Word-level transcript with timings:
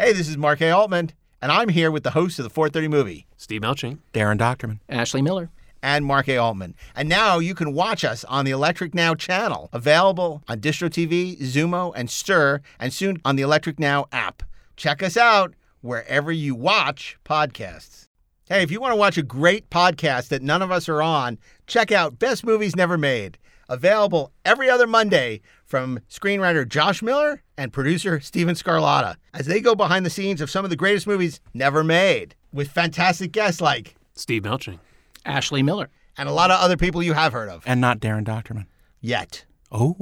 Hey, 0.00 0.14
this 0.14 0.30
is 0.30 0.38
Mark 0.38 0.62
A. 0.62 0.70
Altman, 0.70 1.10
and 1.42 1.52
I'm 1.52 1.68
here 1.68 1.90
with 1.90 2.04
the 2.04 2.12
host 2.12 2.38
of 2.38 2.44
the 2.44 2.48
430 2.48 2.88
movie, 2.88 3.26
Steve 3.36 3.60
Melching. 3.60 3.98
Daren 4.14 4.38
Dochterman. 4.38 4.78
Ashley 4.88 5.20
Miller. 5.20 5.50
and 5.82 6.06
Mark 6.06 6.26
A. 6.26 6.38
Altman. 6.38 6.74
And 6.96 7.06
now 7.06 7.38
you 7.38 7.54
can 7.54 7.74
watch 7.74 8.02
us 8.02 8.24
on 8.24 8.46
the 8.46 8.50
Electric 8.50 8.94
Now 8.94 9.14
channel, 9.14 9.68
available 9.74 10.42
on 10.48 10.60
Distro 10.60 10.88
TV, 10.88 11.38
Xumo, 11.38 11.92
and 11.94 12.08
Stirr, 12.08 12.60
and 12.78 12.94
soon 12.94 13.20
on 13.26 13.36
the 13.36 13.42
Electric 13.42 13.78
Now 13.78 14.06
app. 14.10 14.42
Check 14.74 15.02
us 15.02 15.18
out 15.18 15.52
wherever 15.82 16.32
you 16.32 16.54
watch 16.54 17.18
podcasts. 17.22 18.08
Hey, 18.48 18.62
if 18.62 18.70
you 18.70 18.80
want 18.80 18.92
to 18.92 18.96
watch 18.96 19.18
a 19.18 19.22
great 19.22 19.68
podcast 19.68 20.28
that 20.28 20.40
none 20.40 20.62
of 20.62 20.70
us 20.70 20.88
are 20.88 21.02
on, 21.02 21.36
check 21.66 21.92
out 21.92 22.18
Best 22.18 22.42
Movies 22.42 22.74
Never 22.74 22.96
Made, 22.96 23.36
available 23.68 24.32
every 24.46 24.70
other 24.70 24.86
Monday 24.86 25.42
from 25.66 26.00
screenwriter 26.08 26.66
Josh 26.66 27.02
Miller 27.02 27.42
and 27.60 27.72
producer 27.74 28.20
Steven 28.20 28.54
Scarlatta 28.54 29.16
as 29.34 29.44
they 29.44 29.60
go 29.60 29.74
behind 29.74 30.06
the 30.06 30.10
scenes 30.10 30.40
of 30.40 30.48
some 30.50 30.64
of 30.64 30.70
the 30.70 30.76
greatest 30.76 31.06
movies 31.06 31.40
never 31.52 31.84
made 31.84 32.34
with 32.54 32.70
fantastic 32.70 33.32
guests 33.32 33.60
like 33.60 33.96
Steve 34.14 34.42
Melching. 34.44 34.78
Ashley 35.26 35.62
Miller. 35.62 35.90
and 36.16 36.26
a 36.28 36.32
lot 36.32 36.50
of 36.50 36.58
other 36.58 36.76
people 36.78 37.02
you 37.02 37.12
have 37.12 37.34
heard 37.34 37.50
of 37.50 37.62
And 37.66 37.78
not 37.80 38.00
Daren 38.00 38.24
Dochterman. 38.24 38.64
yet. 39.00 39.44
Oh. 39.70 39.96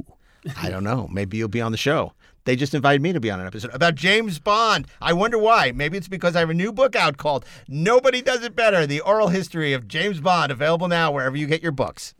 I 0.56 0.70
don't 0.70 0.84
know. 0.84 1.08
Maybe 1.12 1.36
you'll 1.36 1.48
be 1.48 1.60
on 1.60 1.72
the 1.72 1.78
show. 1.78 2.12
They 2.44 2.54
just 2.56 2.72
invited 2.74 3.02
me 3.02 3.12
to 3.12 3.20
be 3.20 3.30
on 3.30 3.40
an 3.40 3.46
episode 3.46 3.74
about 3.74 3.96
James 3.96 4.38
Bond. 4.38 4.86
I 5.02 5.12
wonder 5.12 5.36
why. 5.36 5.72
Maybe 5.74 5.98
it's 5.98 6.08
because 6.08 6.36
I 6.36 6.40
have 6.40 6.48
a 6.50 6.54
new 6.54 6.72
book 6.72 6.94
out 6.96 7.16
called 7.18 7.44
Nobody 7.66 8.22
Does 8.22 8.42
It 8.44 8.54
Better 8.54 8.86
The 8.86 9.00
Oral 9.00 9.28
History 9.28 9.72
of 9.72 9.88
James 9.88 10.20
Bond, 10.20 10.50
available 10.52 10.86
now 10.88 11.10
wherever 11.10 11.36
you 11.36 11.46
get 11.48 11.62
your 11.62 11.72
books. 11.72 12.14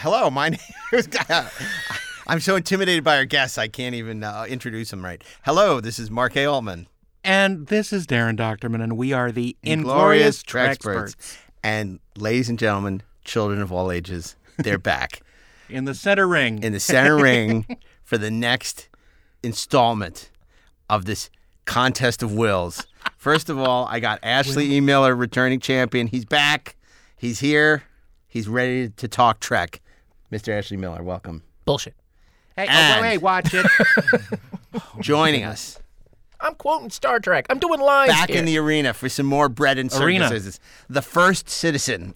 Hello, 0.00 0.30
my 0.30 0.48
name 0.50 0.60
is. 0.94 1.08
I'm 2.26 2.40
so 2.40 2.56
intimidated 2.56 3.04
by 3.04 3.18
our 3.18 3.26
guests, 3.26 3.58
I 3.58 3.68
can't 3.68 3.94
even 3.94 4.24
uh, 4.24 4.46
introduce 4.48 4.90
them 4.90 5.04
right. 5.04 5.22
Hello, 5.44 5.78
this 5.78 5.98
is 5.98 6.10
Mark 6.10 6.36
A. 6.38 6.46
Altman. 6.46 6.86
And 7.22 7.66
this 7.66 7.92
is 7.92 8.06
Daren 8.06 8.38
Dochterman, 8.38 8.82
and 8.82 8.96
we 8.96 9.12
are 9.12 9.30
the 9.30 9.58
Inglorious. 9.62 10.42
Treksperts. 10.42 11.36
And 11.62 12.00
ladies 12.16 12.48
and 12.48 12.58
gentlemen, 12.58 13.02
children 13.24 13.60
of 13.60 13.72
all 13.72 13.92
ages, 13.92 14.36
they're 14.56 14.78
back 14.78 15.20
In 15.68 15.84
the 15.84 15.94
center 15.94 16.26
ring. 16.26 16.62
in 16.62 16.72
the 16.72 16.80
center 16.80 17.16
ring 17.16 17.66
for 18.02 18.16
the 18.16 18.30
next 18.30 18.88
installment 19.42 20.30
of 20.88 21.04
this 21.04 21.28
contest 21.66 22.22
of 22.22 22.32
wills. 22.32 22.86
First 23.18 23.50
of 23.50 23.58
all, 23.58 23.86
I 23.90 24.00
got 24.00 24.18
Ashley 24.22 24.76
E. 24.76 24.80
Miller, 24.80 25.14
returning 25.14 25.60
champion. 25.60 26.06
He's 26.06 26.24
back. 26.24 26.76
He's 27.18 27.40
here. 27.40 27.82
He's 28.26 28.48
ready 28.48 28.88
to 28.88 29.06
talk 29.08 29.40
Trek. 29.40 29.82
Mr. 30.32 30.56
Ashley 30.56 30.76
Miller, 30.76 31.02
welcome. 31.02 31.42
Bullshit. 31.64 31.94
hey, 32.56 32.66
And- 32.68 32.98
oh, 32.98 33.02
wait, 33.02 33.18
watch 33.18 33.52
it. 33.54 33.66
Oh, 34.72 35.00
Joining 35.00 35.42
us 35.42 35.80
I'm 36.40 36.54
quoting 36.54 36.90
Star 36.90 37.18
Trek. 37.18 37.46
I'm 37.50 37.58
doing 37.58 37.80
lines 37.80 38.12
back 38.12 38.28
here. 38.30 38.38
in 38.38 38.44
the 38.44 38.56
arena 38.56 38.94
for 38.94 39.08
some 39.08 39.26
more 39.26 39.48
bread 39.48 39.78
and 39.78 39.92
Arena. 39.92 40.28
circuses. 40.28 40.60
The 40.88 41.02
first 41.02 41.48
citizen. 41.50 42.14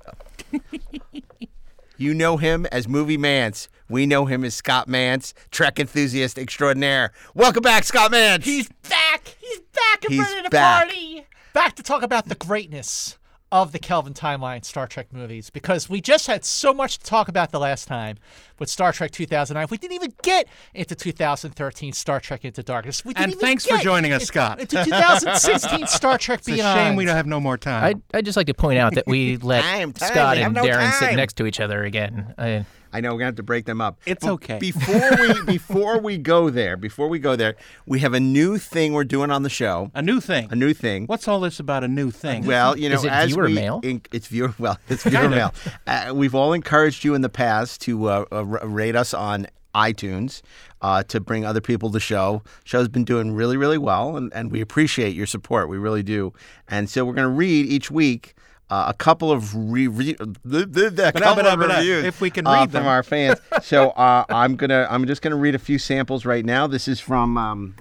you 1.97 2.15
know 2.15 2.37
him 2.37 2.65
as 2.67 2.87
Movie 2.89 3.19
Mantz. 3.19 3.67
We 3.89 4.07
know 4.07 4.25
him 4.27 4.45
as 4.45 4.55
Scott 4.55 4.89
Mantz, 4.89 5.33
Trek 5.51 5.79
enthusiast 5.81 6.39
extraordinaire. 6.39 7.13
Welcome 7.35 7.63
back, 7.63 7.83
Scott 7.85 8.13
Mantz. 8.13 8.45
He's 8.45 8.69
back. 8.89 9.35
He's 9.41 9.59
back 9.59 10.05
and 10.05 10.15
He's 10.15 10.23
ready 10.23 10.43
to 10.45 10.51
back. 10.51 10.85
party. 10.87 11.27
Back 11.53 11.75
to 11.77 11.83
talk 11.83 12.03
about 12.05 12.29
the 12.29 12.35
greatness 12.37 13.19
of 13.53 13.71
the 13.73 13.79
Kelvin 13.79 14.15
timeline 14.15 14.65
Star 14.65 14.87
Trek 14.89 15.13
movies 15.13 15.49
because 15.51 15.89
we 15.89 16.01
just 16.01 16.27
had 16.27 16.45
so 16.45 16.75
much 16.75 16.99
to 16.99 17.05
talk 17.05 17.29
about 17.29 17.53
the 17.53 17.61
last 17.61 17.87
time 17.87 18.17
with 18.59 18.69
Star 18.69 18.93
Trek 18.93 19.13
2009. 19.13 19.69
We 19.71 19.77
didn't 19.79 19.95
even 19.95 20.13
get 20.23 20.49
into 20.75 20.95
2013 20.97 21.93
Star 21.93 22.19
Trek 22.21 22.45
Into 22.45 22.63
Darkness. 22.65 23.05
We 23.05 23.15
didn't 23.15 23.23
And 23.25 23.33
even 23.35 23.41
thanks 23.41 23.65
for 23.67 23.77
joining 23.79 24.13
us, 24.13 24.25
Scott. 24.25 24.59
Into 24.61 24.83
2016 24.85 25.87
Star 25.87 26.19
Trek 26.19 26.41
It's 26.41 26.49
a 26.49 26.53
Beyond. 26.53 26.79
shame 26.81 26.97
we 26.97 27.05
don't 27.05 27.15
have 27.17 27.27
no 27.27 27.39
more 27.39 27.57
time. 27.57 27.85
I'd, 27.85 28.03
I'd 28.13 28.25
just 28.25 28.37
like 28.37 28.49
to 28.49 28.55
point 28.55 28.79
out 28.79 28.95
that 28.95 29.07
we 29.07 29.37
let 29.43 29.63
Time, 29.63 29.93
time, 29.93 30.09
Scott 30.13 30.39
and 30.39 30.55
no 30.55 30.65
Daren 30.65 30.93
sit 30.93 31.15
next 31.15 31.35
to 31.35 31.47
each 31.47 31.61
other 31.61 31.85
again. 31.85 32.35
I, 32.37 32.65
I 32.95 33.01
know 33.01 33.11
we're 33.13 33.19
gonna 33.19 33.27
have 33.27 33.35
to 33.37 33.43
break 33.43 33.67
them 33.67 33.81
up. 33.81 33.99
It's 34.07 34.25
But 34.25 34.33
okay. 34.35 34.59
Before 34.59 35.11
we 35.21 35.43
before 35.47 36.01
we 36.01 36.17
go 36.17 36.49
there, 36.49 36.77
before 36.77 37.09
we 37.09 37.19
go 37.19 37.35
there, 37.37 37.57
we 37.87 37.99
have 38.01 38.15
a 38.15 38.21
new 38.21 38.57
thing 38.57 38.93
we're 38.95 39.05
doing 39.05 39.31
on 39.31 39.43
the 39.43 39.51
show. 39.51 39.91
a 39.95 40.01
new 40.03 40.21
thing. 40.21 40.49
A 40.51 40.57
new 40.57 40.73
thing. 40.73 41.07
What's 41.07 41.27
all 41.29 41.41
this 41.41 41.59
about 41.61 41.85
a 41.85 41.89
new 41.89 42.11
thing? 42.11 42.47
Well, 42.55 42.79
you 42.79 42.89
know, 42.89 42.95
Is 42.95 43.05
it 43.05 43.11
as 43.13 43.31
viewer 43.33 43.47
we 43.47 43.55
mail? 43.55 43.81
in- 43.83 44.01
it's 44.13 44.29
viewer 44.29 44.55
well, 44.59 44.79
it's 44.89 45.03
viewer 45.03 45.29
mail. 45.29 45.53
Uh, 45.87 46.13
we've 46.15 46.35
all 46.35 46.53
encouraged 46.53 47.05
you 47.05 47.15
in 47.15 47.21
the 47.23 47.29
past 47.29 47.81
to 47.83 48.07
uh, 48.09 48.25
uh, 48.33 48.45
rate 48.45 48.95
us 48.97 49.13
on 49.13 49.49
iTunes 49.75 50.41
uh, 50.83 51.03
to 51.03 51.19
bring 51.21 51.45
other 51.45 51.61
people 51.61 51.89
to 51.89 51.95
the 51.95 52.01
show. 52.01 52.43
Show's 52.63 52.87
been 52.89 53.05
doing 53.05 53.33
really, 53.33 53.57
really 53.57 53.79
well, 53.79 54.17
and, 54.17 54.33
and 54.33 54.53
we 54.53 54.61
appreciate 54.61 55.17
your 55.17 55.27
support. 55.27 55.69
We 55.69 55.79
really 55.79 56.05
do. 56.05 56.33
And 56.69 56.89
so 56.89 57.05
we're 57.05 57.15
going 57.15 57.25
to 57.29 57.37
read 57.37 57.67
each 57.67 57.91
week. 57.91 58.35
Uh, 58.71 58.87
a 58.89 58.95
couple 58.95 59.31
of 59.31 59.55
re- 59.55 59.87
re- 59.89 60.17
the, 60.45 60.65
the, 60.67 60.91
the 60.91 61.13
couple 61.13 61.47
of 61.47 61.59
ba-da, 61.59 61.77
reviews 61.77 62.05
if 62.05 62.21
we 62.23 62.31
can 62.31 62.47
uh, 62.47 62.53
read 62.55 62.73
from 62.73 62.87
our 62.87 63.03
fans. 63.03 63.39
so 63.63 63.91
uh, 63.91 64.25
I'm 64.31 64.57
gonna 64.57 64.87
I'm 64.91 65.07
just 65.07 65.21
gonna 65.23 65.37
read 65.37 65.55
a 65.55 65.59
few 65.59 65.79
samples 65.79 66.25
right 66.25 66.45
now. 66.45 66.67
This 66.67 66.89
is 66.89 66.99
from 66.99 67.37
um, 67.37 67.75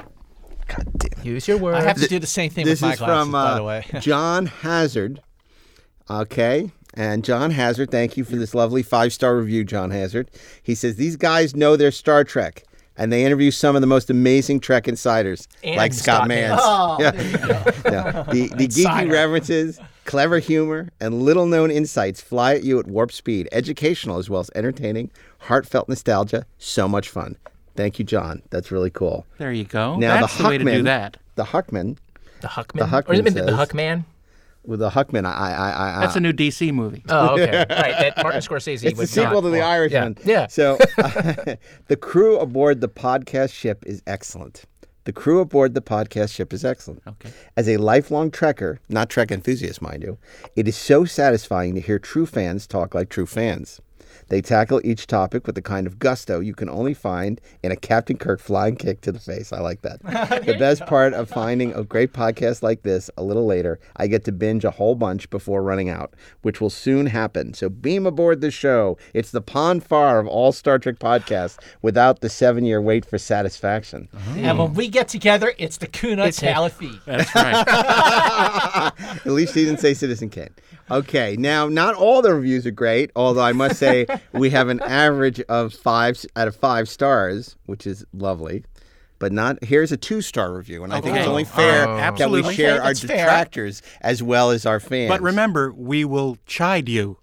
God 0.68 0.86
damn 0.98 1.20
it. 1.22 1.26
use 1.26 1.48
your 1.48 1.58
words. 1.58 1.78
I 1.78 1.88
have 1.88 1.98
to 2.02 2.08
do 2.08 2.20
the 2.20 2.28
same 2.28 2.52
thing 2.52 2.66
This 2.66 2.82
with 2.82 2.88
my 2.90 2.94
is 2.94 3.00
glasses, 3.00 3.24
from 3.24 3.32
by 3.32 3.40
uh, 3.44 3.56
the 3.56 3.64
way. 3.64 3.86
John 4.02 4.46
Hazard. 4.48 5.22
Okay. 6.10 6.72
And 6.96 7.24
John 7.24 7.52
Hazard, 7.52 7.90
thank 7.90 8.18
you 8.18 8.24
for 8.24 8.36
this 8.36 8.54
lovely 8.54 8.84
five 8.84 9.14
star 9.14 9.36
review, 9.38 9.64
John 9.64 9.90
Hazard. 9.90 10.30
He 10.62 10.76
says, 10.76 10.96
These 10.98 11.16
guys 11.16 11.56
know 11.56 11.76
their 11.76 11.90
Star 11.92 12.24
Trek, 12.24 12.66
and 12.96 13.12
they 13.12 13.26
interview 13.26 13.50
some 13.52 13.76
of 13.76 13.82
the 13.82 13.88
most 13.88 14.10
amazing 14.12 14.60
Trek 14.60 14.88
insiders, 14.88 15.48
And 15.64 15.76
like 15.78 15.94
Scott 15.94 16.26
Scott 16.26 16.30
Mantz. 16.30 16.58
Mantz. 16.58 16.60
Oh, 16.62 16.98
yeah. 17.00 17.92
Yeah. 17.92 18.24
The, 18.32 18.48
the 18.50 18.68
geeky 18.68 18.84
Insider. 18.86 19.12
references, 19.12 19.80
clever 20.06 20.40
humor, 20.40 20.90
and 21.00 21.22
little 21.24 21.46
known 21.46 21.72
insights 21.72 22.22
fly 22.22 22.56
at 22.56 22.64
you 22.64 22.80
at 22.80 22.88
warp 22.88 23.12
speed, 23.12 23.48
educational 23.52 24.18
as 24.18 24.30
well 24.30 24.42
as 24.42 24.50
entertaining, 24.56 25.10
heartfelt 25.40 25.90
nostalgia, 25.90 26.46
so 26.58 26.88
much 26.88 27.10
fun. 27.10 27.38
Thank 27.76 27.98
you, 28.00 28.06
John. 28.06 28.42
That's 28.50 28.72
really 28.72 28.92
cool. 28.92 29.26
there 29.38 29.52
you 29.52 29.64
go. 29.64 29.98
Now, 29.98 30.22
That's 30.22 30.38
the 30.38 30.44
the 30.44 30.50
way 30.50 30.58
to 30.58 30.64
do 30.64 30.70
Huckman- 30.70 30.86
that. 30.86 31.18
The 31.36 31.44
Huckman, 31.46 31.98
the 32.42 32.48
Huckman. 32.50 32.80
the 32.82 32.88
Huckman 32.88 33.20
or 33.26 33.28
is 33.28 33.36
it 33.36 33.46
the 33.46 33.56
Huckman? 33.56 34.06
with 34.66 34.80
the 34.80 34.92
Huckman, 34.92 35.26
I, 35.26 35.32
I, 35.32 35.52
I, 35.72 35.98
I 35.98 36.00
That's 36.02 36.16
a 36.16 36.22
new 36.22 36.32
DC 36.32 36.72
movie. 36.74 37.04
Oh, 37.10 37.34
okay. 37.34 37.58
right. 37.70 38.14
That 38.16 38.24
Martin 38.24 38.40
Scorsese 38.42 38.76
It's 38.76 38.84
the 38.84 38.94
would 38.94 39.10
sequel 39.10 39.42
not 39.42 39.42
to 39.42 39.50
The 39.50 39.60
want. 39.60 39.64
Irishman. 39.72 40.18
Yeah. 40.24 40.32
yeah. 40.42 40.48
So, 40.48 40.78
the 41.88 41.98
crew 42.00 42.40
aboard 42.40 42.80
the 42.80 42.88
podcast 42.88 43.52
ship 43.54 43.84
is 43.86 44.02
excellent. 44.08 44.64
The 45.06 45.14
crew 45.14 45.40
aboard 45.40 45.74
the 45.74 45.82
podcast 45.82 46.34
ship 46.34 46.54
is 46.54 46.64
excellent. 46.64 47.02
Okay. 47.08 47.32
As 47.58 47.68
a 47.68 47.78
lifelong 47.78 48.32
Trekker, 48.32 48.78
not 48.88 49.10
Trek 49.10 49.32
enthusiast, 49.32 49.82
mind 49.82 50.04
you, 50.04 50.18
it 50.56 50.68
is 50.68 50.76
so 50.76 51.04
satisfying 51.04 51.76
to 51.76 51.82
hear 51.82 52.00
true 52.00 52.26
fans 52.26 52.66
talk 52.68 52.96
like 52.96 53.10
true 53.10 53.26
fans. 53.26 53.82
They 54.34 54.42
tackle 54.42 54.82
each 54.84 55.06
topic 55.06 55.46
with 55.46 55.54
the 55.54 55.62
kind 55.62 55.86
of 55.86 56.00
gusto 56.00 56.40
you 56.40 56.56
can 56.56 56.68
only 56.68 56.96
find 56.96 57.40
in 57.62 57.72
a 57.72 57.76
Captain 57.76 58.18
Kirk 58.18 58.40
flying 58.40 58.76
kick 58.76 59.00
to 59.02 59.12
the 59.12 59.20
face. 59.20 59.54
I 59.54 59.60
like 59.60 59.84
that. 59.84 60.02
the 60.48 60.56
best 60.58 60.88
part 60.88 61.14
of 61.14 61.30
finding 61.30 61.72
a 61.76 61.84
great 61.84 62.14
podcast 62.14 62.64
like 62.64 62.82
this 62.82 63.12
a 63.16 63.22
little 63.22 63.46
later, 63.46 63.80
I 63.96 64.08
get 64.08 64.26
to 64.26 64.32
binge 64.32 64.66
a 64.66 64.72
whole 64.72 64.96
bunch 64.96 65.30
before 65.30 65.62
running 65.62 65.88
out, 65.88 66.16
which 66.42 66.60
will 66.60 66.72
soon 66.72 67.06
happen. 67.06 67.54
So 67.54 67.70
beam 67.70 68.08
aboard 68.08 68.42
the 68.42 68.50
show. 68.50 68.98
It's 69.14 69.30
the 69.30 69.40
Pon 69.40 69.80
farr 69.80 70.18
of 70.18 70.26
all 70.26 70.52
Star 70.52 70.80
Trek 70.80 70.98
podcasts 70.98 71.60
without 71.84 72.22
the 72.22 72.30
seven 72.30 72.66
year 72.66 72.82
wait 72.82 73.06
for 73.06 73.20
satisfaction. 73.20 74.10
Uh-huh. 74.16 74.40
and 74.40 74.58
when 74.58 74.74
we 74.74 74.88
get 74.88 75.10
together, 75.10 75.54
it's 75.60 75.78
the 75.78 75.86
Kuna 75.86 76.26
It's 76.26 76.42
a- 76.42 76.48
Talafi. 76.48 77.00
That's 77.06 77.36
right. 77.36 77.68
At 78.98 79.26
least 79.28 79.54
he 79.54 79.64
didn't 79.66 79.80
say 79.80 79.94
Citizen 79.94 80.32
Kane. 80.32 80.50
Okay, 80.92 81.36
now 81.38 81.70
not 81.70 81.96
all 81.96 82.22
the 82.22 82.34
reviews 82.34 82.66
are 82.66 82.72
great, 82.72 83.12
although 83.16 83.42
I 83.44 83.54
must 83.54 83.78
say 83.78 84.06
we 84.32 84.50
have 84.52 84.70
an 84.70 84.80
average 84.82 85.40
of 85.42 85.74
five 85.74 86.24
out 86.36 86.48
of 86.48 86.56
five 86.56 86.88
stars, 86.90 87.56
which 87.66 87.86
is 87.86 88.06
lovely. 88.14 88.64
But 89.20 89.32
not 89.32 89.64
here's 89.64 89.92
a 89.92 89.98
two 89.98 90.22
star 90.22 90.54
review, 90.54 90.84
and 90.84 90.94
I 90.94 91.00
think 91.00 91.16
it's 91.18 91.28
only 91.28 91.46
fair 91.46 91.84
Oh. 91.88 91.96
that 91.96 91.96
we 91.96 92.02
Absolutely. 92.02 92.56
share 92.56 92.72
Okay, 92.74 92.80
our 92.80 92.88
that's 92.88 93.00
fair. 93.04 93.18
detractors 93.18 93.82
as 94.02 94.22
well 94.22 94.50
as 94.52 94.66
our 94.66 94.80
fans. 94.82 95.08
but 95.10 95.22
remember, 95.22 95.72
we 95.72 96.04
will 96.04 96.38
chide 96.46 96.90
you 96.90 97.18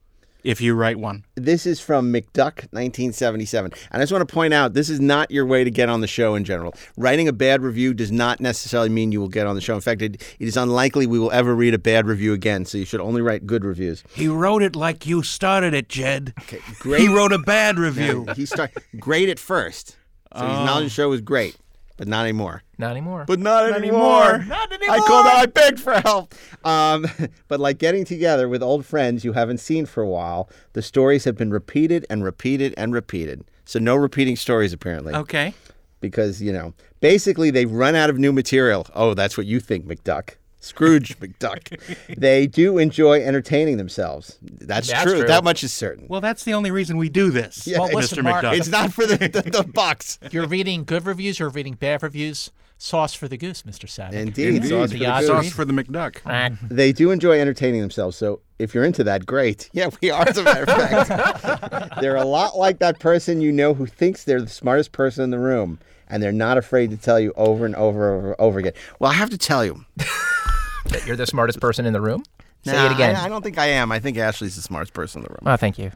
if 0.44 0.60
you 0.60 0.74
write 0.74 0.98
one. 0.98 1.24
this 1.34 1.66
is 1.66 1.80
from 1.80 2.12
McDuck 2.12 2.68
1977. 2.72 3.72
And 3.90 4.00
I 4.00 4.02
just 4.02 4.12
want 4.12 4.26
to 4.26 4.32
point 4.32 4.54
out 4.54 4.74
this 4.74 4.90
is 4.90 5.00
not 5.00 5.30
your 5.30 5.46
way 5.46 5.64
to 5.64 5.70
get 5.70 5.88
on 5.88 6.00
the 6.00 6.06
show 6.06 6.34
in 6.34 6.44
general. 6.44 6.74
Writing 6.96 7.28
a 7.28 7.32
bad 7.32 7.62
review 7.62 7.94
does 7.94 8.12
not 8.12 8.40
necessarily 8.40 8.88
mean 8.88 9.12
you 9.12 9.20
will 9.20 9.28
get 9.28 9.46
on 9.46 9.54
the 9.54 9.60
show. 9.60 9.74
In 9.74 9.80
fact, 9.80 10.02
it, 10.02 10.14
it 10.38 10.48
is 10.48 10.56
unlikely 10.56 11.06
we 11.06 11.18
will 11.18 11.32
ever 11.32 11.54
read 11.54 11.74
a 11.74 11.78
bad 11.78 12.06
review 12.06 12.32
again, 12.32 12.64
so 12.64 12.78
you 12.78 12.84
should 12.84 13.00
only 13.00 13.22
write 13.22 13.46
good 13.46 13.64
reviews. 13.64 14.02
He 14.14 14.28
wrote 14.28 14.62
it 14.62 14.76
like 14.76 15.06
you 15.06 15.22
started 15.22 15.74
it, 15.74 15.88
Jed. 15.88 16.34
Okay, 16.40 16.60
great. 16.78 17.00
He 17.00 17.08
wrote 17.08 17.32
a 17.32 17.38
bad 17.38 17.78
review. 17.78 18.26
he 18.36 18.46
start 18.46 18.72
great 18.98 19.28
at 19.28 19.38
first. 19.38 19.96
So 20.36 20.46
his 20.46 20.58
oh. 20.58 20.64
knowledge 20.64 20.92
show 20.92 21.08
was 21.08 21.20
great. 21.20 21.56
But 22.00 22.08
not 22.08 22.22
anymore. 22.22 22.62
Not 22.78 22.92
anymore. 22.92 23.26
But 23.26 23.40
not, 23.40 23.70
anymore. 23.74 24.38
Not 24.38 24.72
anymore. 24.72 24.96
I 24.96 24.98
called 25.00 25.26
out. 25.26 25.36
I 25.36 25.44
begged 25.44 25.78
for 25.78 26.00
help. 26.00 26.34
Um, 26.64 27.06
but 27.48 27.60
like 27.60 27.76
getting 27.76 28.06
together 28.06 28.48
with 28.48 28.62
old 28.62 28.86
friends 28.86 29.22
you 29.22 29.34
haven't 29.34 29.58
seen 29.58 29.84
for 29.84 30.02
a 30.02 30.08
while, 30.08 30.48
the 30.72 30.80
stories 30.80 31.24
have 31.24 31.36
been 31.36 31.50
repeated 31.50 32.06
and 32.08 32.24
repeated 32.24 32.72
and 32.78 32.94
repeated. 32.94 33.44
So 33.66 33.78
no 33.78 33.96
repeating 33.96 34.36
stories 34.36 34.72
apparently, 34.72 35.14
Okay. 35.14 35.52
because 36.00 36.40
you 36.40 36.52
know 36.54 36.72
basically 37.00 37.50
they've 37.50 37.70
run 37.70 37.94
out 37.94 38.08
of 38.08 38.18
new 38.18 38.32
material. 38.32 38.86
Oh, 38.94 39.12
that's 39.12 39.36
what 39.36 39.44
you 39.46 39.60
think, 39.60 39.84
McDuck. 39.86 40.36
Scrooge 40.60 41.18
McDuck. 41.18 41.80
They 42.16 42.46
do 42.46 42.78
enjoy 42.78 43.22
entertaining 43.22 43.76
themselves. 43.78 44.38
That's, 44.42 44.88
That's 44.88 45.02
true. 45.04 45.18
true. 45.20 45.26
That 45.28 45.42
much 45.44 45.64
is 45.64 45.72
certain. 45.72 46.06
Well, 46.08 46.20
that's 46.20 46.44
the 46.44 46.54
only 46.54 46.70
reason 46.70 46.96
we 46.98 47.08
do 47.08 47.30
this, 47.30 47.66
Yeah, 47.66 47.78
Well, 47.78 47.88
it's- 47.88 47.96
listen, 48.12 48.18
Mr. 48.18 48.22
Mark, 48.24 48.44
McDuck. 48.44 48.58
it's 48.58 48.68
not 48.68 48.92
for 48.92 49.06
the, 49.06 49.16
the, 49.16 49.42
the 49.42 49.64
bucks. 49.64 50.18
You're 50.30 50.46
reading 50.46 50.84
good 50.84 51.06
reviews. 51.06 51.38
You're 51.38 51.48
reading 51.48 51.74
bad 51.74 52.02
reviews. 52.02 52.50
Sauce 52.82 53.12
for 53.12 53.28
the 53.28 53.36
goose, 53.36 53.62
Mr. 53.62 53.84
Saavik. 53.86 54.12
Indeed, 54.14 54.54
Indeed. 54.54 54.68
sauce 54.70 54.88
The 54.90 54.96
for 54.96 55.04
the 55.04 55.06
odds 55.10 55.26
goose. 55.28 55.36
Sauce 55.46 55.52
for 55.52 55.64
the 55.66 55.72
McDuck. 55.74 56.56
They 56.70 56.92
do 56.92 57.10
enjoy 57.10 57.38
entertaining 57.38 57.80
themselves. 57.82 58.16
So 58.16 58.40
if 58.58 58.74
you're 58.74 58.84
into 58.84 59.04
that, 59.04 59.26
great. 59.26 59.68
Yeah, 59.74 59.90
we 60.00 60.10
are, 60.10 60.26
as 60.26 60.38
a 60.38 60.42
matter 60.42 60.62
of 60.62 61.06
fact. 61.08 62.00
they're 62.00 62.16
a 62.16 62.24
lot 62.24 62.56
like 62.56 62.78
that 62.78 62.98
person 62.98 63.40
you 63.42 63.52
know 63.52 63.74
who 63.74 63.84
thinks 63.86 64.24
they're 64.24 64.40
the 64.40 64.48
smartest 64.48 64.92
person 64.92 65.22
in 65.24 65.30
the 65.30 65.38
room, 65.38 65.78
and 66.10 66.22
they're 66.22 66.32
not 66.32 66.58
afraid 66.58 66.90
to 66.90 66.96
tell 66.96 67.18
you 67.20 67.32
over 67.36 67.64
and 67.64 67.74
over 67.76 68.14
and 68.14 68.18
over, 68.26 68.40
over 68.40 68.58
again. 68.58 68.72
Well, 68.98 69.10
I 69.10 69.14
have 69.14 69.30
to 69.30 69.38
tell 69.38 69.64
you. 69.64 69.84
that 69.96 71.02
you're 71.06 71.16
the 71.16 71.26
smartest 71.26 71.60
person 71.60 71.86
in 71.86 71.92
the 71.92 72.00
room. 72.00 72.24
Say 72.64 72.72
Nah, 72.72 72.86
it 72.86 72.92
again. 72.92 73.16
I, 73.16 73.24
I 73.24 73.28
don't 73.28 73.42
think 73.42 73.58
I 73.58 73.66
am. 73.66 73.90
I 73.92 74.00
think 74.00 74.18
Ashley's 74.18 74.56
the 74.56 74.62
smartest 74.62 74.92
person 74.92 75.20
in 75.20 75.24
the 75.24 75.30
room. 75.30 75.40
oh, 75.46 75.56
thank 75.56 75.78
you. 75.78 75.92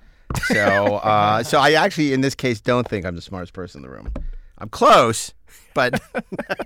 So, 0.47 0.97
uh, 0.97 1.43
so 1.43 1.59
I 1.59 1.73
actually, 1.73 2.13
in 2.13 2.21
this 2.23 2.35
case, 2.35 2.61
don't 2.61 2.89
think 2.89 3.05
I'm 3.05 3.15
the 3.17 3.21
smartest 3.23 3.53
person 3.53 3.85
in 3.85 3.91
the 3.91 3.95
room. 3.95 4.11
I'm 4.59 4.69
close, 4.69 5.35
but 5.75 6.01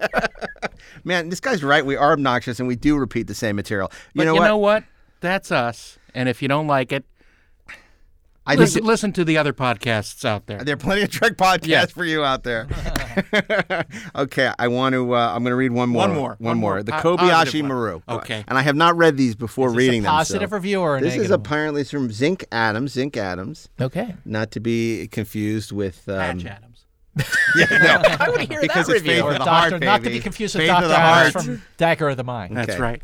man, 1.05 1.29
this 1.31 1.41
guy's 1.41 1.65
right. 1.65 1.85
We 1.85 1.97
are 1.97 2.12
obnoxious, 2.12 2.59
and 2.61 2.69
we 2.69 2.77
do 2.77 2.97
repeat 2.97 3.27
the 3.27 3.35
same 3.35 3.56
material. 3.56 3.91
You 4.15 4.21
But 4.21 4.25
know 4.25 4.35
you 4.35 4.41
what? 4.41 4.47
know 4.47 4.59
what? 4.59 4.85
That's 5.21 5.50
us. 5.50 5.99
And 6.15 6.29
if 6.29 6.43
you 6.43 6.49
don't 6.49 6.67
like 6.67 6.93
it, 6.93 7.05
I 8.49 8.53
think 8.56 8.61
listen, 8.61 8.85
listen 8.85 9.12
to 9.12 9.25
the 9.25 9.37
other 9.39 9.53
podcasts 9.53 10.25
out 10.25 10.47
there. 10.47 10.59
There 10.65 10.75
are 10.75 10.79
plenty 10.79 11.03
of 11.03 11.11
Trek 11.11 11.37
podcasts 11.37 11.67
Yeah. 11.67 11.87
for 11.87 12.05
you 12.05 12.25
out 12.25 12.43
there. 12.45 12.67
okay, 14.17 14.50
I 14.59 14.69
want 14.69 14.95
to. 14.95 15.15
Uh, 15.15 15.33
I'm 15.35 15.43
going 15.43 15.50
to 15.53 15.56
read 15.56 15.73
one 15.73 15.89
more. 15.91 16.00
One 16.00 16.15
more. 16.15 16.29
One, 16.31 16.37
One 16.39 16.56
more. 16.59 16.71
more. 16.75 16.83
The 16.83 16.93
Po- 16.93 17.17
Kobayashi 17.17 17.31
positive. 17.31 17.65
Maru. 17.67 18.03
Okay. 18.09 18.45
And 18.49 18.56
I 18.59 18.62
have 18.62 18.77
not 18.77 18.97
read 18.97 19.17
these 19.17 19.35
before 19.35 19.69
Is 19.69 19.75
this 19.75 19.79
reading 19.79 20.05
a 20.05 20.09
positive 20.09 20.41
them. 20.41 20.50
so- 20.50 20.56
review 20.56 20.81
or 20.81 20.97
a 20.97 21.00
This 21.00 21.09
is 21.12 21.17
negative? 21.19 21.31
one? 21.33 21.41
apparently 21.41 21.81
it's 21.83 21.91
from 21.91 22.11
Zinc 22.11 22.45
Adams. 22.53 22.93
Zinc 22.93 23.17
Adams, 23.17 23.69
Okay. 23.81 24.15
not 24.25 24.50
to 24.53 24.61
be 24.61 25.09
confused 25.09 25.73
with. 25.73 26.09
Um, 26.09 26.17
Patch 26.17 26.45
Adams. 26.47 26.85
yeah, 27.56 27.67
no, 27.79 28.17
I 28.21 28.29
want 28.29 28.41
to 28.43 28.47
hear 28.47 28.61
because 28.61 28.87
that 28.87 28.95
it's 28.97 29.03
review. 29.05 29.12
Faith 29.15 29.23
or 29.25 29.33
of 29.33 29.39
the 29.39 29.45
Doctor, 29.45 29.71
Heart, 29.71 29.83
not 29.83 30.05
to 30.05 30.11
be 30.11 30.21
confused 30.21 30.55
with 30.55 30.62
Faith 30.62 30.69
Doctor 30.71 30.89
the 30.89 30.97
Adams 30.99 31.45
from 31.45 31.62
Dagger 31.77 32.09
of 32.11 32.17
the 32.17 32.25
Mind. 32.25 32.56
That's 32.56 32.71
Okay. 32.71 32.81
right. 32.81 33.03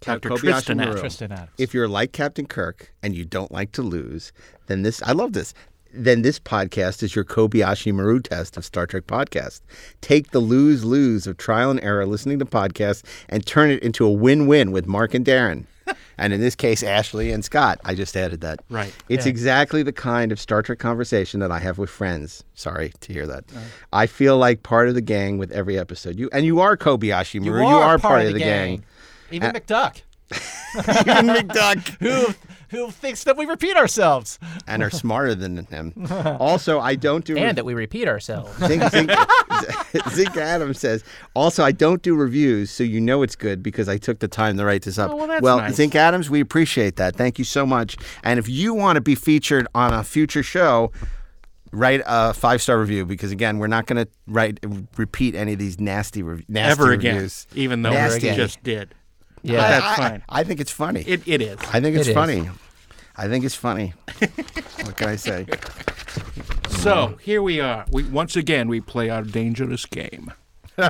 Dr. 0.00 0.30
Kobayashi 0.30 0.40
Tristan 0.40 0.76
Maru. 0.78 0.98
Tristan 1.00 1.32
Adams. 1.32 1.50
If 1.58 1.74
you're 1.74 1.88
like 1.88 2.12
Captain 2.12 2.46
Kirk 2.46 2.92
and 3.02 3.14
you 3.14 3.24
don't 3.24 3.50
like 3.52 3.72
to 3.72 3.82
lose, 3.82 4.32
then 4.66 4.82
this 4.82 5.02
I 5.02 5.12
love 5.12 5.32
this. 5.32 5.54
Then 5.92 6.20
this 6.22 6.38
podcast 6.38 7.02
is 7.02 7.14
your 7.16 7.24
Kobayashi 7.24 7.92
Maru 7.94 8.20
test 8.20 8.56
of 8.58 8.64
Star 8.64 8.86
Trek 8.86 9.06
podcast. 9.06 9.62
Take 10.02 10.30
the 10.30 10.40
lose 10.40 10.84
lose 10.84 11.26
of 11.26 11.38
trial 11.38 11.70
and 11.70 11.80
error 11.82 12.04
listening 12.04 12.38
to 12.40 12.44
podcasts 12.44 13.02
and 13.30 13.46
turn 13.46 13.70
it 13.70 13.82
into 13.82 14.04
a 14.04 14.10
win 14.10 14.46
win 14.46 14.72
with 14.72 14.86
Mark 14.86 15.14
and 15.14 15.24
Daren. 15.24 15.64
and 16.18 16.32
in 16.32 16.40
this 16.40 16.56
case, 16.56 16.82
Ashley 16.82 17.30
and 17.30 17.44
Scott. 17.44 17.80
I 17.84 17.94
just 17.94 18.16
added 18.16 18.40
that. 18.40 18.58
Right. 18.68 18.92
It's 19.08 19.24
Yeah. 19.24 19.30
exactly 19.30 19.82
the 19.84 19.92
kind 19.92 20.32
of 20.32 20.40
Star 20.40 20.60
Trek 20.60 20.80
conversation 20.80 21.38
that 21.40 21.52
I 21.52 21.60
have 21.60 21.78
with 21.78 21.88
friends. 21.88 22.42
Sorry 22.54 22.92
to 23.00 23.12
hear 23.12 23.26
that. 23.28 23.44
I 23.92 24.06
feel 24.06 24.36
like 24.36 24.64
part 24.64 24.88
of 24.88 24.94
the 24.96 25.00
gang 25.00 25.38
with 25.38 25.52
every 25.52 25.78
episode. 25.78 26.18
You 26.18 26.28
and 26.32 26.44
you 26.44 26.60
are 26.60 26.76
Kobayashi 26.76 27.40
Maru. 27.40 27.60
you 27.60 27.66
are, 27.74 27.98
part, 27.98 28.26
of 28.26 28.32
the, 28.34 28.38
gang. 28.40 28.76
gang. 28.80 28.84
Uh, 29.30 29.34
even 29.34 29.52
McDuck, 29.52 30.02
Even 30.32 31.26
McDuck. 31.48 31.78
who 32.00 32.34
who 32.70 32.90
thinks 32.90 33.22
that 33.24 33.36
we 33.36 33.46
repeat 33.46 33.76
ourselves. 33.76 34.40
and 34.66 34.82
are 34.82 34.90
smarter 34.90 35.36
than 35.36 35.66
him. 35.66 35.92
Also, 36.40 36.80
I 36.80 36.96
don't 36.96 37.24
do 37.24 37.36
and 37.36 37.56
that 37.56 37.64
we 37.64 37.74
repeat 37.74 38.08
ourselves. 38.08 38.50
Zink, 38.66 38.82
Zink, 38.90 39.10
Zink 40.10 40.36
Adams 40.36 40.80
says, 40.80 41.04
also, 41.34 41.62
I 41.62 41.70
don't 41.70 42.02
do 42.02 42.16
reviews, 42.16 42.70
so 42.72 42.82
you 42.82 43.00
know 43.00 43.22
it's 43.22 43.36
good 43.36 43.62
because 43.62 43.88
I 43.88 43.98
took 43.98 44.18
the 44.18 44.26
time 44.28 44.56
to 44.56 44.64
write 44.64 44.82
this 44.82 44.98
up. 44.98 45.12
Oh, 45.12 45.16
well, 45.16 45.26
that's 45.28 45.44
nice. 45.44 45.74
Zink 45.74 45.94
Adams, 45.94 46.28
we 46.28 46.40
appreciate 46.40 46.96
that. 46.96 47.14
Thank 47.14 47.38
you 47.38 47.44
so 47.44 47.64
much. 47.66 47.96
And 48.24 48.38
if 48.40 48.48
you 48.48 48.74
want 48.74 48.96
to 48.96 49.00
be 49.00 49.14
featured 49.14 49.68
on 49.72 49.94
a 49.94 50.02
future 50.02 50.42
show, 50.42 50.90
write 51.70 52.02
a 52.04 52.34
five 52.34 52.60
star 52.60 52.80
review 52.80 53.06
because, 53.06 53.30
again, 53.30 53.58
we're 53.58 53.66
not 53.68 53.86
going 53.86 54.04
to 54.04 54.10
write 54.26 54.58
repeat 54.96 55.36
any 55.36 55.52
of 55.52 55.60
these 55.60 55.78
nasty, 55.78 56.22
rev- 56.24 56.44
nasty 56.48 56.72
Ever 56.82 56.92
again. 56.92 57.14
reviews. 57.14 57.46
Even 57.54 57.82
though 57.82 57.90
Nasty. 57.92 58.28
we 58.30 58.34
just 58.36 58.60
did. 58.64 58.92
Yeah. 59.46 59.64
I- 59.64 59.68
That's 59.70 59.86
I, 59.86 60.08
fine. 60.08 60.22
I 60.28 60.44
think 60.44 60.60
it's 60.60 60.70
funny. 60.72 61.02
It, 61.06 61.22
it 61.26 61.40
is. 61.42 61.58
I 61.72 61.80
think 61.80 61.96
it's 61.96 62.06
It 62.08 62.10
is. 62.10 62.14
funny. 62.14 62.48
I 63.16 63.28
think 63.28 63.44
it's 63.44 63.54
funny. 63.54 63.94
what 64.82 64.96
can 64.96 65.08
I 65.08 65.16
say? 65.16 65.46
So 66.68 67.18
here 67.20 67.42
we 67.42 67.58
are. 67.60 67.84
We 67.90 68.04
once 68.04 68.36
again 68.36 68.68
we 68.68 68.80
play 68.80 69.08
our 69.10 69.22
dangerous 69.22 69.86
game. 69.86 70.32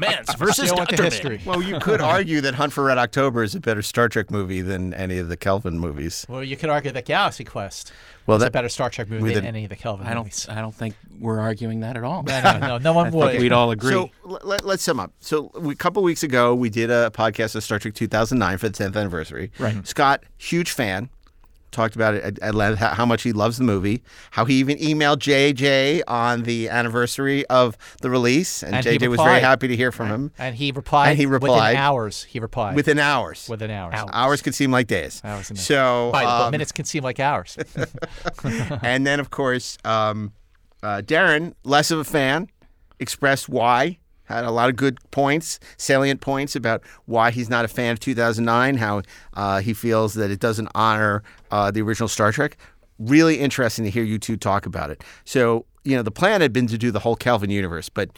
Mantz 0.00 0.36
versus 0.38 0.66
Still 0.66 0.76
went 0.78 0.90
to 0.90 0.96
Dr. 0.96 1.04
history. 1.04 1.40
Well, 1.44 1.62
you 1.62 1.78
could 1.80 2.00
argue 2.00 2.40
that 2.42 2.54
Hunt 2.54 2.72
for 2.72 2.84
Red 2.84 2.98
October 2.98 3.42
is 3.42 3.54
a 3.54 3.60
better 3.60 3.82
Star 3.82 4.08
Trek 4.08 4.30
movie 4.30 4.62
than 4.62 4.94
any 4.94 5.18
of 5.18 5.28
the 5.28 5.36
Kelvin 5.36 5.78
movies. 5.78 6.26
Well, 6.28 6.42
you 6.42 6.56
could 6.56 6.70
argue 6.70 6.90
that 6.92 7.04
Galaxy 7.04 7.44
Quest 7.44 7.92
Well, 8.26 8.36
is 8.36 8.42
a 8.42 8.46
that- 8.46 8.52
better 8.52 8.68
Star 8.68 8.90
Trek 8.90 9.08
movie 9.08 9.34
than 9.34 9.42
the- 9.44 9.48
any 9.48 9.64
of 9.64 9.70
the 9.70 9.76
Kelvin 9.76 10.06
I 10.06 10.14
movies. 10.14 10.44
don't. 10.46 10.56
I 10.56 10.60
don't 10.60 10.74
think 10.74 10.94
we're 11.18 11.40
arguing 11.40 11.80
that 11.80 11.96
at 11.96 12.04
all. 12.04 12.22
No, 12.22 12.40
no, 12.42 12.58
no, 12.58 12.78
no 12.78 12.92
one 12.92 13.06
I 13.12 13.16
would. 13.16 13.40
we'd 13.40 13.52
all 13.52 13.70
agree. 13.70 13.92
So 13.92 14.10
let, 14.24 14.64
us 14.64 14.82
sum 14.82 14.98
up. 15.00 15.12
So 15.20 15.50
we, 15.58 15.72
a 15.72 15.76
couple 15.76 16.02
weeks 16.02 16.22
ago, 16.22 16.54
we 16.54 16.70
did 16.70 16.90
a 16.90 17.10
podcast 17.10 17.54
of 17.54 17.62
Star 17.62 17.78
Trek 17.78 17.94
2009 17.94 18.58
for 18.58 18.68
the 18.68 18.84
10th 18.84 18.96
anniversary. 18.96 19.50
Right. 19.58 19.86
Scott, 19.86 20.24
huge 20.38 20.70
fan, 20.72 21.10
talked 21.70 21.94
about 21.96 22.14
it 22.14 22.38
at, 22.40 22.54
length, 22.54 22.78
how 22.78 23.06
much 23.06 23.22
he 23.22 23.32
loves 23.32 23.58
the 23.58 23.64
movie, 23.64 24.02
how 24.32 24.44
he 24.44 24.54
even 24.54 24.76
emailed 24.78 25.18
JJ 25.18 26.02
on 26.06 26.42
the 26.42 26.68
anniversary 26.68 27.46
of 27.46 27.76
the 28.02 28.10
release, 28.10 28.62
and, 28.62 28.74
And 28.74 28.84
JJ 28.84 29.08
was 29.08 29.20
very 29.20 29.40
happy 29.40 29.68
to 29.68 29.76
hear 29.76 29.92
from 29.92 30.08
him 30.08 30.32
and 30.38 30.54
he 30.54 30.72
replied. 30.72 31.10
And 31.10 31.18
he 31.18 31.26
replied. 31.26 31.70
within 31.70 31.76
hours. 31.76 32.24
He 32.24 32.40
replied 32.40 32.76
within 32.76 32.98
hours. 32.98 33.48
within 33.48 33.70
hours. 33.70 33.94
Hours 34.12 34.42
could 34.42 34.54
seem 34.54 34.70
like 34.70 34.86
days. 34.86 35.20
Hours. 35.24 35.50
So, 35.60 36.12
um, 36.14 36.50
minutes 36.50 36.72
can 36.72 36.84
seem 36.84 37.02
like 37.02 37.20
hours. 37.20 37.56
and 38.82 39.06
then, 39.06 39.20
of 39.20 39.30
course, 39.30 39.78
um, 39.84 40.32
uh, 40.82 41.02
Daren, 41.04 41.54
less 41.64 41.90
of 41.90 41.98
a 41.98 42.04
fan, 42.04 42.48
expressed 42.98 43.48
why. 43.48 43.98
Had 44.30 44.44
a 44.44 44.50
lot 44.52 44.68
of 44.70 44.76
good 44.76 44.98
points, 45.10 45.58
salient 45.76 46.20
points 46.20 46.54
about 46.54 46.82
why 47.06 47.32
he's 47.32 47.50
not 47.50 47.64
a 47.64 47.68
fan 47.68 47.90
of 47.92 47.98
2009, 47.98 48.76
how 48.76 49.02
uh, 49.34 49.60
he 49.60 49.74
feels 49.74 50.14
that 50.14 50.30
it 50.30 50.38
doesn't 50.38 50.68
honor 50.72 51.24
uh, 51.50 51.72
the 51.72 51.82
original 51.82 52.08
Star 52.08 52.30
Trek. 52.30 52.56
Really 53.00 53.40
interesting 53.40 53.84
to 53.84 53.90
hear 53.90 54.04
you 54.04 54.18
two 54.20 54.36
talk 54.36 54.66
about 54.66 54.90
it. 54.90 55.02
So, 55.24 55.66
you 55.82 55.96
know, 55.96 56.02
the 56.02 56.12
plan 56.12 56.42
had 56.42 56.52
been 56.52 56.68
to 56.68 56.78
do 56.78 56.92
the 56.92 57.00
whole 57.00 57.16
Kelvin 57.16 57.50
universe, 57.50 57.88
but 57.88 58.10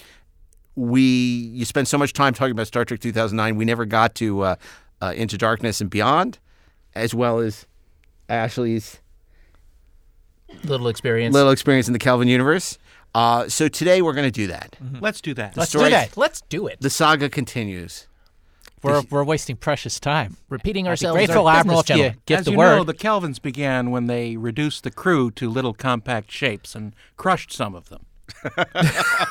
we 0.74 1.00
you 1.00 1.64
spent 1.64 1.88
so 1.88 1.96
much 1.96 2.12
time 2.12 2.34
talking 2.34 2.52
about 2.52 2.66
Star 2.66 2.84
Trek 2.84 3.00
2009, 3.00 3.56
we 3.56 3.64
never 3.64 3.84
got 3.86 4.14
to 4.16 4.40
uh, 4.42 4.56
uh, 5.00 5.12
Into 5.16 5.38
Darkness 5.38 5.80
and 5.80 5.88
Beyond, 5.88 6.38
as 6.94 7.14
well 7.14 7.38
as 7.38 7.66
Ashley's 8.28 9.00
Little 10.64 10.88
experience. 10.88 11.34
little 11.34 11.52
experience 11.52 11.86
in 11.86 11.94
the 11.94 11.98
Kelvin 11.98 12.28
universe. 12.28 12.76
Uh, 13.14 13.48
so 13.48 13.68
today 13.68 14.00
we're 14.02 14.14
going 14.14 14.26
to 14.26 14.30
do 14.30 14.46
that. 14.46 14.76
Let's 15.00 15.20
do 15.20 15.34
that. 15.34 15.56
Let's 15.56 15.70
story- 15.70 15.84
do 15.86 15.90
that. 15.90 16.16
Let's 16.16 16.40
do 16.42 16.66
it. 16.66 16.80
The 16.80 16.90
saga 16.90 17.28
continues. 17.28 18.06
We're, 18.82 19.02
we're 19.10 19.22
wasting 19.22 19.54
precious 19.56 20.00
time. 20.00 20.38
Repeating 20.48 20.88
ourselves. 20.88 21.16
grateful, 21.16 21.46
our 21.46 21.58
Admiral, 21.58 21.82
business 21.82 21.90
if 21.90 21.96
you 21.96 22.02
gentlemen. 22.04 22.22
get 22.26 22.38
As 22.40 22.44
the 22.46 22.50
you 22.52 22.58
word. 22.58 22.76
know, 22.78 22.84
the 22.84 22.94
Kelvins 22.94 23.40
began 23.40 23.90
when 23.92 24.06
they 24.06 24.36
reduced 24.36 24.82
the 24.82 24.90
crew 24.90 25.30
to 25.32 25.48
little 25.48 25.72
compact 25.72 26.32
shapes 26.32 26.74
and 26.74 26.92
crushed 27.16 27.52
some 27.52 27.76
of 27.76 27.90
them. 27.90 28.06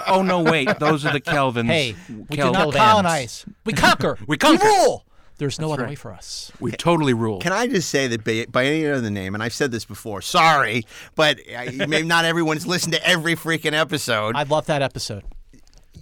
oh 0.08 0.22
no! 0.24 0.42
Wait, 0.44 0.70
those 0.80 1.06
are 1.06 1.12
the 1.12 1.20
Kelvans. 1.20 1.66
hey, 1.66 1.96
we 2.08 2.24
do 2.24 2.38
Kel- 2.38 2.54
not 2.54 2.74
colonize. 2.74 3.46
We 3.66 3.74
conquer. 3.74 4.18
We 4.28 4.38
conquer. 4.38 4.64
rule. 4.68 5.06
There's 5.42 5.60
no 5.60 5.72
other 5.74 5.82
right. 5.82 5.90
way 5.90 5.96
for 5.96 6.14
us. 6.14 6.52
we 6.60 6.72
totally 6.72 7.16
rule. 7.16 7.40
Can 7.40 7.52
I 7.52 7.66
just 7.66 7.90
say 7.90 8.06
that 8.06 8.24
by, 8.24 8.46
by 8.48 8.64
any 8.64 8.86
other 8.86 9.10
name, 9.10 9.34
and 9.34 9.42
I've 9.42 9.56
said 9.56 9.72
this 9.72 9.86
before, 9.86 10.22
sorry, 10.22 10.86
but 11.16 11.40
uh, 11.40 11.72
maybe 11.88 12.04
not 12.04 12.26
everyone's 12.26 12.68
listened 12.68 12.94
to 12.94 13.04
every 13.04 13.36
freaking 13.36 13.74
episode. 13.74 14.36
I 14.36 14.44
love 14.44 14.68
that 14.68 14.84
episode. 14.84 15.24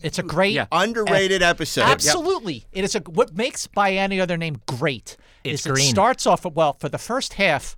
It's 0.01 0.19
a 0.19 0.23
great, 0.23 0.55
Yeah. 0.55 0.65
Underrated 0.73 1.41
episode. 1.41 1.83
Yep. 1.83 1.89
Absolutely, 1.89 2.65
it 2.73 2.83
is 2.83 2.95
a 2.95 2.99
what 2.99 3.33
makes 3.33 3.65
by 3.65 3.93
any 3.93 4.19
other 4.19 4.35
name 4.35 4.61
great. 4.65 5.15
It's 5.45 5.65
is 5.65 5.71
it 5.71 5.83
starts 5.83 6.27
off 6.27 6.43
well 6.43 6.73
for 6.73 6.89
the 6.89 6.97
first 6.97 7.35
half 7.35 7.77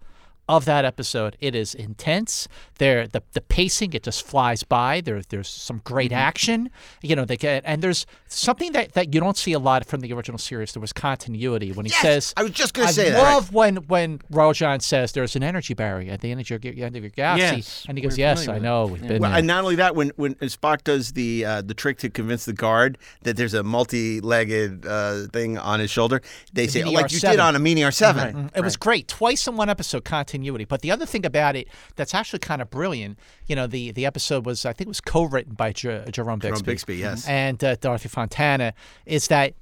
of 0.49 0.65
that 0.65 0.83
episode. 0.83 1.37
It 1.39 1.53
is 1.53 1.75
intense. 1.75 2.47
There, 2.81 3.07
the 3.15 3.21
the 3.37 3.41
pacing 3.57 3.93
it 3.93 4.01
just 4.09 4.21
flies 4.25 4.63
by. 4.63 5.01
There, 5.01 5.21
there's 5.29 5.47
some 5.69 5.81
great 5.91 6.11
Mm-hmm. 6.11 6.29
action. 6.29 6.59
You 7.03 7.15
know, 7.15 7.25
they 7.31 7.37
get 7.37 7.61
and 7.65 7.77
there's 7.83 8.01
something 8.27 8.71
that, 8.71 8.93
that 8.93 9.13
you 9.13 9.19
don't 9.25 9.37
see 9.37 9.53
a 9.53 9.59
lot 9.59 9.85
from 9.85 9.99
the 10.01 10.11
original 10.13 10.39
series. 10.39 10.73
There 10.73 10.81
was 10.81 10.91
continuity 10.93 11.71
when 11.71 11.85
he 11.85 11.91
Yes, 11.91 12.01
says. 12.01 12.33
I 12.35 12.41
was 12.43 12.53
just 12.61 12.73
gonna 12.73 12.87
I 12.87 12.91
say 12.91 13.11
that. 13.11 13.19
I 13.19 13.33
love 13.35 13.53
when 13.53 13.75
when 13.93 14.09
Rojan 14.39 14.81
says 14.81 15.11
there's 15.11 15.35
an 15.35 15.43
energy 15.43 15.75
barrier 15.75 16.11
at 16.11 16.21
the 16.21 16.31
end 16.31 16.41
of 16.41 16.49
your, 16.49 16.59
end 16.63 16.95
of 16.97 17.03
your 17.03 17.11
galaxy, 17.11 17.57
Yes, 17.57 17.85
and 17.87 17.97
he 17.97 18.01
goes, 18.01 18.13
we're 18.17 18.21
"Yes, 18.25 18.47
I 18.47 18.57
know. 18.57 18.87
We've 18.87 19.01
Yeah. 19.03 19.07
been 19.09 19.21
Well, 19.21 19.29
there." 19.29 19.37
and 19.37 19.45
not 19.47 19.63
only 19.63 19.75
that, 19.75 19.95
when 19.95 20.09
when 20.15 20.33
Spock 20.57 20.83
does 20.83 21.11
the 21.13 21.45
uh, 21.45 21.61
the 21.61 21.75
trick 21.75 21.99
to 21.99 22.09
convince 22.09 22.45
the 22.45 22.53
guard 22.65 22.97
that 23.21 23.37
there's 23.37 23.53
a 23.53 23.61
multi-legged 23.63 24.87
uh, 24.87 25.27
thing 25.31 25.57
on 25.59 25.79
his 25.79 25.91
shoulder, 25.91 26.19
they 26.51 26.65
say, 26.65 26.83
Mini 26.83 26.95
like 26.95 27.11
you 27.11 27.19
did 27.19 27.39
on 27.39 27.55
a 27.55 27.59
Mini 27.59 27.81
R7. 27.81 28.51
It 28.55 28.61
was 28.63 28.75
great. 28.75 29.07
Twice 29.07 29.47
in 29.47 29.55
one 29.55 29.69
episode, 29.69 30.03
continuity. 30.03 30.65
But 30.65 30.81
the 30.81 30.89
other 30.89 31.05
thing 31.05 31.27
about 31.27 31.55
it 31.55 31.67
that's 31.95 32.15
actually 32.15 32.39
kind 32.39 32.59
of 32.61 32.70
brilliant, 32.71 33.19
you 33.45 33.55
know, 33.55 33.67
the, 33.67 33.91
the 33.91 34.05
episode 34.07 34.45
was, 34.45 34.65
I 34.65 34.73
think 34.73 34.87
it 34.87 34.89
was 34.89 35.01
co 35.01 35.25
written 35.25 35.53
by 35.53 35.73
Jer- 35.73 36.05
Jerome 36.11 36.39
Bixby. 36.39 36.55
Jerome 36.55 36.65
Bixby, 36.65 36.95
yes. 36.97 37.27
And 37.27 37.63
uh, 37.63 37.75
Dorothy 37.75 38.09
Fontana, 38.09 38.73
is 39.05 39.27
that 39.27 39.53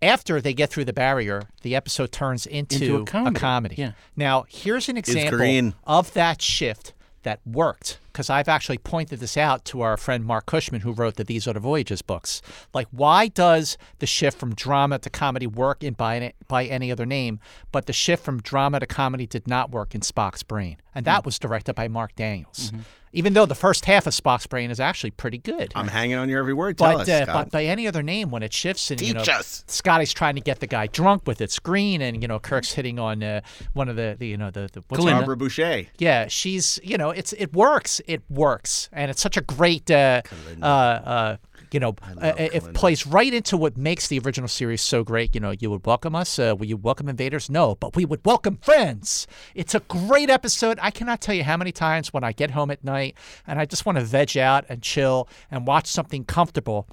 after 0.00 0.40
they 0.40 0.54
get 0.54 0.70
through 0.70 0.86
the 0.86 0.92
barrier, 0.92 1.42
the 1.62 1.76
episode 1.76 2.10
turns 2.10 2.46
into, 2.46 3.00
Into 3.00 3.28
a 3.28 3.32
comedy. 3.32 3.74
Yeah. 3.76 3.92
Now, 4.16 4.46
here's 4.48 4.88
an 4.88 4.96
example 4.96 5.74
of 5.84 6.12
that 6.14 6.40
shift 6.40 6.94
that 7.22 7.40
worked 7.46 7.98
because 8.12 8.28
I've 8.28 8.48
actually 8.48 8.78
pointed 8.78 9.20
this 9.20 9.36
out 9.36 9.64
to 9.66 9.80
our 9.80 9.96
friend 9.96 10.24
Marc 10.24 10.46
Cushman, 10.46 10.82
who 10.82 10.92
wrote 10.92 11.16
the 11.16 11.24
These 11.24 11.48
Are 11.48 11.54
the 11.54 11.60
Voyages 11.60 12.02
books. 12.02 12.42
Like, 12.74 12.86
why 12.90 13.28
does 13.28 13.78
the 14.00 14.06
shift 14.06 14.38
from 14.38 14.54
drama 14.54 14.98
to 14.98 15.10
comedy 15.10 15.46
work 15.46 15.82
in 15.82 15.94
by 15.94 16.32
by 16.48 16.64
any 16.66 16.92
other 16.92 17.06
name, 17.06 17.40
but 17.70 17.86
the 17.86 17.92
shift 17.92 18.24
from 18.24 18.40
drama 18.42 18.80
to 18.80 18.86
comedy 18.86 19.26
did 19.26 19.46
not 19.46 19.70
work 19.70 19.94
in 19.94 20.02
Spock's 20.02 20.42
Brain? 20.42 20.76
And 20.94 21.06
that 21.06 21.22
hmm. 21.22 21.26
was 21.26 21.38
directed 21.38 21.74
by 21.74 21.88
Marc 21.88 22.14
Daniels. 22.14 22.70
Mm-hmm. 22.70 22.80
Even 23.12 23.34
though 23.34 23.44
the 23.46 23.54
first 23.54 23.84
half 23.84 24.06
of 24.06 24.14
Spock's 24.14 24.46
Brain 24.46 24.70
is 24.70 24.80
actually 24.80 25.10
pretty 25.10 25.38
good. 25.38 25.70
I'm 25.74 25.88
hanging 25.88 26.16
on 26.16 26.28
your 26.28 26.38
every 26.40 26.54
word. 26.54 26.78
Tell 26.78 26.92
But, 26.92 27.00
us, 27.02 27.08
uh, 27.08 27.24
Scott. 27.24 27.34
but 27.34 27.50
by 27.52 27.64
any 27.64 27.86
other 27.86 28.02
name, 28.02 28.30
when 28.30 28.42
it 28.42 28.52
shifts 28.52 28.90
and 28.90 29.00
you 29.00 29.12
know, 29.14 29.20
us. 29.20 29.64
Scotty's 29.66 30.12
trying 30.12 30.34
to 30.36 30.40
get 30.40 30.60
the 30.60 30.66
guy 30.66 30.86
drunk 30.86 31.26
with 31.26 31.40
its 31.40 31.58
green, 31.58 32.00
and 32.00 32.22
you 32.22 32.28
know 32.28 32.38
Kirk's 32.38 32.72
hitting 32.72 32.98
on 32.98 33.22
uh, 33.22 33.42
one 33.74 33.88
of 33.88 33.96
the, 33.96 34.16
the 34.18 34.26
you 34.26 34.36
know 34.36 34.50
the, 34.50 34.68
the 34.72 34.82
what's. 34.88 35.04
Barbara 35.04 35.36
Bouchet. 35.36 35.88
yeah, 35.98 36.26
she's 36.28 36.78
you 36.82 36.96
know 36.96 37.10
it's 37.10 37.32
it 37.34 37.52
works, 37.52 38.00
it 38.06 38.22
works, 38.30 38.88
and 38.92 39.10
it's 39.10 39.20
such 39.20 39.36
a 39.36 39.42
great 39.42 39.90
uh, 39.90 40.22
uh, 40.62 40.64
uh, 40.64 41.36
you 41.72 41.80
know 41.80 41.94
uh, 42.20 42.32
it 42.36 42.52
Kelinda. 42.52 42.74
plays 42.74 43.06
right 43.06 43.32
into 43.32 43.56
what 43.56 43.76
makes 43.76 44.08
the 44.08 44.18
original 44.18 44.48
series 44.48 44.82
so 44.82 45.02
great. 45.04 45.34
You 45.34 45.40
know, 45.40 45.52
you 45.58 45.70
would 45.70 45.86
welcome 45.86 46.14
us, 46.14 46.38
uh, 46.38 46.54
will 46.58 46.66
you 46.66 46.76
welcome 46.76 47.08
invaders? 47.08 47.50
No, 47.50 47.74
but 47.74 47.96
we 47.96 48.04
would 48.04 48.24
welcome 48.24 48.56
friends. 48.58 49.26
It's 49.54 49.74
a 49.74 49.80
great 49.80 50.30
episode. 50.30 50.78
I 50.82 50.90
cannot 50.90 51.20
tell 51.20 51.34
you 51.34 51.44
how 51.44 51.56
many 51.56 51.72
times 51.72 52.12
when 52.12 52.24
I 52.24 52.32
get 52.32 52.52
home 52.52 52.70
at 52.70 52.84
night 52.84 53.16
and 53.46 53.58
I 53.58 53.64
just 53.64 53.86
want 53.86 53.98
to 53.98 54.04
veg 54.04 54.36
out 54.36 54.64
and 54.68 54.82
chill 54.82 55.28
and 55.50 55.66
watch 55.66 55.86
something 55.86 56.24
comfortable. 56.24 56.86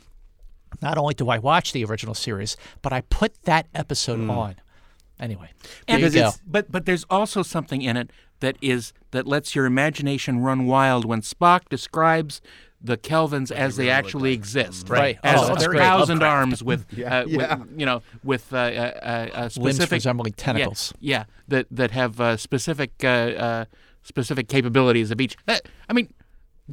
Not 0.82 0.98
only 0.98 1.14
do 1.14 1.30
I 1.30 1.40
watch 1.40 1.74
the 1.74 1.84
original 1.86 2.14
series, 2.14 2.56
but 2.82 2.94
I 2.94 3.02
put 3.02 3.44
that 3.44 3.68
episode 3.74 4.30
on. 4.30 4.56
Anyway, 5.20 5.50
there 5.88 6.00
you 6.00 6.10
go. 6.10 6.32
But 6.48 6.72
but 6.72 6.86
there's 6.86 7.06
also 7.10 7.44
something 7.44 7.82
in 7.82 7.98
it 7.98 8.12
that 8.40 8.56
is 8.62 8.94
that 9.12 9.28
lets 9.28 9.56
your 9.56 9.66
imagination 9.66 10.40
run 10.40 10.66
wild 10.66 11.04
when 11.06 11.22
Spock 11.22 11.68
describes 11.70 12.42
the 12.82 12.98
Kelvans 12.98 13.52
as 13.52 13.76
they 13.76 13.90
actually 13.90 14.34
exist, 14.34 14.90
Right. 14.90 15.20
As 15.24 15.42
Oh, 15.42 15.48
that's 15.48 15.64
a 15.64 15.68
great. 15.68 15.80
thousand 15.80 16.24
arms 16.24 16.64
with, 16.64 16.86
uh, 16.94 17.26
Yeah. 17.28 17.56
with 17.58 17.80
you 17.80 17.86
know, 17.86 18.02
with 18.24 18.54
uh, 18.54 18.58
uh, 18.58 18.60
uh, 18.62 19.40
Limbs 19.42 19.54
specific 19.54 19.92
resembling 19.98 20.34
tentacles. 20.34 20.94
Yeah, 21.00 21.26
that 21.50 21.68
that 21.72 21.92
have 21.92 22.22
uh, 22.22 22.38
specific 22.38 22.92
uh, 23.04 23.08
uh, 23.08 23.66
specific 24.04 24.48
capabilities 24.48 25.12
of 25.12 25.20
each. 25.20 25.36
That, 25.46 25.68
I 25.90 25.94
mean, 25.94 26.14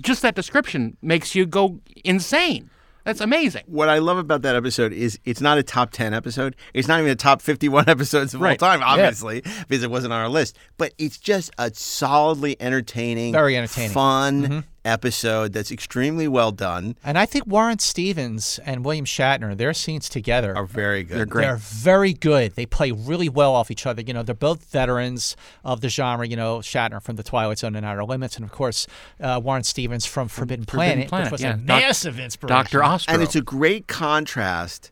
just 0.01 0.23
that 0.23 0.35
description 0.35 0.97
makes 1.03 1.35
you 1.35 1.45
go 1.47 1.81
insane. 2.05 2.71
That's 3.05 3.21
amazing. 3.21 3.63
What 3.67 3.89
I 3.89 3.99
love 3.99 4.19
about 4.19 4.43
that 4.43 4.57
episode 4.57 4.93
is 4.93 5.17
it's 5.25 5.41
not 5.41 5.59
a 5.59 5.63
top 5.63 5.93
10 5.93 6.13
episode. 6.13 6.57
It's 6.75 6.89
not 6.89 6.99
even 6.99 7.13
a 7.13 7.15
top 7.15 7.41
51 7.41 7.85
episodes 7.89 8.35
of 8.35 8.41
Right. 8.41 8.61
all 8.61 8.69
time, 8.69 8.83
obviously, 8.83 9.43
because 9.69 9.85
it 9.85 9.91
wasn't 9.93 10.13
on 10.13 10.21
our 10.21 10.29
list. 10.29 10.57
But 10.77 10.93
it's 10.99 11.17
just 11.17 11.53
a 11.57 11.73
solidly 11.73 12.61
entertaining, 12.61 13.33
Very 13.33 13.57
entertaining. 13.57 13.93
fun 13.93 14.65
episode 14.87 15.53
that's 15.53 15.71
extremely 15.71 16.29
well 16.29 16.53
done. 16.53 16.97
And 17.05 17.19
I 17.19 17.27
think 17.27 17.47
Warren 17.47 17.79
Stevens 17.79 18.59
and 18.65 18.85
William 18.85 19.05
Shatner, 19.05 19.57
their 19.57 19.75
scenes 19.75 20.09
together 20.09 20.57
Are 20.57 20.65
very 20.65 21.03
good. 21.03 21.19
They're 21.19 21.27
great. 21.27 21.45
They're 21.45 21.57
very 21.57 22.13
good. 22.13 22.55
They 22.55 22.67
play 22.67 22.93
really 22.93 23.29
well 23.29 23.55
off 23.55 23.71
each 23.71 23.87
other. 23.87 24.03
You 24.03 24.15
know, 24.15 24.23
they're 24.23 24.35
both 24.35 24.65
veterans 24.71 25.37
of 25.65 25.81
the 25.81 25.89
genre. 25.89 26.27
You 26.27 26.37
know, 26.37 26.59
Shatner 26.59 27.03
from 27.03 27.17
The 27.17 27.23
Twilight 27.23 27.59
Zone 27.59 27.75
and 27.77 27.85
Outer 27.85 28.05
Limits, 28.05 28.37
and 28.37 28.45
of 28.45 28.53
course, 28.53 28.87
uh, 29.21 29.41
Warren 29.43 29.65
Stevens 29.65 30.07
from 30.07 30.29
Forbidden, 30.29 30.65
Forbidden 30.65 31.09
Planet, 31.09 31.09
Planet, 31.09 31.27
which 31.27 31.33
was 31.33 31.43
yeah. 31.43 31.55
a 31.55 31.57
Doc- 31.57 31.81
massive 31.81 32.19
inspiration. 32.19 32.57
Doctor 32.57 32.81
Ostrow. 32.81 33.15
And 33.15 33.23
it's 33.23 33.37
a 33.37 33.43
great 33.43 33.89
contrast 33.89 34.91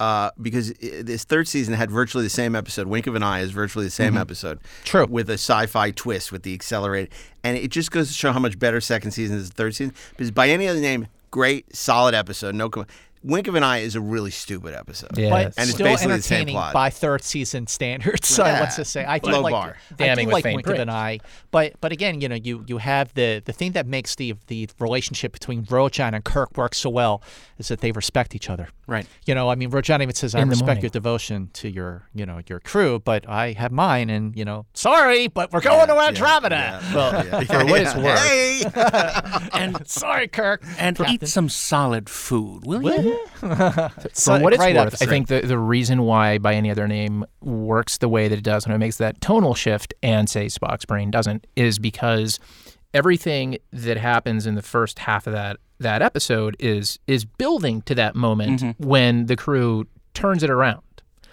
uh, 0.00 0.30
because 0.40 0.72
this 0.80 1.24
third 1.24 1.46
season 1.46 1.74
had 1.74 1.90
virtually 1.90 2.24
the 2.24 2.30
same 2.30 2.56
episode. 2.56 2.88
Wink 2.88 3.06
of 3.06 3.14
an 3.14 3.22
Eye 3.22 3.40
is 3.40 3.50
virtually 3.50 3.84
the 3.84 3.90
same 3.90 4.16
episode. 4.16 4.58
True. 4.82 5.06
With 5.06 5.28
a 5.28 5.34
sci-fi 5.34 5.90
twist 5.90 6.32
with 6.32 6.42
the 6.42 6.54
accelerated, 6.54 7.12
and 7.44 7.56
it 7.56 7.70
just 7.70 7.90
goes 7.92 8.08
to 8.08 8.14
show 8.14 8.32
how 8.32 8.38
much 8.40 8.58
better 8.58 8.80
second 8.80 9.10
season 9.12 9.36
is 9.36 9.50
the 9.50 9.54
third 9.54 9.74
season. 9.74 9.94
Because 10.12 10.30
by 10.30 10.48
any 10.48 10.66
other 10.66 10.80
name, 10.80 11.06
great, 11.30 11.76
solid 11.76 12.14
episode. 12.14 12.54
No. 12.54 12.70
Com- 12.70 12.86
Wink 13.22 13.48
of 13.48 13.54
an 13.54 13.62
Eye 13.62 13.78
is 13.78 13.94
a 13.96 14.00
really 14.00 14.30
stupid 14.30 14.74
episode. 14.74 15.16
Yeah. 15.18 15.30
But 15.30 15.46
And 15.58 15.68
it's 15.68 15.72
still 15.72 15.86
basically 15.86 16.16
the 16.16 16.22
same 16.22 16.36
entertaining 16.36 16.54
plot. 16.54 16.72
by 16.72 16.90
third 16.90 17.22
season 17.22 17.66
standards. 17.66 18.28
So 18.40 18.44
Yeah. 18.46 18.60
let's 18.60 18.76
just 18.76 18.92
say 18.92 19.04
I 19.04 19.18
do 19.18 19.30
Low 19.30 19.40
like 19.42 19.52
bar. 19.52 19.76
I 19.90 19.94
Damning 19.94 20.28
do 20.28 20.32
like 20.32 20.42
faint 20.44 20.56
Wink 20.56 20.66
of 20.68 20.78
an. 20.78 20.88
Eye, 20.88 21.18
but 21.50 21.74
but 21.80 21.92
again, 21.92 22.20
you 22.20 22.28
know, 22.28 22.34
you 22.34 22.64
you 22.66 22.78
have 22.78 23.12
the 23.14 23.42
the 23.44 23.52
thing 23.52 23.72
that 23.72 23.86
makes 23.86 24.14
the 24.14 24.34
the 24.46 24.68
relationship 24.78 25.32
between 25.32 25.64
Rojan 25.66 26.14
and 26.14 26.24
Kirk 26.24 26.56
work 26.56 26.74
so 26.74 26.88
well 26.88 27.22
is 27.58 27.68
that 27.68 27.80
they 27.80 27.92
respect 27.92 28.34
each 28.34 28.48
other. 28.48 28.68
right. 28.86 29.06
You 29.26 29.34
know, 29.34 29.50
I 29.50 29.54
mean, 29.54 29.70
Rojan 29.70 30.00
even 30.02 30.14
says, 30.14 30.34
"I 30.34 30.40
In 30.40 30.48
respect 30.48 30.82
your 30.82 30.90
devotion 30.90 31.50
to 31.54 31.68
your, 31.68 32.08
you 32.14 32.24
know, 32.24 32.40
your 32.48 32.60
crew, 32.60 32.98
but 33.00 33.28
I 33.28 33.52
have 33.52 33.70
mine." 33.72 34.08
And 34.10 34.34
you 34.36 34.44
know, 34.46 34.64
sorry, 34.72 35.26
but 35.28 35.52
we're 35.52 35.60
going 35.60 35.88
to 35.88 35.94
Andromeda. 35.98 36.80
Yeah, 36.82 36.94
Well, 36.94 37.26
yeah, 37.26 37.40
for 37.44 37.64
what 37.66 37.80
it's 37.82 37.94
worth. 37.94 38.18
Hey! 38.18 38.64
And 39.52 39.86
sorry, 39.86 40.28
Kirk. 40.28 40.62
and 40.78 40.98
eat 41.08 41.26
some 41.28 41.48
solid 41.48 42.08
food, 42.08 42.64
will 42.64 42.82
you? 42.82 43.09
For 43.40 44.38
what 44.38 44.52
it's 44.52 44.62
great 44.62 44.76
worth. 44.76 45.02
I 45.02 45.06
think 45.06 45.28
the, 45.28 45.40
the 45.40 45.58
reason 45.58 46.02
why 46.02 46.38
By 46.38 46.54
Any 46.54 46.70
Other 46.70 46.86
Name 46.86 47.24
works 47.40 47.98
the 47.98 48.08
way 48.08 48.28
that 48.28 48.38
it 48.38 48.44
does 48.44 48.66
when 48.66 48.74
it 48.74 48.78
makes 48.78 48.98
that 48.98 49.20
tonal 49.20 49.54
shift 49.54 49.94
and, 50.02 50.28
say, 50.28 50.46
Spock's 50.46 50.84
Brain 50.84 51.10
doesn't 51.10 51.46
is 51.56 51.78
because 51.78 52.38
everything 52.92 53.58
that 53.72 53.96
happens 53.96 54.46
in 54.46 54.54
the 54.56 54.62
first 54.62 55.00
half 55.00 55.26
of 55.26 55.32
that 55.32 55.56
that 55.78 56.02
episode 56.02 56.54
is 56.58 56.98
is 57.06 57.24
building 57.24 57.80
to 57.82 57.94
that 57.94 58.14
moment 58.14 58.76
when 58.78 59.26
the 59.26 59.36
crew 59.36 59.86
turns 60.12 60.42
it 60.42 60.50
around 60.50 60.82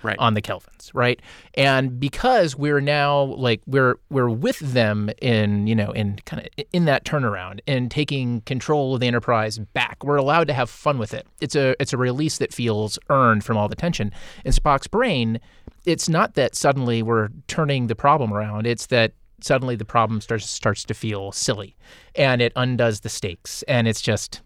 Right. 0.03 0.17
on 0.19 0.33
the 0.33 0.41
Kelvans, 0.41 0.91
right? 0.93 1.21
And 1.55 1.99
because 1.99 2.55
we're 2.55 2.81
now 2.81 3.23
like 3.23 3.61
we're 3.65 3.95
we're 4.09 4.29
with 4.29 4.59
them 4.59 5.09
in 5.21 5.67
you 5.67 5.75
know 5.75 5.91
in 5.91 6.19
kind 6.25 6.45
of 6.45 6.65
in 6.71 6.85
that 6.85 7.03
turnaround 7.03 7.59
and 7.67 7.89
taking 7.89 8.41
control 8.41 8.93
of 8.93 8.99
the 8.99 9.07
Enterprise 9.07 9.57
back, 9.59 10.03
we're 10.03 10.17
allowed 10.17 10.47
to 10.47 10.53
have 10.53 10.69
fun 10.69 10.97
with 10.97 11.13
it. 11.13 11.27
It's 11.41 11.55
a 11.55 11.75
it's 11.81 11.93
a 11.93 11.97
release 11.97 12.37
that 12.37 12.53
feels 12.53 12.99
earned 13.09 13.43
from 13.43 13.57
all 13.57 13.67
the 13.67 13.75
tension. 13.75 14.11
In 14.45 14.51
Spock's 14.51 14.87
brain, 14.87 15.39
it's 15.85 16.09
not 16.09 16.35
that 16.35 16.55
suddenly 16.55 17.01
we're 17.01 17.29
turning 17.47 17.87
the 17.87 17.95
problem 17.95 18.33
around. 18.33 18.67
It's 18.67 18.87
that 18.87 19.13
suddenly 19.41 19.75
the 19.75 19.85
problem 19.85 20.21
starts 20.21 20.49
starts 20.49 20.83
to 20.85 20.93
feel 20.93 21.31
silly, 21.31 21.75
and 22.15 22.41
it 22.41 22.51
undoes 22.55 23.01
the 23.01 23.09
stakes, 23.09 23.63
and 23.63 23.87
it's 23.87 24.01
just 24.01 24.41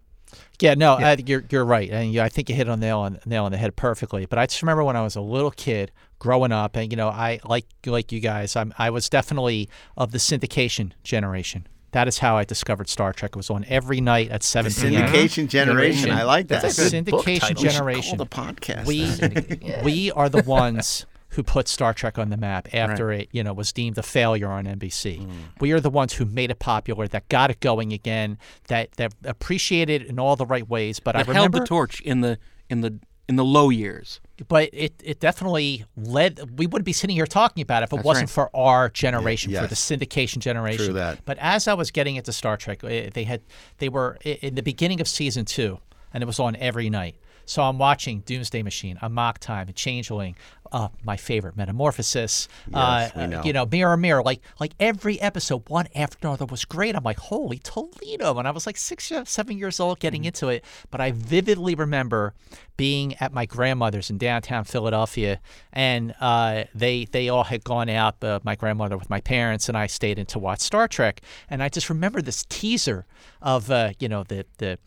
Yeah, 0.60 0.76
no, 0.76 0.96
I 0.96 1.16
think 1.16 1.28
you're 1.28 1.44
you're 1.50 1.66
right, 1.66 1.90
and 1.90 2.14
you, 2.14 2.22
I 2.22 2.30
think 2.30 2.48
you 2.50 2.56
hit 2.56 2.70
on 2.70 2.80
nail 2.80 3.00
on 3.00 3.20
nail 3.26 3.46
on 3.46 3.52
the 3.52 3.58
head 3.58 3.76
perfectly. 3.76 4.26
But 4.26 4.38
I 4.40 4.46
just 4.46 4.62
remember 4.62 4.84
when 4.84 4.96
I 4.96 5.02
was 5.02 5.16
a 5.16 5.22
little 5.22 5.52
kid 5.52 5.92
growing 6.20 6.52
up, 6.52 6.76
and 6.76 6.92
you 6.92 6.98
know, 6.98 7.10
I 7.10 7.40
like 7.44 7.66
like 7.86 8.12
you 8.12 8.20
guys, 8.20 8.56
I'm 8.56 8.74
I 8.78 8.92
was 8.92 9.10
definitely 9.10 9.70
of 9.98 10.12
the 10.12 10.20
syndication 10.20 10.92
generation. 11.04 11.68
That 11.94 12.08
is 12.08 12.20
how 12.20 12.38
I 12.38 12.46
discovered 12.46 12.88
Star 12.88 13.12
Trek. 13.12 13.32
It 13.32 13.36
was 13.36 13.50
on 13.50 13.66
every 13.68 14.00
night 14.00 14.30
at 14.30 14.44
7 14.44 14.72
p.m. 14.72 14.94
Syndication 15.08 15.48
generation. 15.50 16.10
I 16.12 16.24
like 16.24 16.48
that. 16.48 16.62
That's 16.62 16.80
a 16.80 16.90
good 16.90 17.12
book 17.12 17.26
Syndication 17.26 17.40
title. 17.40 17.64
We 17.64 17.70
should 17.70 17.72
generation. 17.74 18.18
Call 18.18 18.26
the 18.26 18.54
podcast. 18.54 18.86
we 18.86 19.84
we 19.84 20.12
are 20.12 20.30
the 20.30 20.44
ones 20.48 21.06
who 21.32 21.44
put 21.44 21.68
Star 21.68 21.94
Trek 21.94 22.18
on 22.20 22.30
the 22.30 22.38
map 22.38 22.68
after 22.74 23.12
it, 23.12 23.30
you 23.32 23.44
know, 23.44 23.54
was 23.54 23.72
deemed 23.74 23.98
a 23.98 24.04
failure 24.04 24.50
on 24.50 24.66
NBC. 24.66 25.26
We 25.60 25.72
are 25.72 25.80
the 25.80 25.90
ones 25.90 26.14
who 26.14 26.26
made 26.26 26.52
it 26.52 26.60
popular, 26.60 27.08
that 27.08 27.30
got 27.30 27.50
it 27.52 27.60
going 27.60 27.94
again, 27.94 28.38
that 28.68 28.92
that 28.94 29.14
appreciated 29.24 30.02
it 30.04 30.08
in 30.10 30.20
all 30.20 30.36
the 30.36 30.46
right 30.46 30.68
ways. 30.68 31.00
But 31.00 31.16
I 31.16 31.20
That 31.24 31.28
held 31.28 31.38
remember, 31.38 31.60
the 31.60 31.66
torch 31.68 32.02
in 32.02 32.22
the 32.22 32.38
in 32.70 32.82
the 32.82 33.00
in 33.30 33.38
the 33.38 33.46
low 33.46 33.70
years. 33.70 34.20
but 34.50 34.70
it 34.74 34.94
it 35.04 35.20
definitely 35.22 35.86
led. 35.96 36.60
We 36.60 36.68
wouldn't 36.68 36.86
be 36.86 36.92
sitting 36.94 37.16
here 37.16 37.26
talking 37.28 37.62
about 37.62 37.82
it 37.84 37.86
if 37.86 37.94
it 37.94 37.96
That's 37.98 38.06
wasn't 38.06 38.30
for 38.30 38.50
our 38.54 38.90
generation, 38.90 39.52
Yeah, 39.52 39.62
for 39.62 39.68
the 39.68 39.76
syndication 39.76 40.40
generation. 40.40 40.86
True 40.86 40.94
that. 40.96 41.24
But 41.24 41.38
as 41.40 41.68
I 41.70 41.74
was 41.76 41.92
getting 41.92 42.18
into 42.18 42.34
Star 42.34 42.58
Trek, 42.58 42.84
eh, 42.84 43.10
they 43.14 43.24
had 43.24 43.42
they 43.78 43.88
were 43.88 44.18
in 44.26 44.56
the 44.56 44.64
beginning 44.64 45.00
of 45.00 45.08
season 45.08 45.46
two, 45.46 45.80
and 46.14 46.22
it 46.22 46.26
was 46.26 46.40
on 46.40 46.58
every 46.58 46.90
night. 46.90 47.16
So 47.46 47.64
I'm 47.64 47.78
watching 47.80 48.20
Doomsday 48.22 48.64
Machine, 48.64 48.98
Amok 49.02 49.40
Time, 49.40 49.68
and 49.68 49.76
Changeling, 49.76 50.36
uh, 50.72 50.90
my 51.04 51.18
favorite 51.18 51.58
Metamorphosis. 51.58 52.48
Yes, 52.70 52.76
uh, 52.76 53.12
we 53.16 53.28
know. 53.28 53.44
You 53.44 53.54
know, 53.54 53.66
Mirror 53.66 53.98
Mirror. 53.98 54.24
Like 54.24 54.42
like 54.60 54.74
every 54.80 55.20
episode, 55.20 55.70
one 55.70 55.88
after 55.96 56.28
another 56.28 56.46
was 56.46 56.66
great. 56.66 56.96
I'm 56.96 57.04
like, 57.04 57.20
holy 57.20 57.60
Toledo! 57.60 58.38
And 58.38 58.48
I 58.48 58.52
was 58.52 58.66
like 58.66 58.78
six, 58.78 59.12
uh, 59.12 59.26
seven 59.26 59.58
years 59.58 59.80
old 59.80 60.00
getting 60.00 60.26
into 60.26 60.50
it. 60.50 60.64
But 60.90 61.02
I 61.02 61.12
vividly 61.12 61.76
remember 61.76 62.34
being 62.78 63.16
at 63.20 63.34
my 63.34 63.46
grandmother's 63.46 64.10
in 64.10 64.18
downtown 64.18 64.64
Philadelphia, 64.64 65.40
and 65.74 66.16
uh, 66.20 66.64
they 66.74 67.06
they 67.06 67.30
all 67.30 67.44
had 67.44 67.64
gone 67.64 67.90
out. 67.90 68.24
Uh, 68.24 68.40
my 68.44 68.56
grandmother 68.56 68.98
with 68.98 69.10
my 69.10 69.22
parents, 69.22 69.68
and 69.68 69.78
I 69.78 69.88
stayed 69.88 70.18
in 70.18 70.26
to 70.28 70.40
watch 70.40 70.62
Star 70.62 70.88
Trek. 70.88 71.22
And 71.50 71.62
I 71.62 71.70
just 71.70 71.90
remember 71.90 72.22
this 72.22 72.46
teaser 72.50 73.06
of 73.42 73.70
uh, 73.72 73.92
you 74.00 74.10
know 74.10 74.24
the 74.24 74.46
the. 74.58 74.78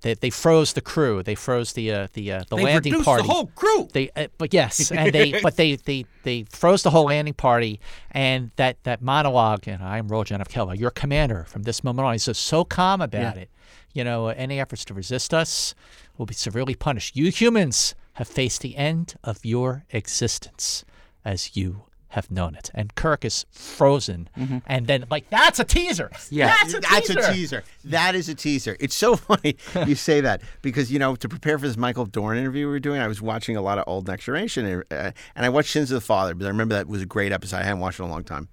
They, 0.00 0.12
they 0.12 0.28
froze 0.28 0.74
the 0.74 0.82
crew. 0.82 1.22
They 1.22 1.34
froze 1.34 1.72
the 1.72 1.90
uh, 1.90 2.08
the 2.12 2.30
uh, 2.30 2.44
the 2.50 2.56
They 2.56 2.64
landing 2.64 3.02
party. 3.02 3.22
the 3.26 3.32
whole 3.32 3.46
crew. 3.46 3.88
They, 3.90 4.10
uh, 4.14 4.26
but 4.36 4.52
yes, 4.52 4.92
and 4.92 5.14
they, 5.14 5.40
but 5.42 5.56
they, 5.56 5.76
they, 5.76 6.04
they 6.24 6.44
froze 6.50 6.82
the 6.82 6.90
whole 6.90 7.06
landing 7.06 7.32
party, 7.32 7.80
and 8.10 8.50
that, 8.56 8.76
that 8.84 9.00
monologue. 9.00 9.66
And 9.66 9.82
I'm 9.82 10.08
Rojan 10.10 10.42
of 10.42 10.48
Kelva, 10.48 10.78
your 10.78 10.90
commander. 10.90 11.44
From 11.48 11.62
this 11.62 11.82
moment 11.82 12.04
on, 12.04 12.12
he's 12.12 12.26
just 12.26 12.42
so 12.42 12.64
calm 12.66 13.00
about 13.00 13.38
it. 13.38 13.48
You 13.94 14.04
know, 14.04 14.28
any 14.28 14.60
efforts 14.60 14.84
to 14.86 14.92
resist 14.94 15.32
us 15.32 15.74
will 16.18 16.26
be 16.26 16.34
severely 16.34 16.74
punished. 16.74 17.16
You 17.16 17.30
humans 17.30 17.94
have 18.14 18.28
faced 18.28 18.60
the 18.60 18.76
end 18.76 19.14
of 19.24 19.42
your 19.42 19.86
existence 19.90 20.84
as 21.24 21.56
you 21.56 21.84
have 22.14 22.30
known 22.30 22.54
it. 22.54 22.70
And 22.74 22.94
Kirk 22.94 23.24
is 23.24 23.44
frozen, 23.50 24.28
and 24.66 24.86
then 24.86 25.04
like 25.10 25.28
that's 25.30 25.58
a 25.60 25.64
teaser. 25.64 26.10
Yeah. 26.30 26.46
that's 26.46 26.74
a 26.74 26.80
That's 26.80 27.06
teaser. 27.08 27.20
a 27.20 27.32
teaser. 27.34 27.64
That 27.84 28.14
is 28.14 28.28
a 28.28 28.34
teaser. 28.34 28.76
It's 28.80 28.94
so 28.94 29.16
funny 29.28 29.56
you 29.86 29.94
say 29.94 30.20
that 30.22 30.40
because 30.62 30.90
you 30.90 30.98
know 30.98 31.16
to 31.16 31.28
prepare 31.28 31.58
for 31.58 31.66
this 31.68 31.76
Michael 31.76 32.06
Dorn 32.06 32.38
interview 32.38 32.66
we 32.66 32.72
were 32.72 32.80
doing, 32.80 33.00
I 33.00 33.08
was 33.08 33.20
watching 33.20 33.56
a 33.56 33.62
lot 33.62 33.78
of 33.78 33.84
old 33.86 34.06
Next 34.08 34.24
Generation, 34.24 34.64
and, 34.66 34.84
uh, 34.90 35.10
and 35.36 35.44
I 35.44 35.48
watched 35.48 35.70
Sins 35.70 35.90
of 35.90 35.96
the 35.96 36.00
Father. 36.06 36.34
But 36.34 36.46
I 36.46 36.48
remember 36.48 36.74
that 36.74 36.88
was 36.88 37.02
a 37.02 37.06
great 37.06 37.32
episode. 37.32 37.58
I 37.58 37.62
hadn't 37.64 37.80
watched 37.80 38.00
it 38.00 38.04
in 38.04 38.08
a 38.08 38.12
long 38.12 38.24
time, 38.24 38.48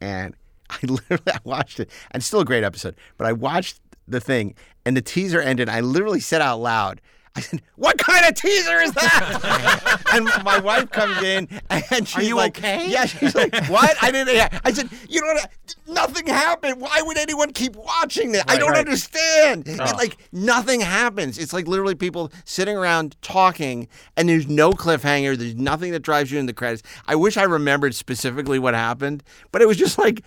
and 0.00 0.34
I 0.70 0.78
literally 0.82 1.22
I 1.32 1.38
watched 1.44 1.80
it, 1.80 1.90
and 2.10 2.20
it's 2.20 2.26
still 2.26 2.40
a 2.40 2.44
great 2.44 2.64
episode. 2.64 2.96
But 3.16 3.26
I 3.28 3.32
watched 3.32 3.80
the 4.08 4.20
thing, 4.20 4.54
and 4.84 4.96
the 4.96 5.02
teaser 5.02 5.40
ended. 5.40 5.68
I 5.68 5.80
literally 5.80 6.20
said 6.20 6.42
out 6.42 6.58
loud. 6.58 7.00
I 7.36 7.40
said, 7.40 7.62
"What 7.76 7.98
kind 7.98 8.24
of 8.26 8.34
teaser 8.34 8.80
is 8.80 8.92
that?" 8.92 10.02
and 10.14 10.24
my 10.42 10.58
wife 10.58 10.90
comes 10.90 11.22
in, 11.22 11.48
and 11.70 12.08
she's 12.08 12.28
you 12.28 12.36
like, 12.36 12.58
okay? 12.58 12.90
"Yeah." 12.90 13.04
She's 13.04 13.34
like, 13.34 13.54
"What?" 13.68 13.96
I 14.02 14.10
didn't. 14.10 14.34
yeah." 14.34 14.58
I 14.64 14.72
said, 14.72 14.88
"You 15.08 15.20
know 15.20 15.34
what? 15.34 15.74
Nothing 15.86 16.26
happened. 16.26 16.80
Why 16.80 17.02
would 17.02 17.18
anyone 17.18 17.52
keep 17.52 17.76
watching 17.76 18.32
this? 18.32 18.42
I 18.48 18.56
don't 18.56 18.70
right. 18.70 18.80
understand. 18.80 19.64
Oh. 19.68 19.72
It, 19.72 19.96
like 19.96 20.16
nothing 20.32 20.80
happens. 20.80 21.38
It's 21.38 21.52
like 21.52 21.68
literally 21.68 21.94
people 21.94 22.32
sitting 22.44 22.76
around 22.76 23.20
talking, 23.20 23.88
and 24.16 24.28
there's 24.28 24.48
no 24.48 24.72
cliffhanger. 24.72 25.36
There's 25.36 25.54
nothing 25.54 25.92
that 25.92 26.00
drives 26.00 26.32
you 26.32 26.38
in 26.38 26.46
the 26.46 26.54
credits. 26.54 26.82
I 27.06 27.16
wish 27.16 27.36
I 27.36 27.44
remembered 27.44 27.94
specifically 27.94 28.58
what 28.58 28.74
happened, 28.74 29.22
but 29.52 29.62
it 29.62 29.68
was 29.68 29.76
just 29.76 29.98
like. 29.98 30.22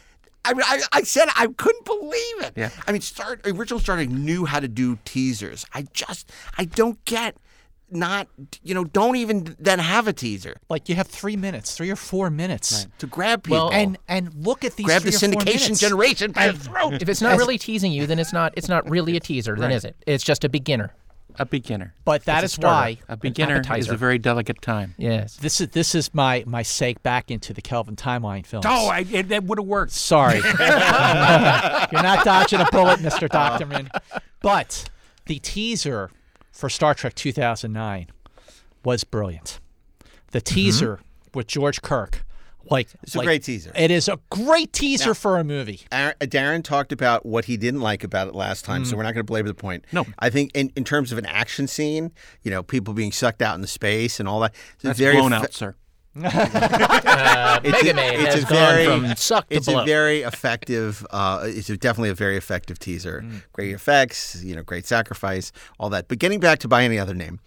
I 0.46 0.53
mean, 0.53 0.63
I, 0.65 0.81
I 0.93 1.01
said 1.03 1.27
I 1.36 1.48
couldn't 1.48 1.86
believe 1.86 2.41
it. 2.41 2.53
Yeah. 2.55 2.69
I 2.88 2.91
mean, 2.91 3.01
start 3.01 3.41
original 3.46 3.79
Star 3.79 3.98
Trek 3.98 4.10
knew 4.10 4.46
how 4.46 4.60
to 4.60 4.67
do 4.67 4.98
teasers. 5.05 5.65
I 5.74 5.84
just 5.93 6.31
I 6.58 6.65
don't 6.65 7.03
get 7.05 7.36
not 7.91 8.27
you 8.62 8.74
know 8.75 8.84
don't 8.84 9.15
even 9.15 9.55
then 9.60 9.79
have 9.79 10.08
a 10.08 10.13
teaser 10.13 10.55
Like 10.69 10.89
you 10.89 10.96
have 10.96 11.08
three 11.08 11.36
minutes, 11.36 11.75
three 11.75 11.89
or 11.89 11.96
four 11.96 12.29
minutes, 12.29 12.86
to 13.00 13.08
grab 13.08 13.43
people 13.43 13.58
Well, 13.58 13.72
and 13.72 13.98
and 14.08 14.34
look 14.46 14.63
at 14.63 14.75
these. 14.75 14.86
grab 14.86 15.01
the 15.01 15.12
three 15.12 15.29
or 15.29 15.31
four 15.34 15.41
syndication 15.41 15.62
minutes. 15.63 15.79
generation 15.79 16.31
by 16.31 16.51
the 16.51 16.60
throat. 16.60 17.01
If 17.01 17.10
it's 17.10 17.22
not 17.22 17.38
really 17.38 17.58
teasing 17.58 17.91
you, 17.91 18.05
then 18.05 18.19
it's 18.19 18.31
not 18.34 18.53
it's 18.55 18.69
not 18.69 18.88
really 18.89 19.17
a 19.17 19.19
teaser, 19.19 19.55
then 19.55 19.72
is 19.72 19.84
it? 19.86 19.96
It's 20.05 20.24
just 20.24 20.43
a 20.43 20.50
beginner. 20.50 20.93
A 21.38 21.45
beginner. 21.45 21.93
But 22.05 22.25
that 22.25 22.43
It's 22.43 22.53
is 22.53 22.57
a 22.57 22.62
starter. 22.62 22.75
why 22.75 22.98
A 23.07 23.15
beginner 23.15 23.62
is 23.75 23.89
a 23.89 23.95
very 23.95 24.17
delicate 24.17 24.62
time. 24.62 24.95
Yes. 24.98 25.38
this 25.38 25.62
is 25.62 25.69
this 25.69 25.95
is 25.95 26.13
my 26.13 26.43
my 26.45 26.63
seg 26.63 27.01
back 27.03 27.31
into 27.31 27.53
the 27.53 27.62
Kelvin 27.62 27.95
timeline 27.95 28.45
films. 28.45 28.65
Oh, 28.67 28.89
I, 28.89 29.05
it, 29.09 29.29
that 29.29 29.43
would 29.43 29.57
have 29.57 29.67
worked. 29.67 29.91
sorry, 29.91 30.36
you're 30.43 32.03
not 32.03 32.25
dodging 32.25 32.59
a 32.59 32.67
bullet, 32.71 33.01
Mister 33.01 33.27
Dochterman. 33.27 33.89
But 34.41 34.89
the 35.27 35.39
teaser 35.39 36.12
for 36.51 36.69
Star 36.69 36.93
Trek 36.93 37.15
2009 37.15 38.07
was 38.83 39.03
brilliant. 39.03 39.59
The 40.31 40.39
mm-hmm. 40.39 40.55
teaser 40.55 41.00
with 41.33 41.48
George 41.48 41.81
Kirk, 41.81 42.25
like 42.69 42.88
It's 43.03 43.15
a 43.15 43.19
great 43.23 43.43
teaser. 43.43 43.71
It 43.75 43.91
is 43.91 44.07
a 44.07 44.19
great 44.29 44.71
teaser 44.73 45.13
for 45.13 45.38
a 45.38 45.43
movie. 45.43 45.81
Aaron, 45.91 46.15
Daren 46.21 46.63
talked 46.63 46.91
about 46.91 47.25
what 47.25 47.45
he 47.45 47.57
didn't 47.57 47.81
like 47.81 48.03
about 48.03 48.27
it 48.27 48.35
last 48.35 48.65
time, 48.65 48.85
so 48.85 48.95
we're 48.97 49.03
not 49.03 49.13
going 49.13 49.25
to 49.25 49.29
belabor 49.31 49.47
the 49.47 49.53
point. 49.53 49.85
No. 49.91 50.05
I 50.19 50.29
think 50.29 50.51
in, 50.55 50.71
in 50.75 50.83
terms 50.83 51.11
of 51.11 51.17
an 51.17 51.25
action 51.25 51.67
scene, 51.67 52.11
you 52.43 52.51
know, 52.51 52.61
people 52.63 52.93
being 52.93 53.11
sucked 53.11 53.41
out 53.41 53.55
into 53.55 53.67
space 53.67 54.19
and 54.19 54.27
all 54.29 54.39
that, 54.41 54.53
it's 54.75 54.83
That's 54.83 54.99
very 54.99 55.17
blown 55.17 55.31
effe- 55.31 55.43
out, 55.43 55.53
sir. 55.53 55.75
Uh, 56.22 57.59
It's 57.63 57.83
Mega 57.83 57.91
a- 57.91 57.94
Man 57.94 58.13
it's 58.15 58.33
has 58.35 58.44
a 58.44 58.48
very- 58.48 58.85
from 58.85 59.15
suck 59.15 59.50
to 59.50 59.55
It's 59.55 59.67
blow. 59.67 59.81
a 59.83 59.85
very 59.85 60.22
effective. 60.22 61.05
Uh, 61.11 61.44
it's 61.46 61.70
a, 61.70 61.77
definitely 61.77 62.09
a 62.09 62.13
very 62.15 62.37
effective 62.37 62.79
teaser. 62.79 63.24
Great 63.53 63.74
effects, 63.74 64.41
you 64.44 64.55
know, 64.55 64.63
great 64.63 64.85
sacrifice, 64.85 65.51
all 65.79 65.89
that. 65.89 66.07
But 66.07 66.20
getting 66.20 66.39
back 66.39 66.59
to 66.59 66.67
by 66.67 66.83
any 66.83 66.98
other 67.00 67.13
name, 67.13 67.39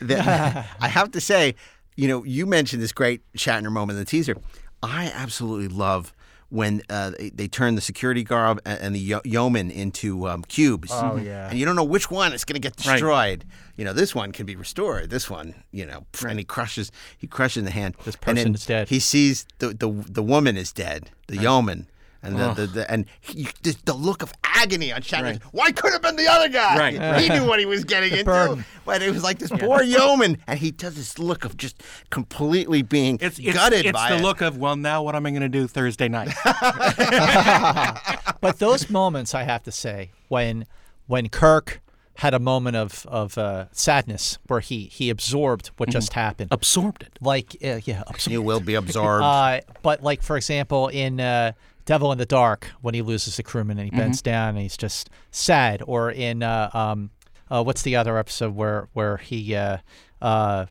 that, 0.00 0.66
I 0.80 0.88
have 0.88 1.10
to 1.12 1.20
say, 1.20 1.54
you 1.96 2.08
know, 2.08 2.24
you 2.24 2.46
mentioned 2.46 2.82
this 2.82 2.92
great 2.92 3.20
Shatner 3.36 3.70
moment 3.70 3.98
in 3.98 4.04
the 4.04 4.10
teaser. 4.10 4.36
I 4.82 5.12
absolutely 5.14 5.68
love 5.68 6.12
when 6.48 6.82
uh, 6.90 7.10
they, 7.10 7.30
they 7.30 7.48
turn 7.48 7.76
the 7.76 7.80
security 7.80 8.24
guard 8.24 8.60
and, 8.64 8.80
and 8.80 8.94
the 8.94 8.98
yo- 8.98 9.20
yeoman 9.24 9.70
into 9.70 10.28
um, 10.28 10.42
cubes. 10.42 10.90
Oh 10.92 11.16
yeah. 11.16 11.48
and 11.48 11.58
you 11.58 11.64
don't 11.64 11.76
know 11.76 11.84
which 11.84 12.10
one 12.10 12.32
is 12.32 12.44
going 12.44 12.54
to 12.54 12.60
get 12.60 12.76
destroyed. 12.76 13.44
You 13.76 13.84
know, 13.84 13.92
this 13.92 14.14
one 14.14 14.32
can 14.32 14.46
be 14.46 14.56
restored. 14.56 15.10
This 15.10 15.30
one, 15.30 15.54
you 15.70 15.86
know, 15.86 16.06
and 16.26 16.38
he 16.38 16.44
crushes. 16.44 16.90
He 17.16 17.26
crushes 17.26 17.64
the 17.64 17.70
hand. 17.70 17.94
This 18.04 18.16
person 18.16 18.54
is 18.54 18.66
dead. 18.66 18.88
He 18.88 18.98
sees 18.98 19.46
the 19.58 19.68
the 19.68 19.90
the 20.10 20.22
woman 20.22 20.56
is 20.56 20.72
dead. 20.72 21.10
The 21.28 21.36
yeoman. 21.36 21.86
And 22.22 22.38
the, 22.38 22.52
the, 22.52 22.66
the 22.66 22.90
and 22.90 23.06
he, 23.18 23.48
the, 23.62 23.74
the 23.86 23.94
look 23.94 24.22
of 24.22 24.34
agony 24.60 24.92
on 24.92 25.00
Shatner. 25.02 25.40
Why 25.52 25.72
could 25.72 25.92
have 25.92 26.02
been 26.02 26.16
the 26.16 26.28
other 26.28 26.48
guy? 26.48 26.76
Right, 26.78 27.20
He 27.22 27.28
knew 27.28 27.46
what 27.46 27.58
he 27.58 27.66
was 27.66 27.84
getting 27.84 28.12
into. 28.18 28.24
burden. 28.24 28.64
But 28.84 29.02
it 29.02 29.12
was 29.12 29.22
like 29.22 29.38
this 29.38 29.50
poor 29.50 29.82
yeoman, 29.82 30.38
and 30.46 30.58
he 30.58 30.70
does 30.70 30.94
this 30.96 31.18
look 31.18 31.44
of 31.44 31.56
just 31.56 31.82
completely 32.10 32.82
being 32.82 33.18
It's, 33.20 33.38
it's, 33.38 33.52
gutted 33.54 33.86
it's 33.86 33.92
by 33.92 34.08
it. 34.08 34.12
It's 34.12 34.20
the 34.20 34.26
look 34.26 34.40
of, 34.40 34.56
well, 34.58 34.76
now 34.76 35.02
what 35.02 35.14
am 35.14 35.26
I 35.26 35.30
going 35.30 35.42
to 35.42 35.48
do 35.48 35.66
Thursday 35.66 36.08
night? 36.08 36.32
but 38.40 38.58
those 38.58 38.90
moments, 38.90 39.34
I 39.34 39.42
have 39.44 39.62
to 39.64 39.72
say, 39.72 40.10
when 40.28 40.66
when 41.06 41.28
Kirk 41.28 41.80
had 42.16 42.34
a 42.34 42.38
moment 42.38 42.76
of 42.76 43.06
of 43.06 43.38
uh, 43.38 43.66
sadness 43.72 44.38
where 44.46 44.60
he 44.60 44.84
he 44.86 45.08
absorbed 45.10 45.68
what 45.76 45.88
just 45.88 46.12
happened, 46.12 46.48
Absorbed 46.52 47.02
it. 47.02 47.18
like 47.20 47.56
uh, 47.64 47.80
yeah, 47.84 48.02
absorbed. 48.06 48.32
You 48.32 48.42
will 48.42 48.60
be 48.60 48.74
absorbed. 48.74 49.24
Uh, 49.24 49.60
but 49.82 50.02
like 50.02 50.22
for 50.22 50.36
example, 50.36 50.88
in 50.88 51.20
uh, 51.20 51.52
Devil 51.90 52.12
in 52.12 52.18
the 52.18 52.24
Dark, 52.26 52.68
when 52.82 52.94
he 52.94 53.02
loses 53.02 53.36
the 53.36 53.42
crewman 53.42 53.76
and 53.76 53.90
he 53.90 53.96
bends 53.96 54.22
down 54.22 54.50
and 54.50 54.58
he's 54.58 54.76
just 54.76 55.10
sad, 55.32 55.82
or 55.84 56.08
in 56.08 56.40
uh, 56.40 56.70
um, 56.72 57.10
uh, 57.50 57.64
what's 57.64 57.82
the 57.82 57.96
other 57.96 58.16
episode 58.16 58.54
where 58.54 58.86
where 58.92 59.16
he 59.16 59.56
uh, 59.56 59.78
uh, 60.22 60.66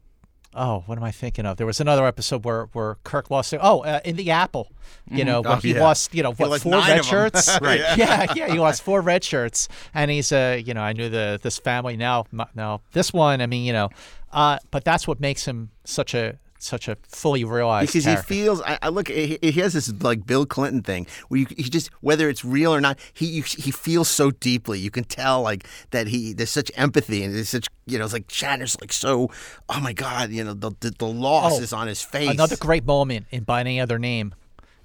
oh 0.56 0.84
what 0.86 0.98
am 0.98 1.04
I 1.04 1.12
thinking 1.12 1.46
of? 1.46 1.58
There 1.58 1.68
was 1.68 1.82
another 1.82 2.06
episode 2.06 2.46
where 2.46 2.68
where 2.72 2.96
Kirk 3.04 3.30
lost. 3.30 3.54
Oh, 3.60 3.82
uh, 3.82 4.00
in 4.06 4.16
the 4.16 4.32
Apple, 4.32 4.72
you 5.12 5.26
know 5.26 5.42
when 5.42 5.52
Oh, 5.52 5.56
he 5.58 5.74
yeah. 5.74 5.82
lost 5.84 6.16
you 6.16 6.24
know 6.24 6.32
what 6.32 6.52
lost 6.52 6.64
four 6.64 6.72
red 6.80 7.04
shirts. 7.04 7.50
Right. 7.62 7.82
Yeah, 7.98 8.32
yeah, 8.34 8.48
he 8.54 8.58
lost 8.58 8.82
four 8.82 9.02
red 9.02 9.22
shirts, 9.22 9.68
and 9.94 10.10
he's 10.10 10.32
uh 10.32 10.58
you 10.64 10.74
know 10.74 10.82
I 10.82 10.94
knew 10.94 11.10
the 11.10 11.38
this 11.44 11.58
family 11.60 11.98
now 11.98 12.28
now 12.56 12.80
this 12.94 13.12
one 13.12 13.42
I 13.42 13.46
mean 13.46 13.66
you 13.66 13.74
know, 13.74 13.90
uh 14.32 14.60
but 14.72 14.86
that's 14.86 15.06
what 15.06 15.20
makes 15.20 15.44
him 15.44 15.72
such 15.84 16.14
a 16.14 16.40
such 16.60 16.88
a 16.88 16.98
fully 17.08 17.44
realized 17.44 17.88
because 17.88 18.04
character. 18.06 18.34
he 18.34 18.42
feels. 18.42 18.62
I, 18.62 18.78
I 18.82 18.90
look. 18.90 19.08
He, 19.08 19.40
he 19.42 19.52
has 19.54 19.74
this 19.74 19.92
like 20.02 20.26
Bill 20.26 20.46
Clinton 20.46 20.82
thing 20.82 21.08
where 21.30 21.42
you, 21.42 21.48
he 21.50 21.64
just 21.64 21.90
whether 22.02 22.30
it's 22.30 22.44
real 22.44 22.74
or 22.74 22.82
not, 22.82 23.00
he 23.14 23.26
you, 23.26 23.44
he 23.44 23.72
feels 23.72 24.08
so 24.08 24.32
deeply. 24.32 24.80
You 24.80 24.92
can 24.92 25.04
tell 25.04 25.42
like 25.42 25.66
that 25.92 26.08
he 26.08 26.34
there's 26.34 26.50
such 26.50 26.72
empathy 26.76 27.24
and 27.24 27.34
there's 27.34 27.50
such 27.50 27.68
you 27.86 27.98
know 27.98 28.04
it's 28.04 28.14
like 28.14 28.28
Shatner's 28.28 28.80
like 28.82 28.94
so. 28.94 29.30
Oh 29.70 29.80
my 29.80 29.94
God, 29.94 30.32
you 30.32 30.44
know 30.44 30.54
the 30.54 30.72
the, 30.80 30.92
the 30.92 31.08
loss 31.08 31.60
Oh, 31.60 31.62
is 31.62 31.74
on 31.74 31.88
his 31.88 32.02
face. 32.02 32.30
Another 32.30 32.58
great 32.58 32.86
moment 32.86 33.26
in 33.32 33.44
By 33.44 33.62
Any 33.62 33.80
Other 33.80 33.98
Name 33.98 34.36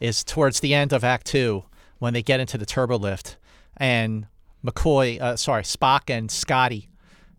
is 0.01 0.25
towards 0.25 0.61
the 0.61 0.75
end 0.75 0.93
of 0.93 1.05
Act 1.05 1.27
Two 1.27 1.65
when 1.99 2.13
they 2.15 2.23
get 2.23 2.41
into 2.41 2.57
the 2.59 2.67
turbo 2.67 2.97
lift 2.99 3.37
and 3.77 4.27
McCoy, 4.65 5.21
uh, 5.21 5.37
sorry, 5.37 5.63
Spock 5.63 6.09
and 6.09 6.31
Scotty 6.31 6.89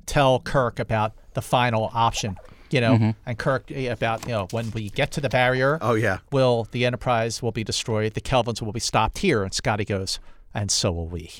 tell 0.05 0.39
Kirk 0.39 0.79
about 0.79 1.13
the 1.33 1.41
final 1.41 1.89
option. 1.93 2.37
You 2.75 2.81
know, 2.81 3.13
and 3.25 3.37
Kirk 3.37 3.71
eh, 3.71 3.89
about 3.91 4.25
you 4.27 4.33
know 4.33 4.47
when 4.51 4.69
we 4.71 4.89
get 4.89 5.11
to 5.11 5.21
the 5.21 5.29
barrier. 5.29 5.77
Oh 5.81 5.93
yeah. 5.95 6.17
will 6.31 6.67
the 6.71 6.85
Enterprise 6.85 7.41
will 7.41 7.53
be 7.53 7.63
destroyed? 7.63 8.13
The 8.13 8.21
Kelvans 8.21 8.61
will 8.61 8.73
be 8.73 8.79
stopped 8.81 9.19
here. 9.19 9.43
And 9.43 9.53
Scotty 9.53 9.85
goes, 9.85 10.19
and 10.53 10.69
so 10.69 10.91
will 10.91 11.07
we. 11.07 11.31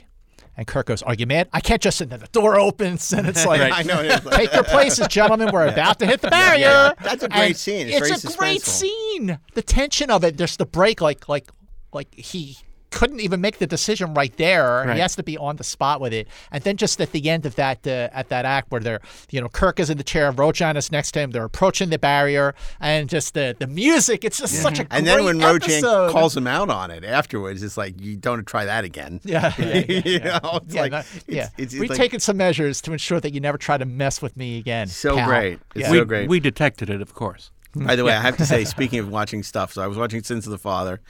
And 0.58 0.66
Kirk 0.66 0.86
goes, 0.86 1.02
Are 1.04 1.14
you 1.14 1.26
mad? 1.26 1.50
I 1.52 1.60
can't 1.60 1.82
just. 1.82 2.00
And 2.00 2.10
then 2.10 2.22
the 2.22 2.28
door 2.28 2.58
opens, 2.58 3.12
and 3.12 3.28
it's 3.28 3.46
like, 3.52 3.60
I 3.60 3.82
know. 3.84 4.00
It's 4.02 4.24
like, 4.26 4.36
Take 4.38 4.54
your 4.54 4.64
places, 4.64 5.08
gentlemen. 5.10 5.50
We're 5.52 5.68
about 5.78 6.00
to 6.00 6.06
hit 6.06 6.22
the 6.22 6.30
barrier. 6.30 6.62
yeah. 6.62 6.94
That's 7.04 7.24
a 7.24 7.28
great 7.28 7.48
And 7.48 7.58
scene. 7.58 7.88
It's 7.90 8.10
It's, 8.10 8.24
very 8.24 8.34
a 8.34 8.38
great 8.38 8.62
scene. 8.62 9.38
The 9.54 9.62
tension 9.62 10.10
of 10.10 10.24
it, 10.24 10.38
just 10.38 10.58
the 10.58 10.66
break, 10.66 11.02
like 11.02 11.28
like 11.28 11.50
like 11.92 12.16
he 12.16 12.58
couldn't 13.00 13.20
even 13.20 13.40
make 13.42 13.58
the 13.60 13.68
decision 13.68 14.14
right 14.16 14.36
there. 14.38 14.84
Right. 14.88 14.96
He 14.96 15.02
has 15.02 15.16
to 15.18 15.24
be 15.24 15.38
on 15.38 15.58
the 15.58 15.64
spot 15.64 16.02
with 16.02 16.14
it. 16.14 16.28
And 16.52 16.64
then 16.64 16.78
just 16.78 17.00
at 17.02 17.12
the 17.12 17.30
end 17.30 17.46
of 17.46 17.54
that 17.56 17.86
uh, 17.86 18.10
at 18.20 18.30
that 18.30 18.46
act 18.46 18.72
where 18.72 18.82
they're 18.82 19.02
you 19.30 19.40
know 19.42 19.50
Kirk 19.50 19.80
is 19.80 19.90
in 19.90 19.98
the 19.98 20.04
chair, 20.04 20.32
Rojan 20.32 20.76
is 20.78 20.92
next 20.92 21.12
to 21.12 21.20
him, 21.20 21.32
they're 21.32 21.44
approaching 21.44 21.90
the 21.90 22.00
barrier, 22.00 22.56
and 22.80 23.10
just 23.10 23.34
the 23.36 23.56
the 23.60 23.68
music. 23.68 24.24
It's 24.24 24.40
just 24.40 24.56
such 24.62 24.80
a 24.80 24.88
And 24.92 25.06
then 25.06 25.24
when 25.26 25.38
Rojan 25.40 25.64
episode. 25.82 26.12
calls 26.12 26.36
him 26.36 26.48
out 26.48 26.70
on 26.70 26.90
it 26.90 27.04
afterwards, 27.04 27.62
it's 27.62 27.78
like 27.78 28.00
you 28.02 28.16
don't 28.18 28.46
try 28.46 28.66
that 28.66 28.84
again. 28.84 29.20
Yeah, 29.36 29.54
yeah, 29.60 29.84
yeah, 29.90 30.02
you 30.06 30.20
know, 30.20 30.60
it's 30.64 30.74
yeah, 30.76 30.82
like 30.82 30.92
that- 30.92 31.06
it's, 31.16 31.26
yeah. 31.28 31.50
it's, 31.58 31.74
it's 31.74 31.80
We've 31.82 31.90
like 31.90 31.98
taken 31.98 32.20
some 32.20 32.38
measures 32.38 32.80
to 32.82 32.92
ensure 32.94 33.20
that 33.20 33.34
you 33.34 33.40
never 33.42 33.58
try 33.58 33.78
to 33.78 33.86
mess 33.86 34.22
with 34.22 34.38
me 34.38 34.58
again. 34.58 34.88
so 34.88 35.16
pal. 35.18 35.28
great. 35.28 35.60
It's 35.76 35.82
Yeah. 35.82 35.88
so 35.88 36.00
we, 36.00 36.06
great. 36.06 36.30
we 36.30 36.40
detected 36.40 36.90
it, 36.90 37.02
of 37.02 37.14
course. 37.14 37.52
By 37.76 37.96
the 37.98 38.06
way, 38.06 38.14
I 38.14 38.22
have 38.22 38.38
to 38.38 38.46
say, 38.46 38.64
speaking 38.78 39.00
of 39.00 39.10
watching 39.10 39.44
stuff, 39.44 39.74
so 39.74 39.82
I 39.82 39.88
was 39.88 39.98
watching 39.98 40.24
Sins 40.24 40.48
of 40.48 40.52
the 40.52 40.58
Father. 40.58 41.02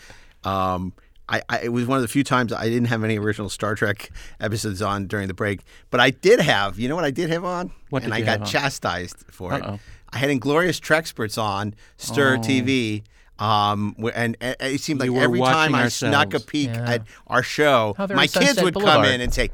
Um, 0.43 0.93
I, 1.27 1.41
I, 1.49 1.59
it 1.61 1.69
was 1.69 1.85
one 1.87 1.97
of 1.97 2.01
the 2.03 2.07
few 2.07 2.23
times 2.23 2.53
I 2.53 2.65
didn't 2.69 2.85
have 2.89 3.03
any 3.03 3.17
original 3.17 3.49
Star 3.49 3.73
Trek 3.75 4.11
episodes 4.39 4.81
on 4.81 5.07
during 5.07 5.27
the 5.27 5.33
break, 5.33 5.61
but 5.89 5.99
I 5.99 6.11
did 6.11 6.39
have. 6.39 6.77
You 6.77 6.87
know 6.87 6.95
what 6.95 7.05
I 7.05 7.11
did 7.11 7.29
have 7.31 7.43
on? 7.43 7.71
What 7.89 8.03
and 8.03 8.11
did 8.11 8.15
I 8.15 8.19
you 8.19 8.25
got 8.25 8.31
have 8.31 8.41
on? 8.41 8.47
chastised 8.47 9.17
for 9.31 9.53
Uh-oh. 9.53 9.73
it. 9.75 9.79
I 10.11 10.17
had 10.19 10.29
Inglorious 10.29 10.79
Treksperts 10.79 11.41
on 11.41 11.73
Stirr 11.97 12.37
Oh. 12.37 12.41
TV. 12.41 13.03
Um, 13.37 13.95
and, 14.15 14.37
and 14.39 14.55
it 14.61 14.79
seemed 14.79 15.01
like 15.01 15.09
every 15.11 15.39
time 15.41 15.71
watching 15.73 15.75
I 15.75 15.87
snuck 15.89 16.33
a 16.33 16.39
peek 16.39 16.69
Yeah. 16.69 16.89
at 16.89 17.01
our 17.27 17.43
show, 17.43 17.93
my 17.97 18.27
kids 18.27 18.33
Sunset 18.33 18.63
would 18.63 18.75
come 18.75 19.03
in 19.03 19.19
and 19.19 19.33
say, 19.33 19.49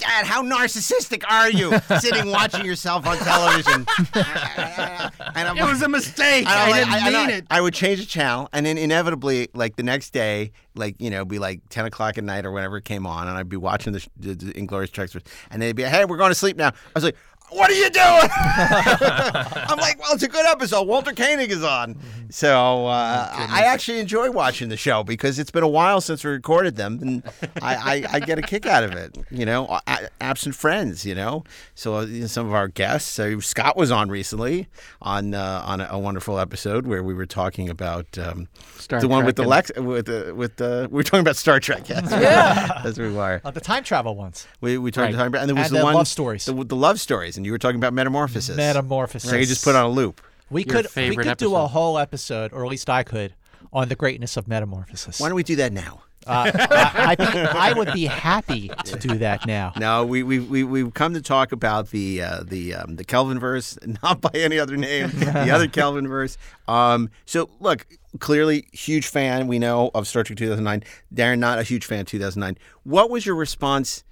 Dad, 0.00 0.26
how 0.26 0.42
narcissistic 0.42 1.22
are 1.28 1.50
you 1.50 1.78
sitting 2.00 2.30
watching 2.30 2.64
yourself 2.64 3.06
on 3.06 3.16
television? 3.18 3.86
and 4.14 5.48
I'm 5.48 5.56
It 5.56 5.64
was 5.64 5.82
a 5.82 5.88
mistake. 5.88 6.46
I, 6.46 6.70
like- 6.70 6.84
didn't 6.84 6.94
and 6.94 7.04
mean 7.14 7.30
I, 7.30 7.32
it. 7.38 7.46
I 7.50 7.60
would 7.60 7.74
change 7.74 8.00
the 8.00 8.06
channel, 8.06 8.48
and 8.52 8.64
then 8.64 8.78
inevitably, 8.78 9.48
like 9.54 9.76
the 9.76 9.82
next 9.82 10.10
day, 10.10 10.52
like 10.74 10.96
you 11.00 11.10
know, 11.10 11.24
be 11.24 11.38
like 11.38 11.60
ten 11.68 11.84
o'clock 11.84 12.18
at 12.18 12.24
night 12.24 12.44
or 12.46 12.52
whenever 12.52 12.76
it 12.78 12.84
came 12.84 13.06
on, 13.06 13.28
and 13.28 13.36
I'd 13.36 13.48
be 13.48 13.56
watching 13.56 13.92
the, 13.92 14.06
the, 14.16 14.34
the 14.34 14.58
Inglorious 14.58 14.90
Treksperts, 14.90 15.26
and 15.50 15.60
they'd 15.60 15.76
be, 15.76 15.82
like 15.84 15.92
"Hey, 15.92 16.04
we're 16.04 16.16
going 16.16 16.30
to 16.30 16.34
sleep 16.34 16.56
now." 16.56 16.68
I 16.68 16.72
was 16.94 17.04
like. 17.04 17.16
What 17.50 17.68
are 17.70 17.74
you 17.74 17.90
doing? 17.90 18.04
I'm 18.32 19.78
like, 19.78 19.98
well, 20.00 20.12
it's 20.14 20.22
a 20.22 20.28
good 20.28 20.46
episode. 20.46 20.82
Walter 20.86 21.12
Koenig 21.12 21.50
is 21.50 21.64
on, 21.64 21.96
so 22.30 22.86
uh, 22.86 23.28
I 23.34 23.64
actually 23.64 23.98
enjoy 23.98 24.30
watching 24.30 24.68
the 24.68 24.76
show 24.76 25.02
because 25.02 25.38
it's 25.38 25.50
been 25.50 25.64
a 25.64 25.68
while 25.68 26.00
since 26.00 26.22
we 26.24 26.30
recorded 26.30 26.76
them, 26.76 26.98
and 27.02 27.22
I, 27.60 27.74
I, 27.74 28.04
I 28.16 28.20
get 28.20 28.38
a 28.38 28.42
kick 28.42 28.66
out 28.66 28.84
of 28.84 28.92
it. 28.92 29.18
You 29.32 29.46
know, 29.46 29.80
absent 30.20 30.54
friends. 30.54 31.04
You 31.04 31.14
know, 31.16 31.42
so 31.74 31.96
uh, 31.96 32.04
you 32.06 32.20
know, 32.22 32.26
some 32.28 32.46
of 32.46 32.54
our 32.54 32.68
guests. 32.68 33.10
So 33.10 33.40
Scott 33.40 33.76
was 33.76 33.90
on 33.90 34.10
recently 34.10 34.68
on 35.02 35.34
uh, 35.34 35.62
on 35.66 35.80
a, 35.80 35.88
a 35.90 35.98
wonderful 35.98 36.38
episode 36.38 36.86
where 36.86 37.02
we 37.02 37.14
were 37.14 37.26
talking 37.26 37.68
about 37.68 38.16
um, 38.16 38.46
Star 38.78 39.00
the 39.00 39.08
one 39.08 39.20
Trek 39.22 39.26
with 39.26 39.36
the 39.36 39.44
Lex 39.44 39.72
with 39.76 40.06
the 40.06 40.32
with 40.36 40.56
the 40.56 40.86
we 40.90 40.96
were 40.98 41.02
talking 41.02 41.20
about 41.20 41.36
Star 41.36 41.58
Trek. 41.58 41.88
Yes. 41.88 42.08
Yeah, 42.20 42.80
that's 42.84 42.98
where 42.98 43.08
we 43.08 43.14
were. 43.16 43.40
Uh, 43.44 43.50
the 43.50 43.60
time 43.60 43.82
travel 43.82 44.14
ones. 44.14 44.46
We 44.60 44.78
we 44.78 44.90
talked 44.92 45.06
Right. 45.06 45.12
talking 45.12 45.26
about 45.28 45.40
and 45.40 45.48
there 45.48 45.56
was 45.56 45.66
And 45.66 45.76
the 45.76 45.78
the 45.80 45.84
one 45.84 45.94
love 45.94 46.06
stories. 46.08 46.44
the, 46.44 46.52
the 46.52 46.76
love 46.76 47.00
stories, 47.00 47.36
and 47.40 47.46
you 47.46 47.52
were 47.52 47.58
talking 47.58 47.76
about 47.76 47.94
metamorphosis. 47.94 48.54
Metamorphosis. 48.54 49.30
So 49.30 49.36
you 49.36 49.46
just 49.46 49.64
put 49.64 49.74
on 49.74 49.86
a 49.86 49.88
loop. 49.88 50.20
We 50.50 50.64
Your 50.64 50.74
could 50.74 50.84
we 50.84 50.90
favorite 50.90 51.24
could 51.24 51.38
do 51.38 51.54
a 51.56 51.66
whole 51.66 51.98
episode, 51.98 52.52
or 52.52 52.64
at 52.64 52.70
least 52.70 52.90
I 52.90 53.02
could, 53.02 53.34
on 53.72 53.88
the 53.88 53.94
greatness 53.94 54.36
of 54.36 54.46
metamorphosis. 54.46 55.18
Why 55.18 55.28
don't 55.28 55.36
we 55.36 55.42
do 55.42 55.56
that 55.56 55.72
now? 55.72 56.02
Uh, 56.26 56.50
I, 56.54 57.06
I'd 57.12 57.18
be, 57.18 57.24
I 57.24 57.72
would 57.72 57.92
be 57.94 58.04
happy 58.04 58.70
to 58.84 58.98
do 58.98 59.16
that 59.18 59.46
now. 59.46 59.72
No, 59.78 60.04
we 60.04 60.22
we 60.22 60.38
we 60.38 60.64
we've 60.64 60.92
come 60.92 61.14
to 61.14 61.22
talk 61.22 61.52
about 61.52 61.90
the 61.90 62.22
uh, 62.22 62.42
the 62.44 62.74
um, 62.74 62.96
the 62.96 63.04
Kelvin 63.04 63.38
verse, 63.38 63.78
not 64.02 64.20
by 64.20 64.30
any 64.34 64.58
other 64.58 64.76
name, 64.76 65.08
the 65.08 65.50
other 65.50 65.66
Kelvin 65.68 66.06
verse. 66.06 66.36
Um, 66.68 67.08
so 67.24 67.48
look, 67.60 67.86
clearly 68.18 68.66
huge 68.72 69.06
fan 69.06 69.46
we 69.46 69.58
know 69.58 69.90
of 69.94 70.06
Star 70.06 70.22
Trek 70.22 70.36
2009. 70.36 70.82
Daren, 71.14 71.38
not 71.38 71.58
a 71.58 71.62
huge 71.62 71.86
fan 71.86 72.00
of 72.00 72.06
2009. 72.06 72.58
What 72.82 73.08
was 73.08 73.24
your 73.24 73.34
response 73.34 74.04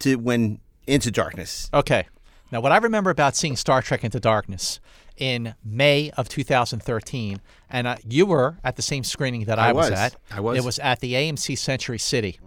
to 0.00 0.16
when 0.16 0.60
Into 0.86 1.10
Darkness? 1.10 1.70
Okay. 1.72 2.06
Now, 2.54 2.60
what 2.60 2.70
I 2.70 2.76
remember 2.76 3.10
about 3.10 3.34
seeing 3.34 3.56
Star 3.56 3.82
Trek 3.82 4.04
Into 4.04 4.20
Darkness 4.20 4.78
in 5.16 5.56
May 5.64 6.12
of 6.16 6.28
2013, 6.28 7.40
and 7.68 7.86
uh, 7.88 7.96
you 8.08 8.26
were 8.26 8.58
at 8.62 8.76
the 8.76 8.82
same 8.82 9.02
screening 9.02 9.46
that 9.46 9.58
I, 9.58 9.70
I 9.70 9.72
was. 9.72 9.90
at. 9.90 10.14
I 10.30 10.38
was. 10.38 10.56
It 10.56 10.64
was 10.64 10.78
at 10.78 11.00
the 11.00 11.14
AMC 11.14 11.58
Century 11.58 11.98
City. 11.98 12.38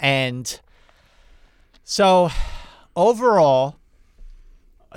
And 0.00 0.58
so, 1.84 2.30
overall, 2.96 3.76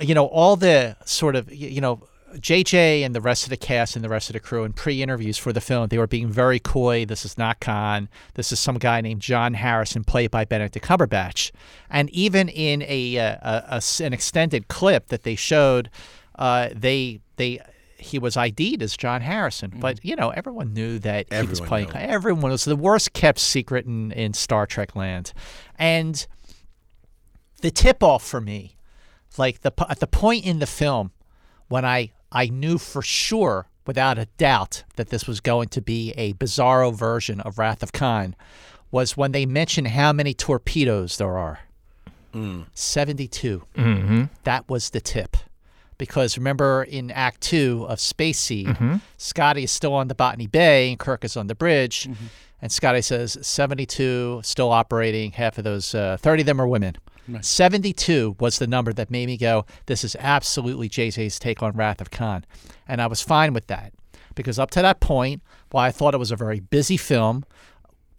you 0.00 0.14
know, 0.14 0.24
all 0.24 0.56
the 0.56 0.96
sort 1.04 1.36
of, 1.36 1.52
you 1.52 1.82
know, 1.82 2.08
JJ 2.36 3.04
and 3.04 3.14
the 3.14 3.20
rest 3.20 3.44
of 3.44 3.50
the 3.50 3.56
cast 3.56 3.96
and 3.96 4.04
the 4.04 4.08
rest 4.08 4.28
of 4.30 4.34
the 4.34 4.40
crew 4.40 4.64
in 4.64 4.72
pre-interviews 4.72 5.36
for 5.38 5.52
the 5.52 5.60
film, 5.60 5.88
they 5.88 5.98
were 5.98 6.06
being 6.06 6.28
very 6.28 6.58
coy. 6.60 7.04
This 7.04 7.24
is 7.24 7.36
not 7.36 7.60
Khan. 7.60 8.08
This 8.34 8.52
is 8.52 8.60
some 8.60 8.78
guy 8.78 9.00
named 9.00 9.20
John 9.20 9.54
Harrison, 9.54 10.04
played 10.04 10.30
by 10.30 10.44
Benedict 10.44 10.84
Cumberbatch. 10.86 11.50
And 11.88 12.08
even 12.10 12.48
in 12.48 12.82
a, 12.86 13.18
uh, 13.18 13.36
a- 13.42 13.64
a 13.76 14.04
an 14.04 14.12
extended 14.12 14.68
clip 14.68 15.08
that 15.08 15.22
they 15.24 15.34
showed, 15.34 15.90
uh, 16.38 16.68
they 16.74 17.20
they 17.36 17.60
he 17.98 18.18
was 18.18 18.34
ID'd 18.36 18.82
as 18.82 18.96
John 18.96 19.20
Harrison, 19.20 19.74
but 19.78 20.02
you 20.02 20.16
know 20.16 20.30
everyone 20.30 20.72
knew 20.72 20.98
that 21.00 21.30
he 21.32 21.42
was 21.46 21.60
playing. 21.60 21.88
knew. 21.88 21.94
Everyone 21.96 22.50
was 22.50 22.64
the 22.64 22.74
worst 22.76 23.12
kept 23.12 23.38
secret 23.38 23.84
in 23.84 24.10
in 24.12 24.32
Star 24.32 24.66
Trek 24.66 24.96
land, 24.96 25.32
and 25.78 26.26
the 27.60 27.70
tip 27.70 28.02
off 28.02 28.24
for 28.24 28.40
me, 28.40 28.76
like 29.36 29.60
the 29.60 29.72
at 29.88 30.00
the 30.00 30.06
point 30.06 30.46
in 30.46 30.60
the 30.60 30.66
film 30.66 31.10
when 31.68 31.84
I 31.84 32.12
I 32.32 32.46
knew 32.46 32.78
for 32.78 33.02
sure 33.02 33.66
without 33.86 34.18
a 34.18 34.26
doubt 34.38 34.84
that 34.96 35.08
this 35.08 35.26
was 35.26 35.40
going 35.40 35.68
to 35.68 35.80
be 35.80 36.12
a 36.12 36.32
bizarro 36.34 36.94
version 36.94 37.40
of 37.40 37.58
Wrath 37.58 37.82
of 37.82 37.92
Khan 37.92 38.36
was 38.90 39.16
when 39.16 39.32
they 39.32 39.46
mentioned 39.46 39.88
how 39.88 40.12
many 40.12 40.34
torpedoes 40.34 41.16
there 41.16 41.36
are. 41.36 41.60
72. 42.74 43.64
Mm-hmm. 43.76 44.24
That 44.44 44.68
was 44.68 44.90
the 44.90 45.00
tip. 45.00 45.36
Because 45.98 46.38
remember 46.38 46.82
in 46.84 47.10
Act 47.10 47.40
Two 47.42 47.84
of 47.88 48.00
Space 48.00 48.38
Seed, 48.38 48.68
Scotty 49.18 49.64
is 49.64 49.70
still 49.72 49.92
on 49.92 50.08
the 50.08 50.14
Botany 50.14 50.46
Bay 50.46 50.90
and 50.90 50.98
Kirk 50.98 51.24
is 51.24 51.36
on 51.36 51.46
the 51.48 51.54
bridge. 51.54 52.08
And 52.62 52.70
Scotty 52.72 53.02
says 53.02 53.36
72 53.42 54.40
still 54.44 54.70
operating. 54.70 55.32
Half 55.32 55.58
of 55.58 55.64
those, 55.64 55.94
uh, 55.94 56.16
30 56.20 56.42
of 56.42 56.46
them 56.46 56.60
are 56.60 56.66
women. 56.68 56.96
72 57.40 58.36
was 58.38 58.58
the 58.58 58.66
number 58.66 58.92
that 58.92 59.10
made 59.10 59.26
me 59.26 59.36
go, 59.36 59.66
this 59.86 60.04
is 60.04 60.16
absolutely 60.18 60.88
JJ's 60.88 61.38
take 61.38 61.62
on 61.62 61.72
Wrath 61.72 62.00
of 62.00 62.10
Khan. 62.10 62.44
And 62.88 63.00
I 63.00 63.06
was 63.06 63.22
fine 63.22 63.52
with 63.52 63.66
that. 63.68 63.92
Because 64.34 64.58
up 64.58 64.70
to 64.72 64.82
that 64.82 65.00
point, 65.00 65.42
while 65.70 65.84
I 65.84 65.90
thought 65.90 66.14
it 66.14 66.18
was 66.18 66.30
a 66.30 66.36
very 66.36 66.60
busy 66.60 66.96
film, 66.96 67.44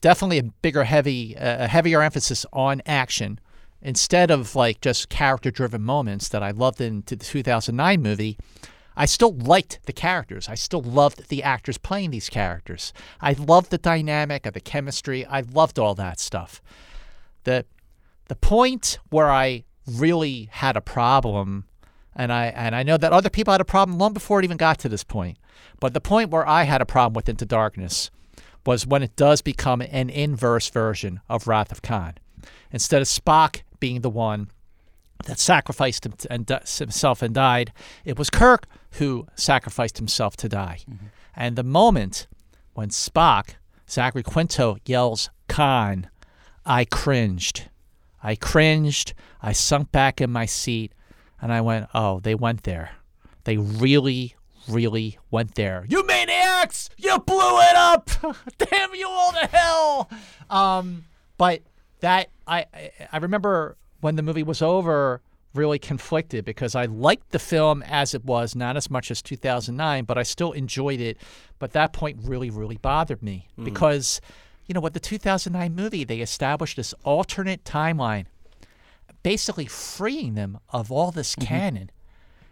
definitely 0.01 0.39
a 0.39 0.43
bigger, 0.43 0.83
heavy, 0.83 1.35
a 1.37 1.67
heavier 1.67 2.01
emphasis 2.01 2.45
on 2.51 2.81
action 2.85 3.39
instead 3.81 4.29
of 4.29 4.55
like 4.55 4.81
just 4.81 5.09
character-driven 5.09 5.81
moments 5.81 6.29
that 6.29 6.43
I 6.43 6.51
loved 6.51 6.81
in 6.81 7.03
the 7.05 7.15
2009 7.15 8.01
movie. 8.01 8.37
I 8.95 9.05
still 9.05 9.33
liked 9.33 9.79
the 9.85 9.93
characters. 9.93 10.49
I 10.49 10.55
still 10.55 10.81
loved 10.81 11.29
the 11.29 11.41
actors 11.41 11.77
playing 11.77 12.11
these 12.11 12.29
characters. 12.29 12.93
I 13.21 13.33
loved 13.33 13.71
the 13.71 13.77
dynamic 13.77 14.45
of 14.45 14.53
the 14.53 14.59
chemistry. 14.59 15.25
I 15.25 15.41
loved 15.41 15.79
all 15.79 15.95
that 15.95 16.19
stuff. 16.19 16.61
The 17.45 17.65
the 18.31 18.35
point 18.37 18.97
where 19.09 19.29
I 19.29 19.65
really 19.85 20.47
had 20.53 20.77
a 20.77 20.81
problem, 20.81 21.65
and 22.15 22.31
I 22.31 22.45
and 22.45 22.73
I 22.73 22.81
know 22.81 22.95
that 22.95 23.11
other 23.11 23.29
people 23.29 23.51
had 23.51 23.59
a 23.59 23.65
problem 23.65 23.97
long 23.97 24.13
before 24.13 24.39
it 24.39 24.45
even 24.45 24.55
got 24.55 24.79
to 24.79 24.87
this 24.87 25.03
point, 25.03 25.37
but 25.81 25.93
the 25.93 25.99
point 25.99 26.29
where 26.29 26.47
I 26.47 26.63
had 26.63 26.81
a 26.81 26.85
problem 26.85 27.13
with 27.13 27.27
Into 27.27 27.45
Darkness 27.45 28.09
was 28.65 28.87
when 28.87 29.03
it 29.03 29.17
does 29.17 29.41
become 29.41 29.81
an 29.81 30.09
inverse 30.09 30.69
version 30.69 31.19
of 31.27 31.45
Wrath 31.45 31.73
of 31.73 31.81
Khan. 31.81 32.13
Instead 32.71 33.01
of 33.01 33.09
Spock 33.09 33.63
being 33.81 33.99
the 33.99 34.09
one 34.09 34.49
that 35.25 35.37
sacrificed 35.37 36.05
him 36.05 36.13
and 36.29 36.47
himself 36.47 37.21
and 37.21 37.35
died, 37.35 37.73
it 38.05 38.17
was 38.17 38.29
Kirk 38.29 38.65
who 38.91 39.27
sacrificed 39.35 39.97
himself 39.97 40.37
to 40.37 40.47
die. 40.47 40.79
Mm-hmm. 40.89 41.07
And 41.35 41.57
the 41.57 41.63
moment 41.63 42.27
when 42.75 42.91
Spock, 42.91 43.55
Zachary 43.89 44.23
Quinto, 44.23 44.77
yells 44.85 45.29
Khan, 45.49 46.09
I 46.65 46.85
cringed. 46.85 47.67
I 48.23 48.35
cringed. 48.35 49.13
I 49.41 49.51
sunk 49.53 49.91
back 49.91 50.21
in 50.21 50.29
my 50.31 50.45
seat, 50.45 50.93
and 51.41 51.51
I 51.51 51.61
went, 51.61 51.87
"Oh, 51.93 52.19
they 52.19 52.35
went 52.35 52.63
there. 52.63 52.91
They 53.45 53.57
really, 53.57 54.35
really 54.67 55.17
went 55.31 55.55
there. 55.55 55.85
You 55.89 56.05
maniacs! 56.05 56.89
You 56.97 57.17
blew 57.19 57.59
it 57.61 57.75
up! 57.75 58.09
Damn 58.57 58.93
you 58.95 59.07
all 59.09 59.31
to 59.31 59.47
hell!" 59.47 60.09
Um, 60.49 61.05
but 61.37 61.61
that 62.01 62.29
I 62.47 62.65
I- 62.73 62.91
I 63.11 63.17
remember 63.17 63.77
when 64.01 64.15
the 64.15 64.23
movie 64.23 64.43
was 64.43 64.61
over, 64.61 65.21
really 65.53 65.77
conflicted 65.79 66.45
because 66.45 66.75
I 66.75 66.85
liked 66.85 67.31
the 67.31 67.39
film 67.39 67.83
as 67.83 68.13
it 68.13 68.23
was, 68.23 68.55
not 68.55 68.77
as 68.77 68.89
much 68.89 69.11
as 69.11 69.21
2009, 69.21 70.05
but 70.05 70.17
I 70.17 70.23
still 70.23 70.51
enjoyed 70.53 70.99
it. 70.99 71.17
But 71.59 71.73
that 71.73 71.91
point 71.93 72.19
really, 72.23 72.49
really 72.49 72.77
bothered 72.77 73.21
me 73.21 73.47
because, 73.63 74.21
you 74.71 74.73
know, 74.73 74.79
with 74.79 74.93
the 74.93 75.01
2009 75.01 75.75
movie, 75.75 76.05
they 76.05 76.21
established 76.21 76.77
this 76.77 76.93
alternate 77.03 77.65
timeline, 77.65 78.27
basically 79.21 79.65
freeing 79.65 80.35
them 80.35 80.59
of 80.69 80.89
all 80.89 81.11
this 81.11 81.35
mm-hmm. 81.35 81.45
canon. 81.45 81.91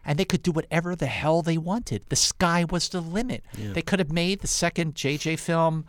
And 0.03 0.19
they 0.19 0.25
could 0.25 0.43
do 0.43 0.51
whatever 0.51 0.97
the 0.97 1.05
hell 1.05 1.41
they 1.41 1.57
wanted. 1.57 2.03
The 2.09 2.17
sky 2.17 2.65
was 2.69 2.89
the 2.89 2.99
limit. 2.99 3.45
They 3.57 3.81
could 3.81 3.99
have 3.99 4.11
made 4.11 4.41
the 4.41 4.47
second 4.47 4.95
JJ 4.95 5.39
film 5.39 5.85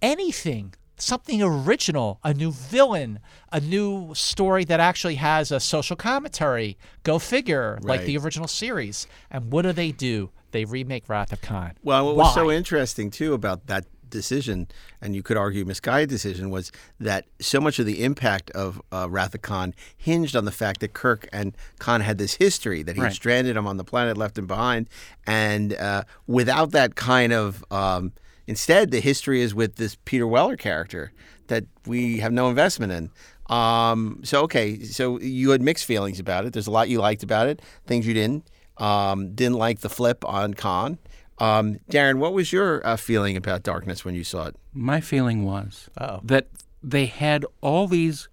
anything 0.00 0.74
something 0.98 1.42
original, 1.42 2.20
a 2.22 2.32
new 2.32 2.52
villain, 2.52 3.18
a 3.52 3.60
new 3.60 4.14
story 4.14 4.64
that 4.64 4.78
actually 4.78 5.16
has 5.16 5.50
a 5.50 5.58
social 5.58 5.96
commentary. 5.96 6.78
Go 7.02 7.18
figure, 7.18 7.78
like 7.82 8.04
the 8.04 8.16
original 8.18 8.48
series. 8.48 9.08
And 9.32 9.52
what 9.52 9.62
do 9.62 9.72
they 9.72 9.90
do? 9.90 10.30
They 10.52 10.64
remake 10.64 11.08
Wrath 11.08 11.32
of 11.32 11.40
Khan. 11.42 11.72
Well, 11.82 12.06
what 12.06 12.16
was 12.16 12.34
so 12.34 12.50
interesting 12.52 13.10
too 13.10 13.34
about 13.34 13.66
that 13.66 13.84
decision, 14.10 14.68
and 15.00 15.14
you 15.14 15.22
could 15.22 15.36
argue 15.36 15.64
misguided 15.64 16.08
decision, 16.08 16.50
was 16.50 16.72
that 17.00 17.24
so 17.40 17.60
much 17.60 17.78
of 17.78 17.86
the 17.86 18.02
impact 18.04 18.50
of 18.52 18.80
uh, 18.92 19.06
Wrath 19.10 19.34
of 19.34 19.42
Khan 19.42 19.74
hinged 19.96 20.34
on 20.36 20.44
the 20.44 20.52
fact 20.52 20.80
that 20.80 20.92
Kirk 20.94 21.28
and 21.32 21.56
Khan 21.78 22.00
had 22.00 22.18
this 22.18 22.34
history 22.34 22.82
that 22.82 22.96
he 22.96 23.02
Right. 23.02 23.12
stranded 23.12 23.56
him 23.56 23.66
on 23.66 23.76
the 23.76 23.84
planet, 23.84 24.16
left 24.16 24.36
him 24.38 24.46
behind, 24.46 24.88
and 25.26 25.74
uh, 25.74 26.04
without 26.26 26.72
that 26.72 26.94
kind 26.96 27.32
of, 27.32 27.64
um, 27.70 28.12
instead 28.46 28.90
the 28.90 29.00
history 29.00 29.40
is 29.40 29.54
with 29.54 29.76
this 29.76 29.96
Peter 30.04 30.26
Weller 30.26 30.56
character 30.56 31.12
that 31.48 31.64
we 31.86 32.18
have 32.18 32.32
no 32.32 32.48
investment 32.48 32.92
in. 32.92 33.10
Um, 33.54 34.20
so 34.24 34.42
okay, 34.42 34.82
so 34.82 35.20
you 35.20 35.50
had 35.50 35.62
mixed 35.62 35.84
feelings 35.84 36.18
about 36.18 36.44
it. 36.46 36.52
There's 36.52 36.66
a 36.66 36.70
lot 36.72 36.88
you 36.88 36.98
liked 37.00 37.22
about 37.22 37.46
it, 37.48 37.62
things 37.86 38.06
you 38.06 38.14
didn't. 38.14 38.44
Um, 38.78 39.34
didn't 39.34 39.56
like 39.56 39.80
the 39.80 39.88
flip 39.88 40.22
on 40.26 40.52
Khan. 40.52 40.98
Um, 41.38 41.80
Daren, 41.90 42.18
what 42.18 42.32
was 42.32 42.52
your 42.52 42.86
uh, 42.86 42.96
feeling 42.96 43.36
about 43.36 43.62
Darkness 43.62 44.04
when 44.04 44.14
you 44.14 44.24
saw 44.24 44.46
it? 44.46 44.56
My 44.72 45.00
feeling 45.00 45.44
was 45.44 45.90
Uh-oh. 45.98 46.20
that 46.24 46.48
they 46.82 47.06
had 47.06 47.44
all 47.60 47.86
these 47.86 48.28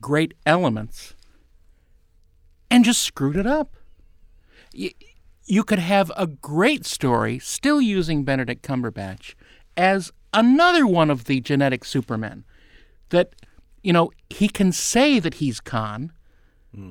great 0.00 0.34
elements 0.46 1.14
and 2.70 2.84
just 2.84 3.02
screwed 3.02 3.36
it 3.36 3.46
up. 3.46 3.74
You, 4.72 4.90
you 5.46 5.64
could 5.64 5.78
have 5.78 6.12
a 6.16 6.26
great 6.26 6.86
story 6.86 7.38
still 7.38 7.80
using 7.80 8.24
Benedict 8.24 8.62
Cumberbatch 8.66 9.34
as 9.76 10.12
another 10.32 10.86
one 10.86 11.10
of 11.10 11.24
the 11.24 11.40
genetic 11.40 11.84
supermen. 11.84 12.44
That, 13.10 13.34
you 13.82 13.92
know, 13.92 14.10
he 14.30 14.48
can 14.48 14.72
say 14.72 15.18
that 15.18 15.34
he's 15.34 15.60
Khan, 15.60 16.12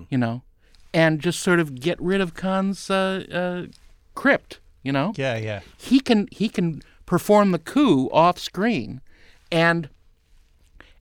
you 0.09 0.17
know, 0.17 0.43
and 0.93 1.19
just 1.19 1.39
sort 1.41 1.59
of 1.59 1.75
get 1.75 1.99
rid 2.01 2.21
of 2.21 2.33
Khan's 2.33 2.89
uh, 2.89 3.25
uh, 3.31 3.71
crypt, 4.15 4.59
you 4.83 4.91
know? 4.91 5.13
Yeah, 5.15 5.37
yeah. 5.37 5.61
he 5.77 5.99
can 5.99 6.27
he 6.31 6.49
can 6.49 6.81
perform 7.05 7.51
the 7.51 7.59
coup 7.59 8.09
off 8.11 8.37
screen 8.39 9.01
and 9.51 9.89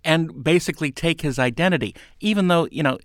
and 0.05 0.43
basically 0.43 0.91
take 0.91 1.21
his 1.21 1.39
identity 1.39 1.95
even 2.21 2.49
though 2.49 2.67
you 2.73 2.83
know 2.83 2.99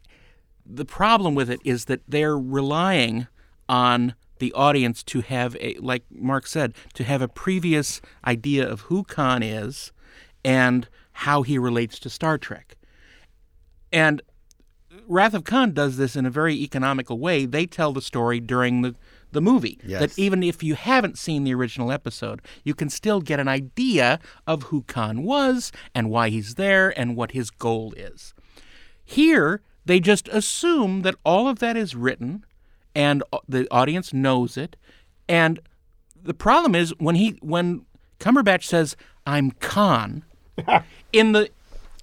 the 0.65 0.85
problem 0.85 1.35
with 1.35 1.49
it 1.49 1.59
is 1.63 1.85
that 1.85 2.01
they're 2.07 2.37
relying 2.37 3.27
on 3.69 4.15
the 4.39 4.51
audience 4.53 5.03
to 5.03 5.21
have 5.21 5.55
a 5.59 5.75
like 5.79 6.03
Mark 6.11 6.47
said 6.47 6.73
to 6.93 7.03
have 7.03 7.21
a 7.21 7.27
previous 7.27 8.01
idea 8.25 8.67
of 8.67 8.81
who 8.81 9.03
Khan 9.03 9.43
is 9.43 9.91
and 10.43 10.87
how 11.11 11.41
he 11.41 11.57
relates 11.57 11.99
to 11.99 12.09
Star 12.09 12.37
Trek 12.37 12.75
and 13.91 14.21
Wrath 15.07 15.33
of 15.33 15.43
Khan 15.45 15.71
does 15.71 15.97
this 15.97 16.15
in 16.15 16.25
a 16.25 16.29
very 16.29 16.55
economical 16.55 17.17
way. 17.17 17.45
They 17.45 17.65
tell 17.65 17.93
the 17.93 18.01
story 18.01 18.39
during 18.39 18.81
the, 18.81 18.95
the 19.31 19.41
movie. 19.41 19.79
Yes. 19.83 19.99
That 19.99 20.19
even 20.19 20.43
if 20.43 20.63
you 20.63 20.75
haven't 20.75 21.17
seen 21.17 21.43
the 21.43 21.53
original 21.53 21.91
episode, 21.91 22.41
you 22.63 22.73
can 22.73 22.89
still 22.89 23.21
get 23.21 23.39
an 23.39 23.47
idea 23.47 24.19
of 24.45 24.63
who 24.63 24.83
Khan 24.83 25.23
was 25.23 25.71
and 25.93 26.09
why 26.09 26.29
he's 26.29 26.55
there 26.55 26.97
and 26.97 27.15
what 27.15 27.31
his 27.31 27.49
goal 27.49 27.93
is. 27.95 28.33
Here, 29.03 29.61
they 29.85 29.99
just 29.99 30.27
assume 30.29 31.01
that 31.03 31.15
all 31.23 31.47
of 31.47 31.59
that 31.59 31.77
is 31.77 31.95
written 31.95 32.45
and 32.93 33.23
the 33.47 33.67
audience 33.71 34.13
knows 34.13 34.57
it. 34.57 34.75
And 35.29 35.59
the 36.21 36.33
problem 36.33 36.75
is 36.75 36.93
when 36.97 37.15
he 37.15 37.37
when 37.41 37.85
Cumberbatch 38.19 38.63
says, 38.63 38.95
I'm 39.25 39.51
Khan, 39.51 40.23
in 41.13 41.33
the 41.33 41.49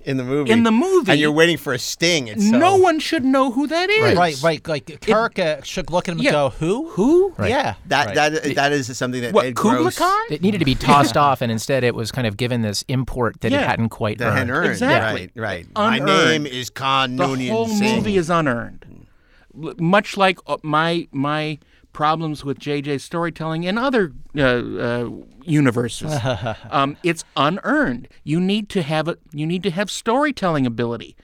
In 0.04 0.18
the 0.18 0.24
movie. 0.24 0.50
In 0.50 0.64
the 0.64 0.70
movie- 0.70 1.12
And 1.12 1.18
you're 1.20 1.32
waiting 1.32 1.56
for 1.56 1.72
a 1.72 1.78
sting. 1.78 2.28
It's 2.28 2.50
so, 2.50 2.58
no 2.58 2.76
one 2.76 2.98
should 3.00 3.24
know 3.24 3.50
who 3.52 3.66
that 3.66 3.88
is. 3.88 4.16
Right, 4.16 4.36
right. 4.42 4.68
Like 4.68 5.00
Kirk 5.00 5.38
uh, 5.38 5.62
should 5.62 5.90
look 5.90 6.08
at 6.08 6.12
him 6.12 6.18
Yeah. 6.18 6.28
and 6.28 6.34
go, 6.34 6.48
"Who? 6.58 6.90
Who? 6.90 7.34
Yeah, 7.38 7.74
That, 7.86 8.06
right. 8.08 8.14
that, 8.14 8.54
that 8.54 8.72
is 8.72 8.96
something 8.98 9.22
that 9.22 9.32
What, 9.32 9.46
Ed 9.46 9.56
Kubla 9.56 9.78
Gross 9.78 9.98
Khan? 9.98 10.20
It 10.30 10.42
needed 10.42 10.58
to 10.58 10.64
be 10.66 10.74
tossed 10.74 11.16
off, 11.16 11.40
and 11.40 11.50
instead 11.50 11.84
it 11.84 11.94
was 11.94 12.12
kind 12.12 12.26
of 12.26 12.36
given 12.36 12.60
this 12.62 12.84
import 12.88 13.40
that 13.40 13.50
Yeah. 13.50 13.62
it 13.62 13.66
hadn't 13.66 13.88
quite 13.88 14.18
that 14.18 14.32
had 14.32 14.42
earned. 14.42 14.50
earned. 14.50 14.70
Exactly. 14.72 15.30
Right, 15.34 15.66
right. 15.74 16.00
My 16.00 16.00
name 16.00 16.44
is 16.46 16.68
Khan 16.68 17.16
The 17.16 17.24
Noonien 17.24 17.50
whole 17.50 17.68
Singh. 17.68 17.96
movie 17.96 18.16
is 18.18 18.28
unearned. 18.28 18.84
L- 19.62 19.74
Much 19.78 20.16
like 20.16 20.38
uh, 20.46 20.58
my 20.62 21.08
my 21.12 21.58
problems 21.94 22.44
with 22.44 22.58
JJ's 22.58 23.02
storytelling 23.02 23.64
in 23.64 23.78
other 23.78 24.12
uh, 24.36 24.42
uh, 24.42 25.10
universes, 25.42 26.14
um, 26.70 26.98
it's 27.02 27.24
unearned. 27.36 28.08
You 28.22 28.38
need 28.38 28.68
to 28.70 28.82
have 28.82 29.08
a 29.08 29.16
you 29.32 29.46
need 29.46 29.62
to 29.62 29.70
have 29.70 29.90
storytelling 29.90 30.66
ability, 30.66 31.16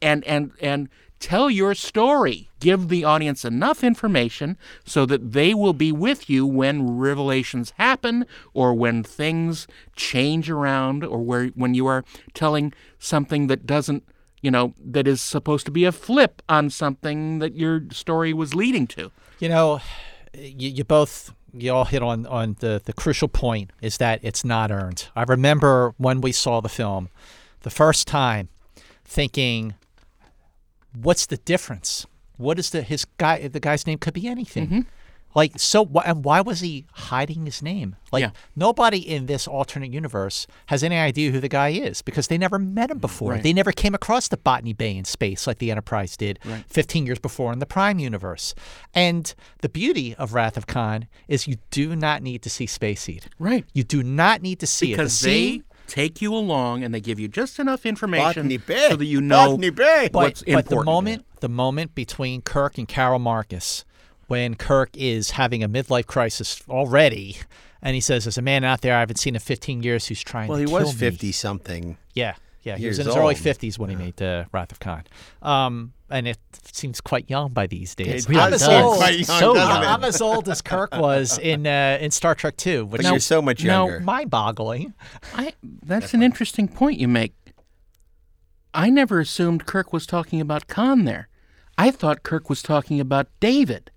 and 0.00 0.22
and 0.24 0.52
and 0.60 0.88
tell 1.18 1.50
your 1.50 1.74
story. 1.74 2.48
Give 2.60 2.88
the 2.88 3.04
audience 3.04 3.44
enough 3.44 3.82
information 3.82 4.58
so 4.84 5.06
that 5.06 5.32
they 5.32 5.54
will 5.54 5.72
be 5.72 5.90
with 5.90 6.28
you 6.28 6.46
when 6.46 6.98
revelations 6.98 7.72
happen 7.78 8.26
or 8.52 8.74
when 8.74 9.02
things 9.02 9.66
change 9.96 10.50
around 10.50 11.02
or 11.02 11.18
where 11.18 11.46
when 11.48 11.72
you 11.72 11.86
are 11.86 12.04
telling 12.34 12.74
something 12.98 13.46
that 13.46 13.66
doesn't 13.66 14.04
you 14.42 14.50
know, 14.50 14.72
that 14.82 15.06
is 15.06 15.20
supposed 15.20 15.66
to 15.66 15.70
be 15.70 15.84
a 15.84 15.92
flip 15.92 16.40
on 16.48 16.70
something 16.70 17.40
that 17.40 17.56
your 17.56 17.82
story 17.90 18.32
was 18.32 18.54
leading 18.54 18.86
to. 18.86 19.12
You 19.38 19.50
know, 19.50 19.80
you, 20.34 20.70
you 20.70 20.84
both 20.84 21.32
you 21.52 21.72
all 21.72 21.84
hit 21.84 22.02
on 22.02 22.26
on 22.26 22.56
the 22.60 22.80
the 22.84 22.92
crucial 22.92 23.28
point 23.28 23.70
is 23.80 23.98
that 23.98 24.20
it's 24.22 24.44
not 24.44 24.70
earned. 24.70 25.08
I 25.16 25.22
remember 25.22 25.94
when 25.98 26.20
we 26.20 26.32
saw 26.32 26.60
the 26.60 26.68
film 26.68 27.08
the 27.60 27.70
first 27.70 28.06
time, 28.06 28.48
thinking, 29.04 29.74
"What's 30.94 31.26
the 31.26 31.38
difference? 31.38 32.06
What 32.36 32.58
is 32.58 32.70
the 32.70 32.82
his 32.82 33.04
guy? 33.04 33.48
The 33.48 33.60
guy's 33.60 33.86
name 33.86 33.98
could 33.98 34.14
be 34.14 34.28
anything." 34.28 34.66
Mm-hmm. 34.66 34.80
Like 35.34 35.58
so, 35.58 35.84
wh- 35.86 36.06
and 36.08 36.24
why 36.24 36.40
was 36.40 36.60
he 36.60 36.86
hiding 36.92 37.44
his 37.46 37.62
name? 37.62 37.94
Like 38.10 38.22
Yeah. 38.22 38.30
nobody 38.56 38.98
in 38.98 39.26
this 39.26 39.46
alternate 39.46 39.92
universe 39.92 40.46
has 40.66 40.82
any 40.82 40.96
idea 40.96 41.30
who 41.30 41.38
the 41.40 41.48
guy 41.48 41.68
is 41.68 42.02
because 42.02 42.26
they 42.26 42.36
never 42.38 42.58
met 42.58 42.90
him 42.90 42.98
mm, 42.98 43.02
before. 43.02 43.32
Right. 43.32 43.42
They 43.42 43.52
never 43.52 43.70
came 43.72 43.94
across 43.94 44.28
the 44.28 44.36
Botany 44.36 44.72
Bay 44.72 44.96
in 44.96 45.04
space 45.04 45.46
like 45.46 45.58
the 45.58 45.70
Enterprise 45.70 46.16
did 46.16 46.38
15 46.68 47.06
years 47.06 47.18
before 47.20 47.52
in 47.52 47.60
the 47.60 47.66
Prime 47.66 47.98
universe. 48.00 48.54
And 48.94 49.32
the 49.60 49.68
beauty 49.68 50.14
of 50.16 50.34
Wrath 50.34 50.56
of 50.56 50.66
Khan 50.66 51.06
is 51.28 51.46
you 51.46 51.56
do 51.70 51.94
not 51.94 52.22
need 52.22 52.42
to 52.42 52.50
see 52.50 52.66
Space 52.66 53.02
Seed. 53.02 53.26
Right. 53.38 53.64
You 53.72 53.84
do 53.84 54.02
not 54.02 54.42
need 54.42 54.58
to 54.60 54.66
see 54.66 54.92
Because 54.92 55.22
it. 55.22 55.26
The 55.26 55.30
they 55.30 55.50
scene- 55.52 55.64
take 55.86 56.20
you 56.22 56.34
along 56.34 56.84
and 56.84 56.94
they 56.94 57.00
give 57.00 57.18
you 57.18 57.26
just 57.28 57.58
enough 57.58 57.84
information 57.86 58.24
Botany 58.44 58.56
Bay. 58.58 58.88
so 58.90 58.96
that 58.96 59.04
you 59.06 59.20
know 59.20 59.48
Botany 59.50 59.70
Bay. 59.70 60.08
but, 60.12 60.22
what's 60.22 60.42
but 60.42 60.48
important. 60.50 60.78
the 60.80 60.84
moment 60.84 61.26
the 61.40 61.48
moment 61.48 61.94
between 61.94 62.42
Kirk 62.42 62.78
and 62.78 62.86
Carol 62.86 63.18
Marcus, 63.18 63.84
when 64.30 64.54
Kirk 64.54 64.90
is 64.96 65.32
having 65.32 65.62
a 65.64 65.68
midlife 65.68 66.06
crisis 66.06 66.62
already, 66.68 67.36
and 67.82 67.94
he 67.96 68.00
says, 68.00 68.24
"There's 68.24 68.38
a 68.38 68.42
man 68.42 68.62
out 68.64 68.80
there 68.80 68.94
I 68.96 69.00
haven't 69.00 69.16
seen 69.18 69.34
in 69.34 69.40
15 69.40 69.82
years 69.82 70.06
who's 70.06 70.22
trying 70.22 70.48
Well, 70.48 70.58
to 70.58 70.62
he 70.62 70.66
kill 70.68 70.78
was 70.86 70.94
me." 70.94 70.98
50 71.00 71.32
something. 71.32 71.96
Yeah, 72.14 72.34
yeah, 72.62 72.76
he 72.76 72.86
was 72.86 72.98
in 73.00 73.06
years 73.06 73.14
his 73.14 73.22
early 73.22 73.34
50s 73.34 73.78
when 73.78 73.90
he 73.90 73.96
made 73.96 74.16
the 74.16 74.46
Wrath 74.52 74.70
of 74.70 74.78
Khan, 74.78 75.02
um, 75.42 75.92
and 76.08 76.28
it 76.28 76.38
seems 76.72 77.00
quite 77.00 77.28
young 77.28 77.52
by 77.52 77.66
these 77.66 77.94
days. 77.96 78.26
It 78.28 78.36
I'm 78.36 78.52
as 78.54 78.62
old. 78.68 78.98
quite 78.98 79.14
young, 79.18 79.38
so 79.40 79.54
doesn't 79.54 79.84
I'm 79.84 80.04
as 80.04 80.20
old 80.22 80.48
as 80.48 80.62
Kirk 80.62 80.92
was 80.94 81.36
in 81.50 81.66
uh, 81.66 81.98
in 82.00 82.10
Star 82.12 82.34
Trek 82.36 82.56
2, 82.56 82.84
which 82.86 83.02
But 83.02 83.10
you're 83.10 83.18
so 83.20 83.42
much 83.42 83.64
now, 83.64 83.86
younger. 83.88 84.00
mind-boggling. 84.00 84.94
I, 85.34 85.54
that's 85.82 86.14
an 86.14 86.22
interesting 86.22 86.68
point 86.68 87.00
you 87.00 87.08
make. 87.08 87.34
I 88.72 88.88
never 88.90 89.18
assumed 89.18 89.66
Kirk 89.66 89.92
was 89.92 90.06
talking 90.06 90.40
about 90.40 90.68
Khan 90.68 91.04
there. 91.04 91.28
I 91.76 91.90
thought 91.90 92.22
Kirk 92.22 92.48
was 92.48 92.62
talking 92.62 93.00
about 93.00 93.26
David. 93.40 93.90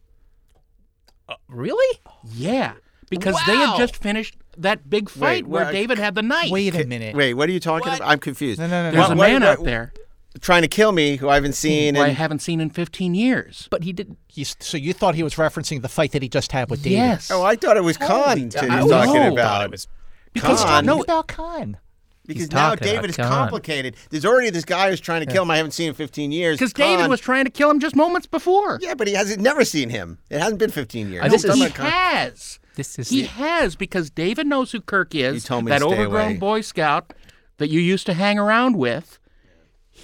Uh, 1.29 1.35
really? 1.47 1.99
Yeah, 2.33 2.73
because 3.09 3.35
they 3.45 3.55
had 3.55 3.77
just 3.77 3.95
finished 3.97 4.35
that 4.57 4.89
big 4.89 5.09
fight 5.09 5.43
Wait, 5.45 5.47
where 5.47 5.65
what? 5.65 5.71
David 5.71 5.97
had 5.97 6.15
the 6.15 6.21
knife. 6.21 6.51
Wait 6.51 6.75
a 6.75 6.85
minute. 6.85 7.15
Wait, 7.15 7.33
what 7.33 7.49
are 7.49 7.51
you 7.51 7.59
talking 7.59 7.87
What? 7.89 7.99
about? 7.99 8.09
I'm 8.11 8.19
confused. 8.19 8.59
No, 8.59 8.67
no, 8.67 8.83
no, 8.83 8.91
There's 8.91 9.07
no. 9.09 9.13
a 9.13 9.17
man 9.17 9.41
what- 9.41 9.59
out 9.59 9.63
there 9.63 9.93
Trying 10.41 10.63
to 10.63 10.67
kill 10.67 10.91
me 10.91 11.17
who 11.17 11.29
I 11.29 11.35
haven't 11.35 11.53
seen. 11.53 11.93
who 11.93 12.01
I 12.01 12.09
haven't 12.09 12.39
seen 12.39 12.59
in 12.59 12.71
15 12.71 13.13
years. 13.13 13.67
But 13.69 13.83
he 13.83 13.93
didn't. 13.93 14.17
You, 14.33 14.45
so 14.45 14.77
you 14.77 14.91
thought 14.91 15.13
he 15.13 15.21
was 15.21 15.35
referencing 15.35 15.83
the 15.83 15.87
fight 15.89 16.11
that 16.13 16.23
he 16.23 16.27
just 16.27 16.51
had 16.51 16.71
with 16.71 16.81
David? 16.81 16.95
Yes. 16.95 17.29
oh, 17.29 17.43
I 17.43 17.55
thought 17.55 17.77
it 17.77 17.83
was 17.83 17.97
Khan 17.97 18.49
that 18.49 18.63
he 18.63 18.69
I 18.69 18.81
was 18.81 18.91
talking 18.91 19.13
know. 19.13 19.31
about. 19.33 19.69
because 19.69 19.87
He's 20.33 20.41
Khan. 20.63 20.85
talking 20.85 21.03
about 21.03 21.27
Khan. 21.27 21.77
Because 22.25 22.43
He's 22.43 22.51
now 22.51 22.73
David 22.75 23.09
is 23.09 23.17
Khan. 23.17 23.27
complicated. 23.27 23.95
There's 24.09 24.25
already 24.25 24.49
this 24.49 24.63
guy 24.63 24.89
who's 24.89 25.01
trying 25.01 25.25
to 25.25 25.31
kill 25.31 25.43
him. 25.43 25.51
I 25.51 25.57
haven't 25.57 25.71
seen 25.71 25.89
in 25.89 25.93
15 25.93 26.31
years. 26.31 26.57
Because 26.57 26.71
David 26.71 27.09
was 27.09 27.19
trying 27.19 27.43
to 27.45 27.51
kill 27.51 27.69
him 27.69 27.79
just 27.79 27.95
moments 27.97 28.27
before. 28.27 28.79
Yeah, 28.81 28.93
but 28.93 29.07
he 29.07 29.13
hasn't 29.13 29.41
never 29.41 29.65
seen 29.65 29.89
him. 29.89 30.19
It 30.29 30.39
hasn't 30.39 30.59
been 30.59 30.71
15 30.71 31.11
years. 31.11 31.25
Uh, 31.25 31.27
this 31.27 31.43
I'm 31.43 31.51
is- 31.51 31.57
he 31.57 31.69
Khan. 31.69 31.85
has. 31.91 32.59
This 32.75 32.97
is 32.97 33.09
He 33.09 33.23
has 33.23 33.75
because 33.75 34.09
David 34.09 34.47
knows 34.47 34.71
who 34.71 34.81
Kirk 34.81 35.13
is. 35.13 35.35
You 35.35 35.39
told 35.41 35.65
me 35.65 35.69
that 35.69 35.79
to 35.79 35.85
stay 35.85 35.93
overgrown 35.93 36.25
away. 36.31 36.37
Boy 36.37 36.61
Scout 36.61 37.13
that 37.57 37.69
you 37.69 37.79
used 37.79 38.05
to 38.07 38.13
hang 38.13 38.39
around 38.39 38.77
with. 38.77 39.19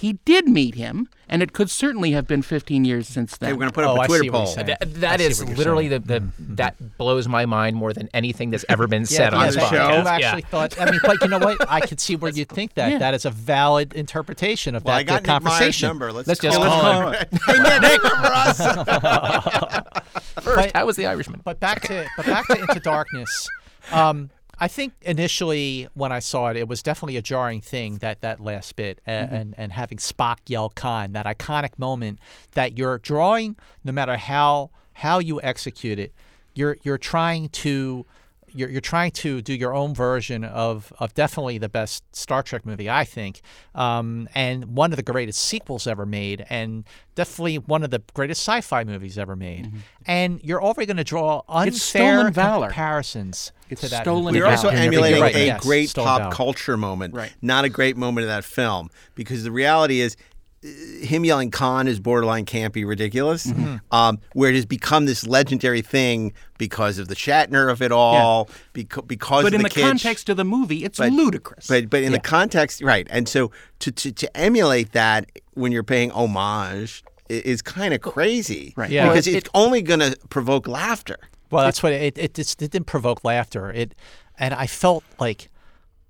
He 0.00 0.14
did 0.24 0.48
meet 0.48 0.74
him, 0.76 1.08
and 1.28 1.42
it 1.42 1.52
could 1.52 1.68
certainly 1.70 2.12
have 2.12 2.26
been 2.26 2.40
15 2.42 2.84
years 2.84 3.06
since 3.06 3.36
then. 3.36 3.48
Hey, 3.48 3.52
we're 3.52 3.58
going 3.60 3.68
to 3.70 3.74
put 3.74 3.84
up 3.84 3.90
Oh, 3.90 3.96
a 3.96 4.00
I 4.00 4.06
Twitter 4.06 4.24
see 4.24 4.30
poll. 4.30 4.46
saying. 4.46 4.66
That, 4.66 5.20
I 5.20 5.28
see 5.28 5.42
what 5.44 5.48
you're 5.50 5.56
literally 5.58 5.88
saying. 5.90 6.02
the, 6.06 6.20
the 6.20 6.32
that 6.56 6.96
blows 6.98 7.28
my 7.28 7.44
mind 7.46 7.76
more 7.76 7.92
than 7.92 8.08
anything 8.14 8.50
that's 8.50 8.64
ever 8.68 8.86
been 8.86 9.04
said 9.04 9.34
on 9.34 9.40
yeah, 9.40 9.46
this 9.46 9.54
that- 9.56 9.68
show. 9.70 9.74
You 9.76 10.02
podcast. 10.02 10.06
actually 10.22 10.42
thought. 10.42 10.80
I 10.80 10.90
mean, 10.90 11.00
but 11.02 11.20
you 11.22 11.28
know 11.28 11.38
what? 11.38 11.58
I 11.70 11.80
could 11.80 12.00
see 12.00 12.16
where 12.16 12.30
you 12.32 12.44
think 12.44 12.74
that. 12.74 12.92
Yeah. 12.92 12.98
That 12.98 13.14
is 13.14 13.24
a 13.26 13.30
valid 13.30 13.92
interpretation 13.92 14.74
of 14.74 14.84
Well, 14.84 14.94
I 14.96 15.02
that 15.02 15.06
got 15.06 15.22
the 15.22 15.26
conversation. 15.48 15.88
number. 15.88 16.12
Let's, 16.12 16.28
Let's 16.28 16.40
just 16.40 16.56
call 16.56 16.66
call 16.80 17.10
him. 17.12 17.26
hey, 17.46 17.58
Nick, 17.62 17.82
Nick, 17.82 18.02
remember 18.02 18.28
us? 18.32 18.58
First, 20.40 20.74
how 20.74 20.86
was 20.86 20.96
the 20.96 21.06
Irishman? 21.06 21.40
But 21.44 21.60
back 21.60 21.82
to 21.82 22.06
but 22.16 22.26
back 22.26 22.46
to 22.48 22.58
Into 22.58 22.80
Darkness. 22.80 23.48
Um, 23.92 24.30
I 24.60 24.68
think 24.68 24.92
initially 25.02 25.88
when 25.94 26.12
I 26.12 26.18
saw 26.18 26.48
it, 26.48 26.56
it 26.56 26.68
was 26.68 26.82
definitely 26.82 27.16
a 27.16 27.22
jarring 27.22 27.62
thing 27.62 27.96
that 27.98 28.20
that 28.20 28.40
last 28.40 28.76
bit 28.76 29.00
a- 29.06 29.10
mm-hmm. 29.10 29.34
and 29.34 29.54
and 29.56 29.72
having 29.72 29.98
Spock 29.98 30.38
yell 30.46 30.68
Khan, 30.68 31.12
that 31.12 31.26
iconic 31.26 31.78
moment 31.78 32.18
that 32.52 32.76
you're 32.76 32.98
drawing, 32.98 33.56
no 33.84 33.92
matter 33.92 34.16
how 34.16 34.70
how 34.92 35.18
you 35.18 35.40
execute 35.42 35.98
it, 35.98 36.12
you're 36.54 36.76
you're 36.82 36.98
trying 36.98 37.48
to. 37.48 38.06
You're, 38.52 38.68
you're 38.68 38.80
trying 38.80 39.10
to 39.12 39.40
do 39.42 39.54
your 39.54 39.74
own 39.74 39.94
version 39.94 40.44
of, 40.44 40.92
of 40.98 41.14
definitely 41.14 41.58
the 41.58 41.68
best 41.68 42.04
Star 42.14 42.42
Trek 42.42 42.66
movie, 42.66 42.88
I 42.90 43.04
think, 43.04 43.40
um, 43.74 44.28
and 44.34 44.76
one 44.76 44.92
of 44.92 44.96
the 44.96 45.02
greatest 45.02 45.40
sequels 45.42 45.86
ever 45.86 46.04
made, 46.06 46.44
and 46.50 46.84
definitely 47.14 47.58
one 47.58 47.82
of 47.82 47.90
the 47.90 48.02
greatest 48.14 48.42
sci-fi 48.42 48.84
movies 48.84 49.18
ever 49.18 49.36
made. 49.36 49.70
And 50.06 50.40
you're 50.42 50.62
already 50.62 50.86
going 50.86 50.96
to 50.96 51.04
draw 51.04 51.42
unfair 51.48 51.68
It's 51.68 51.82
stolen 51.82 52.32
valor. 52.32 52.66
comparisons 52.68 53.52
It's 53.68 53.82
to 53.82 53.88
that. 53.88 54.02
stolen. 54.02 54.34
We're 54.34 54.46
also 54.46 54.68
emulating 54.68 55.20
right, 55.22 55.34
a 55.34 55.46
yes, 55.46 55.62
great 55.62 55.94
pop 55.94 56.20
valor. 56.20 56.32
culture 56.34 56.76
moment, 56.76 57.14
Right. 57.14 57.32
not 57.42 57.64
a 57.64 57.68
great 57.68 57.96
moment 57.96 58.24
of 58.24 58.28
that 58.28 58.44
film. 58.44 58.90
Because 59.14 59.44
the 59.44 59.52
reality 59.52 60.00
is, 60.00 60.16
him 60.62 61.24
yelling 61.24 61.50
"Khan" 61.50 61.88
is 61.88 62.00
borderline 62.00 62.44
campy, 62.44 62.86
ridiculous. 62.86 63.46
Mm-hmm. 63.46 63.76
Um, 63.90 64.18
where 64.34 64.50
it 64.50 64.54
has 64.56 64.66
become 64.66 65.06
this 65.06 65.26
legendary 65.26 65.80
thing 65.80 66.32
because 66.58 66.98
of 66.98 67.08
the 67.08 67.14
Shatner 67.14 67.70
of 67.70 67.80
it 67.80 67.90
all, 67.92 68.48
beca- 68.74 69.06
because 69.06 69.42
but 69.44 69.54
of 69.54 69.60
in 69.60 69.62
the, 69.62 69.68
the 69.70 69.80
context 69.80 70.28
of 70.28 70.36
the 70.36 70.44
movie, 70.44 70.84
it's 70.84 70.98
But- 70.98 71.12
ludicrous. 71.12 71.66
But 71.66 71.88
but 71.88 72.02
in 72.02 72.12
the 72.12 72.20
context, 72.20 72.82
right? 72.82 73.06
And 73.10 73.28
so 73.28 73.50
to 73.80 73.90
to, 73.90 74.12
to 74.12 74.36
emulate 74.36 74.92
that 74.92 75.30
when 75.54 75.72
you're 75.72 75.82
paying 75.82 76.10
homage 76.10 77.02
i- 77.30 77.32
is 77.32 77.62
kind 77.62 77.94
of 77.94 78.00
crazy, 78.02 78.74
Right. 78.76 78.90
Yeah. 78.90 79.08
Because 79.08 79.26
Well, 79.26 79.36
it's 79.36 79.50
only 79.54 79.80
going 79.82 80.00
to 80.00 80.16
provoke 80.28 80.68
laughter. 80.68 81.16
Well, 81.50 81.64
that's 81.64 81.82
what 81.82 81.92
it 81.92 82.18
it, 82.18 82.34
just, 82.34 82.60
it 82.62 82.70
didn't 82.70 82.86
provoke 82.86 83.24
laughter. 83.24 83.72
It 83.72 83.94
and 84.38 84.52
I 84.54 84.66
felt 84.66 85.04
like 85.18 85.48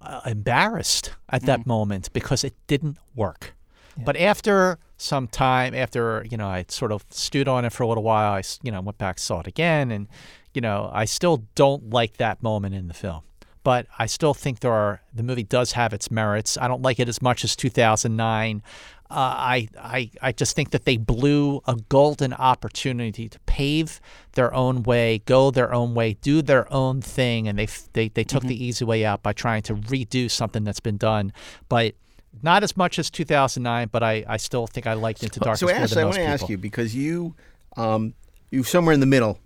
uh, 0.02 0.20
embarrassed 0.26 1.12
at 1.28 1.42
that 1.42 1.66
moment 1.66 2.12
because 2.12 2.42
it 2.44 2.54
didn't 2.66 2.98
work. 3.14 3.54
But 3.96 4.16
after 4.16 4.78
some 4.96 5.28
time, 5.28 5.74
after 5.74 6.26
you 6.30 6.36
know, 6.36 6.48
I 6.48 6.64
sort 6.68 6.92
of 6.92 7.04
stewed 7.10 7.48
on 7.48 7.64
it 7.64 7.72
for 7.72 7.82
a 7.82 7.88
little 7.88 8.02
while. 8.02 8.32
I 8.32 8.42
you 8.62 8.70
know 8.70 8.80
went 8.80 8.98
back, 8.98 9.18
saw 9.18 9.40
it 9.40 9.46
again, 9.46 9.90
and 9.90 10.08
you 10.54 10.60
know, 10.60 10.90
I 10.92 11.04
still 11.04 11.44
don't 11.54 11.90
like 11.90 12.16
that 12.16 12.42
moment 12.42 12.74
in 12.74 12.88
the 12.88 12.94
film. 12.94 13.22
But 13.62 13.86
I 13.98 14.06
still 14.06 14.34
think 14.34 14.60
there 14.60 14.72
are 14.72 15.02
the 15.14 15.22
movie 15.22 15.42
does 15.42 15.72
have 15.72 15.92
its 15.92 16.10
merits. 16.10 16.56
I 16.56 16.66
don't 16.66 16.82
like 16.82 16.98
it 16.98 17.08
as 17.08 17.20
much 17.20 17.44
as 17.44 17.54
2009. 17.54 18.62
Uh, 19.10 19.14
I, 19.14 19.68
I 19.76 20.10
I 20.22 20.32
just 20.32 20.54
think 20.54 20.70
that 20.70 20.84
they 20.84 20.96
blew 20.96 21.60
a 21.66 21.76
golden 21.88 22.32
opportunity 22.32 23.28
to 23.28 23.38
pave 23.40 24.00
their 24.32 24.54
own 24.54 24.82
way, 24.84 25.18
go 25.26 25.50
their 25.50 25.74
own 25.74 25.94
way, 25.94 26.14
do 26.22 26.42
their 26.42 26.72
own 26.72 27.02
thing, 27.02 27.48
and 27.48 27.58
they 27.58 27.66
they, 27.92 28.08
they 28.08 28.24
took 28.24 28.44
the 28.44 28.64
easy 28.64 28.84
way 28.84 29.04
out 29.04 29.22
by 29.22 29.32
trying 29.32 29.62
to 29.62 29.74
redo 29.74 30.30
something 30.30 30.64
that's 30.64 30.80
been 30.80 30.96
done. 30.96 31.32
But 31.68 31.96
not 32.42 32.62
as 32.62 32.76
much 32.76 32.98
as 32.98 33.10
2009, 33.10 33.88
but 33.92 34.02
I, 34.02 34.24
I 34.28 34.36
still 34.36 34.66
think 34.66 34.86
I 34.86 34.92
liked 34.94 35.22
Into 35.22 35.40
Darkness 35.40 35.60
So 35.60 35.66
more 35.66 35.74
Ashley, 35.74 35.94
than 35.94 35.98
I 35.98 36.06
most 36.06 36.12
want 36.12 36.14
to 36.16 36.20
people. 36.32 36.44
ask 36.44 36.48
you 36.50 36.58
because 36.58 36.94
you, 36.94 37.34
um, 37.76 38.14
you 38.50 38.62
somewhere 38.62 38.94
in 38.94 39.00
the 39.00 39.06
middle. 39.06 39.38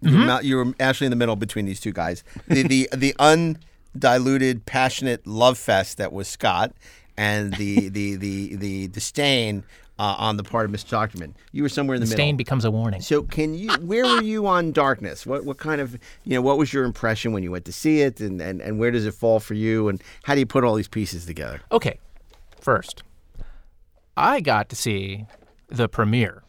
You, 0.00 0.10
Mm-hmm. 0.10 0.18
were, 0.20 0.26
not- 0.26 0.44
you 0.44 0.56
were 0.56 0.74
actually 0.80 1.06
in 1.06 1.10
the 1.10 1.16
middle 1.16 1.36
between 1.36 1.64
these 1.64 1.78
two 1.80 1.92
guys. 1.92 2.24
The 2.48 2.62
the 2.64 2.88
the 2.92 3.14
undiluted, 3.94 4.66
passionate 4.66 5.26
love 5.26 5.58
fest 5.58 5.96
that 5.98 6.12
was 6.12 6.26
Scott, 6.28 6.72
and 7.16 7.54
the 7.54 7.88
the 7.88 8.16
the 8.16 8.56
the 8.56 8.88
disdain 8.88 9.62
uh, 10.02 10.16
on 10.18 10.36
the 10.36 10.42
part 10.42 10.64
of 10.64 10.72
Mr. 10.72 10.88
Dochterman. 10.88 11.32
You 11.52 11.62
were 11.62 11.68
somewhere 11.68 11.94
in 11.94 12.00
the 12.00 12.08
Stain 12.08 12.34
middle. 12.34 12.38
becomes 12.38 12.64
a 12.64 12.72
warning. 12.72 13.00
So 13.00 13.22
can 13.22 13.54
you? 13.54 13.72
Where 13.74 14.04
were 14.04 14.20
you 14.20 14.48
on 14.48 14.72
Darkness? 14.72 15.24
What 15.24 15.44
what 15.44 15.58
kind 15.58 15.80
of 15.80 15.92
you 16.24 16.34
know? 16.34 16.42
What 16.42 16.58
was 16.58 16.72
your 16.72 16.82
impression 16.82 17.32
when 17.32 17.44
you 17.44 17.52
went 17.52 17.66
to 17.66 17.72
see 17.72 18.00
it, 18.00 18.18
and 18.18 18.40
and, 18.40 18.60
and 18.60 18.80
where 18.80 18.90
does 18.90 19.06
it 19.06 19.14
fall 19.14 19.38
for 19.38 19.54
you, 19.54 19.88
and 19.88 20.02
how 20.24 20.34
do 20.34 20.40
you 20.40 20.46
put 20.46 20.64
all 20.64 20.74
these 20.74 20.88
pieces 20.88 21.24
together? 21.24 21.60
Okay, 21.70 22.00
first, 22.60 23.04
I 24.16 24.40
got 24.40 24.68
to 24.70 24.76
see 24.76 25.26
the 25.68 25.88
premiere 25.88 26.42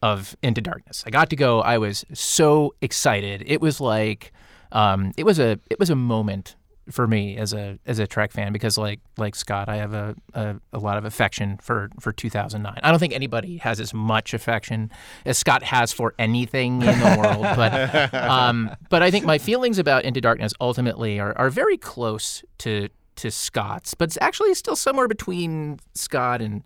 of 0.00 0.36
Into 0.40 0.60
Darkness. 0.60 1.02
I 1.04 1.10
got 1.10 1.28
to 1.30 1.36
go. 1.36 1.62
I 1.62 1.78
was 1.78 2.04
so 2.14 2.72
excited. 2.80 3.42
It 3.46 3.60
was 3.60 3.80
like, 3.80 4.32
um, 4.70 5.10
it 5.16 5.24
was 5.24 5.40
a 5.40 5.58
it 5.68 5.80
was 5.80 5.90
a 5.90 5.96
moment 5.96 6.54
for 6.90 7.06
me 7.06 7.36
as 7.36 7.52
a 7.52 7.78
as 7.86 7.98
a 7.98 8.06
Trek 8.06 8.32
fan 8.32 8.52
because 8.52 8.78
like 8.78 9.00
like 9.16 9.34
Scott, 9.34 9.68
I 9.68 9.76
have 9.76 9.92
a, 9.92 10.14
a, 10.34 10.56
a 10.72 10.78
lot 10.78 10.98
of 10.98 11.04
affection 11.04 11.58
for 11.58 11.90
for 12.00 12.12
2009. 12.12 12.78
I 12.82 12.90
don't 12.90 12.98
think 12.98 13.12
anybody 13.12 13.56
has 13.58 13.80
as 13.80 13.92
much 13.92 14.34
affection 14.34 14.90
as 15.24 15.38
Scott 15.38 15.62
has 15.64 15.92
for 15.92 16.14
anything 16.18 16.82
in 16.82 16.98
the 16.98 17.16
world, 17.18 17.42
but 17.56 18.14
um, 18.14 18.70
but 18.88 19.02
I 19.02 19.10
think 19.10 19.24
my 19.24 19.38
feelings 19.38 19.78
about 19.78 20.04
Into 20.04 20.20
Darkness 20.20 20.52
ultimately 20.60 21.18
are, 21.18 21.36
are 21.36 21.50
very 21.50 21.76
close 21.76 22.44
to 22.58 22.88
to 23.16 23.30
Scott's, 23.30 23.94
but 23.94 24.10
it's 24.10 24.18
actually 24.20 24.54
still 24.54 24.76
somewhere 24.76 25.08
between 25.08 25.80
Scott 25.94 26.40
and 26.40 26.62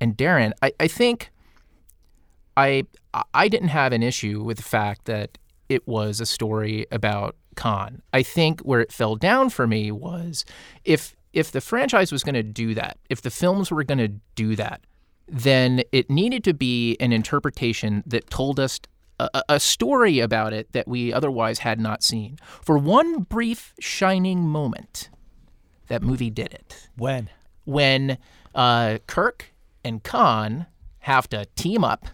and 0.00 0.16
Daren. 0.16 0.52
I, 0.60 0.72
I 0.78 0.88
think 0.88 1.30
I 2.56 2.84
I 3.32 3.48
didn't 3.48 3.68
have 3.68 3.92
an 3.92 4.02
issue 4.02 4.42
with 4.42 4.58
the 4.58 4.62
fact 4.62 5.06
that 5.06 5.38
it 5.68 5.86
was 5.88 6.20
a 6.20 6.26
story 6.26 6.86
about 6.92 7.36
Khan. 7.56 8.02
I 8.12 8.22
think 8.22 8.60
where 8.60 8.80
it 8.80 8.92
fell 8.92 9.16
down 9.16 9.50
for 9.50 9.66
me 9.66 9.90
was 9.92 10.44
if 10.84 11.14
if 11.32 11.50
the 11.50 11.60
franchise 11.60 12.12
was 12.12 12.22
going 12.22 12.34
to 12.34 12.42
do 12.42 12.74
that, 12.74 12.98
if 13.08 13.22
the 13.22 13.30
films 13.30 13.70
were 13.70 13.84
going 13.84 13.98
to 13.98 14.08
do 14.34 14.54
that, 14.56 14.82
then 15.26 15.82
it 15.92 16.10
needed 16.10 16.44
to 16.44 16.52
be 16.52 16.96
an 17.00 17.10
interpretation 17.12 18.02
that 18.06 18.28
told 18.28 18.60
us 18.60 18.80
a, 19.18 19.30
a- 19.34 19.42
a 19.50 19.60
story 19.60 20.20
about 20.20 20.52
it 20.52 20.70
that 20.72 20.86
we 20.86 21.10
otherwise 21.12 21.60
had 21.60 21.80
not 21.80 22.02
seen. 22.02 22.36
For 22.60 22.76
one 22.76 23.20
brief 23.22 23.72
shining 23.80 24.40
moment, 24.46 25.08
that 25.88 26.02
movie 26.02 26.28
did 26.30 26.52
it 26.52 26.88
When? 26.98 27.30
when 27.64 28.18
uh, 28.54 28.98
Kirk 29.06 29.54
and 29.84 30.02
Khan 30.02 30.66
have 31.00 31.28
to 31.30 31.46
team 31.56 31.82
up 31.82 32.06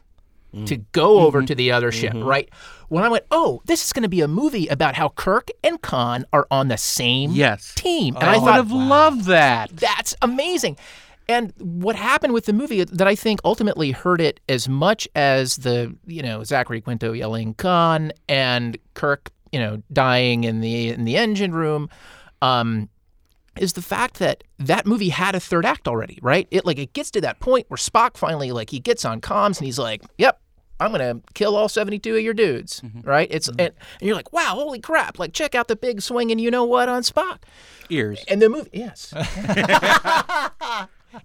to 0.66 0.76
go 0.92 1.20
over 1.20 1.42
to 1.42 1.54
the 1.54 1.72
other 1.72 1.92
ship, 1.92 2.14
right? 2.16 2.48
When 2.88 3.04
I 3.04 3.08
went, 3.08 3.24
oh, 3.30 3.60
this 3.66 3.84
is 3.84 3.92
going 3.92 4.02
to 4.04 4.08
be 4.08 4.22
a 4.22 4.28
movie 4.28 4.66
about 4.68 4.94
how 4.94 5.10
Kirk 5.10 5.48
and 5.62 5.80
Khan 5.82 6.24
are 6.32 6.46
on 6.50 6.68
the 6.68 6.78
same 6.78 7.32
Yes. 7.32 7.74
team. 7.74 8.16
And 8.16 8.24
I 8.24 8.34
I 8.34 8.38
would 8.38 8.44
thought, 8.46 8.54
have 8.54 8.72
loved 8.72 9.24
that. 9.26 9.70
that's 9.76 10.14
amazing. 10.22 10.78
And 11.28 11.52
what 11.58 11.94
happened 11.96 12.32
with 12.32 12.46
the 12.46 12.54
movie 12.54 12.82
that 12.82 13.06
I 13.06 13.14
think 13.14 13.40
ultimately 13.44 13.90
hurt 13.90 14.22
it 14.22 14.40
as 14.48 14.66
much 14.70 15.06
as 15.14 15.56
the, 15.56 15.94
you 16.06 16.22
know, 16.22 16.42
Zachary 16.44 16.80
Quinto 16.80 17.12
yelling 17.12 17.52
Khan 17.52 18.12
and 18.30 18.78
Kirk, 18.94 19.30
you 19.52 19.58
know, 19.60 19.82
dying 19.92 20.44
in 20.44 20.60
the 20.62 20.88
in 20.88 21.04
the 21.04 21.18
engine 21.18 21.52
room, 21.52 21.90
um, 22.40 22.88
is 23.60 23.74
the 23.74 23.82
fact 23.82 24.18
that 24.18 24.44
that 24.58 24.86
movie 24.86 25.10
had 25.10 25.34
a 25.34 25.40
third 25.40 25.66
act 25.66 25.88
already, 25.88 26.18
right? 26.22 26.46
It 26.50 26.64
like 26.64 26.78
it 26.78 26.92
gets 26.92 27.10
to 27.12 27.20
that 27.22 27.40
point 27.40 27.66
where 27.68 27.76
Spock 27.76 28.16
finally 28.16 28.52
like 28.52 28.70
he 28.70 28.80
gets 28.80 29.04
on 29.04 29.20
comms 29.20 29.58
and 29.58 29.66
he's 29.66 29.78
like, 29.78 30.02
"Yep, 30.18 30.40
I'm 30.80 30.92
gonna 30.92 31.20
kill 31.34 31.56
all 31.56 31.68
72 31.68 32.16
of 32.16 32.22
your 32.22 32.34
dudes," 32.34 32.82
right? 33.02 33.28
It's 33.30 33.48
and, 33.48 33.60
and 33.60 33.72
you're 34.00 34.16
like, 34.16 34.32
"Wow, 34.32 34.54
holy 34.54 34.80
crap! 34.80 35.18
Like 35.18 35.32
check 35.32 35.54
out 35.54 35.68
the 35.68 35.76
big 35.76 36.02
swing 36.02 36.30
and 36.30 36.40
you 36.40 36.50
know 36.50 36.64
what 36.64 36.88
on 36.88 37.02
Spock." 37.02 37.38
Ears. 37.90 38.24
And 38.28 38.42
the 38.42 38.48
movie, 38.48 38.70
yes. 38.72 39.12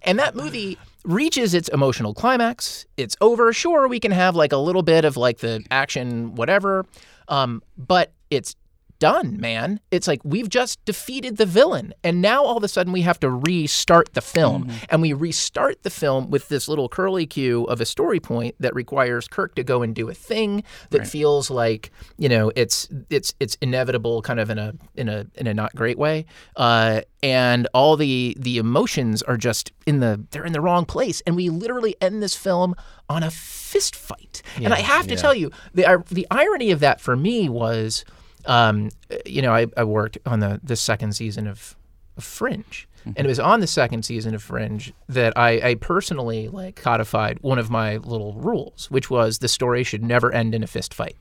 and 0.02 0.18
that 0.18 0.34
movie 0.34 0.78
reaches 1.04 1.54
its 1.54 1.68
emotional 1.68 2.14
climax. 2.14 2.86
It's 2.96 3.16
over. 3.20 3.52
Sure, 3.52 3.86
we 3.86 4.00
can 4.00 4.12
have 4.12 4.34
like 4.34 4.52
a 4.52 4.56
little 4.56 4.82
bit 4.82 5.04
of 5.04 5.16
like 5.16 5.38
the 5.38 5.64
action, 5.70 6.34
whatever, 6.34 6.86
um, 7.28 7.62
but 7.76 8.12
it's 8.30 8.56
done, 8.98 9.38
man. 9.40 9.80
It's 9.90 10.06
like 10.08 10.20
we've 10.24 10.48
just 10.48 10.84
defeated 10.84 11.36
the 11.36 11.46
villain, 11.46 11.94
and 12.02 12.20
now 12.22 12.44
all 12.44 12.56
of 12.56 12.64
a 12.64 12.68
sudden 12.68 12.92
we 12.92 13.02
have 13.02 13.20
to 13.20 13.30
restart 13.30 14.14
the 14.14 14.20
film, 14.20 14.70
and 14.88 15.02
we 15.02 15.12
restart 15.12 15.82
the 15.82 15.90
film 15.90 16.30
with 16.30 16.48
this 16.48 16.68
little 16.68 16.88
curly 16.88 17.26
cue 17.26 17.64
of 17.64 17.80
a 17.80 17.86
story 17.86 18.20
point 18.20 18.54
that 18.60 18.74
requires 18.74 19.28
Kirk 19.28 19.54
to 19.56 19.64
go 19.64 19.82
and 19.82 19.94
do 19.94 20.08
a 20.08 20.14
thing 20.14 20.64
that 20.90 21.06
feels 21.06 21.50
like 21.50 21.90
you 22.18 22.28
know 22.28 22.50
it's 22.56 22.88
it's 23.10 23.34
it's 23.40 23.56
inevitable, 23.60 24.22
kind 24.22 24.40
of 24.40 24.50
in 24.50 24.58
a 24.58 24.74
in 24.94 25.08
a 25.08 25.26
in 25.34 25.46
a 25.46 25.54
not 25.54 25.74
great 25.74 25.98
way, 25.98 26.26
uh, 26.56 27.02
and 27.22 27.66
all 27.74 27.96
the 27.96 28.36
the 28.38 28.58
emotions 28.58 29.22
are 29.22 29.36
just 29.36 29.72
in 29.86 30.00
the 30.00 30.24
they're 30.30 30.44
in 30.44 30.52
the 30.52 30.60
wrong 30.60 30.84
place, 30.84 31.22
and 31.26 31.36
we 31.36 31.50
literally 31.50 31.96
end 32.00 32.22
this 32.22 32.34
film 32.34 32.74
on 33.08 33.22
a 33.22 33.30
fist 33.30 33.94
fight. 33.96 34.42
and 34.56 34.72
I 34.72 34.80
have 34.80 35.06
to 35.08 35.16
tell 35.16 35.34
you, 35.34 35.50
the 35.72 36.02
the 36.10 36.26
irony 36.30 36.70
of 36.70 36.80
that 36.80 37.00
for 37.00 37.16
me 37.16 37.48
was 37.48 38.04
um, 38.46 38.90
you 39.26 39.42
know, 39.42 39.54
I, 39.54 39.66
I 39.76 39.84
worked 39.84 40.18
on 40.26 40.40
the 40.40 40.60
the 40.62 40.76
second 40.76 41.14
season 41.14 41.46
of, 41.46 41.76
of 42.16 42.24
Fringe, 42.24 42.88
and 43.04 43.18
it 43.18 43.26
was 43.26 43.38
on 43.38 43.60
the 43.60 43.66
second 43.66 44.04
season 44.04 44.34
of 44.34 44.42
Fringe 44.42 44.92
that 45.08 45.36
I, 45.36 45.70
I 45.70 45.74
personally 45.74 46.48
like 46.48 46.76
codified 46.76 47.38
one 47.40 47.58
of 47.58 47.70
my 47.70 47.98
little 47.98 48.34
rules, 48.34 48.90
which 48.90 49.10
was 49.10 49.38
the 49.38 49.48
story 49.48 49.84
should 49.84 50.02
never 50.02 50.32
end 50.32 50.54
in 50.54 50.62
a 50.62 50.66
fist 50.66 50.94
fight, 50.94 51.16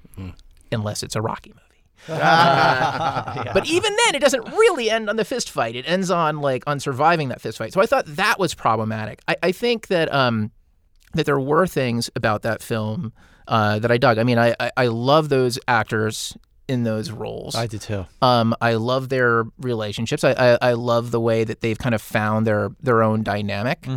unless 0.72 1.04
it's 1.04 1.16
a 1.16 1.22
Rocky 1.22 1.50
movie. 1.52 1.60
But 3.54 3.66
even 3.66 3.96
then, 4.06 4.16
it 4.16 4.20
doesn't 4.20 4.46
really 4.54 4.90
end 4.90 5.10
on 5.10 5.16
the 5.16 5.26
fist 5.26 5.50
fight. 5.50 5.76
It 5.76 5.88
ends 5.88 6.10
on 6.10 6.40
like 6.40 6.64
on 6.68 6.80
surviving 6.80 7.30
that 7.30 7.42
fist 7.42 7.58
fight. 7.58 7.74
So 7.74 7.82
I 7.82 7.86
thought 7.86 8.06
that 8.08 8.40
was 8.40 8.54
problematic. 8.54 9.22
I, 9.28 9.36
I 9.44 9.52
think 9.52 9.88
that 9.88 10.14
um, 10.14 10.52
that 11.14 11.26
there 11.26 11.40
were 11.40 11.68
things 11.68 12.10
about 12.16 12.42
that 12.44 12.62
film 12.62 13.14
uh, 13.48 13.80
that 13.80 13.92
I 13.92 13.98
dug. 13.98 14.18
I 14.18 14.24
mean, 14.24 14.38
I, 14.38 14.56
I 14.60 14.72
I 14.78 14.88
love 14.88 15.30
those 15.30 15.60
actors 15.68 16.36
in 16.74 16.84
those 16.84 17.12
roles. 17.12 17.56
I 17.56 17.68
did 17.68 17.82
too. 17.82 18.06
Um, 18.22 18.56
I 18.60 18.74
love 18.74 19.10
their 19.10 19.46
relationships. 19.60 20.24
I, 20.24 20.32
I, 20.32 20.58
I 20.62 20.74
love 20.74 21.12
the 21.12 21.20
way 21.20 21.44
that 21.44 21.62
they've 21.62 21.78
kind 21.78 21.96
of 21.96 22.02
found 22.02 22.46
their 22.46 22.72
their 22.82 23.02
own 23.04 23.24
dynamic. 23.24 23.88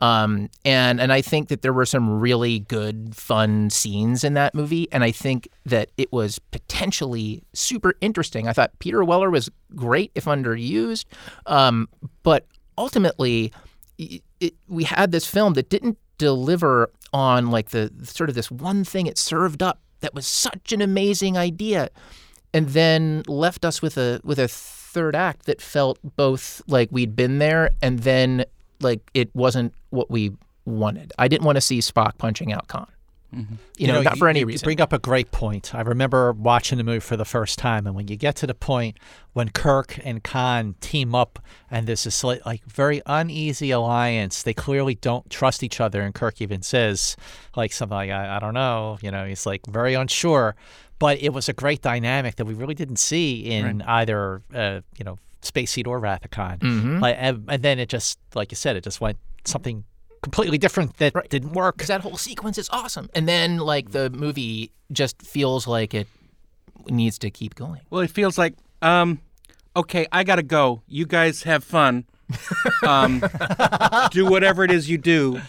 Um, 0.00 0.50
and 0.66 1.00
and 1.00 1.12
I 1.12 1.22
think 1.22 1.48
that 1.48 1.62
there 1.62 1.72
were 1.72 1.86
some 1.86 2.20
really 2.20 2.58
good, 2.58 3.14
fun 3.16 3.70
scenes 3.70 4.22
in 4.22 4.34
that 4.34 4.54
movie, 4.54 4.86
and 4.92 5.02
I 5.02 5.12
think 5.12 5.48
that 5.64 5.90
it 5.96 6.12
was 6.12 6.38
potentially 6.38 7.42
super 7.54 7.94
interesting. 8.02 8.46
I 8.46 8.52
thought 8.52 8.78
Peter 8.80 9.02
Weller 9.02 9.30
was 9.30 9.48
great 9.74 10.10
if 10.14 10.26
underused, 10.26 11.06
um, 11.46 11.88
but 12.22 12.44
ultimately, 12.76 13.52
it, 13.96 14.22
it, 14.40 14.54
we 14.68 14.84
had 14.84 15.10
this 15.10 15.26
film 15.26 15.54
that 15.54 15.70
didn't 15.70 15.96
deliver 16.18 16.90
on 17.14 17.50
like 17.50 17.70
the 17.70 17.90
sort 18.02 18.28
of 18.28 18.34
this 18.34 18.50
one 18.50 18.84
thing 18.84 19.06
it 19.06 19.16
served 19.16 19.62
up 19.62 19.80
that 20.00 20.14
was 20.14 20.26
such 20.26 20.72
an 20.72 20.82
amazing 20.82 21.38
idea 21.38 21.88
and 22.54 22.68
then 22.68 23.24
left 23.26 23.64
us 23.64 23.82
with 23.82 23.98
a 23.98 24.20
with 24.24 24.38
a 24.38 24.48
third 24.48 25.14
act 25.16 25.46
that 25.46 25.60
felt 25.60 25.98
both 26.16 26.62
like 26.66 26.88
we'd 26.92 27.16
been 27.16 27.38
there 27.38 27.70
and 27.82 27.98
then 27.98 28.44
like 28.80 29.10
it 29.12 29.34
wasn't 29.34 29.74
what 29.90 30.10
we 30.10 30.32
wanted. 30.64 31.12
I 31.18 31.28
didn't 31.28 31.44
want 31.44 31.56
to 31.56 31.60
see 31.60 31.80
Spock 31.80 32.16
punching 32.16 32.52
out 32.52 32.68
Khan. 32.68 32.86
Mm-hmm. 33.34 33.54
You, 33.78 33.88
know, 33.88 34.02
not 34.02 34.16
for 34.16 34.28
any 34.28 34.40
you 34.40 34.46
reason. 34.46 34.64
bring 34.64 34.80
up 34.80 34.92
a 34.92 34.98
great 34.98 35.32
point. 35.32 35.74
I 35.74 35.80
remember 35.80 36.32
watching 36.32 36.78
the 36.78 36.84
movie 36.84 37.00
for 37.00 37.16
the 37.16 37.24
first 37.24 37.58
time, 37.58 37.84
and 37.86 37.96
when 37.96 38.06
you 38.06 38.16
get 38.16 38.36
to 38.36 38.46
the 38.46 38.54
point 38.54 38.98
when 39.32 39.48
Kirk 39.48 39.98
and 40.04 40.22
Khan 40.22 40.76
team 40.80 41.16
up, 41.16 41.40
and 41.68 41.88
there's 41.88 42.04
this 42.04 42.22
like, 42.22 42.46
like 42.46 42.64
very 42.64 43.02
uneasy 43.06 43.72
alliance, 43.72 44.44
they 44.44 44.54
clearly 44.54 44.94
don't 44.94 45.28
trust 45.30 45.64
each 45.64 45.80
other. 45.80 46.02
And 46.02 46.14
Kirk 46.14 46.40
even 46.40 46.62
says 46.62 47.16
like 47.56 47.72
something 47.72 47.96
like, 47.96 48.10
"I, 48.10 48.36
I 48.36 48.38
don't 48.38 48.54
know," 48.54 48.98
you 49.02 49.10
know, 49.10 49.26
he's 49.26 49.46
like 49.46 49.66
very 49.66 49.94
unsure. 49.94 50.54
But 50.98 51.20
it 51.20 51.30
was 51.32 51.48
a 51.48 51.52
great 51.52 51.82
dynamic 51.82 52.36
that 52.36 52.44
we 52.44 52.54
really 52.54 52.74
didn't 52.74 52.96
see 52.98 53.40
in 53.40 53.82
either, 53.82 54.42
uh, 54.54 54.80
you 54.96 55.04
know, 55.04 55.18
Space 55.42 55.72
Seed 55.72 55.86
or 55.86 55.98
Wrath. 55.98 56.22
Mm-hmm. 56.30 57.00
Like, 57.00 57.16
and, 57.18 57.44
and 57.48 57.62
then 57.62 57.78
it 57.78 57.88
just, 57.88 58.18
like 58.34 58.52
you 58.52 58.56
said, 58.56 58.76
it 58.76 58.84
just 58.84 59.00
went 59.00 59.18
something 59.44 59.84
completely 60.22 60.56
different 60.56 60.96
that 60.96 61.12
didn't 61.28 61.52
work. 61.52 61.76
because 61.76 61.88
that 61.88 62.00
whole 62.00 62.16
sequence 62.16 62.56
is 62.56 62.70
awesome. 62.70 63.10
And 63.14 63.28
then 63.28 63.58
like 63.58 63.90
the 63.90 64.08
movie 64.10 64.72
just 64.90 65.20
feels 65.20 65.66
like 65.66 65.92
it 65.92 66.06
needs 66.88 67.18
to 67.18 67.30
keep 67.30 67.54
going. 67.54 67.82
Well, 67.90 68.00
it 68.00 68.10
feels 68.10 68.38
like, 68.38 68.54
um, 68.80 69.20
okay, 69.76 70.06
I 70.12 70.24
gotta 70.24 70.42
go. 70.42 70.82
You 70.86 71.06
guys 71.06 71.42
have 71.42 71.62
fun. 71.64 72.04
Um, 72.82 73.22
do 74.10 74.26
whatever 74.26 74.62
it 74.64 74.70
is 74.70 74.90
you 74.90 74.98
do, 74.98 75.40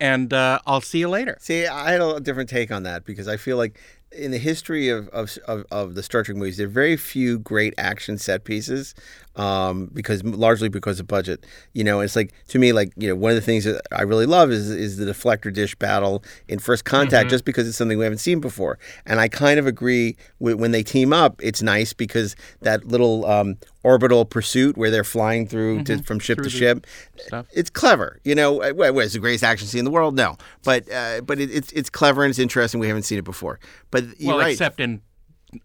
and 0.00 0.32
uh, 0.32 0.58
I'll 0.66 0.80
see 0.80 0.98
you 0.98 1.08
later. 1.08 1.36
See, 1.40 1.66
I 1.66 1.92
had 1.92 2.00
a 2.00 2.18
different 2.18 2.48
take 2.48 2.72
on 2.72 2.82
that 2.84 3.04
because 3.04 3.28
I 3.28 3.36
feel 3.36 3.56
like 3.56 3.78
in 4.14 4.30
the 4.30 4.38
history 4.38 4.88
of, 4.88 5.08
of, 5.08 5.36
of, 5.46 5.64
of 5.70 5.94
the 5.94 6.02
Star 6.02 6.22
Trek 6.22 6.36
movies, 6.36 6.56
there 6.56 6.66
are 6.66 6.70
very 6.70 6.96
few 6.96 7.38
great 7.38 7.74
action 7.78 8.18
set 8.18 8.44
pieces 8.44 8.94
um, 9.36 9.86
because 9.92 10.22
largely 10.24 10.68
because 10.68 11.00
of 11.00 11.06
budget. 11.06 11.44
You 11.72 11.84
know, 11.84 12.00
it's 12.00 12.16
like 12.16 12.32
to 12.48 12.58
me, 12.58 12.72
like 12.72 12.92
you 12.96 13.08
know, 13.08 13.14
one 13.14 13.30
of 13.30 13.36
the 13.36 13.42
things 13.42 13.64
that 13.64 13.80
I 13.92 14.02
really 14.02 14.26
love 14.26 14.50
is 14.50 14.70
is 14.70 14.96
the 14.96 15.06
deflector 15.06 15.52
dish 15.52 15.74
battle 15.74 16.22
in 16.48 16.58
First 16.58 16.84
Contact, 16.84 17.30
just 17.30 17.44
because 17.44 17.66
it's 17.68 17.76
something 17.76 17.98
we 17.98 18.04
haven't 18.04 18.18
seen 18.18 18.40
before. 18.40 18.78
And 19.06 19.20
I 19.20 19.28
kind 19.28 19.58
of 19.58 19.66
agree 19.66 20.16
with 20.38 20.56
when 20.56 20.72
they 20.72 20.82
team 20.82 21.12
up. 21.12 21.40
It's 21.42 21.62
nice 21.62 21.92
because 21.92 22.36
that 22.60 22.86
little 22.86 23.24
um, 23.26 23.56
orbital 23.84 24.24
pursuit 24.24 24.76
where 24.76 24.90
they're 24.90 25.04
flying 25.04 25.46
through 25.46 25.82
to, 25.84 26.02
from 26.02 26.18
ship 26.20 26.38
to 26.42 26.48
ship, 26.50 26.86
stuff. 27.18 27.46
it's 27.52 27.70
clever. 27.70 28.20
You 28.24 28.34
know, 28.34 28.62
Uh, 28.62 28.70
what, 28.72 28.94
what 28.94 29.04
is 29.06 29.12
the 29.14 29.18
greatest 29.18 29.42
action 29.44 29.66
scene 29.66 29.80
in 29.80 29.84
the 29.84 29.90
world? 29.90 30.14
No, 30.16 30.36
but 30.64 30.90
uh, 30.90 31.20
but 31.22 31.40
it, 31.40 31.50
it's 31.50 31.72
it's 31.72 31.90
clever 31.90 32.22
and 32.24 32.30
it's 32.30 32.38
interesting. 32.38 32.80
We 32.80 32.88
haven't 32.88 33.02
seen 33.04 33.18
it 33.18 33.24
before. 33.24 33.58
But 33.90 34.04
you're 34.20 34.34
well, 34.34 34.38
right. 34.38 34.52
except 34.52 34.78
in 34.80 35.00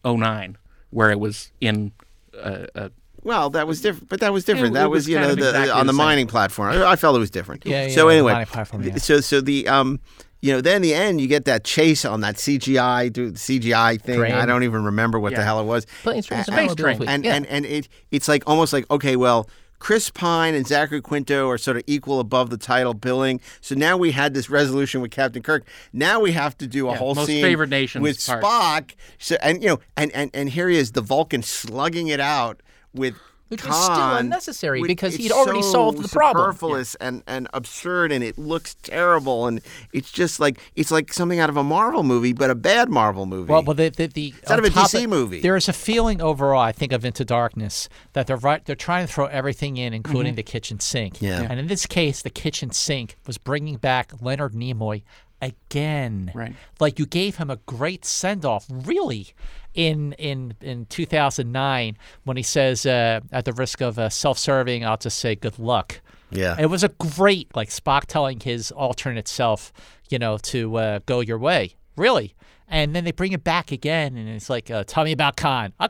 09, 0.05 0.57
where 0.89 1.11
it 1.11 1.19
was 1.19 1.51
in 1.61 1.91
uh, 2.37 2.65
uh, 2.75 2.89
Well, 3.23 3.49
that 3.51 3.67
was 3.67 3.81
different, 3.81 4.09
but 4.09 4.19
that 4.21 4.33
was 4.33 4.45
different. 4.45 4.71
It- 4.71 4.79
that 4.79 4.85
it 4.85 4.89
was, 4.89 4.99
was 5.05 5.09
you 5.09 5.19
know 5.19 5.35
the, 5.35 5.47
exactly 5.49 5.71
on 5.71 5.85
the, 5.85 5.91
the 5.93 5.97
mining 5.97 6.27
platform. 6.27 6.71
I, 6.73 6.91
I 6.91 6.95
felt 6.95 7.15
it 7.15 7.19
was 7.19 7.31
different. 7.31 7.65
Yeah, 7.65 7.87
So 7.89 8.07
yeah, 8.09 8.15
the 8.21 8.29
anyway, 8.29 8.45
platform, 8.45 8.83
yeah. 8.83 8.97
so 8.97 9.19
so 9.21 9.41
the 9.41 9.67
um, 9.67 9.99
you 10.41 10.51
know, 10.53 10.61
then 10.61 10.77
in 10.77 10.81
the 10.83 10.93
end 10.93 11.19
you 11.21 11.27
get 11.27 11.45
that 11.45 11.63
chase 11.63 12.05
on 12.05 12.21
that 12.21 12.35
CGI, 12.35 13.11
do 13.11 13.31
CGI 13.31 13.99
thing. 14.01 14.19
Train. 14.19 14.33
I 14.33 14.45
don't 14.45 14.63
even 14.63 14.83
remember 14.83 15.19
what 15.19 15.33
the 15.35 15.43
hell 15.43 15.59
it 15.59 15.65
was. 15.65 15.85
Planes, 16.03 16.25
trains, 16.27 16.47
and 16.47 16.57
and, 16.59 16.69
automobiles. 16.71 17.09
and, 17.09 17.25
Yeah. 17.25 17.35
and 17.35 17.45
and 17.47 17.65
it 17.65 17.87
it's 18.11 18.27
like 18.27 18.43
almost 18.47 18.73
like 18.73 18.89
okay, 18.91 19.15
well. 19.15 19.49
Chris 19.79 20.09
Pine 20.09 20.55
and 20.55 20.65
Zachary 20.65 21.01
Quinto 21.03 21.47
are 21.51 21.57
sort 21.59 21.77
of 21.77 21.83
equal 21.85 22.19
above 22.19 22.49
the 22.49 22.57
title 22.57 22.95
billing. 22.95 23.39
So 23.61 23.75
now 23.75 23.95
we 23.95 24.09
had 24.09 24.33
this 24.33 24.49
resolution 24.49 25.01
with 25.01 25.11
Captain 25.11 25.43
Kirk. 25.43 25.67
Now 25.93 26.19
we 26.19 26.31
have 26.31 26.57
to 26.57 26.65
do 26.65 26.87
a 26.87 26.93
Yeah, 26.93 26.97
whole 26.97 27.13
most 27.13 27.27
scene 27.27 27.43
favored 27.43 27.69
nations 27.69 28.01
with 28.01 28.25
part. 28.25 28.43
Spock. 28.43 28.95
So 29.19 29.37
and 29.39 29.61
you 29.61 29.69
know, 29.69 29.79
and, 29.95 30.11
and 30.13 30.31
and 30.33 30.49
here 30.49 30.67
he 30.67 30.77
is, 30.79 30.93
the 30.93 31.01
Vulcan 31.01 31.43
slugging 31.43 32.07
it 32.07 32.19
out 32.19 32.63
with 32.91 33.13
Which 33.49 33.65
was 33.65 33.81
still 33.81 34.15
unnecessary 34.15 34.81
which- 34.81 34.89
because 34.89 35.15
he'd 35.15 35.31
already 35.31 35.61
so 35.61 35.71
solved 35.71 36.03
the 36.03 36.09
problem. 36.09 36.45
Superfluous 36.45 36.95
and, 36.95 37.23
and 37.27 37.47
absurd, 37.53 38.11
and 38.11 38.23
it 38.23 38.37
looks 38.37 38.75
terrible, 38.75 39.47
and 39.47 39.61
it's 39.93 40.11
just 40.11 40.39
like 40.39 40.59
it's 40.75 40.91
like 40.91 41.13
something 41.13 41.39
out 41.39 41.49
of 41.49 41.57
a 41.57 41.63
Marvel 41.63 42.03
movie, 42.03 42.33
but 42.33 42.49
a 42.49 42.55
bad 42.55 42.89
Marvel 42.89 43.25
movie. 43.25 43.51
Well, 43.51 43.63
well, 43.63 43.73
the 43.73 43.89
the, 43.89 44.07
the 44.07 44.33
It's 44.41 44.51
out 44.51 44.59
of 44.59 44.65
a 44.65 44.69
top 44.69 44.89
DC 44.89 45.07
movie. 45.07 45.41
There 45.41 45.55
is 45.55 45.69
a 45.69 45.73
feeling 45.73 46.21
overall, 46.21 46.61
I 46.61 46.71
think, 46.71 46.91
of 46.91 47.05
Into 47.05 47.23
Darkness 47.23 47.89
that 48.13 48.27
they're 48.27 48.37
right. 48.37 48.63
They're 48.65 48.75
trying 48.75 49.07
to 49.07 49.13
throw 49.13 49.25
everything 49.27 49.77
in, 49.77 49.93
including 49.93 50.31
mm-hmm. 50.31 50.37
the 50.37 50.43
kitchen 50.43 50.79
sink. 50.79 51.21
Yeah. 51.21 51.47
And 51.49 51.59
in 51.59 51.67
this 51.67 51.85
case, 51.85 52.21
the 52.21 52.29
kitchen 52.29 52.71
sink 52.71 53.17
was 53.25 53.37
bringing 53.37 53.77
back 53.77 54.11
Leonard 54.21 54.53
Nimoy 54.53 55.03
again. 55.41 56.31
Right. 56.33 56.55
Like 56.79 56.99
you 56.99 57.05
gave 57.05 57.37
him 57.37 57.49
a 57.49 57.57
great 57.57 58.05
send 58.05 58.45
off, 58.45 58.65
really, 58.69 59.27
in 59.73 60.13
in 60.13 60.55
in 60.61 60.85
2009 60.87 61.97
when 62.23 62.37
he 62.37 62.43
says, 62.43 62.85
uh, 62.85 63.21
at 63.31 63.45
the 63.45 63.53
risk 63.53 63.81
of 63.81 63.99
uh, 63.99 64.09
self-serving, 64.09 64.85
I'll 64.85 64.97
just 64.97 65.19
say 65.19 65.35
good 65.35 65.59
luck. 65.59 66.01
yeah, 66.31 66.55
It 66.59 66.67
was 66.67 66.83
a 66.83 66.89
great, 66.89 67.55
like 67.55 67.69
Spock 67.69 68.05
telling 68.05 68.39
his 68.39 68.71
alternate 68.71 69.27
self, 69.27 69.71
you 70.09 70.19
know, 70.19 70.37
to 70.39 70.75
uh, 70.77 70.99
go 71.05 71.19
your 71.21 71.37
way. 71.37 71.75
Really. 71.95 72.33
And 72.67 72.93
then 72.93 73.05
they 73.05 73.13
bring 73.13 73.31
it 73.31 73.43
back 73.45 73.71
again, 73.71 74.17
and 74.17 74.27
it's 74.27 74.49
like, 74.49 74.69
uh, 74.69 74.83
tell 74.85 75.05
me 75.05 75.13
about 75.13 75.37
Khan. 75.37 75.71
Uh, 75.79 75.87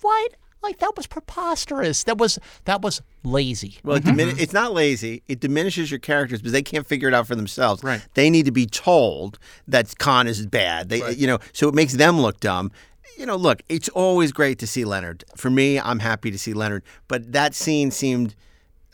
what? 0.00 0.32
Like 0.62 0.78
that 0.80 0.92
was 0.96 1.06
preposterous. 1.06 2.04
That 2.04 2.18
was 2.18 2.38
that 2.64 2.82
was 2.82 3.00
lazy. 3.22 3.78
Well, 3.84 3.96
it 3.96 4.04
dimini- 4.04 4.38
it's 4.40 4.52
not 4.52 4.72
lazy. 4.72 5.22
It 5.28 5.40
diminishes 5.40 5.90
your 5.90 6.00
characters 6.00 6.40
because 6.40 6.52
they 6.52 6.62
can't 6.62 6.86
figure 6.86 7.08
it 7.08 7.14
out 7.14 7.26
for 7.26 7.34
themselves. 7.36 7.82
Right. 7.84 8.04
They 8.14 8.28
need 8.28 8.44
to 8.46 8.52
be 8.52 8.66
told 8.66 9.38
that 9.68 9.96
Khan 9.98 10.26
is 10.26 10.44
bad. 10.46 10.88
They, 10.88 11.12
you 11.12 11.26
know, 11.26 11.38
so 11.52 11.68
it 11.68 11.74
makes 11.74 11.92
them 11.94 12.20
look 12.20 12.40
dumb. 12.40 12.72
You 13.16 13.26
know, 13.26 13.36
look, 13.36 13.62
it's 13.68 13.88
always 13.90 14.32
great 14.32 14.58
to 14.60 14.66
see 14.66 14.84
Leonard. 14.84 15.24
For 15.36 15.48
me, 15.50 15.78
I'm 15.80 15.98
happy 16.00 16.30
to 16.30 16.38
see 16.38 16.52
Leonard, 16.52 16.82
but 17.08 17.32
that 17.32 17.54
scene 17.54 17.90
seemed. 17.90 18.34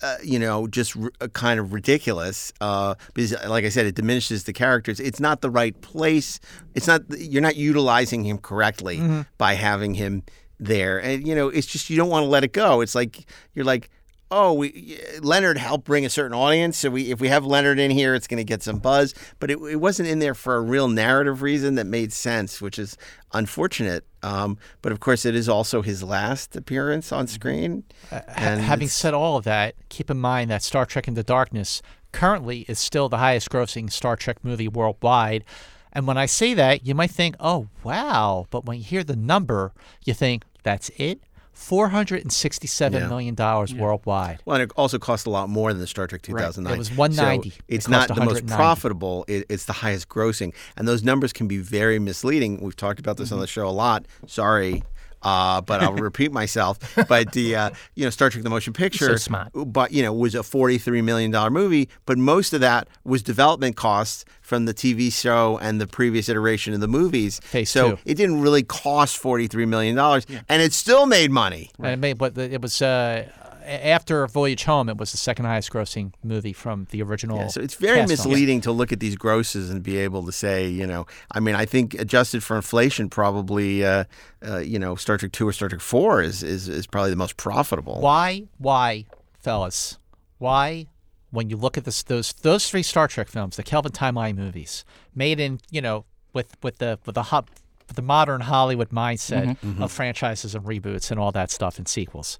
Uh, 0.02 0.16
you 0.22 0.38
know, 0.40 0.66
just 0.66 0.96
r- 0.96 1.10
uh, 1.20 1.28
kind 1.28 1.58
of 1.58 1.72
ridiculous 1.72 2.52
uh, 2.60 2.94
because, 3.14 3.32
like 3.46 3.64
I 3.64 3.68
said, 3.70 3.86
it 3.86 3.94
diminishes 3.94 4.44
the 4.44 4.52
characters. 4.52 4.98
It's 5.00 5.20
not 5.20 5.40
the 5.40 5.48
right 5.48 5.80
place. 5.80 6.40
It's 6.74 6.86
not. 6.86 7.02
You're 7.16 7.40
not 7.40 7.56
utilizing 7.56 8.24
him 8.24 8.36
correctly 8.38 9.00
by 9.38 9.54
having 9.54 9.94
him 9.94 10.24
there, 10.64 10.98
and 10.98 11.26
you 11.26 11.34
know, 11.34 11.48
it's 11.48 11.66
just 11.66 11.90
you 11.90 11.96
don't 11.96 12.10
want 12.10 12.24
to 12.24 12.28
let 12.28 12.44
it 12.44 12.52
go. 12.52 12.80
It's 12.80 12.94
like 12.94 13.26
you're 13.54 13.64
like, 13.64 13.90
oh, 14.30 14.52
we 14.52 14.98
Leonard 15.20 15.58
helped 15.58 15.84
bring 15.84 16.04
a 16.04 16.10
certain 16.10 16.34
audience, 16.36 16.76
so 16.78 16.90
we 16.90 17.10
if 17.10 17.20
we 17.20 17.28
have 17.28 17.44
Leonard 17.44 17.78
in 17.78 17.90
here, 17.90 18.14
it's 18.14 18.26
going 18.26 18.38
to 18.38 18.44
get 18.44 18.62
some 18.62 18.78
buzz. 18.78 19.14
But 19.38 19.50
it, 19.50 19.58
it 19.58 19.76
wasn't 19.76 20.08
in 20.08 20.18
there 20.18 20.34
for 20.34 20.56
a 20.56 20.60
real 20.60 20.88
narrative 20.88 21.42
reason 21.42 21.76
that 21.76 21.86
made 21.86 22.12
sense, 22.12 22.60
which 22.60 22.78
is 22.78 22.96
unfortunate. 23.32 24.04
Um, 24.22 24.58
but 24.82 24.92
of 24.92 25.00
course, 25.00 25.24
it 25.24 25.34
is 25.34 25.48
also 25.48 25.82
his 25.82 26.02
last 26.02 26.56
appearance 26.56 27.12
on 27.12 27.26
screen. 27.26 27.84
And 28.10 28.60
having 28.60 28.88
said 28.88 29.14
all 29.14 29.36
of 29.36 29.44
that, 29.44 29.74
keep 29.88 30.10
in 30.10 30.18
mind 30.18 30.50
that 30.50 30.62
Star 30.62 30.86
Trek 30.86 31.06
Into 31.06 31.22
Darkness 31.22 31.82
currently 32.12 32.64
is 32.68 32.78
still 32.78 33.08
the 33.08 33.18
highest 33.18 33.50
grossing 33.50 33.92
Star 33.92 34.16
Trek 34.16 34.38
movie 34.42 34.68
worldwide. 34.68 35.44
And 35.92 36.06
when 36.06 36.16
I 36.16 36.26
say 36.26 36.54
that, 36.54 36.86
you 36.86 36.94
might 36.94 37.10
think, 37.10 37.36
oh, 37.38 37.68
wow. 37.82 38.46
But 38.50 38.64
when 38.64 38.78
you 38.78 38.84
hear 38.84 39.04
the 39.04 39.16
number, 39.16 39.72
you 40.04 40.14
think, 40.14 40.44
that's 40.64 40.90
it? 40.96 41.20
467 41.52 43.00
Yeah. 43.00 43.08
million 43.08 43.34
dollars 43.34 43.72
worldwide. 43.74 44.40
Well, 44.44 44.56
and 44.56 44.62
it 44.64 44.72
also 44.76 44.98
cost 44.98 45.26
a 45.26 45.30
lot 45.30 45.48
more 45.48 45.72
than 45.72 45.80
the 45.80 45.86
Star 45.86 46.06
Trek 46.06 46.22
2009. 46.22 46.74
It 46.74 46.78
was 46.78 46.90
190. 46.90 47.50
So 47.50 47.56
it's 47.68 47.86
cost 47.86 48.08
not 48.08 48.16
the 48.18 48.24
most 48.24 48.46
profitable. 48.46 49.24
It, 49.28 49.46
it's 49.48 49.64
the 49.64 49.72
highest 49.72 50.08
grossing, 50.08 50.52
and 50.76 50.86
those 50.88 51.02
numbers 51.04 51.32
can 51.32 51.46
be 51.46 51.58
very 51.58 51.98
misleading. 51.98 52.60
We've 52.60 52.76
talked 52.76 52.98
about 52.98 53.16
this 53.16 53.28
Mm-hmm. 53.28 53.34
on 53.36 53.40
the 53.40 53.46
show 53.46 53.66
a 53.66 53.70
lot. 53.70 54.06
Sorry. 54.26 54.82
Uh, 55.24 55.60
but 55.60 55.82
I'll 55.82 55.92
repeat 56.10 56.32
myself. 56.32 56.78
But 57.08 57.32
the 57.32 57.56
uh, 57.56 57.70
you 57.94 58.04
know 58.04 58.10
Star 58.10 58.30
Trek: 58.30 58.44
The 58.44 58.50
Motion 58.50 58.72
Picture, 58.72 59.18
smart. 59.18 59.48
but 59.54 59.92
you 59.92 60.02
know 60.02 60.12
was 60.12 60.34
a 60.34 60.42
forty-three 60.42 61.02
million 61.02 61.30
dollar 61.30 61.50
movie, 61.50 61.88
but 62.06 62.18
most 62.18 62.52
of 62.52 62.60
that 62.60 62.88
was 63.04 63.22
development 63.22 63.76
costs 63.76 64.24
from 64.40 64.66
the 64.66 64.74
TV 64.74 65.12
show 65.12 65.58
and 65.58 65.80
the 65.80 65.86
previous 65.86 66.28
iteration 66.28 66.74
of 66.74 66.80
the 66.80 66.88
movies. 66.88 67.40
Phase 67.40 67.70
so 67.70 67.92
two. 67.92 67.98
it 68.04 68.14
didn't 68.14 68.42
really 68.42 68.62
cost 68.62 69.16
forty-three 69.16 69.66
million 69.66 69.96
dollars, 69.96 70.26
and 70.48 70.62
it 70.62 70.72
still 70.72 71.06
made 71.06 71.30
money. 71.30 71.70
And 71.78 71.86
it 71.88 71.98
made, 71.98 72.18
but 72.18 72.36
it 72.36 72.60
was 72.60 72.80
uh, 72.82 73.28
after 73.64 74.26
Voyage 74.26 74.64
Home. 74.64 74.88
It 74.88 74.96
was 74.96 75.12
the 75.12 75.18
second 75.18 75.46
highest 75.46 75.70
grossing 75.70 76.12
movie 76.22 76.52
from 76.52 76.86
the 76.90 77.02
original. 77.02 77.38
Yeah, 77.38 77.48
so 77.48 77.60
it's 77.60 77.74
very 77.74 77.98
cast 77.98 78.08
film. 78.08 78.30
misleading 78.30 78.60
to 78.62 78.72
look 78.72 78.92
at 78.92 79.00
these 79.00 79.16
grosses 79.16 79.70
and 79.70 79.82
be 79.82 79.96
able 79.98 80.24
to 80.26 80.32
say, 80.32 80.68
you 80.68 80.86
know, 80.86 81.06
I 81.30 81.40
mean, 81.40 81.54
I 81.54 81.64
think 81.64 81.94
adjusted 81.94 82.42
for 82.42 82.56
inflation, 82.56 83.08
probably, 83.08 83.84
uh, 83.84 84.04
uh, 84.46 84.58
you 84.58 84.78
know, 84.78 84.94
Star 84.96 85.18
Trek 85.18 85.32
Two 85.32 85.48
or 85.48 85.52
Star 85.52 85.68
Trek 85.68 85.80
Four 85.80 86.22
is 86.22 86.42
is, 86.42 86.68
is 86.68 86.86
probably 86.86 87.10
the 87.10 87.16
most 87.16 87.36
profitable. 87.36 88.00
Why, 88.00 88.44
why, 88.58 89.06
fellas? 89.40 89.98
Why, 90.38 90.86
when 91.30 91.50
you 91.50 91.56
look 91.56 91.76
at 91.76 91.84
this, 91.84 92.02
those 92.02 92.32
those 92.32 92.68
three 92.68 92.82
Star 92.82 93.08
Trek 93.08 93.28
films, 93.28 93.56
the 93.56 93.62
Kelvin 93.62 93.92
timeline 93.92 94.36
movies, 94.36 94.84
made 95.14 95.40
in 95.40 95.60
you 95.70 95.80
know 95.80 96.04
with 96.32 96.56
with 96.62 96.78
the 96.78 96.98
with 97.06 97.14
the 97.14 97.24
hop, 97.24 97.50
with 97.88 97.96
the 97.96 98.02
modern 98.02 98.42
Hollywood 98.42 98.90
mindset 98.90 99.56
of 99.80 99.90
franchises 99.90 100.54
and 100.54 100.64
reboots 100.64 101.10
and 101.10 101.18
all 101.18 101.32
that 101.32 101.50
stuff 101.50 101.78
and 101.78 101.88
sequels, 101.88 102.38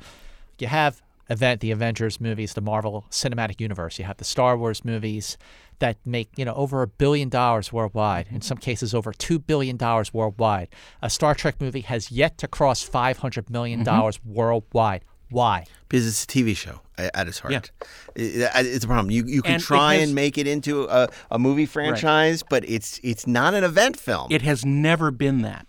you 0.59 0.69
have 0.69 1.03
event 1.31 1.61
the 1.61 1.71
Avengers 1.71 2.21
movies, 2.21 2.55
the 2.55 2.61
Marvel 2.61 3.05
Cinematic 3.11 3.61
Universe. 3.61 3.99
You 3.99 4.05
have 4.05 4.19
the 4.19 4.25
Star 4.25 4.57
Wars 4.57 4.85
movies 4.85 5.37
that 5.79 5.97
make 6.05 6.31
you 6.37 6.45
know 6.45 6.55
over 6.55 6.83
a 6.83 6.87
billion 6.87 7.29
dollars 7.29 7.73
worldwide. 7.73 8.29
In 8.31 8.41
some 8.41 8.59
cases, 8.59 8.95
over 8.95 9.13
two 9.13 9.39
billion 9.39 9.77
dollars 9.77 10.13
worldwide. 10.15 10.69
A 11.03 11.11
Star 11.11 11.35
Trek 11.35 11.61
movie 11.61 11.83
has 11.83 12.11
yet 12.11 12.39
to 12.39 12.49
cross 12.49 12.83
five 12.83 13.19
hundred 13.19 13.51
million 13.51 13.81
mm-hmm. 13.81 13.85
dollars 13.85 14.21
worldwide. 14.25 15.05
Why? 15.31 15.67
because 15.95 16.09
it's 16.09 16.25
a 16.25 16.27
TV 16.27 16.57
show 16.57 16.81
at 16.99 17.29
its 17.29 17.39
heart. 17.39 17.71
Yeah. 18.17 18.51
It's 18.57 18.85
a 18.85 18.89
problem. 18.89 19.13
You 19.13 19.25
you 19.27 19.43
can 19.43 19.55
And 19.55 19.63
try 19.63 19.95
has- 19.95 20.09
and 20.09 20.15
make 20.15 20.37
it 20.39 20.49
into 20.49 20.85
a, 20.85 21.09
a 21.31 21.39
movie 21.39 21.67
franchise, 21.67 22.43
but 22.43 22.69
it's 22.69 22.99
it's 23.05 23.27
not 23.27 23.55
an 23.55 23.63
event 23.63 23.97
film. 23.99 24.27
It 24.31 24.43
has 24.43 24.65
never 24.65 25.13
been 25.13 25.43
that, 25.43 25.69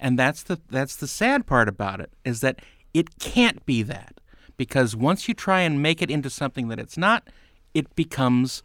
and 0.00 0.18
that's 0.18 0.42
the 0.42 0.60
that's 0.70 0.96
the 0.96 1.06
sad 1.06 1.46
part 1.46 1.68
about 1.68 2.00
it 2.00 2.10
is 2.24 2.40
that 2.40 2.60
it 2.92 3.20
can't 3.20 3.64
be 3.64 3.84
that 3.84 4.19
because 4.60 4.94
once 4.94 5.26
you 5.26 5.32
try 5.32 5.62
and 5.62 5.80
make 5.80 6.02
it 6.02 6.10
into 6.10 6.28
something 6.28 6.68
that 6.68 6.78
it's 6.78 6.98
not, 6.98 7.26
it 7.72 7.96
becomes 7.96 8.62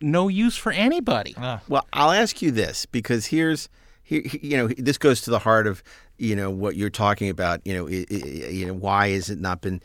no 0.00 0.28
use 0.28 0.56
for 0.56 0.72
anybody. 0.72 1.34
Ah. 1.36 1.60
Well, 1.68 1.86
I'll 1.92 2.10
ask 2.10 2.40
you 2.40 2.50
this 2.50 2.86
because 2.86 3.26
here's 3.26 3.68
here 4.02 4.22
you 4.40 4.56
know 4.56 4.68
this 4.68 4.96
goes 4.96 5.20
to 5.20 5.30
the 5.30 5.40
heart 5.40 5.66
of 5.66 5.82
you 6.16 6.34
know 6.34 6.48
what 6.50 6.76
you're 6.76 6.88
talking 6.88 7.28
about. 7.28 7.60
You 7.66 7.74
know, 7.74 7.86
i 7.86 8.06
i 8.10 8.14
you 8.48 8.64
know 8.64 8.72
why 8.72 9.10
has 9.10 9.28
it 9.28 9.38
not 9.38 9.60
been? 9.60 9.82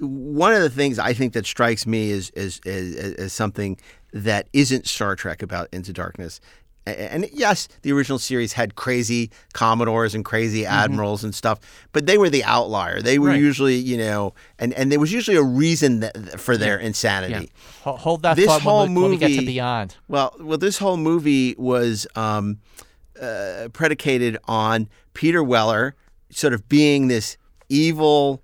One 0.00 0.52
of 0.52 0.62
the 0.62 0.70
things 0.70 0.98
I 0.98 1.12
think 1.12 1.34
that 1.34 1.46
strikes 1.46 1.86
me 1.86 2.10
is 2.10 2.30
as 2.30 2.60
as, 2.66 2.96
as 2.96 3.32
something 3.32 3.78
that 4.12 4.48
isn't 4.52 4.88
Star 4.88 5.14
Trek 5.14 5.40
about 5.40 5.68
Into 5.70 5.92
Darkness. 5.92 6.40
And 6.84 7.28
yes, 7.32 7.68
the 7.82 7.92
original 7.92 8.18
series 8.18 8.54
had 8.54 8.74
crazy 8.74 9.30
commodores 9.52 10.14
and 10.16 10.24
crazy 10.24 10.66
admirals 10.66 11.22
and 11.22 11.32
stuff, 11.32 11.60
but 11.92 12.06
they 12.06 12.18
were 12.18 12.28
the 12.28 12.42
outlier. 12.42 13.00
They 13.00 13.20
were 13.20 13.28
Right. 13.28 13.40
usually, 13.40 13.76
you 13.76 13.96
know, 13.96 14.34
and, 14.58 14.72
and 14.74 14.90
there 14.90 14.98
was 14.98 15.12
usually 15.12 15.36
a 15.36 15.42
reason 15.44 16.00
that, 16.00 16.40
for 16.40 16.56
their 16.56 16.76
insanity. 16.78 17.52
Ho- 17.84 17.94
Hold 17.96 18.22
that 18.22 18.34
This 18.34 18.46
thought 18.46 18.62
whole 18.62 18.80
when, 18.82 18.94
we, 18.94 19.02
when 19.02 19.10
we 19.12 19.16
get 19.16 19.28
to 19.28 19.34
movie- 19.34 19.46
Beyond. 19.46 19.96
Well, 20.08 20.34
well, 20.40 20.58
this 20.58 20.78
whole 20.78 20.96
movie 20.96 21.54
was 21.56 22.06
um, 22.16 22.58
uh, 23.20 23.68
predicated 23.72 24.38
on 24.48 24.88
Peter 25.14 25.42
Weller 25.42 25.94
sort 26.30 26.52
of 26.52 26.68
being 26.68 27.06
this 27.08 27.36
evil 27.68 28.41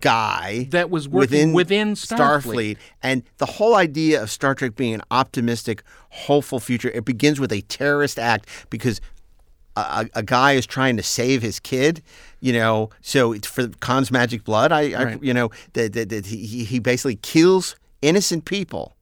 guy 0.00 0.68
That 0.70 0.90
was 0.90 1.08
working 1.08 1.52
within 1.52 1.94
Starfleet. 1.94 2.78
and 3.02 3.22
the 3.38 3.46
whole 3.46 3.74
idea 3.74 4.22
of 4.22 4.30
Star 4.30 4.54
Trek 4.54 4.74
being 4.74 4.94
an 4.94 5.02
optimistic, 5.10 5.82
hopeful 6.10 6.60
future. 6.60 6.88
It 6.90 7.04
begins 7.04 7.38
with 7.38 7.52
a 7.52 7.60
terrorist 7.62 8.18
act 8.18 8.48
because 8.70 9.00
a, 9.76 9.80
a 10.14 10.18
a 10.20 10.22
guy 10.22 10.52
is 10.52 10.66
trying 10.66 10.96
to 10.96 11.02
save 11.02 11.42
his 11.42 11.60
kid. 11.60 12.02
You 12.40 12.52
know, 12.52 12.90
so 13.00 13.32
it's 13.32 13.46
for 13.48 13.68
Khan's 13.80 14.10
magic 14.10 14.44
blood. 14.44 14.72
I, 14.72 14.92
I 14.92 15.04
Right. 15.04 15.22
you 15.22 15.34
know, 15.34 15.50
that 15.74 15.92
that 15.92 16.08
that 16.10 16.26
he 16.26 16.46
he 16.46 16.64
he 16.64 16.78
basically 16.78 17.16
kills 17.16 17.76
innocent 18.02 18.44
people. 18.44 18.94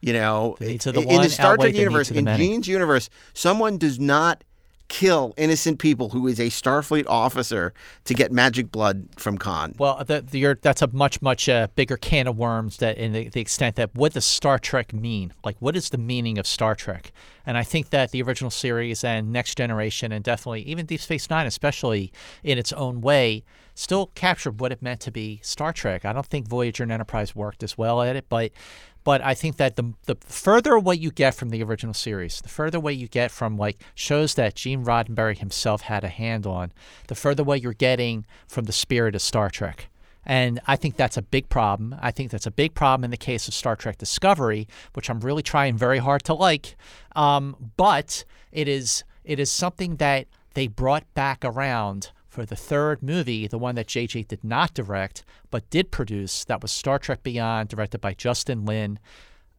You 0.00 0.12
know, 0.12 0.56
The 0.60 0.76
the 0.78 1.00
in 1.00 1.06
one 1.06 1.22
the 1.22 1.28
Star 1.30 1.56
Trek 1.56 1.74
universe, 1.74 2.08
the 2.10 2.18
in. 2.18 2.26
Gene's 2.36 2.68
universe, 2.68 3.08
someone 3.34 3.78
does 3.78 3.98
not 3.98 4.44
kill 4.88 5.34
innocent 5.36 5.78
people 5.78 6.10
who 6.10 6.26
is 6.26 6.40
a 6.40 6.46
Starfleet 6.46 7.04
officer 7.06 7.72
to 8.04 8.14
get 8.14 8.32
magic 8.32 8.72
blood 8.72 9.08
from 9.16 9.38
Khan. 9.38 9.74
Well, 9.78 10.02
the, 10.04 10.22
the, 10.22 10.56
that's 10.60 10.82
a 10.82 10.88
much, 10.88 11.20
much 11.20 11.48
uh, 11.48 11.68
bigger 11.74 11.96
can 11.96 12.26
of 12.26 12.36
worms. 12.36 12.78
That 12.78 12.96
in 12.96 13.12
the, 13.12 13.28
the 13.28 13.40
extent 13.40 13.76
that 13.76 13.94
what 13.94 14.14
does 14.14 14.24
Star 14.24 14.58
Trek 14.58 14.92
mean? 14.92 15.32
Like, 15.44 15.56
what 15.60 15.76
is 15.76 15.90
the 15.90 15.98
meaning 15.98 16.38
of 16.38 16.46
Star 16.46 16.74
Trek? 16.74 17.12
And 17.44 17.56
I 17.56 17.62
think 17.62 17.90
that 17.90 18.10
the 18.10 18.22
original 18.22 18.50
series 18.50 19.04
and 19.04 19.32
Next 19.32 19.56
Generation, 19.56 20.12
and 20.12 20.24
definitely 20.24 20.62
even 20.62 20.86
Deep 20.86 21.00
Space 21.00 21.30
Nine, 21.30 21.46
especially 21.46 22.12
in 22.42 22.58
its 22.58 22.72
own 22.72 23.00
way, 23.00 23.44
still 23.74 24.06
captured 24.14 24.60
what 24.60 24.72
it 24.72 24.82
meant 24.82 25.00
to 25.00 25.10
be 25.10 25.40
Star 25.42 25.72
Trek. 25.72 26.04
I 26.04 26.12
don't 26.12 26.26
think 26.26 26.48
Voyager 26.48 26.82
and 26.82 26.92
Enterprise 26.92 27.36
worked 27.36 27.62
as 27.62 27.78
well 27.78 28.02
at 28.02 28.16
it, 28.16 28.26
but 28.28 28.50
but 29.04 29.22
I 29.22 29.34
think 29.34 29.56
that 29.56 29.76
the 29.76 29.94
the 30.06 30.16
further 30.20 30.74
away 30.74 30.96
you 30.96 31.10
get 31.10 31.34
from 31.34 31.50
the 31.50 31.62
original 31.62 31.94
series, 31.94 32.40
the 32.40 32.48
further 32.48 32.78
away 32.78 32.92
you 32.92 33.08
get 33.08 33.30
from 33.30 33.56
like 33.56 33.78
shows 33.94 34.34
that 34.34 34.54
Gene 34.54 34.84
Roddenberry 34.84 35.38
himself 35.38 35.82
had 35.82 36.04
a 36.04 36.08
hand 36.08 36.46
on, 36.46 36.72
the 37.06 37.14
further 37.14 37.42
away 37.42 37.58
you're 37.58 37.72
getting 37.72 38.26
from 38.46 38.64
the 38.64 38.72
spirit 38.72 39.14
of 39.14 39.22
Star 39.22 39.50
Trek. 39.50 39.88
And 40.26 40.60
I 40.66 40.76
think 40.76 40.96
that's 40.96 41.16
a 41.16 41.22
big 41.22 41.48
problem. 41.48 41.96
I 42.00 42.10
think 42.10 42.30
that's 42.30 42.46
a 42.46 42.50
big 42.50 42.74
problem 42.74 43.02
in 43.04 43.10
the 43.10 43.16
case 43.16 43.48
of 43.48 43.54
Star 43.54 43.76
Trek 43.76 43.96
Discovery, 43.96 44.68
which 44.92 45.08
I'm 45.08 45.20
really 45.20 45.42
trying 45.42 45.78
very 45.78 45.98
hard 45.98 46.22
to 46.24 46.34
like. 46.34 46.76
Um, 47.16 47.72
but 47.76 48.24
it 48.52 48.68
is 48.68 49.04
it 49.24 49.40
is 49.40 49.50
something 49.50 49.96
that 49.96 50.26
they 50.54 50.66
brought 50.66 51.04
back 51.14 51.44
around 51.44 52.10
for 52.38 52.46
the 52.46 52.54
third 52.54 53.02
movie, 53.02 53.48
the 53.48 53.58
one 53.58 53.74
that 53.74 53.88
JJ 53.88 54.28
did 54.28 54.44
not 54.44 54.72
direct 54.72 55.24
but 55.50 55.68
did 55.70 55.90
produce. 55.90 56.44
That 56.44 56.62
was 56.62 56.70
Star 56.70 57.00
Trek 57.00 57.24
Beyond, 57.24 57.68
directed 57.68 58.00
by 58.00 58.14
Justin 58.14 58.64
Lin. 58.64 59.00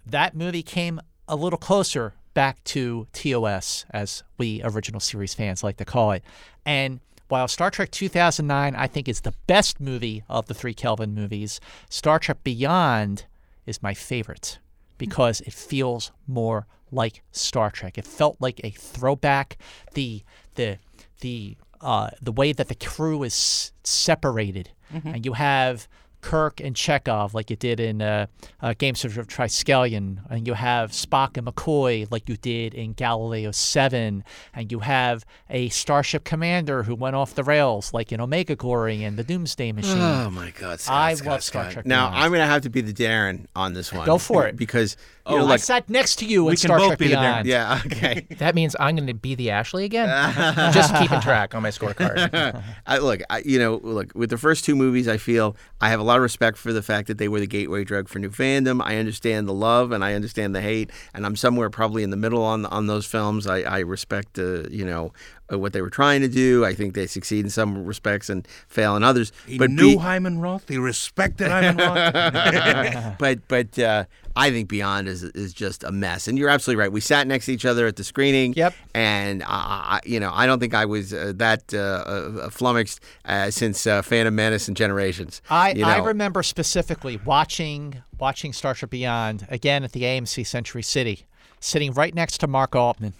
That 0.05 0.33
movie 0.33 0.63
came 0.63 1.01
a 1.27 1.35
little 1.35 1.59
closer 1.59 2.13
back 2.33 2.63
to 2.63 3.05
TOS, 3.11 3.85
as 3.91 4.23
we 4.37 4.61
original 4.63 5.01
series 5.01 5.33
fans 5.33 5.61
like 5.61 5.75
to 5.75 5.83
call 5.83 6.11
it. 6.11 6.23
And 6.65 7.01
while 7.27 7.49
Star 7.49 7.69
Trek 7.69 7.91
2009, 7.91 8.75
I 8.75 8.87
think, 8.87 9.09
is 9.09 9.21
the 9.21 9.35
best 9.45 9.81
movie 9.81 10.23
of 10.29 10.45
the 10.45 10.53
three 10.53 10.73
Kelvin 10.73 11.13
movies, 11.13 11.59
Star 11.89 12.17
Trek 12.17 12.43
Beyond 12.45 13.25
is 13.65 13.83
my 13.83 13.93
favorite 13.93 14.57
because 14.97 15.41
it 15.41 15.51
feels 15.53 16.13
more 16.27 16.65
like 16.91 17.23
Star 17.33 17.71
Trek. 17.71 17.97
It 17.97 18.07
felt 18.07 18.37
like 18.39 18.61
a 18.63 18.69
throwback. 18.69 19.57
The 19.95 20.23
the 20.55 20.77
the 21.19 21.57
uh, 21.81 22.09
the 22.21 22.31
way 22.31 22.51
that 22.53 22.67
the 22.67 22.75
crew 22.75 23.23
is 23.23 23.71
separated, 23.83 24.69
and 25.13 25.25
you 25.25 25.33
have 25.33 25.87
Kirk 26.21 26.59
and 26.59 26.75
Chekhov 26.75 27.33
like 27.33 27.49
you 27.49 27.55
did 27.55 27.79
in 27.79 28.01
uh, 28.01 28.27
uh, 28.61 28.73
Games 28.77 29.03
of 29.05 29.13
Triskelion, 29.13 30.19
and 30.29 30.47
you 30.47 30.53
have 30.53 30.91
Spock 30.91 31.37
and 31.37 31.47
McCoy 31.47 32.07
like 32.11 32.27
you 32.27 32.37
did 32.37 32.73
in 32.73 32.93
Galileo 32.93 33.51
7, 33.51 34.23
and 34.53 34.71
you 34.71 34.79
have 34.79 35.25
a 35.49 35.69
Starship 35.69 36.23
Commander 36.23 36.83
who 36.83 36.95
went 36.95 37.15
off 37.15 37.35
the 37.35 37.43
rails 37.43 37.93
like 37.93 38.11
in 38.11 38.19
Omega 38.19 38.55
Glory 38.55 39.03
and 39.03 39.17
the 39.17 39.23
Doomsday 39.23 39.71
Machine. 39.71 39.97
Oh 39.97 40.29
my 40.29 40.51
God! 40.51 40.79
Scott, 40.79 40.95
I 40.95 41.13
Scott, 41.15 41.27
love 41.27 41.43
Star 41.43 41.63
Scott. 41.63 41.73
Trek 41.73 41.85
Now 41.85 42.09
Beyond. 42.09 42.23
I'm 42.23 42.31
going 42.31 42.41
to 42.41 42.47
have 42.47 42.61
to 42.63 42.69
be 42.69 42.81
the 42.81 42.93
Daren 42.93 43.45
on 43.55 43.73
this 43.73 43.93
one. 43.93 44.05
Go 44.05 44.17
for 44.17 44.47
it. 44.47 44.55
because 44.55 44.97
you 45.27 45.35
oh, 45.35 45.37
know, 45.39 45.45
I 45.45 45.49
like 45.49 45.59
sat 45.61 45.89
next 45.89 46.17
to 46.17 46.25
you 46.25 46.41
in 46.41 46.45
We 46.47 46.51
can 46.53 46.57
Star 46.57 46.79
both 46.79 46.87
Trek 46.87 46.99
be 46.99 47.07
the 47.09 47.15
Beyond. 47.15 47.45
yeah, 47.47 47.81
okay. 47.85 48.25
That 48.39 48.55
means 48.55 48.75
I'm 48.79 48.95
going 48.95 49.07
to 49.07 49.13
be 49.13 49.35
the 49.35 49.51
Ashley 49.51 49.85
again. 49.85 50.07
Just 50.73 50.95
keeping 50.95 51.19
track 51.21 51.53
on 51.53 51.61
my 51.61 51.69
scorecard. 51.69 52.63
I, 52.87 52.97
look, 52.97 53.21
I, 53.29 53.39
you 53.39 53.59
know, 53.59 53.79
look 53.83 54.11
with 54.15 54.29
the 54.29 54.37
first 54.37 54.65
two 54.65 54.75
movies, 54.75 55.07
I 55.07 55.17
feel 55.17 55.55
I 55.81 55.89
have 55.89 55.99
a 55.99 56.03
lot 56.09 56.17
of 56.17 56.23
respect 56.23 56.57
for 56.57 56.73
the 56.73 56.81
fact 56.81 57.07
that 57.07 57.17
they 57.17 57.27
were 57.27 57.39
the 57.39 57.47
gateway 57.47 57.83
drug 57.83 58.09
for 58.09 58.19
new 58.19 58.29
fandom. 58.29 58.81
I 58.83 58.97
understand 58.97 59.47
the 59.47 59.53
love 59.53 59.91
and 59.91 60.03
I 60.03 60.13
understand 60.15 60.55
the 60.55 60.61
hate, 60.61 60.91
and 61.13 61.25
I'm 61.25 61.35
somewhere 61.35 61.69
probably 61.69 62.03
in 62.03 62.09
the 62.09 62.17
middle 62.17 62.43
on 62.43 62.65
on 62.65 62.87
those 62.87 63.05
films. 63.05 63.47
I, 63.47 63.61
I 63.61 63.79
respect, 63.79 64.39
uh, 64.39 64.63
you 64.69 64.85
know, 64.85 65.13
what 65.49 65.73
they 65.73 65.81
were 65.81 65.89
trying 65.89 66.21
to 66.21 66.27
do. 66.27 66.65
I 66.65 66.73
think 66.73 66.93
they 66.93 67.07
succeed 67.07 67.45
in 67.45 67.49
some 67.49 67.85
respects 67.85 68.29
and 68.29 68.47
fail 68.67 68.95
in 68.95 69.03
others. 69.03 69.31
He 69.47 69.57
but 69.57 69.69
knew 69.69 69.93
be- 69.93 69.97
Hyman 69.97 70.39
Roth. 70.39 70.67
He 70.67 70.77
respected 70.77 71.49
Hyman 71.49 71.77
Roth. 71.77 73.17
but 73.19 73.47
but 73.47 73.79
uh, 73.79 74.05
I 74.35 74.51
think 74.51 74.69
Beyond 74.69 75.07
is 75.07 75.23
is 75.23 75.53
just 75.53 75.83
a 75.83 75.91
mess. 75.91 76.27
And 76.27 76.37
you're 76.37 76.49
absolutely 76.49 76.79
right. 76.81 76.91
We 76.91 77.01
sat 77.01 77.27
next 77.27 77.47
to 77.47 77.53
each 77.53 77.65
other 77.65 77.87
at 77.87 77.95
the 77.95 78.03
screening. 78.03 78.53
Yep. 78.53 78.73
And 78.93 79.43
I, 79.45 79.99
you 80.05 80.19
know, 80.19 80.31
I 80.33 80.45
don't 80.45 80.59
think 80.59 80.73
I 80.73 80.85
was 80.85 81.13
uh, 81.13 81.33
that 81.35 81.73
uh, 81.73 81.77
uh, 81.77 82.49
flummoxed 82.49 83.01
uh, 83.25 83.51
since 83.51 83.85
uh, 83.85 84.01
Phantom 84.01 84.33
Menace 84.33 84.67
and 84.67 84.77
Generations. 84.77 85.41
I, 85.49 85.71
you 85.71 85.83
I 85.83 85.97
remember 85.97 86.43
specifically 86.43 87.19
watching 87.25 88.01
watching 88.19 88.53
Star 88.53 88.73
Trek 88.73 88.91
Beyond 88.91 89.47
again 89.49 89.83
at 89.83 89.91
the 89.91 90.03
AMC 90.03 90.45
Century 90.45 90.83
City, 90.83 91.25
sitting 91.59 91.93
right 91.93 92.13
next 92.13 92.37
to 92.39 92.47
Mark 92.47 92.75
Altman. 92.75 93.13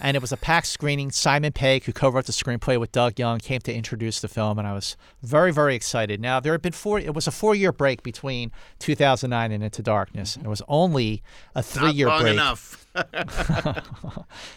And 0.00 0.16
it 0.16 0.20
was 0.20 0.32
a 0.32 0.36
packed 0.36 0.68
screening. 0.68 1.10
Simon 1.10 1.52
Pegg, 1.52 1.84
who 1.84 1.92
co-wrote 1.92 2.26
the 2.26 2.32
screenplay 2.32 2.78
with 2.78 2.92
Doug 2.92 3.18
Jung, 3.18 3.38
came 3.38 3.60
to 3.62 3.74
introduce 3.74 4.20
the 4.20 4.28
film, 4.28 4.58
and 4.58 4.66
I 4.68 4.72
was 4.72 4.96
very, 5.22 5.52
very 5.52 5.74
excited. 5.74 6.20
Now 6.20 6.40
there 6.40 6.52
had 6.52 6.62
been 6.62 6.72
four. 6.72 6.98
It 6.98 7.14
was 7.14 7.26
a 7.26 7.30
four-year 7.32 7.72
break 7.72 8.02
between 8.02 8.52
2009 8.78 9.52
and 9.52 9.64
Into 9.64 9.82
Darkness. 9.82 10.36
It 10.36 10.46
was 10.46 10.62
only 10.68 11.22
a 11.54 11.62
three-year 11.62 12.08
break. 12.20 12.32
enough. 12.34 12.84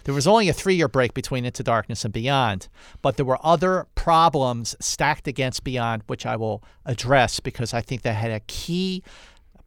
There 0.03 0.15
was 0.15 0.27
only 0.27 0.49
a 0.49 0.53
three 0.53 0.75
year 0.75 0.87
break 0.87 1.13
between 1.13 1.45
Into 1.45 1.63
Darkness 1.63 2.03
and 2.03 2.13
Beyond, 2.13 2.67
but 3.01 3.17
there 3.17 3.25
were 3.25 3.37
other 3.43 3.87
problems 3.95 4.75
stacked 4.79 5.27
against 5.27 5.63
Beyond, 5.63 6.03
which 6.07 6.25
I 6.25 6.35
will 6.35 6.63
address 6.85 7.39
because 7.39 7.73
I 7.73 7.81
think 7.81 8.01
that 8.01 8.13
had 8.13 8.31
a 8.31 8.39
key, 8.41 9.03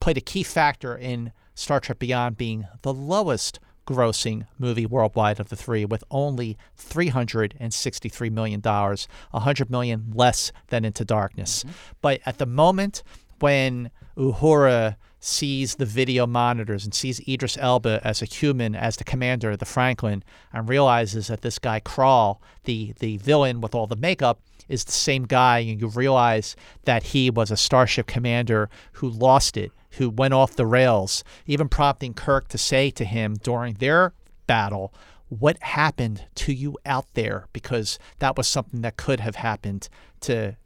played 0.01 0.17
a 0.17 0.21
key 0.21 0.43
factor 0.43 0.97
in 0.97 1.33
Star 1.55 1.79
Trek 1.81 1.99
Beyond 1.99 2.37
being 2.37 2.67
the 2.83 2.93
lowest 2.93 3.61
grossing 3.87 4.47
movie 4.59 4.87
worldwide 4.87 5.41
of 5.41 5.49
the 5.49 5.57
three 5.57 5.85
with 5.85 6.05
only 6.11 6.57
$363 6.79 8.31
million, 8.31 8.61
100 8.61 9.71
million 9.71 10.13
less 10.15 10.53
than 10.69 10.85
Into 10.85 11.05
Darkness. 11.05 11.65
Mm-hmm. 11.65 11.73
But 12.01 12.21
at 12.27 12.39
the 12.39 12.47
moment 12.47 13.03
when 13.41 13.91
Uhura 14.17 14.97
sees 15.21 15.77
the 15.77 15.87
video 15.87 16.27
monitors 16.27 16.85
and 16.85 16.95
sees 16.95 17.27
Idris 17.27 17.57
Elba 17.59 18.01
as 18.05 18.21
a 18.21 18.27
human, 18.27 18.75
as 18.75 18.97
the 18.97 19.05
commander 19.05 19.53
of 19.53 19.59
the 19.59 19.65
Franklin, 19.65 20.23
and 20.53 20.69
realizes 20.69 21.29
that 21.29 21.41
this 21.41 21.59
guy 21.59 21.81
Krall, 21.81 22.39
the 22.65 22.95
the 22.99 23.17
villain 23.17 23.61
with 23.61 23.75
all 23.75 23.87
the 23.87 23.97
makeup, 23.97 24.41
is 24.69 24.85
the 24.85 24.93
same 24.93 25.25
guy, 25.25 25.61
and 25.61 25.81
you 25.81 25.89
realize 25.89 26.57
that 26.85 27.03
he 27.05 27.31
was 27.31 27.51
a 27.51 27.57
starship 27.57 28.07
commander 28.07 28.69
who 28.93 29.09
lost 29.09 29.57
it, 29.57 29.73
who 29.99 30.11
went 30.11 30.35
off 30.35 30.57
the 30.57 30.67
rails, 30.67 31.25
even 31.47 31.69
prompting 31.69 32.15
Kirk 32.15 32.49
to 32.49 32.59
say 32.59 32.91
to 32.91 33.05
him 33.05 33.35
during 33.35 33.75
their 33.75 34.13
battle, 34.47 34.93
what 35.29 35.63
happened 35.63 36.25
to 36.37 36.53
you 36.53 36.77
out 36.85 37.07
there? 37.15 37.47
Because 37.53 37.99
that 38.19 38.37
was 38.37 38.47
something 38.47 38.83
that 38.83 38.97
could 38.97 39.21
have 39.21 39.37
happened 39.37 39.89
to 40.21 40.57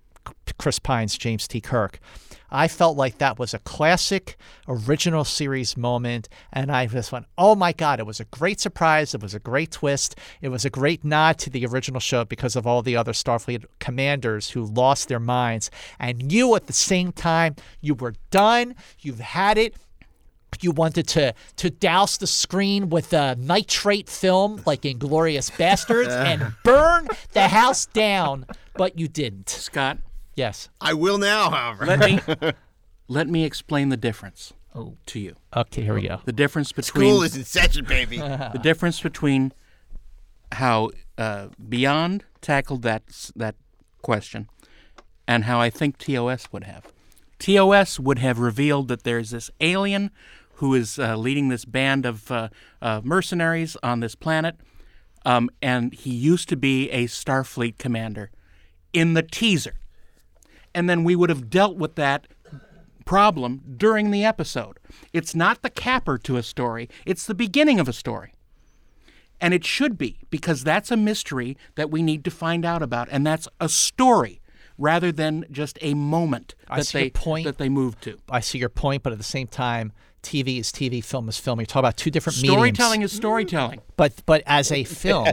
Chris 0.59 0.79
Pine's 0.79 1.17
James 1.17 1.47
T. 1.47 1.61
Kirk. 1.61 1.99
I 2.51 2.67
felt 2.67 2.97
like 2.97 3.19
that 3.19 3.39
was 3.39 3.53
a 3.53 3.59
classic 3.59 4.37
original 4.67 5.25
series 5.25 5.77
moment, 5.77 6.29
and 6.53 6.73
I 6.73 6.87
just 6.87 7.13
went, 7.13 7.27
"Oh 7.37 7.55
my 7.55 7.73
god!" 7.73 8.01
It 8.01 8.07
was 8.07 8.21
a 8.21 8.25
great 8.25 8.59
surprise. 8.59 9.15
It 9.15 9.23
was 9.23 9.35
a 9.35 9.39
great 9.39 9.71
twist. 9.71 10.17
It 10.41 10.49
was 10.49 10.65
a 10.65 10.71
great 10.71 11.05
nod 11.05 11.39
to 11.41 11.51
the 11.51 11.67
original 11.67 12.01
show 12.01 12.25
because 12.25 12.57
of 12.57 12.67
all 12.67 12.83
the 12.83 12.97
other 12.97 13.13
Starfleet 13.13 13.67
commanders 13.81 14.51
who 14.51 14.65
lost 14.65 15.09
their 15.09 15.21
minds, 15.21 15.71
and 15.99 16.33
you 16.33 16.55
at 16.55 16.67
the 16.67 16.73
same 16.73 17.13
time, 17.13 17.55
you 17.81 17.95
were 17.95 18.15
done. 18.31 18.75
You've 19.01 19.21
had 19.21 19.59
it 19.59 19.75
you 20.61 20.73
wanted 20.73 21.07
to 21.07 21.35
to 21.57 21.71
douse 21.71 22.17
the 22.17 22.27
screen 22.27 22.89
with 22.89 23.13
a 23.13 23.37
nitrate 23.37 24.09
film 24.09 24.63
like 24.67 24.83
Inglourious 24.83 25.51
Basterds 25.53 26.09
and 26.27 26.55
burn 26.65 27.09
the 27.33 27.49
house 27.49 27.87
down, 27.87 28.47
but 28.75 28.99
you 28.99 29.09
didn't. 29.09 29.49
Scott, 29.49 29.99
Yes. 30.39 30.69
I 30.81 30.95
will 30.95 31.19
now, 31.19 31.51
however. 31.51 31.85
let 31.85 31.99
me 31.99 32.21
let 33.09 33.29
me 33.29 33.45
explain 33.45 33.89
the 33.89 33.97
difference 33.97 34.53
to 35.07 35.19
you. 35.19 35.35
Okay, 35.57 35.83
here 35.83 35.95
we 35.95 36.07
go. 36.07 36.21
The 36.25 36.33
difference 36.33 36.71
between 36.71 37.11
School 37.11 37.23
is 37.25 37.37
in 37.37 37.45
session, 37.45 37.85
baby. 37.85 38.19
the 38.19 38.61
difference 38.63 39.01
between 39.01 39.53
how 40.53 40.91
uh, 41.19 41.49
Beyond 41.69 42.25
tackled 42.41 42.83
that 42.83 43.03
that 43.35 43.57
question 44.01 44.49
and 45.27 45.45
how 45.45 45.61
I 45.61 45.71
think 45.71 45.99
TOS 45.99 46.53
would 46.53 46.65
have. 46.65 46.87
TOS 47.41 47.99
would 47.99 48.21
have 48.21 48.39
revealed 48.39 48.87
that 48.89 49.03
there's 49.03 49.31
this 49.31 49.51
alien 49.61 50.13
who 50.55 50.75
is 50.75 51.01
uh, 51.01 51.17
leading 51.17 51.49
this 51.49 51.65
band 51.65 52.07
of 52.07 52.31
uh, 52.31 52.49
uh, 52.81 53.01
mercenaries 53.03 53.77
on 53.83 54.01
this 54.01 54.15
planet, 54.15 54.57
um, 55.25 55.51
and 55.61 55.93
he 55.95 56.11
used 56.11 56.49
to 56.49 56.57
be 56.57 56.91
a 56.91 57.07
Starfleet 57.07 57.77
commander 57.79 58.31
in 58.93 59.15
the 59.15 59.23
teaser. 59.23 59.75
And 60.79 60.89
then 60.89 61.03
we 61.03 61.17
would 61.17 61.29
have 61.29 61.51
dealt 61.51 61.77
with 61.77 61.97
that 61.97 62.29
problem 63.05 63.63
during 63.77 64.13
the 64.13 64.25
episode. 64.25 64.79
It's 65.13 65.35
not 65.35 65.63
the 65.63 65.71
capper 65.71 66.19
to 66.19 66.37
a 66.37 66.43
story, 66.45 66.89
it's 67.05 67.27
the 67.27 67.35
beginning 67.35 67.81
of 67.81 67.89
a 67.89 67.93
story. 67.93 68.33
And 69.41 69.53
it 69.53 69.65
should 69.65 69.99
be, 69.99 70.19
because 70.31 70.63
that's 70.63 70.93
a 70.93 70.97
mystery 70.97 71.57
that 71.75 71.91
we 71.91 72.01
need 72.01 72.23
to 72.27 72.31
find 72.31 72.65
out 72.65 72.81
about. 72.81 73.09
And 73.11 73.27
that's 73.27 73.49
a 73.59 73.69
story 73.69 74.41
rather 74.79 75.11
than 75.11 75.47
just 75.51 75.81
a 75.83 75.95
moment 75.95 76.55
I 76.69 76.77
that 76.77 76.87
see 76.87 76.99
your 76.99 77.05
they 77.07 77.11
point. 77.11 77.45
that 77.47 77.59
they 77.59 77.69
move 77.69 78.01
to. 78.03 78.17
I 78.31 78.39
see 78.39 78.59
your 78.59 78.69
point, 78.69 79.03
but 79.03 79.13
at 79.13 79.19
the 79.19 79.25
same 79.25 79.49
time, 79.49 79.93
TV 80.23 80.61
is 80.61 80.71
TV, 80.71 81.03
film 81.03 81.29
is 81.29 81.39
film. 81.39 81.59
You're 81.59 81.67
talking 81.67 81.81
about 81.81 81.97
two 81.97 82.13
different 82.13 82.37
Storytelling 82.37 83.01
mediums. 83.01 83.13
is 83.13 83.17
storytelling. 83.17 83.81
But 83.97 84.15
but 84.27 84.45
as 84.47 84.71
a 84.71 84.85
film, 85.03 85.27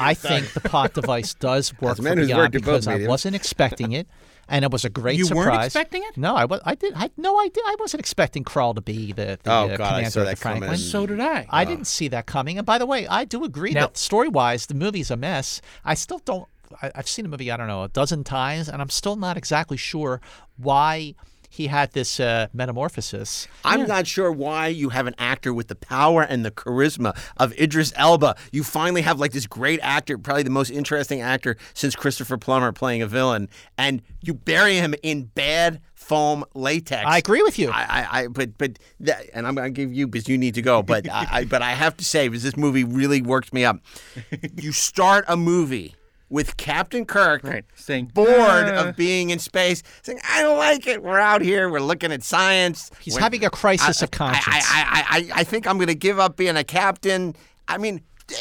I 0.00 0.14
think 0.14 0.52
the 0.52 0.60
plot 0.60 0.94
device 0.94 1.34
does 1.34 1.72
work 1.80 1.92
As 1.92 1.96
for 1.98 2.02
man 2.02 2.18
who's 2.18 2.26
Beyond 2.26 2.42
worked 2.42 2.54
in 2.56 2.60
both 2.62 2.86
because 2.86 2.88
I 2.88 3.06
wasn't 3.06 3.36
expecting 3.36 3.92
it, 3.92 4.08
and 4.50 4.64
it 4.64 4.70
was 4.70 4.84
a 4.84 4.90
great 4.90 5.16
You 5.16 5.24
surprise. 5.24 5.46
weren't 5.46 5.64
expecting 5.64 6.02
it? 6.02 6.16
No, 6.18 6.34
I 6.36 6.44
was. 6.44 6.60
I 6.64 6.74
did. 6.74 6.92
I 6.94 7.08
no, 7.16 7.36
I 7.38 7.48
did. 7.48 7.62
I 7.66 7.76
wasn't 7.78 8.00
expecting 8.00 8.44
Krall 8.44 8.74
to 8.74 8.82
be 8.82 9.12
the, 9.12 9.38
the 9.42 9.50
Oh, 9.50 9.64
uh, 9.70 9.76
God, 9.76 9.80
I 9.80 9.88
commander 9.88 10.10
saw 10.10 10.20
of 10.20 10.26
the 10.26 10.30
that 10.32 10.40
coming. 10.40 10.58
Franklin. 10.60 10.78
So 10.78 11.06
did 11.06 11.20
I. 11.20 11.46
I 11.48 11.64
didn't 11.64 11.86
see 11.86 12.08
that 12.08 12.26
coming. 12.26 12.58
And 12.58 12.66
by 12.66 12.76
the 12.78 12.86
way, 12.86 13.06
I 13.06 13.24
do 13.24 13.44
agree 13.44 13.72
Now- 13.72 13.82
that 13.86 13.96
story 13.96 14.28
wise, 14.28 14.66
the 14.66 14.74
movie's 14.74 15.10
a 15.10 15.16
mess. 15.16 15.62
I 15.84 15.94
still 15.94 16.18
don't. 16.18 16.46
I, 16.82 16.92
I've 16.94 17.08
seen 17.08 17.24
the 17.24 17.28
movie, 17.28 17.50
I 17.50 17.56
don't 17.56 17.66
know, 17.68 17.82
a 17.84 17.88
dozen 17.88 18.22
times, 18.24 18.68
and 18.68 18.80
I'm 18.82 18.90
still 18.90 19.16
not 19.16 19.36
exactly 19.36 19.76
sure 19.76 20.20
why 20.56 21.14
he 21.52 21.66
had 21.66 21.90
this 21.92 22.20
uh, 22.20 22.46
metamorphosis. 22.54 23.48
I'm 23.64 23.84
not 23.86 24.06
sure 24.06 24.30
why 24.30 24.68
you 24.68 24.90
have 24.90 25.08
an 25.08 25.16
actor 25.18 25.52
with 25.52 25.66
the 25.66 25.74
power 25.74 26.22
and 26.22 26.44
the 26.44 26.52
charisma 26.52 27.18
of 27.36 27.52
Idris 27.58 27.92
Elba. 27.96 28.36
You 28.52 28.62
finally 28.62 29.02
have 29.02 29.18
like 29.18 29.32
this 29.32 29.48
great 29.48 29.80
actor, 29.82 30.16
probably 30.16 30.44
the 30.44 30.50
most 30.50 30.70
interesting 30.70 31.20
actor 31.20 31.56
since 31.74 31.96
Christopher 31.96 32.38
Plummer 32.38 32.70
playing 32.70 33.02
a 33.02 33.08
villain, 33.08 33.48
and 33.76 34.00
you 34.22 34.32
bury 34.32 34.76
him 34.76 34.94
in 35.02 35.24
bad 35.24 35.80
foam 35.94 36.44
latex. 36.54 37.04
I 37.04 37.18
agree 37.18 37.42
with 37.42 37.58
you. 37.58 37.70
I, 37.70 37.82
I, 37.82 38.20
I 38.20 38.26
but 38.28 38.56
but 38.56 38.78
that, 39.00 39.26
and 39.34 39.44
I'm 39.44 39.56
gonna 39.56 39.70
give 39.70 39.92
you 39.92 40.06
because 40.06 40.28
you 40.28 40.38
need 40.38 40.54
to 40.54 40.62
go. 40.62 40.84
But 40.84 41.10
I, 41.10 41.26
I, 41.30 41.44
but 41.46 41.62
I 41.62 41.72
have 41.72 41.96
to 41.96 42.04
say, 42.04 42.28
because 42.28 42.44
this 42.44 42.56
movie 42.56 42.84
really 42.84 43.22
works 43.22 43.52
me 43.52 43.64
up. 43.64 43.80
You 44.56 44.72
start 44.72 45.24
a 45.26 45.36
movie 45.36 45.94
with 46.30 46.56
Captain 46.56 47.04
Kirk, 47.04 47.42
Right, 47.44 47.64
saying, 47.74 48.12
bored 48.14 48.28
"Uh." 48.30 48.86
of 48.88 48.96
being 48.96 49.30
in 49.30 49.38
space, 49.38 49.82
saying, 50.02 50.20
"I 50.30 50.42
don't 50.42 50.56
like 50.56 50.86
it. 50.86 51.02
We're 51.02 51.18
out 51.18 51.42
here. 51.42 51.68
We're 51.68 51.80
looking 51.80 52.12
at 52.12 52.22
science. 52.22 52.90
He's 53.00 53.14
We're- 53.14 53.22
having 53.24 53.44
a 53.44 53.50
crisis 53.50 54.00
I- 54.00 54.04
of 54.04 54.10
conscience. 54.12 54.46
I, 54.48 54.60
I, 54.60 54.84
I, 54.84 55.18
I, 55.36 55.40
I 55.40 55.44
think 55.44 55.66
I'm 55.66 55.76
going 55.76 55.88
to 55.88 55.94
give 55.94 56.18
up 56.18 56.36
being 56.36 56.56
a 56.56 56.64
captain. 56.64 57.34
I 57.68 57.76
mean, 57.78 58.00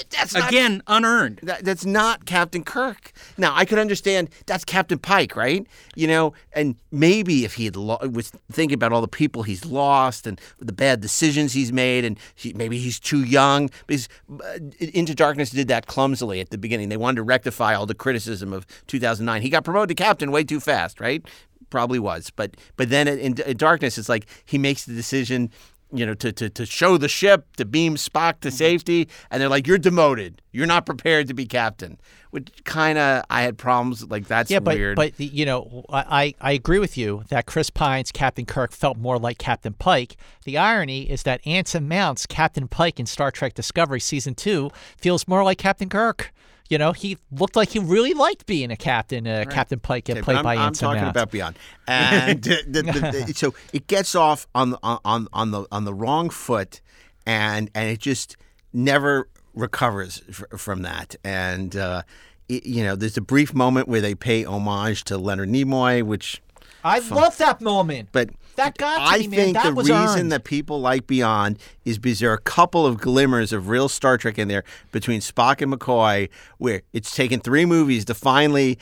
that's 0.10 0.34
not, 0.34 0.50
Again, 0.50 0.82
unearned. 0.88 1.40
that, 1.44 1.64
that's 1.64 1.86
not 1.86 2.26
Captain 2.26 2.64
Kirk. 2.64 3.12
Now 3.38 3.54
I 3.56 3.66
could 3.66 3.80
understand 3.80 4.30
that's 4.46 4.64
Captain 4.66 4.98
Pike, 5.00 5.36
right? 5.36 5.66
You 5.96 6.08
know, 6.08 6.34
and 6.54 6.76
maybe 6.92 7.46
if 7.46 7.56
he 7.56 7.66
had 7.66 7.76
lo- 7.76 8.00
was 8.12 8.32
thinking 8.52 8.76
about 8.76 8.92
all 8.94 9.02
the 9.02 9.08
people 9.08 9.44
he's 9.44 9.66
lost 9.66 10.28
and 10.28 10.40
the 10.60 10.72
bad 10.74 11.02
decisions 11.02 11.54
he's 11.54 11.72
made, 11.74 12.06
and 12.06 12.18
he, 12.36 12.54
maybe 12.54 12.78
he's 12.78 13.00
too 13.00 13.24
young. 13.24 13.70
Because 13.88 14.08
uh, 14.30 14.60
Into 14.80 15.16
Darkness 15.16 15.50
did 15.50 15.68
that 15.70 15.88
clumsily 15.88 16.40
at 16.40 16.50
the 16.50 16.58
beginning. 16.58 16.90
They 16.90 16.98
wanted 16.98 17.18
to 17.18 17.24
rectify 17.24 17.74
all 17.76 17.86
the 17.86 17.96
criticism 17.96 18.54
of 18.54 18.66
2009. 18.88 19.42
He 19.42 19.50
got 19.50 19.64
promoted 19.64 19.90
to 19.96 20.02
captain 20.04 20.32
way 20.32 20.44
too 20.44 20.60
fast, 20.60 21.00
right? 21.00 21.26
Probably 21.70 22.00
was, 22.00 22.32
but 22.32 22.56
but 22.78 22.90
then 22.90 23.08
in, 23.08 23.40
in 23.42 23.58
Darkness, 23.58 23.98
it's 24.00 24.10
like 24.10 24.26
he 24.46 24.58
makes 24.58 24.86
the 24.86 24.94
decision 24.94 25.52
you 25.92 26.06
know, 26.06 26.14
to, 26.14 26.32
to, 26.32 26.50
to 26.50 26.66
show 26.66 26.98
the 26.98 27.08
ship, 27.08 27.56
to 27.58 27.66
beam 27.66 27.96
Spock 27.96 28.42
to 28.42 28.50
mm-hmm. 28.50 28.56
safety, 28.56 29.10
and 29.32 29.42
they're 29.42 29.50
like, 29.50 29.68
"You're 29.68 29.78
demoted. 29.78 30.42
You're 30.52 30.68
not 30.68 30.86
prepared 30.86 31.28
to 31.28 31.34
be 31.34 31.46
captain." 31.46 32.00
Which 32.32 32.64
kind 32.64 33.00
of 33.00 33.24
I 33.32 33.42
had 33.42 33.58
problems 33.58 34.08
like 34.08 34.28
that's 34.28 34.52
yeah, 34.52 34.60
but 34.60 34.76
weird. 34.76 34.96
but 34.96 35.20
you 35.20 35.46
know, 35.46 35.84
I 35.90 36.36
I 36.40 36.52
agree 36.52 36.78
with 36.78 36.96
you 36.98 37.24
that 37.30 37.48
Chris 37.48 37.72
Pine's 37.72 38.12
Captain 38.12 38.46
Kirk 38.46 38.72
felt 38.72 38.98
more 38.98 39.18
like 39.18 39.40
Captain 39.40 39.74
Pike. 39.74 40.16
The 40.46 40.58
irony 40.58 41.10
is 41.10 41.24
that 41.24 41.46
Anson 41.46 41.88
Mount's 41.88 42.28
Captain 42.28 42.68
Pike 42.68 43.00
in 43.00 43.08
Star 43.08 43.32
Trek 43.32 43.56
Discovery 43.56 44.00
season 44.00 44.36
two 44.36 44.70
feels 44.98 45.28
more 45.28 45.44
like 45.44 45.58
Captain 45.58 45.90
Kirk. 45.90 46.32
You 46.70 46.78
know, 46.78 46.92
he 46.92 47.18
looked 47.32 47.56
like 47.56 47.70
he 47.70 47.80
really 47.80 48.14
liked 48.14 48.46
being 48.46 48.70
a 48.72 48.76
captain, 48.78 49.26
uh, 49.26 49.46
Captain 49.50 49.80
Pike, 49.80 50.08
uh, 50.10 50.14
Okay, 50.14 50.22
played 50.22 50.38
I'm, 50.38 50.44
by 50.44 50.54
I'm 50.56 50.68
Anson 50.68 50.88
talking 50.88 51.02
Mount. 51.02 51.16
about 51.16 51.32
Beyond, 51.32 51.58
and 51.88 52.42
the, 52.44 52.64
the, 52.68 52.82
the, 52.84 53.24
the- 53.28 53.34
so 53.36 53.56
it 53.74 53.88
gets 53.88 54.14
off 54.14 54.48
on 54.54 54.70
the 54.72 54.80
on 54.84 55.28
on 55.34 55.50
the 55.52 55.66
on 55.72 55.86
the 55.86 55.94
wrong 55.94 56.30
foot, 56.30 56.80
and 57.26 57.72
and 57.74 57.90
it 57.90 58.00
just 58.00 58.38
never 58.72 59.28
recovers 59.56 60.22
fr- 60.32 60.56
from 60.58 60.84
that. 60.84 61.16
And 61.24 61.76
uh, 61.76 62.04
it, 62.48 62.66
you 62.68 62.84
know, 62.84 62.96
there's 62.96 63.18
a 63.18 63.22
brief 63.22 63.54
moment 63.56 63.88
where 63.88 64.00
they 64.02 64.14
pay 64.14 64.46
homage 64.46 65.04
to 65.06 65.18
Leonard 65.18 65.50
Nimoy, 65.50 66.04
which 66.04 66.40
I 66.84 67.00
love 67.00 67.38
that 67.38 67.62
moment. 67.62 68.10
but 68.12 68.30
That 68.60 68.78
got 68.78 68.98
to 68.98 69.02
I 69.04 69.18
me, 69.20 69.28
man. 69.28 69.40
think 69.40 69.54
That 69.56 69.76
the 69.76 69.82
reason 69.82 70.20
earned. 70.20 70.32
that 70.34 70.44
people 70.44 70.82
like 70.82 71.08
Beyond 71.08 71.60
is 71.86 71.98
because 71.98 72.20
there 72.20 72.30
are 72.32 72.36
a 72.36 72.42
couple 72.42 72.86
of 72.86 72.98
glimmers 73.00 73.54
of 73.54 73.70
real 73.70 73.88
Star 73.88 74.18
Trek 74.18 74.38
in 74.38 74.50
there 74.50 74.64
between 74.92 75.22
Spock 75.22 75.62
and 75.62 75.74
McCoy, 75.74 76.30
where 76.58 76.82
it's 76.92 77.16
taken 77.16 77.40
three 77.40 77.66
movies 77.66 78.04
to 78.06 78.14
finally 78.14 78.78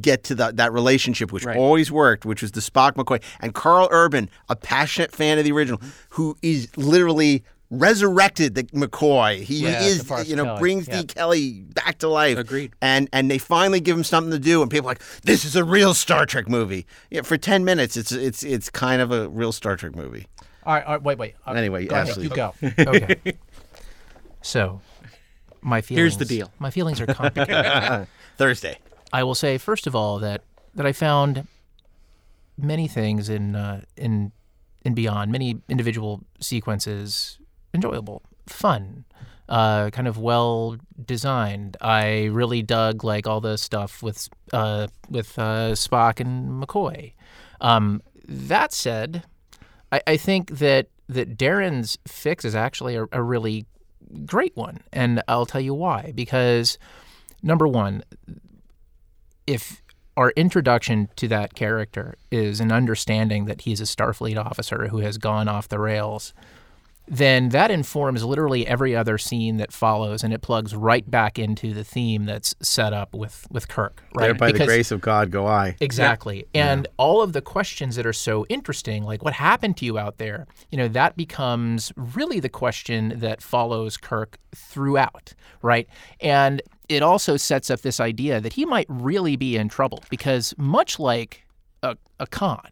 get 0.00 0.22
to 0.24 0.34
that 0.36 0.56
that 0.56 0.72
relationship, 0.72 1.32
which 1.32 1.44
always 1.46 1.90
worked, 1.90 2.24
which 2.24 2.42
was 2.42 2.52
the 2.52 2.60
Spock 2.60 2.92
McCoy 2.92 3.22
and 3.40 3.54
Karl 3.54 3.88
Urban, 3.90 4.30
a 4.48 4.56
passionate 4.56 5.12
fan 5.12 5.36
of 5.38 5.44
the 5.44 5.52
original, 5.52 5.80
who 6.10 6.36
is 6.40 6.68
literally 6.76 7.42
resurrected 7.70 8.54
the 8.54 8.64
McCoy. 8.64 9.42
He 9.42 9.60
Yeah, 9.64 9.82
is, 9.82 10.08
you 10.26 10.36
know, 10.36 10.44
Kelley, 10.44 10.58
brings 10.58 10.88
yeah. 10.88 11.00
D. 11.02 11.06
Kelley 11.06 11.50
back 11.60 11.98
to 11.98 12.08
life. 12.08 12.38
Agreed. 12.38 12.72
And 12.80 13.08
and 13.12 13.30
they 13.30 13.38
finally 13.38 13.80
give 13.80 13.96
him 13.96 14.04
something 14.04 14.30
to 14.32 14.38
do, 14.38 14.62
and 14.62 14.70
people 14.70 14.86
are 14.88 14.92
like, 14.92 15.02
this 15.22 15.44
is 15.44 15.56
a 15.56 15.64
real 15.64 15.94
Star 15.94 16.26
Trek 16.26 16.48
movie. 16.48 16.86
Yeah, 17.10 17.22
for 17.22 17.36
ten 17.36 17.64
minutes, 17.64 17.96
it's 17.96 18.12
it's 18.12 18.42
it's 18.42 18.70
kind 18.70 19.02
of 19.02 19.12
a 19.12 19.28
real 19.28 19.52
Star 19.52 19.76
Trek 19.76 19.94
movie. 19.94 20.26
All 20.64 20.74
right, 20.74 20.84
all 20.84 20.92
right, 20.94 21.02
wait, 21.02 21.18
wait. 21.18 21.34
Uh, 21.46 21.52
Anyway, 21.52 21.86
go 21.86 21.96
ahead, 21.96 22.16
you 22.18 22.28
go. 22.28 22.54
Okay. 22.62 23.34
so, 24.42 24.80
my 25.62 25.80
feelings. 25.80 25.98
Here's 26.00 26.16
the 26.18 26.24
deal. 26.24 26.52
My 26.58 26.70
feelings 26.70 27.00
are 27.00 27.06
complicated. 27.06 28.06
Thursday. 28.36 28.78
I 29.12 29.22
will 29.24 29.34
say 29.34 29.56
first 29.58 29.86
of 29.86 29.94
all 29.96 30.18
that 30.18 30.42
that 30.74 30.84
I 30.86 30.92
found 30.92 31.46
many 32.56 32.86
things 32.88 33.28
in 33.28 33.56
uh, 33.56 33.82
in 33.96 34.32
in 34.84 34.94
Beyond, 34.94 35.32
many 35.32 35.60
individual 35.68 36.22
sequences 36.40 37.38
enjoyable, 37.74 38.22
fun, 38.46 39.04
uh, 39.48 39.90
kind 39.90 40.06
of 40.08 40.18
well 40.18 40.76
designed. 41.04 41.76
I 41.80 42.24
really 42.26 42.62
dug 42.62 43.04
like 43.04 43.26
all 43.26 43.40
the 43.40 43.56
stuff 43.56 44.02
with 44.02 44.28
uh, 44.52 44.88
with 45.08 45.38
uh, 45.38 45.72
Spock 45.72 46.20
and 46.20 46.62
McCoy. 46.62 47.12
Um, 47.60 48.02
that 48.26 48.72
said, 48.72 49.24
I, 49.90 50.00
I 50.06 50.16
think 50.16 50.58
that 50.58 50.88
that 51.08 51.36
Daren's 51.38 51.98
fix 52.06 52.44
is 52.44 52.54
actually 52.54 52.96
a, 52.96 53.06
a 53.12 53.22
really 53.22 53.66
great 54.26 54.56
one, 54.56 54.80
and 54.92 55.22
I'll 55.28 55.46
tell 55.46 55.60
you 55.60 55.74
why. 55.74 56.12
Because 56.14 56.78
number 57.42 57.66
one, 57.66 58.04
if 59.46 59.82
our 60.16 60.30
introduction 60.30 61.08
to 61.16 61.28
that 61.28 61.54
character 61.54 62.16
is 62.30 62.60
an 62.60 62.72
understanding 62.72 63.44
that 63.46 63.62
he's 63.62 63.80
a 63.80 63.84
Starfleet 63.84 64.36
officer 64.36 64.88
who 64.88 64.98
has 64.98 65.16
gone 65.16 65.48
off 65.48 65.68
the 65.68 65.78
rails, 65.78 66.34
then 67.10 67.50
that 67.50 67.70
informs 67.70 68.24
literally 68.24 68.66
every 68.66 68.94
other 68.94 69.18
scene 69.18 69.56
that 69.56 69.72
follows, 69.72 70.22
and 70.22 70.32
it 70.32 70.42
plugs 70.42 70.74
right 70.74 71.08
back 71.10 71.38
into 71.38 71.72
the 71.72 71.84
theme 71.84 72.26
that's 72.26 72.54
set 72.60 72.92
up 72.92 73.14
with 73.14 73.46
with 73.50 73.68
Kirk. 73.68 74.02
Right? 74.14 74.26
There 74.26 74.34
by 74.34 74.52
the 74.52 74.64
grace 74.64 74.90
of 74.90 75.00
God 75.00 75.30
go 75.30 75.46
I. 75.46 75.76
Exactly. 75.80 76.46
And 76.54 76.86
all 76.96 77.22
of 77.22 77.32
the 77.32 77.40
questions 77.40 77.96
that 77.96 78.06
are 78.06 78.12
so 78.12 78.46
interesting, 78.48 79.04
like 79.04 79.22
what 79.24 79.34
happened 79.34 79.76
to 79.78 79.84
you 79.84 79.98
out 79.98 80.18
there, 80.18 80.46
you 80.70 80.78
know, 80.78 80.88
that 80.88 81.16
becomes 81.16 81.92
really 81.96 82.40
the 82.40 82.48
question 82.48 83.14
that 83.16 83.42
follows 83.42 83.96
Kirk 83.96 84.38
throughout, 84.54 85.34
right? 85.62 85.88
And 86.20 86.62
it 86.88 87.02
also 87.02 87.36
sets 87.36 87.70
up 87.70 87.80
this 87.80 88.00
idea 88.00 88.40
that 88.40 88.54
he 88.54 88.64
might 88.64 88.86
really 88.88 89.36
be 89.36 89.56
in 89.56 89.68
trouble 89.68 90.02
because 90.10 90.54
much 90.56 90.98
like 90.98 91.46
a, 91.82 91.96
a 92.18 92.26
con, 92.26 92.68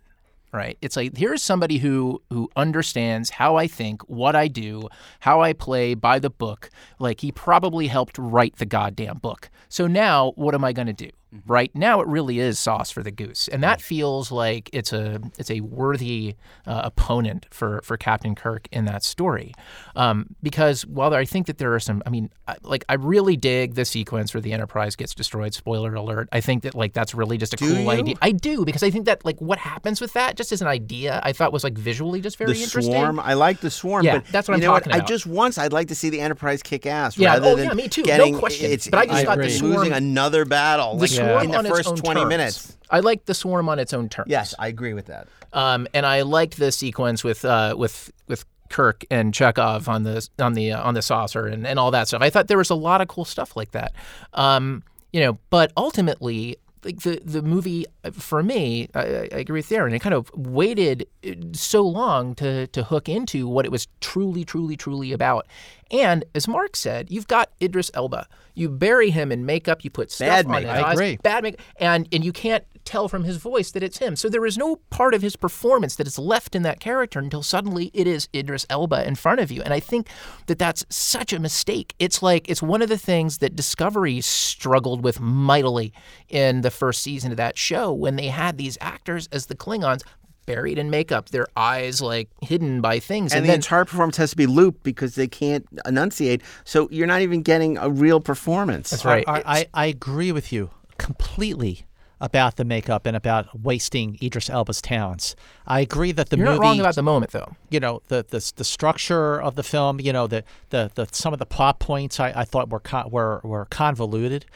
right? 0.57 0.79
It's 0.81 0.97
like 0.97 1.17
here's 1.17 1.43
somebody 1.43 1.79
who 1.79 2.23
who 2.31 2.51
understands 2.57 3.31
how 3.31 3.57
I 3.57 3.67
think, 3.69 4.03
what 4.09 4.35
I 4.35 4.49
do, 4.49 4.89
how 5.21 5.43
I 5.43 5.53
play 5.53 5.95
by 5.95 6.19
the 6.19 6.31
book. 6.31 6.71
Like 6.99 7.21
he 7.21 7.31
probably 7.31 7.87
helped 7.87 8.19
write 8.19 8.57
the 8.57 8.67
goddamn 8.67 9.19
book. 9.19 9.51
So 9.69 9.87
now 9.87 10.33
what 10.37 10.55
am 10.55 10.65
I 10.65 10.73
going 10.73 10.87
to 10.87 10.93
do? 10.93 11.11
Right 11.45 11.75
now 11.75 12.01
it 12.01 12.07
really 12.07 12.39
is 12.39 12.59
sauce 12.59 12.91
for 12.91 13.03
the 13.03 13.11
goose, 13.11 13.49
and 13.49 13.63
that 13.63 13.83
feels 13.83 14.31
like 14.31 14.71
it's 14.73 14.93
a 14.93 15.21
it's 15.37 15.51
a 15.51 15.61
worthy 15.61 16.37
uh, 16.67 16.83
opponent 16.85 17.47
for 17.51 17.81
for 17.83 17.97
Captain 17.97 18.35
Kirk 18.37 18.69
in 18.71 18.85
that 18.87 19.03
story, 19.03 19.53
um, 19.97 20.29
because 20.41 20.87
while 20.87 21.13
I 21.13 21.25
think 21.25 21.49
that 21.49 21.59
there 21.59 21.75
are 21.75 21.81
some, 21.81 22.01
I 22.07 22.11
mean, 22.11 22.31
I, 22.47 22.57
like 22.63 22.85
I 22.89 22.95
really 22.95 23.37
dig 23.37 23.75
the 23.75 23.85
sequence 23.85 24.33
where 24.35 24.41
the 24.41 24.53
Enterprise 24.53 24.95
gets 24.95 25.15
destroyed. 25.15 25.53
Spoiler 25.53 25.95
alert! 25.95 26.29
I 26.31 26.41
think 26.41 26.63
that 26.63 26.77
like 26.77 26.93
that's 26.93 27.13
really 27.13 27.39
just 27.39 27.55
a 27.55 27.57
Do 27.57 27.75
cool 27.75 27.83
you? 27.83 27.91
idea. 27.91 28.15
I 28.23 28.31
do 28.31 28.65
because 28.65 28.85
I 28.85 28.91
think 28.91 29.05
that 29.07 29.25
like 29.25 29.41
what 29.41 29.59
happens 29.59 30.01
with 30.01 30.13
that 30.13 30.37
just 30.37 30.53
as 30.53 30.63
an 30.63 30.69
idea, 30.69 31.21
I 31.25 31.33
thought 31.33 31.53
was 31.53 31.65
like 31.65 31.77
visually 31.77 32.21
just 32.21 32.39
very 32.39 32.53
the 32.53 32.63
interesting. 32.63 32.95
swarm. 32.95 33.19
I 33.19 33.35
like 33.35 33.61
the 33.61 33.71
swarm. 33.71 34.05
Yeah, 34.05 34.19
but 34.19 34.29
that's 34.29 34.49
what 34.49 34.53
you 34.59 34.63
I'm 34.63 34.69
know 34.69 34.75
talking 34.79 34.93
what? 34.93 35.03
I 35.03 35.05
just 35.05 35.27
once 35.27 35.59
I'd 35.59 35.73
like 35.73 35.89
to 35.89 35.97
see 35.97 36.09
the 36.09 36.21
Enterprise 36.21 36.63
kick 36.63 36.87
ass. 36.87 37.19
Yeah, 37.19 37.35
rather 37.35 37.49
oh, 37.49 37.57
than 37.57 37.67
yeah, 37.67 37.75
me 37.75 37.89
too. 37.89 38.03
No 38.03 38.07
Getting, 38.07 38.39
question. 38.39 38.71
It's, 38.71 38.89
But 38.89 38.99
I 39.01 39.07
just 39.07 39.19
it's 39.19 39.27
thought 39.27 39.39
the 39.39 39.67
losing 39.77 39.93
another 39.93 40.45
battle. 40.45 40.97
like, 40.97 41.16
swarm 41.17 41.43
in 41.45 41.51
the 41.51 41.59
on 41.59 41.65
first 41.65 41.81
its 41.81 41.89
own 41.89 41.97
twenty 41.97 42.21
terms. 42.21 42.29
minutes. 42.29 42.77
I 42.91 43.01
like 43.01 43.25
the 43.25 43.35
swarm 43.35 43.69
on 43.69 43.79
its 43.79 43.93
own 43.93 44.09
terms. 44.09 44.29
Yes, 44.31 44.55
I 44.59 44.69
agree 44.69 44.95
with 44.95 45.07
that. 45.07 45.29
Um, 45.53 45.87
and 45.95 46.05
I 46.07 46.23
liked 46.23 46.57
the 46.57 46.71
sequence 46.73 47.25
with 47.25 47.45
uh, 47.45 47.75
with 47.77 48.13
with 48.29 48.45
Kirk 48.69 49.05
and 49.11 49.33
Chekhov 49.33 49.89
on 49.89 50.03
the 50.03 50.29
on 50.39 50.55
the 50.55 50.73
uh, 50.73 50.83
on 50.83 50.95
the 50.95 51.03
saucer 51.03 51.47
and, 51.47 51.67
and 51.67 51.79
all 51.79 51.91
that 51.93 52.09
stuff. 52.09 52.23
I 52.23 52.31
thought 52.31 52.49
there 52.49 52.59
was 52.59 52.71
a 52.71 52.75
lot 52.75 53.01
of 53.01 53.09
cool 53.09 53.25
stuff 53.25 53.57
like 53.57 53.73
that. 53.73 53.93
Um, 54.33 54.83
you 55.13 55.21
know, 55.21 55.39
but 55.51 55.73
ultimately, 55.77 56.57
like 56.87 57.01
the 57.03 57.21
the 57.25 57.43
movie 57.43 57.85
uh, 58.05 58.11
for 58.13 58.43
me, 58.43 58.89
I, 58.95 59.01
I 59.01 59.39
agree 59.39 59.59
with 59.59 59.69
Daren. 59.69 59.93
It 59.95 59.99
kind 59.99 60.15
of 60.15 60.31
waited 60.35 61.07
uh, 61.29 61.33
so 61.53 61.83
long 61.83 62.35
to 62.37 62.67
to 62.69 62.85
hook 62.85 63.09
into 63.09 63.47
what 63.49 63.67
it 63.67 63.71
was 63.73 63.87
truly, 64.01 64.45
truly, 64.45 64.77
truly 64.77 65.13
about. 65.13 65.47
And 65.91 66.25
as 66.35 66.49
Mark 66.49 66.77
said, 66.77 67.11
you've 67.11 67.27
got 67.29 67.51
Idris 67.61 67.91
Elba. 67.93 68.27
You 68.55 68.69
bury 68.71 69.11
him 69.11 69.31
in 69.31 69.45
makeup. 69.45 69.85
You 69.85 69.91
put 69.91 70.11
stuff 70.11 70.29
Bad 70.29 70.47
on 70.47 70.53
makeup. 70.53 70.75
his 70.77 70.85
I 70.85 70.89
eyes, 70.89 70.95
agree. 70.95 71.17
bad 71.23 71.43
makeup, 71.43 71.61
and 71.77 72.09
and 72.13 72.25
you 72.25 72.33
can't 72.33 72.65
tell 72.87 73.09
from 73.09 73.25
his 73.25 73.37
voice 73.37 73.71
that 73.73 73.83
it's 73.83 73.99
him. 73.99 74.17
So 74.17 74.29
there 74.29 74.47
is 74.47 74.57
no 74.57 74.77
part 74.91 75.13
of 75.13 75.23
his 75.23 75.37
performance 75.37 75.97
that 75.97 76.07
is 76.07 76.19
left 76.19 76.55
in 76.55 76.63
that 76.63 76.81
character 76.81 77.19
until 77.19 77.43
suddenly 77.43 77.91
it 77.93 78.07
is 78.07 78.29
Idris 78.35 78.67
Elba 78.71 79.07
in 79.07 79.15
front 79.17 79.41
of 79.41 79.51
you. 79.51 79.63
And 79.63 79.75
I 79.75 79.81
think 79.81 80.09
that 80.47 80.59
that's 80.59 80.87
such 80.89 81.33
a 81.33 81.39
mistake. 81.39 81.95
It's 81.99 82.23
like 82.23 82.49
it's 82.49 82.63
one 82.63 82.83
of 82.83 82.89
the 82.89 82.99
things 82.99 83.39
that 83.39 83.57
Discovery 83.57 84.21
struggled 84.21 85.05
with 85.05 85.21
mightily 85.21 85.93
in 86.29 86.63
the 86.63 86.71
first 86.71 87.03
season 87.03 87.31
of 87.31 87.37
that 87.37 87.59
show 87.59 87.93
when 87.93 88.17
they 88.17 88.29
had 88.29 88.57
these 88.57 88.79
actors 88.81 89.29
as 89.33 89.47
the 89.47 89.55
Klingons 89.55 90.03
buried 90.47 90.79
in 90.79 90.89
makeup, 90.89 91.31
their 91.31 91.49
eyes 91.57 92.01
like 92.01 92.29
hidden 92.41 92.81
by 92.81 93.01
things, 93.01 93.33
And, 93.33 93.39
and, 93.39 93.45
the 93.45 93.49
then 93.49 93.57
entire 93.57 93.85
performance 93.85 94.17
has 94.17 94.31
to 94.31 94.37
be 94.37 94.47
looped 94.47 94.85
because 94.85 95.17
they 95.17 95.27
can't 95.27 95.67
enunciate. 95.85 96.43
So 96.65 96.89
you're 96.91 97.09
not 97.09 97.21
even 97.21 97.43
getting 97.43 97.77
a 97.77 97.91
real 97.91 98.21
performance. 98.21 98.91
That's 98.91 99.05
right. 99.05 99.25
I, 99.27 99.43
I, 99.45 99.67
I 99.75 99.87
agree 99.87 100.31
with 100.31 100.53
you 100.53 100.71
completely 100.99 101.85
about 102.21 102.57
the 102.57 102.65
makeup 102.65 103.07
and 103.07 103.17
about 103.17 103.61
wasting 103.61 104.19
Idris 104.23 104.49
Elba's 104.49 104.81
talents. 104.81 105.37
I 105.67 105.81
agree 105.81 106.13
that 106.13 106.31
the 106.31 106.37
you're 106.37 106.47
movie 106.47 106.59
not 106.59 106.63
wrong 106.63 106.81
about 106.81 106.95
the 106.95 107.03
moment 107.03 107.33
though. 107.33 107.57
you 107.71 107.81
know 107.81 108.03
the, 108.09 108.25
the 108.29 108.53
the 108.57 108.65
structure 108.65 109.41
of 109.41 109.55
the 109.55 109.63
film, 109.63 110.01
you 110.01 110.13
know 110.13 110.27
the 110.27 110.45
the, 110.71 110.91
the 110.95 111.07
some 111.13 111.33
of 111.33 111.39
the 111.39 111.47
plot 111.47 111.79
points 111.79 112.19
I, 112.19 112.33
I 112.35 112.45
thought 112.45 112.71
were 112.71 112.81
con- 112.81 113.11
were 113.11 113.41
were 113.45 113.67
convoluted, 113.67 114.47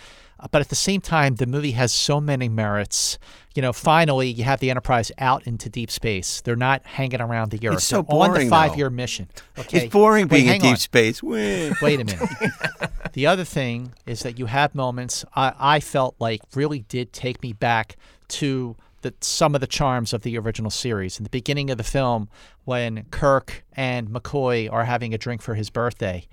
but 0.51 0.61
at 0.61 0.69
the 0.69 0.75
same 0.75 1.01
time 1.01 1.37
the 1.37 1.47
movie 1.47 1.73
has 1.73 1.93
so 1.93 2.21
many 2.21 2.49
merits. 2.49 3.19
You 3.55 3.63
know, 3.63 3.73
finally 3.73 4.29
you 4.29 4.45
have 4.45 4.61
the 4.61 4.71
Enterprise 4.71 5.11
out 5.19 5.47
into 5.47 5.69
deep 5.69 5.91
space. 5.91 6.41
They're 6.41 6.55
not 6.57 6.87
hanging 6.87 7.21
around 7.21 7.51
the 7.51 7.67
Earth. 7.69 7.75
It's 7.79 7.85
so 7.87 8.03
They're 8.03 8.17
on 8.17 8.31
the 8.31 8.35
boring, 8.37 8.49
five-year 8.49 8.91
mission. 8.91 9.29
Okay, 9.59 9.85
It's 9.85 9.93
boring 9.93 10.29
Wait, 10.29 10.45
being 10.45 10.55
in 10.55 10.61
deep 10.61 10.71
on. 10.71 10.77
space. 10.77 11.23
Wait 11.23 11.71
a 11.83 12.05
minute. 12.05 12.21
the 13.13 13.27
other 13.27 13.45
thing 13.45 13.93
is 14.07 14.21
that 14.23 14.39
you 14.39 14.47
have 14.47 14.75
moments 14.75 15.25
I, 15.35 15.53
I 15.59 15.81
felt 15.81 16.15
like 16.19 16.41
really 16.55 16.81
did 16.81 17.13
take 17.13 17.43
me 17.43 17.53
back 17.53 17.97
to 18.29 18.77
the, 19.03 19.15
some 19.21 19.55
of 19.55 19.61
the 19.61 19.67
charms 19.67 20.13
of 20.13 20.23
the 20.23 20.37
original 20.39 20.71
series. 20.71 21.19
In 21.19 21.25
the 21.25 21.31
beginning 21.31 21.71
of 21.71 21.79
the 21.79 21.85
film, 21.85 22.29
when 22.65 23.05
Kirk 23.11 23.65
and 23.73 24.09
McCoy 24.09 24.71
are 24.71 24.85
having 24.85 25.15
a 25.15 25.19
drink 25.19 25.43
for 25.43 25.55
his 25.55 25.71
birthday, 25.71 26.27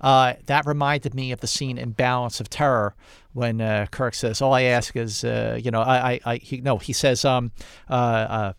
uh, 0.00 0.34
that 0.46 0.66
reminded 0.66 1.14
me 1.14 1.32
of 1.32 1.40
the 1.40 1.46
scene 1.46 1.78
in 1.78 1.90
Balance 1.92 2.40
of 2.40 2.48
Terror 2.50 2.94
when 3.32 3.60
uh, 3.60 3.86
Kirk 3.90 4.14
says, 4.14 4.42
"All 4.42 4.52
I 4.52 4.62
ask 4.62 4.96
is, 4.96 5.24
uh, 5.24 5.58
you 5.62 5.70
know, 5.70 5.80
I, 5.80 6.12
I, 6.12 6.20
I 6.26 6.36
he, 6.36 6.60
no, 6.60 6.78
he 6.78 6.92
says, 6.92 7.24
um, 7.24 7.52
uh, 7.88 7.92
uh, 7.92 8.52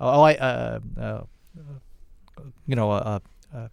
all 0.00 0.24
I, 0.24 0.34
uh, 0.34 0.80
uh, 1.00 1.20
you 2.66 2.76
know, 2.76 2.90
uh, 2.90 3.18
uh, 3.54 3.68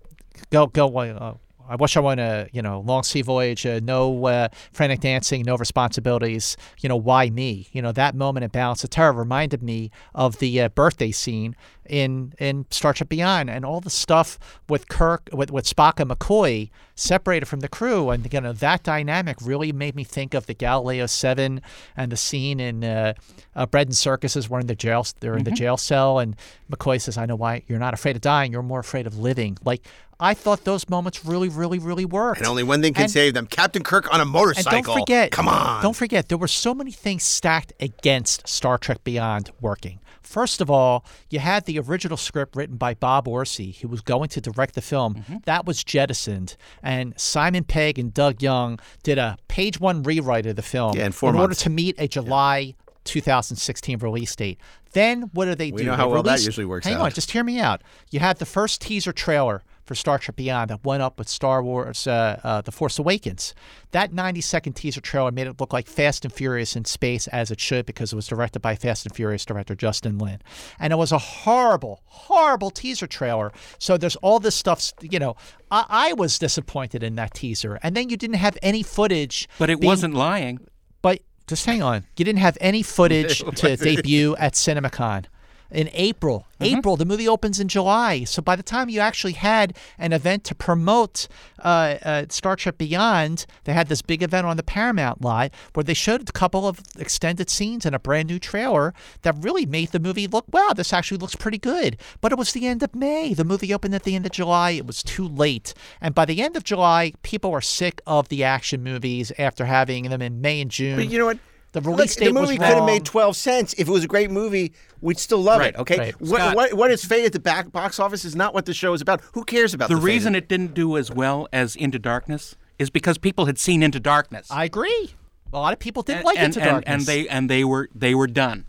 go 0.51 0.67
go. 0.67 1.37
I 1.73 1.75
wish 1.75 1.97
I 1.97 2.01
went 2.01 2.19
a 2.19 2.47
you 2.53 2.61
know 2.61 2.81
long 2.81 3.01
sea 3.01 3.23
voyage, 3.23 3.65
uh, 3.65 3.79
no 3.81 4.27
uh, 4.27 4.49
frantic 4.73 4.99
dancing, 4.99 5.41
no 5.41 5.55
responsibilities. 5.55 6.55
You 6.81 6.87
know 6.87 6.95
why 6.95 7.31
me? 7.31 7.67
You 7.71 7.81
know 7.81 7.91
that 7.91 8.13
moment 8.13 8.43
in 8.43 8.51
Balance 8.51 8.83
of 8.83 8.91
Terror 8.91 9.11
reminded 9.11 9.63
me 9.63 9.89
of 10.13 10.37
the 10.37 10.61
uh, 10.61 10.69
birthday 10.69 11.09
scene 11.09 11.55
in 11.87 12.33
in 12.37 12.67
Star 12.69 12.93
Trek 12.93 13.09
Beyond, 13.09 13.49
and 13.49 13.65
all 13.65 13.81
the 13.81 13.89
stuff 13.89 14.37
with 14.69 14.87
Kirk, 14.87 15.29
with 15.33 15.49
with 15.49 15.65
Spock 15.65 15.99
and 15.99 16.11
McCoy 16.11 16.69
separated 16.93 17.47
from 17.47 17.61
the 17.61 17.67
crew, 17.67 18.11
and 18.11 18.31
you 18.31 18.41
know 18.41 18.53
that 18.53 18.83
dynamic 18.83 19.37
really 19.41 19.71
made 19.71 19.95
me 19.95 20.03
think 20.03 20.35
of 20.35 20.45
the 20.45 20.53
Galileo 20.53 21.07
Seven 21.07 21.59
and 21.97 22.11
the 22.11 22.17
scene 22.17 22.59
in 22.59 22.83
uh, 22.83 23.13
uh, 23.55 23.65
Bread 23.65 23.87
and 23.87 23.97
Circuses 23.97 24.47
where 24.47 24.61
in 24.61 24.67
the 24.67 24.75
jail 24.75 25.07
they're 25.21 25.37
in 25.37 25.43
the 25.43 25.51
jail 25.51 25.77
cell, 25.77 26.19
and 26.19 26.35
McCoy 26.71 27.01
says, 27.01 27.17
"I 27.17 27.25
know 27.25 27.35
why 27.35 27.63
you're 27.67 27.79
not 27.79 27.95
afraid 27.95 28.15
of 28.15 28.21
dying, 28.21 28.51
you're 28.51 28.61
more 28.61 28.79
afraid 28.79 29.07
of 29.07 29.17
living." 29.17 29.57
Like 29.65 29.81
I 30.23 30.33
thought 30.33 30.63
those 30.63 30.87
moments 30.89 31.25
really, 31.25 31.49
really, 31.49 31.79
really 31.79 32.05
worked. 32.05 32.39
And 32.39 32.47
only 32.47 32.63
one 32.63 32.81
thing 32.81 32.93
can 32.93 33.03
And- 33.03 33.11
save 33.11 33.33
them: 33.33 33.45
Captain 33.47 33.83
Kirk 33.83 34.11
on 34.13 34.21
a 34.21 34.25
motorcycle. 34.25 34.69
and 34.77 34.85
motorcycle. 34.87 34.95
don't 34.95 35.01
forget, 35.05 35.31
Come 35.31 35.47
on. 35.47 35.83
Don't 35.83 35.95
forget, 35.95 36.29
there 36.29 36.37
were 36.37 36.47
so 36.47 36.73
many 36.73 36.91
things 36.91 37.23
stacked 37.23 37.73
against 37.79 38.47
Star 38.47 38.77
Trek 38.77 39.03
Beyond 39.03 39.51
working. 39.61 39.99
First 40.21 40.61
of 40.61 40.69
all, 40.71 41.05
you 41.29 41.39
had 41.39 41.65
the 41.65 41.77
original 41.79 42.17
script 42.17 42.55
written 42.55 42.77
by 42.77 42.93
Bob 42.93 43.25
Orci, 43.27 43.77
who 43.81 43.87
was 43.89 44.01
going 44.01 44.29
to 44.29 44.41
direct 44.41 44.73
the 44.73 44.81
film. 44.81 45.15
Mm-hmm. 45.15 45.35
That 45.43 45.65
was 45.65 45.83
jettisoned, 45.83 46.55
and 46.81 47.13
Simon 47.19 47.65
Pegg 47.65 47.99
and 47.99 48.13
Doug 48.13 48.41
Jung 48.41 48.79
did 49.03 49.17
a 49.17 49.37
page 49.49 49.79
one 49.79 50.01
rewrite 50.01 50.45
of 50.45 50.55
the 50.55 50.61
film 50.61 50.95
Yeah, 50.97 51.05
in 51.07 51.11
four 51.11 51.35
order 51.35 51.53
to 51.53 51.69
meet 51.69 51.95
a 51.99 52.07
July 52.07 52.73
2016 53.03 53.99
release 53.99 54.35
date. 54.35 54.59
Then 54.93 55.23
what 55.33 55.45
do 55.45 55.55
they 55.55 55.71
We 55.71 55.79
do? 55.81 55.87
know 55.89 55.95
how 55.95 56.07
They 56.07 56.13
well 56.13 56.23
that 56.23 56.41
usually 56.43 56.65
works 56.65 56.85
Hang 56.87 56.95
out. 56.95 57.01
on, 57.01 57.11
just 57.11 57.31
hear 57.31 57.43
me 57.43 57.59
out. 57.59 57.81
You 58.11 58.19
had 58.19 58.37
the 58.37 58.45
first 58.45 58.81
teaser 58.81 59.11
trailer 59.11 59.61
for 59.85 59.95
Star 59.95 60.17
Trek 60.17 60.35
Beyond 60.35 60.69
that 60.69 60.83
went 60.83 61.03
up 61.03 61.17
with 61.19 61.27
Star 61.27 61.63
Wars 61.63 62.07
uh, 62.07 62.39
uh, 62.43 62.61
The 62.61 62.71
Force 62.71 62.99
Awakens. 62.99 63.53
That 63.91 64.13
90 64.13 64.41
second 64.41 64.73
teaser 64.73 65.01
trailer 65.01 65.31
made 65.31 65.47
it 65.47 65.59
look 65.59 65.73
like 65.73 65.87
Fast 65.87 66.25
and 66.25 66.33
Furious 66.33 66.75
in 66.75 66.85
space 66.85 67.27
as 67.27 67.51
it 67.51 67.59
should 67.59 67.85
because 67.85 68.13
it 68.13 68.15
was 68.15 68.27
directed 68.27 68.61
by 68.61 68.75
Fast 68.75 69.05
and 69.05 69.15
Furious 69.15 69.45
director 69.45 69.75
Justin 69.75 70.17
Lin. 70.17 70.39
And 70.79 70.93
it 70.93 70.95
was 70.95 71.11
a 71.11 71.17
horrible, 71.17 72.01
horrible 72.05 72.71
teaser 72.71 73.07
trailer. 73.07 73.51
So 73.77 73.97
there's 73.97 74.15
all 74.17 74.39
this 74.39 74.55
stuff, 74.55 74.91
you 75.01 75.19
know. 75.19 75.35
I, 75.69 75.85
I 75.89 76.13
was 76.13 76.39
disappointed 76.39 77.03
in 77.03 77.15
that 77.15 77.33
teaser. 77.33 77.79
And 77.83 77.95
then 77.95 78.09
you 78.09 78.17
didn't 78.17 78.37
have 78.37 78.57
any 78.61 78.83
footage. 78.83 79.47
But 79.59 79.69
it 79.69 79.79
being- 79.79 79.89
wasn't 79.89 80.13
lying. 80.13 80.59
But 81.01 81.19
just 81.47 81.65
hang 81.65 81.83
on. 81.83 82.05
You 82.17 82.23
didn't 82.23 82.39
have 82.39 82.57
any 82.61 82.83
footage 82.83 83.39
to 83.55 83.75
debut 83.75 84.35
at 84.37 84.53
CinemaCon 84.53 85.25
in 85.73 85.89
April. 85.93 86.47
April, 86.61 86.95
the 86.95 87.05
movie 87.05 87.27
opens 87.27 87.59
in 87.59 87.67
July. 87.67 88.23
So 88.23 88.41
by 88.41 88.55
the 88.55 88.63
time 88.63 88.87
you 88.87 89.01
actually 89.01 89.33
had 89.33 89.75
an 89.97 90.13
event 90.13 90.45
to 90.45 90.55
promote 90.55 91.27
uh, 91.59 91.97
uh, 92.01 92.25
Star 92.29 92.55
Trek 92.55 92.77
Beyond, 92.77 93.45
they 93.65 93.73
had 93.73 93.89
this 93.89 94.01
big 94.01 94.23
event 94.23 94.47
on 94.47 94.55
the 94.55 94.63
Paramount 94.63 95.21
lot 95.21 95.51
where 95.73 95.83
they 95.83 95.93
showed 95.93 96.29
a 96.29 96.31
couple 96.31 96.67
of 96.67 96.79
extended 96.97 97.49
scenes 97.49 97.85
and 97.85 97.93
a 97.93 97.99
brand 97.99 98.29
new 98.29 98.39
trailer 98.39 98.93
that 99.23 99.35
really 99.41 99.65
made 99.65 99.89
the 99.89 99.99
movie 99.99 100.27
look, 100.27 100.45
wow, 100.53 100.71
this 100.73 100.93
actually 100.93 101.17
looks 101.17 101.35
pretty 101.35 101.57
good. 101.57 101.97
But 102.21 102.31
it 102.31 102.37
was 102.37 102.53
the 102.53 102.67
end 102.67 102.81
of 102.83 102.95
May. 102.95 103.33
The 103.33 103.43
movie 103.43 103.73
opened 103.73 103.95
at 103.95 104.03
the 104.03 104.15
end 104.15 104.25
of 104.25 104.31
July. 104.31 104.71
It 104.71 104.85
was 104.85 105.03
too 105.03 105.27
late. 105.27 105.73
And 105.99 106.15
by 106.15 106.25
the 106.25 106.41
end 106.41 106.55
of 106.55 106.63
July, 106.63 107.13
people 107.23 107.51
were 107.51 107.61
sick 107.61 108.01
of 108.07 108.29
the 108.29 108.43
action 108.43 108.83
movies 108.83 109.33
after 109.37 109.65
having 109.65 110.09
them 110.09 110.21
in 110.21 110.39
May 110.39 110.61
and 110.61 110.71
June. 110.71 110.95
But 110.95 111.09
you 111.09 111.19
know 111.19 111.25
what? 111.25 111.39
The 111.73 111.81
Look, 111.81 111.97
date 112.07 112.17
the 112.19 112.31
movie 112.33 112.57
could 112.57 112.67
have 112.67 112.85
made 112.85 113.03
12 113.03 113.35
cents. 113.35 113.73
If 113.77 113.87
it 113.87 113.91
was 113.91 114.03
a 114.03 114.07
great 114.07 114.29
movie, 114.31 114.73
we'd 115.01 115.17
still 115.19 115.41
love 115.41 115.59
Right, 115.59 115.73
it, 115.73 115.79
okay? 115.79 115.97
right. 115.97 116.21
What, 116.21 116.29
Scott. 116.39 116.55
what, 116.55 116.73
what 116.75 116.91
is 116.91 117.03
fate 117.03 117.25
at 117.25 117.33
the 117.33 117.39
back 117.39 117.71
box 117.71 117.99
office 117.99 118.23
is 118.23 118.35
not 118.35 118.53
what 118.53 118.65
the 118.65 118.73
show 118.75 118.93
is 118.93 119.01
about. 119.01 119.21
Who 119.33 119.43
cares 119.43 119.73
about 119.73 119.89
The 119.89 119.95
the, 119.95 120.01
reason 120.01 120.35
of- 120.35 120.43
it 120.43 120.47
didn't 120.47 120.73
do 120.75 120.97
as 120.97 121.11
well 121.11 121.47
as 121.51 121.75
Into 121.75 121.97
Darkness 121.99 122.55
is 122.79 122.89
because 122.91 123.17
people 123.17 123.47
had 123.47 123.57
seen 123.57 123.81
Into 123.83 123.99
Darkness. 123.99 124.47
I 124.51 124.65
agree. 124.65 125.15
A 125.51 125.57
lot 125.59 125.73
of 125.73 125.79
people 125.79 126.03
didn't 126.03 126.19
and, 126.19 126.25
like 126.25 126.37
and, 126.37 126.45
Into 126.45 126.61
and, 126.61 126.69
Darkness. 126.69 126.93
and 126.93 127.01
they 127.05 127.27
and 127.27 127.49
they 127.49 127.63
were 127.63 127.89
they 127.93 128.15
were 128.15 128.27
done. 128.27 128.65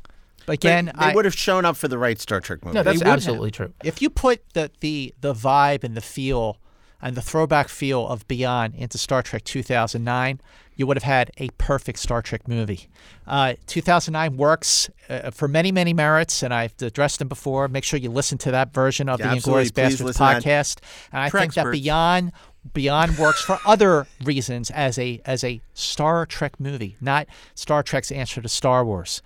But 0.47 0.55
again, 0.55 0.87
they 0.87 0.93
I, 1.07 1.15
would 1.15 1.25
have 1.25 1.35
shown 1.35 1.65
up 1.65 1.77
for 1.77 1.89
the 1.89 1.97
right 1.97 2.19
Star 2.21 2.41
Trek 2.41 2.63
movie. 2.65 2.75
No, 2.75 2.83
that's 2.83 2.99
would 2.99 3.07
have. 3.07 3.15
absolutely 3.17 3.51
true. 3.51 3.73
if 3.83 4.03
you 4.03 4.11
put 4.11 4.43
the, 4.53 4.71
the 4.81 5.15
the 5.21 5.33
vibe 5.35 5.85
and 5.85 5.97
the 5.97 6.03
feel 6.03 6.59
and 7.05 7.15
the 7.17 7.23
throwback 7.23 7.69
feel 7.69 8.09
of 8.09 8.27
Beyond 8.27 8.75
into 8.75 8.97
Star 8.99 9.23
Trek 9.23 9.45
2009, 9.45 10.41
you 10.75 10.87
would 10.87 10.97
have 10.97 11.05
had 11.05 11.31
a 11.37 11.51
perfect 11.59 11.99
Star 12.01 12.23
Trek 12.23 12.49
movie. 12.49 12.89
Uh, 13.27 13.55
2009 13.67 14.37
works 14.37 14.91
uh, 15.09 15.31
for 15.31 15.47
many, 15.47 15.71
many 15.71 15.93
merits, 15.93 16.43
and 16.43 16.53
I've 16.53 16.73
addressed 16.81 17.19
them 17.21 17.29
before. 17.29 17.69
Make 17.69 17.85
sure 17.85 18.01
you 18.01 18.11
listen 18.11 18.39
to 18.39 18.51
that 18.53 18.73
version 18.73 19.09
of 19.09 19.21
Yeah, 19.21 19.29
the. 19.29 19.37
Inglorious 19.37 19.71
Bastards 19.71 20.01
listen 20.03 20.27
to 20.27 20.33
that. 20.33 20.43
podcast. 20.43 20.79
And 21.13 21.21
I 21.21 21.29
think 21.31 21.55
that 21.55 21.71
Beyond 21.71 22.33
Beyond 22.73 23.19
works 23.19 23.43
for 23.43 23.59
other 23.67 24.07
reasons 24.25 24.71
as 24.71 24.99
a 24.99 25.21
as 25.27 25.45
a 25.45 25.61
Star 25.75 26.25
Trek 26.25 26.59
movie, 26.59 26.97
not 27.01 27.27
Star 27.55 27.83
Trek's 27.83 28.11
answer 28.11 28.41
to 28.41 28.49
Star 28.49 28.85
Wars. 28.85 29.21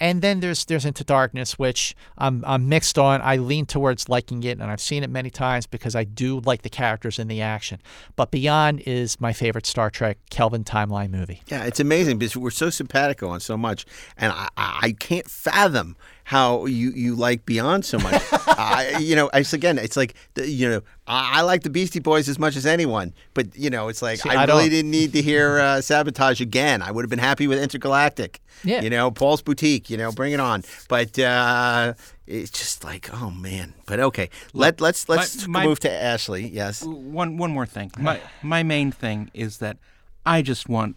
And 0.00 0.22
then 0.22 0.40
there's 0.40 0.64
there's 0.64 0.84
Into 0.84 1.04
Darkness, 1.04 1.58
which 1.58 1.94
I'm 2.18 2.44
I'm 2.46 2.68
mixed 2.68 2.98
on. 2.98 3.20
I 3.22 3.36
lean 3.36 3.66
towards 3.66 4.08
liking 4.08 4.42
it, 4.42 4.58
and 4.58 4.70
I've 4.70 4.80
seen 4.80 5.02
it 5.04 5.10
many 5.10 5.30
times 5.30 5.66
because 5.66 5.94
I 5.94 6.04
do 6.04 6.40
like 6.40 6.62
the 6.62 6.70
characters 6.70 7.18
and 7.18 7.30
the 7.30 7.40
action. 7.40 7.80
But 8.16 8.30
Beyond 8.30 8.82
is 8.86 9.20
my 9.20 9.32
favorite 9.32 9.66
Star 9.66 9.90
Trek 9.90 10.18
Kelvin 10.30 10.64
timeline 10.64 11.10
movie. 11.10 11.42
Yeah, 11.48 11.64
it's 11.64 11.80
amazing 11.80 12.18
because 12.18 12.36
we're 12.36 12.50
so 12.50 12.70
simpatico 12.70 13.28
on 13.28 13.40
so 13.40 13.56
much, 13.56 13.86
and 14.16 14.32
I, 14.32 14.48
I 14.56 14.78
I 14.82 14.92
can't 14.92 15.30
fathom 15.30 15.96
how 16.24 16.64
you, 16.64 16.90
you 16.90 17.14
like 17.14 17.44
Beyond 17.44 17.84
so 17.84 17.98
much. 17.98 18.22
I, 18.32 18.96
you 18.98 19.14
know, 19.14 19.30
it's 19.34 19.52
again, 19.52 19.78
it's 19.78 19.96
like 19.96 20.14
you 20.36 20.68
know, 20.68 20.80
I, 21.06 21.38
I 21.38 21.42
like 21.42 21.62
the 21.62 21.70
Beastie 21.70 22.00
Boys 22.00 22.28
as 22.28 22.38
much 22.38 22.56
as 22.56 22.64
anyone, 22.64 23.12
but 23.34 23.54
you 23.56 23.70
know, 23.70 23.88
it's 23.88 24.00
like 24.00 24.20
See, 24.20 24.30
I, 24.30 24.42
I 24.42 24.44
really 24.46 24.70
didn't 24.70 24.90
need 24.90 25.12
to 25.12 25.22
hear 25.22 25.58
uh, 25.58 25.80
Sabotage 25.82 26.40
again. 26.40 26.80
I 26.82 26.90
would 26.90 27.04
have 27.04 27.10
been 27.10 27.18
happy 27.18 27.46
with 27.46 27.62
Intergalactic. 27.62 28.40
Yeah. 28.64 28.80
you 28.80 28.90
know, 28.90 29.10
Paul's 29.10 29.42
Boutique. 29.42 29.90
You 29.90 29.98
know, 29.98 30.12
bring 30.12 30.32
it 30.32 30.40
on. 30.40 30.64
But 30.88 31.18
uh, 31.18 31.94
it's 32.26 32.50
just 32.50 32.84
like, 32.84 33.10
oh 33.12 33.30
man. 33.30 33.74
But 33.86 34.00
okay, 34.00 34.30
let 34.54 34.80
let's 34.80 35.08
let's 35.08 35.46
my- 35.46 35.66
move 35.66 35.80
to 35.80 35.92
Ashley. 35.92 36.48
Yes. 36.48 36.82
One 36.82 37.36
one 37.36 37.50
more 37.52 37.66
thing. 37.66 37.92
My 37.98 38.20
my 38.42 38.62
main 38.62 38.92
thing 38.92 39.30
is 39.34 39.58
that 39.58 39.76
I 40.24 40.40
just 40.40 40.68
want 40.68 40.96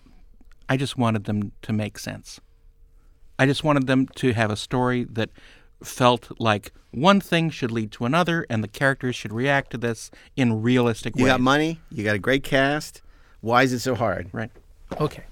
I 0.70 0.78
just 0.78 0.98
wanted 0.98 1.26
them 1.26 1.52
to 1.64 1.74
make 1.74 2.00
sense. 2.00 2.40
I 3.40 3.46
just 3.46 3.64
wanted 3.64 3.88
them 3.88 4.08
to 4.16 4.34
have 4.34 4.52
a 4.52 4.56
story 4.56 5.04
that 5.12 5.30
felt 5.84 6.32
like 6.40 6.72
one 6.92 7.20
thing 7.20 7.50
should 7.50 7.72
lead 7.72 7.92
to 7.94 8.06
another 8.06 8.46
and 8.50 8.64
the 8.64 8.68
characters 8.68 9.16
should 9.16 9.34
react 9.34 9.72
to 9.72 9.78
this 9.78 10.10
in 10.36 10.62
realistic 10.62 11.16
You 11.16 11.24
ways. 11.24 11.30
You 11.30 11.34
got 11.34 11.42
money. 11.42 11.80
You 11.92 12.04
got 12.04 12.16
a 12.16 12.20
great 12.20 12.44
cast. 12.44 13.02
Why 13.42 13.64
is 13.64 13.74
it 13.74 13.80
so 13.80 13.96
hard? 13.96 14.30
Right. 14.32 14.50
Okay. 15.00 15.24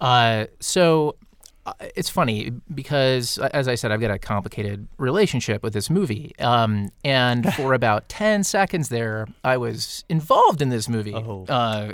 Uh, 0.00 0.46
so 0.60 1.16
uh, 1.64 1.72
it's 1.94 2.10
funny 2.10 2.50
because, 2.74 3.38
uh, 3.38 3.48
as 3.54 3.68
I 3.68 3.76
said, 3.76 3.92
I've 3.92 4.00
got 4.00 4.10
a 4.10 4.18
complicated 4.18 4.88
relationship 4.98 5.62
with 5.62 5.72
this 5.72 5.88
movie. 5.88 6.34
Um, 6.40 6.90
and 7.04 7.54
for 7.54 7.72
about 7.74 8.08
10 8.08 8.42
seconds 8.44 8.88
there, 8.88 9.28
I 9.44 9.56
was 9.56 10.04
involved 10.08 10.60
in 10.60 10.70
this 10.70 10.88
movie. 10.88 11.14
Oh. 11.14 11.46
Uh, 11.48 11.92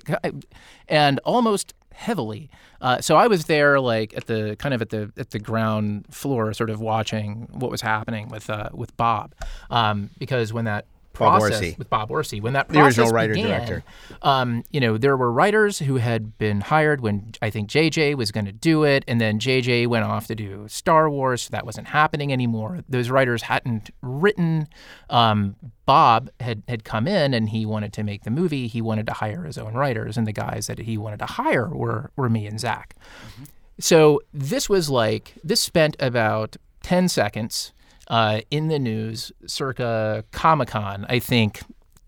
and 0.89 1.21
almost 1.25 1.75
heavily. 1.99 2.49
Uh, 2.81 3.01
so 3.01 3.17
I 3.17 3.27
was 3.27 3.47
there, 3.47 3.81
like 3.81 4.17
at 4.17 4.27
the 4.27 4.55
kind 4.59 4.73
of 4.73 4.81
at 4.81 4.91
the 4.91 5.13
at 5.17 5.31
the 5.31 5.41
ground 5.41 6.07
floor, 6.11 6.55
sort 6.55 6.71
of 6.71 6.81
watching 6.81 7.49
what 7.51 7.71
was 7.73 7.81
happening 7.81 8.29
with 8.29 8.49
uh, 8.49 8.69
with 8.73 8.97
Bob, 8.97 9.35
um, 9.69 10.11
because 10.19 10.53
when 10.53 10.65
that 10.65 10.87
process 11.13 11.61
Orci. 11.61 11.79
with 11.79 11.91
Bob 11.91 12.11
Orci, 12.11 12.41
when 12.41 12.53
that 12.53 12.69
The 12.69 12.81
original 12.81 13.07
process 13.07 13.13
writer, 13.13 13.35
began, 13.35 13.49
director. 13.67 13.85
um, 14.23 14.63
you 14.71 14.79
know, 14.81 14.97
there 14.99 15.17
were 15.17 15.33
writers 15.33 15.81
who 15.81 15.97
had 15.97 16.39
been 16.39 16.61
hired 16.61 17.01
when 17.01 17.33
I 17.43 17.51
think 17.51 17.69
JJ 17.69 18.15
was 18.17 18.31
going 18.31 18.47
to 18.47 18.53
do 18.53 18.85
it, 18.85 19.05
and 19.09 19.21
then 19.21 19.41
JJ 19.41 19.89
went 19.89 20.05
off 20.05 20.27
to 20.29 20.35
do 20.37 20.67
Star 20.69 21.11
Wars. 21.11 21.43
So 21.43 21.49
that 21.51 21.67
wasn't 21.67 21.89
happening 21.89 22.33
anymore. 22.33 22.85
Those 22.89 23.11
writers 23.11 23.43
hadn't 23.43 23.91
written. 24.01 24.69
Um, 25.11 25.57
Bob 25.87 26.31
had 26.41 26.63
had 26.69 26.85
come 26.85 27.09
in 27.09 27.33
and 27.35 27.49
he 27.49 27.65
wanted 27.67 27.93
to 27.95 28.05
make 28.05 28.23
the 28.25 28.31
movie. 28.31 28.67
He 28.69 28.81
wanted 28.83 29.07
to 29.07 29.15
hire 29.15 29.43
his 29.45 29.59
own 29.59 29.75
writers, 29.75 30.17
and 30.17 30.27
the 30.27 30.33
guys 30.33 30.67
that 30.69 30.79
he 30.81 30.97
wanted 30.99 31.19
to 31.21 31.27
hire 31.27 31.69
were 31.69 32.11
were 32.15 32.29
me 32.29 32.47
and 32.47 32.61
Zack. 32.61 32.95
So 33.81 34.21
this 34.33 34.69
was 34.69 34.91
like 34.91 35.35
this 35.43 35.61
spent 35.61 35.97
about 35.99 36.57
ten 36.83 37.09
seconds 37.09 37.73
uh, 38.09 38.41
in 38.51 38.69
the 38.69 38.79
news, 38.79 39.33
circa 39.47 40.25
Comic 40.33 40.69
Con. 40.69 41.07
I 41.09 41.19
think 41.19 41.61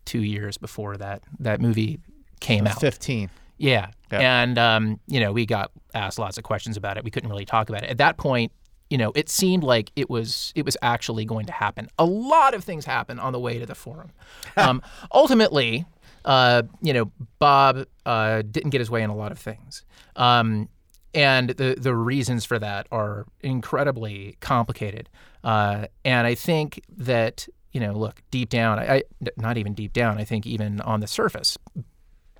two 0.04 0.22
years 0.22 0.56
before 0.56 0.96
that 0.96 1.22
that 1.38 1.60
movie 1.60 2.00
came 2.40 2.66
out. 2.66 2.80
15. 2.80 3.30
Yeah. 3.58 3.90
Yeah. 4.10 4.42
And, 4.42 4.58
um, 4.58 5.00
you 5.06 5.20
know, 5.20 5.32
we 5.32 5.46
got 5.46 5.70
asked 5.94 6.18
lots 6.18 6.38
of 6.38 6.44
questions 6.44 6.76
about 6.76 6.96
it. 6.96 7.04
We 7.04 7.10
couldn't 7.10 7.28
really 7.28 7.44
talk 7.44 7.68
about 7.68 7.84
it. 7.84 7.90
At 7.90 7.98
that 7.98 8.16
point, 8.16 8.50
you 8.88 8.98
know, 8.98 9.12
it 9.14 9.28
seemed 9.28 9.62
like 9.62 9.92
it 9.94 10.10
was 10.10 10.52
it 10.56 10.64
was 10.64 10.76
actually 10.82 11.24
going 11.24 11.46
to 11.46 11.52
happen. 11.52 11.88
A 11.98 12.04
lot 12.04 12.54
of 12.54 12.64
things 12.64 12.84
happened 12.84 13.20
on 13.20 13.32
the 13.32 13.38
way 13.38 13.58
to 13.58 13.66
the 13.66 13.76
forum. 13.76 14.10
um, 14.56 14.82
ultimately, 15.12 15.86
uh, 16.24 16.62
you 16.82 16.92
know, 16.92 17.12
Bob 17.38 17.86
uh, 18.04 18.42
didn't 18.42 18.70
get 18.70 18.80
his 18.80 18.90
way 18.90 19.02
in 19.02 19.10
a 19.10 19.14
lot 19.14 19.30
of 19.30 19.38
things. 19.38 19.84
Um, 20.16 20.68
and 21.14 21.50
the 21.50 21.76
the 21.78 21.94
reasons 21.94 22.44
for 22.44 22.58
that 22.58 22.86
are 22.90 23.26
incredibly 23.40 24.36
complicated. 24.40 25.08
Uh, 25.42 25.86
and 26.04 26.26
I 26.26 26.34
think 26.34 26.82
that 26.96 27.48
you 27.72 27.80
know, 27.80 27.92
look 27.92 28.22
deep 28.30 28.48
down, 28.48 28.78
I, 28.78 28.96
I 28.96 29.02
not 29.36 29.56
even 29.56 29.74
deep 29.74 29.92
down. 29.92 30.18
I 30.18 30.24
think 30.24 30.46
even 30.46 30.80
on 30.80 31.00
the 31.00 31.06
surface, 31.06 31.56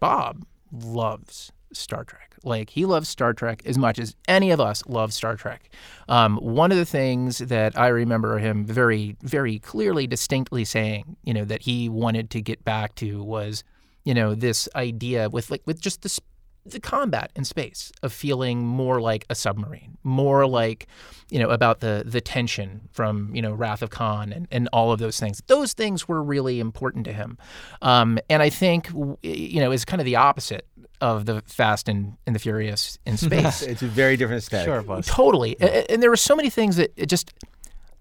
Bob 0.01 0.45
loves 0.73 1.53
Star 1.73 2.05
Trek. 2.05 2.35
Like 2.43 2.71
he 2.71 2.85
loves 2.85 3.09
Star 3.09 3.33
Trek 3.33 3.63
as 3.65 3.79
much 3.79 3.99
as 3.99 4.17
any 4.27 4.51
of 4.51 4.61
us 4.61 4.83
love 4.87 5.13
Star 5.13 5.37
Trek. 5.37 5.71
Um, 6.09 6.37
one 6.39 6.73
of 6.73 6.79
the 6.79 6.85
things 6.85 7.39
that 7.39 7.79
I 7.79 7.89
remember 7.89 8.39
him 8.39 8.65
very, 8.65 9.17
very 9.23 9.59
clearly, 9.59 10.07
distinctly 10.07 10.65
saying, 10.65 11.17
you 11.23 11.35
know, 11.35 11.45
that 11.45 11.63
he 11.63 11.89
wanted 11.89 12.31
to 12.31 12.41
get 12.41 12.65
back 12.65 12.95
to 12.97 13.23
was, 13.23 13.63
you 14.05 14.15
know, 14.15 14.35
this 14.35 14.69
idea 14.75 15.29
with 15.29 15.51
like 15.51 15.63
with 15.67 15.81
just 15.81 16.03
this 16.03 16.19
the 16.67 16.81
combat 16.81 17.31
in 17.35 17.45
space 17.45 17.91
of 18.03 18.13
feeling 18.13 18.65
more 18.65 19.01
like 19.01 19.25
a 19.31 19.35
submarine, 19.35 19.97
more 20.03 20.47
like, 20.47 20.87
you 21.31 21.39
know, 21.39 21.51
about 21.51 21.81
the 21.81 22.03
the 22.07 22.21
tension 22.21 22.83
from 22.93 23.35
you 23.35 23.43
know 23.43 23.53
Wrath 23.53 23.83
of 23.83 23.91
Khan 23.91 24.33
and, 24.33 24.47
and 24.51 24.69
all 24.73 24.93
of 24.93 24.99
those 24.99 25.19
things. 25.19 25.43
Those 25.47 25.73
things 25.73 26.07
were 26.09 26.23
really 26.23 26.61
important 26.61 27.05
to 27.07 27.13
him, 27.13 27.39
um, 27.83 28.19
and 28.29 28.43
I 28.43 28.51
think 28.51 28.89
w- 28.89 29.17
you 29.23 29.61
know 29.61 29.73
is 29.73 29.85
kind 29.85 30.01
of 30.01 30.05
the 30.05 30.17
opposite 30.17 30.67
of 31.01 31.25
the 31.25 31.41
Fast 31.47 31.89
and, 31.89 32.17
and 32.27 32.35
the 32.37 32.41
Furious 32.41 32.99
in 33.07 33.17
space. 33.27 33.63
It's 33.63 33.81
a 33.83 33.87
very 33.87 34.17
different 34.19 34.43
aesthetic. 34.43 34.67
Sure 34.67 34.81
it 34.81 34.87
was. 34.87 35.07
Totally. 35.07 35.57
A- 35.61 35.65
a- 35.65 35.91
And 35.93 36.03
there 36.03 36.11
were 36.11 36.17
so 36.17 36.37
many 36.37 36.51
things 36.51 36.77
that 36.77 36.93
it 36.97 37.07
just 37.07 37.33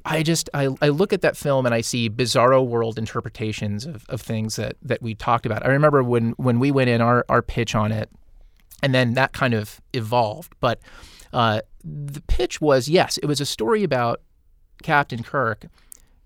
I 0.06 0.22
just 0.24 0.50
I, 0.54 0.68
I 0.82 0.90
look 0.90 1.14
at 1.14 1.22
that 1.22 1.38
film 1.38 1.66
and 1.66 1.74
I 1.76 1.80
see 1.82 2.10
bizarro 2.10 2.66
world 2.66 2.98
interpretations 2.98 3.86
of, 3.86 4.06
of 4.10 4.22
things 4.22 4.56
that, 4.58 4.76
that 4.82 5.02
we 5.02 5.14
talked 5.16 5.46
about. 5.46 5.66
I 5.66 5.70
remember 5.70 6.04
when 6.04 6.32
when 6.32 6.60
we 6.60 6.72
went 6.72 6.90
in 6.90 7.00
our, 7.00 7.26
our 7.30 7.42
pitch 7.42 7.74
on 7.76 7.92
it 7.94 8.10
and 8.82 8.94
then 8.94 9.14
that 9.14 9.34
kind 9.34 9.54
of 9.54 9.82
evolved. 9.94 10.54
But 10.60 10.80
uh, 11.34 11.62
the 11.84 12.22
pitch 12.22 12.62
was 12.62 12.90
yes, 12.90 13.18
it 13.18 13.26
was 13.26 13.42
a 13.42 13.46
story 13.46 13.84
about 13.84 14.22
Captain 14.82 15.24
Kirk 15.24 15.66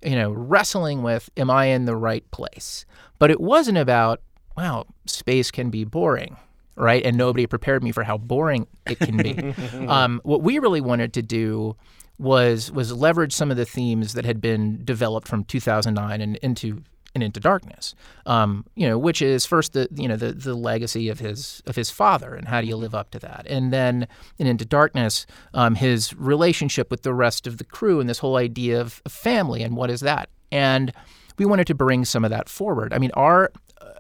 you 0.04 0.16
know, 0.16 0.32
wrestling 0.32 1.04
with, 1.04 1.30
am 1.38 1.50
I 1.50 1.66
in 1.66 1.86
the 1.86 1.96
right 1.96 2.30
place? 2.32 2.86
But 3.20 3.32
it 3.32 3.40
wasn't 3.40 3.78
about, 3.78 4.22
wow, 4.58 4.86
space 5.06 5.52
can 5.52 5.70
be 5.70 5.84
boring, 5.84 6.38
right? 6.76 7.04
And 7.06 7.18
nobody 7.18 7.48
prepared 7.48 7.84
me 7.84 7.92
for 7.92 8.04
how 8.04 8.18
boring 8.18 8.68
it 8.86 9.00
can 9.00 9.18
be. 9.18 9.54
um, 9.88 10.22
what 10.24 10.42
we 10.42 10.60
really 10.60 10.82
wanted 10.82 11.14
to 11.14 11.22
do 11.22 11.76
was 12.20 12.72
was 12.72 12.94
leverage 12.94 13.34
some 13.34 13.50
of 13.50 13.58
the 13.58 13.66
themes 13.66 14.14
that 14.14 14.24
had 14.24 14.40
been 14.40 14.80
developed 14.86 15.28
from 15.28 15.44
2009 15.44 16.22
and 16.22 16.36
into 16.38 16.84
and 17.16 17.24
into 17.24 17.40
darkness. 17.40 17.96
Um, 18.26 18.66
you 18.76 18.88
know, 18.88 18.98
which 18.98 19.22
is 19.22 19.46
first 19.46 19.74
the 19.74 19.88
you 19.96 20.08
know 20.08 20.16
the 20.16 20.34
the 20.34 20.54
legacy 20.54 21.10
of 21.10 21.20
his 21.20 21.62
of 21.66 21.76
his 21.76 21.90
father 21.90 22.34
and 22.34 22.48
how 22.48 22.62
do 22.62 22.68
you 22.68 22.76
live 22.76 22.96
up 22.96 23.12
to 23.12 23.20
that, 23.20 23.46
and 23.50 23.72
then 23.72 24.08
in 24.38 24.48
into 24.48 24.66
darkness, 24.66 25.26
um, 25.54 25.76
his 25.76 26.14
relationship 26.16 26.90
with 26.90 27.04
the 27.04 27.14
rest 27.14 27.48
of 27.48 27.58
the 27.58 27.64
crew 27.64 28.00
and 28.00 28.10
this 28.10 28.20
whole 28.20 28.38
idea 28.38 28.80
of, 28.80 29.02
family 29.08 29.64
and 29.64 29.76
what 29.76 29.90
is 29.90 30.00
that, 30.02 30.30
and 30.52 30.92
we 31.38 31.46
wanted 31.46 31.68
to 31.68 31.76
bring 31.76 32.06
some 32.06 32.24
of 32.24 32.32
that 32.32 32.50
forward. 32.50 32.94
I 32.94 32.98
mean, 32.98 33.12
our 33.14 33.52
uh, 33.80 33.94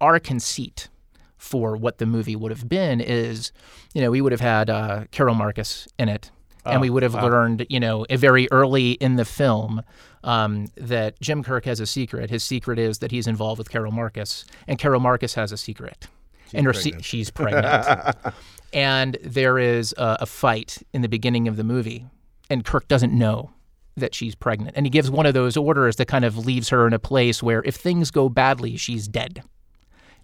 our 0.00 0.18
conceit 0.18 0.88
for 1.36 1.76
what 1.76 1.98
the 1.98 2.06
movie 2.06 2.36
would 2.36 2.52
have 2.52 2.68
been 2.68 3.00
is, 3.00 3.50
you 3.94 4.00
know, 4.00 4.10
we 4.10 4.20
would 4.20 4.32
have 4.32 4.40
had 4.40 4.70
uh, 4.70 5.04
Carol 5.10 5.34
Marcus 5.34 5.88
in 5.98 6.08
it, 6.08 6.30
and 6.64 6.80
we 6.80 6.88
would 6.88 7.02
have 7.02 7.14
learned, 7.14 7.66
you 7.68 7.80
know, 7.80 8.06
very 8.10 8.46
early 8.52 8.92
in 8.92 9.16
the 9.16 9.24
film 9.24 9.82
um, 10.24 10.66
that 10.76 11.20
Jim 11.20 11.42
Kirk 11.42 11.64
has 11.64 11.80
a 11.80 11.86
secret. 11.86 12.30
His 12.30 12.42
secret 12.44 12.78
is 12.78 12.98
that 12.98 13.10
he's 13.10 13.26
involved 13.26 13.58
with 13.58 13.70
Carol 13.70 13.92
Marcus, 13.92 14.44
and 14.66 14.78
Carol 14.78 15.00
Marcus 15.00 15.34
has 15.34 15.52
a 15.52 15.56
secret, 15.56 16.08
and 16.52 16.66
her 16.66 16.72
se- 16.72 17.00
she's 17.02 17.30
pregnant. 17.30 18.16
and 18.72 19.18
there 19.22 19.58
is 19.58 19.94
a, 19.98 20.18
a 20.20 20.26
fight 20.26 20.78
in 20.92 21.02
the 21.02 21.08
beginning 21.08 21.48
of 21.48 21.56
the 21.56 21.64
movie, 21.64 22.06
and 22.50 22.64
Kirk 22.64 22.88
doesn't 22.88 23.12
know 23.12 23.50
that 23.96 24.14
she's 24.14 24.34
pregnant, 24.34 24.76
and 24.76 24.86
he 24.86 24.90
gives 24.90 25.10
one 25.10 25.26
of 25.26 25.34
those 25.34 25.56
orders 25.56 25.96
that 25.96 26.08
kind 26.08 26.24
of 26.24 26.38
leaves 26.38 26.70
her 26.70 26.86
in 26.86 26.92
a 26.92 26.98
place 26.98 27.42
where 27.42 27.62
if 27.64 27.76
things 27.76 28.10
go 28.10 28.28
badly, 28.28 28.76
she's 28.76 29.08
dead. 29.08 29.42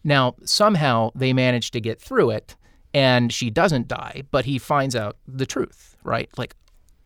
Now, 0.04 0.36
somehow 0.44 1.10
they 1.14 1.32
manage 1.32 1.70
to 1.72 1.80
get 1.80 2.00
through 2.00 2.30
it 2.30 2.56
and 2.94 3.32
she 3.32 3.50
doesn't 3.50 3.88
die, 3.88 4.22
but 4.30 4.44
he 4.44 4.58
finds 4.58 4.96
out 4.96 5.16
the 5.26 5.46
truth, 5.46 5.96
right? 6.02 6.30
Like, 6.38 6.54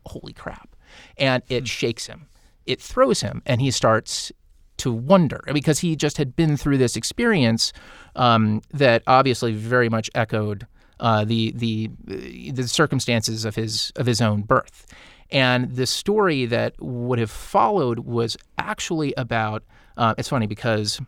holy 0.05 0.33
crap. 0.33 0.75
And 1.17 1.43
it 1.49 1.67
shakes 1.67 2.07
him, 2.07 2.27
it 2.65 2.81
throws 2.81 3.21
him, 3.21 3.41
and 3.45 3.61
he 3.61 3.71
starts 3.71 4.31
to 4.77 4.91
wonder 4.91 5.41
because 5.53 5.79
he 5.79 5.95
just 5.95 6.17
had 6.17 6.35
been 6.35 6.57
through 6.57 6.77
this 6.77 6.95
experience 6.95 7.71
um, 8.15 8.61
that 8.71 9.03
obviously 9.07 9.53
very 9.53 9.87
much 9.89 10.09
echoed 10.15 10.65
uh, 10.99 11.25
the 11.25 11.51
the 11.55 11.89
the 12.51 12.67
circumstances 12.67 13.45
of 13.45 13.55
his 13.55 13.91
of 13.95 14.05
his 14.05 14.21
own 14.21 14.41
birth. 14.41 14.85
And 15.31 15.75
the 15.75 15.87
story 15.87 16.45
that 16.45 16.75
would 16.79 17.19
have 17.19 17.31
followed 17.31 17.99
was 17.99 18.37
actually 18.57 19.13
about. 19.17 19.63
Uh, 19.97 20.15
it's 20.17 20.29
funny 20.29 20.47
because 20.47 20.99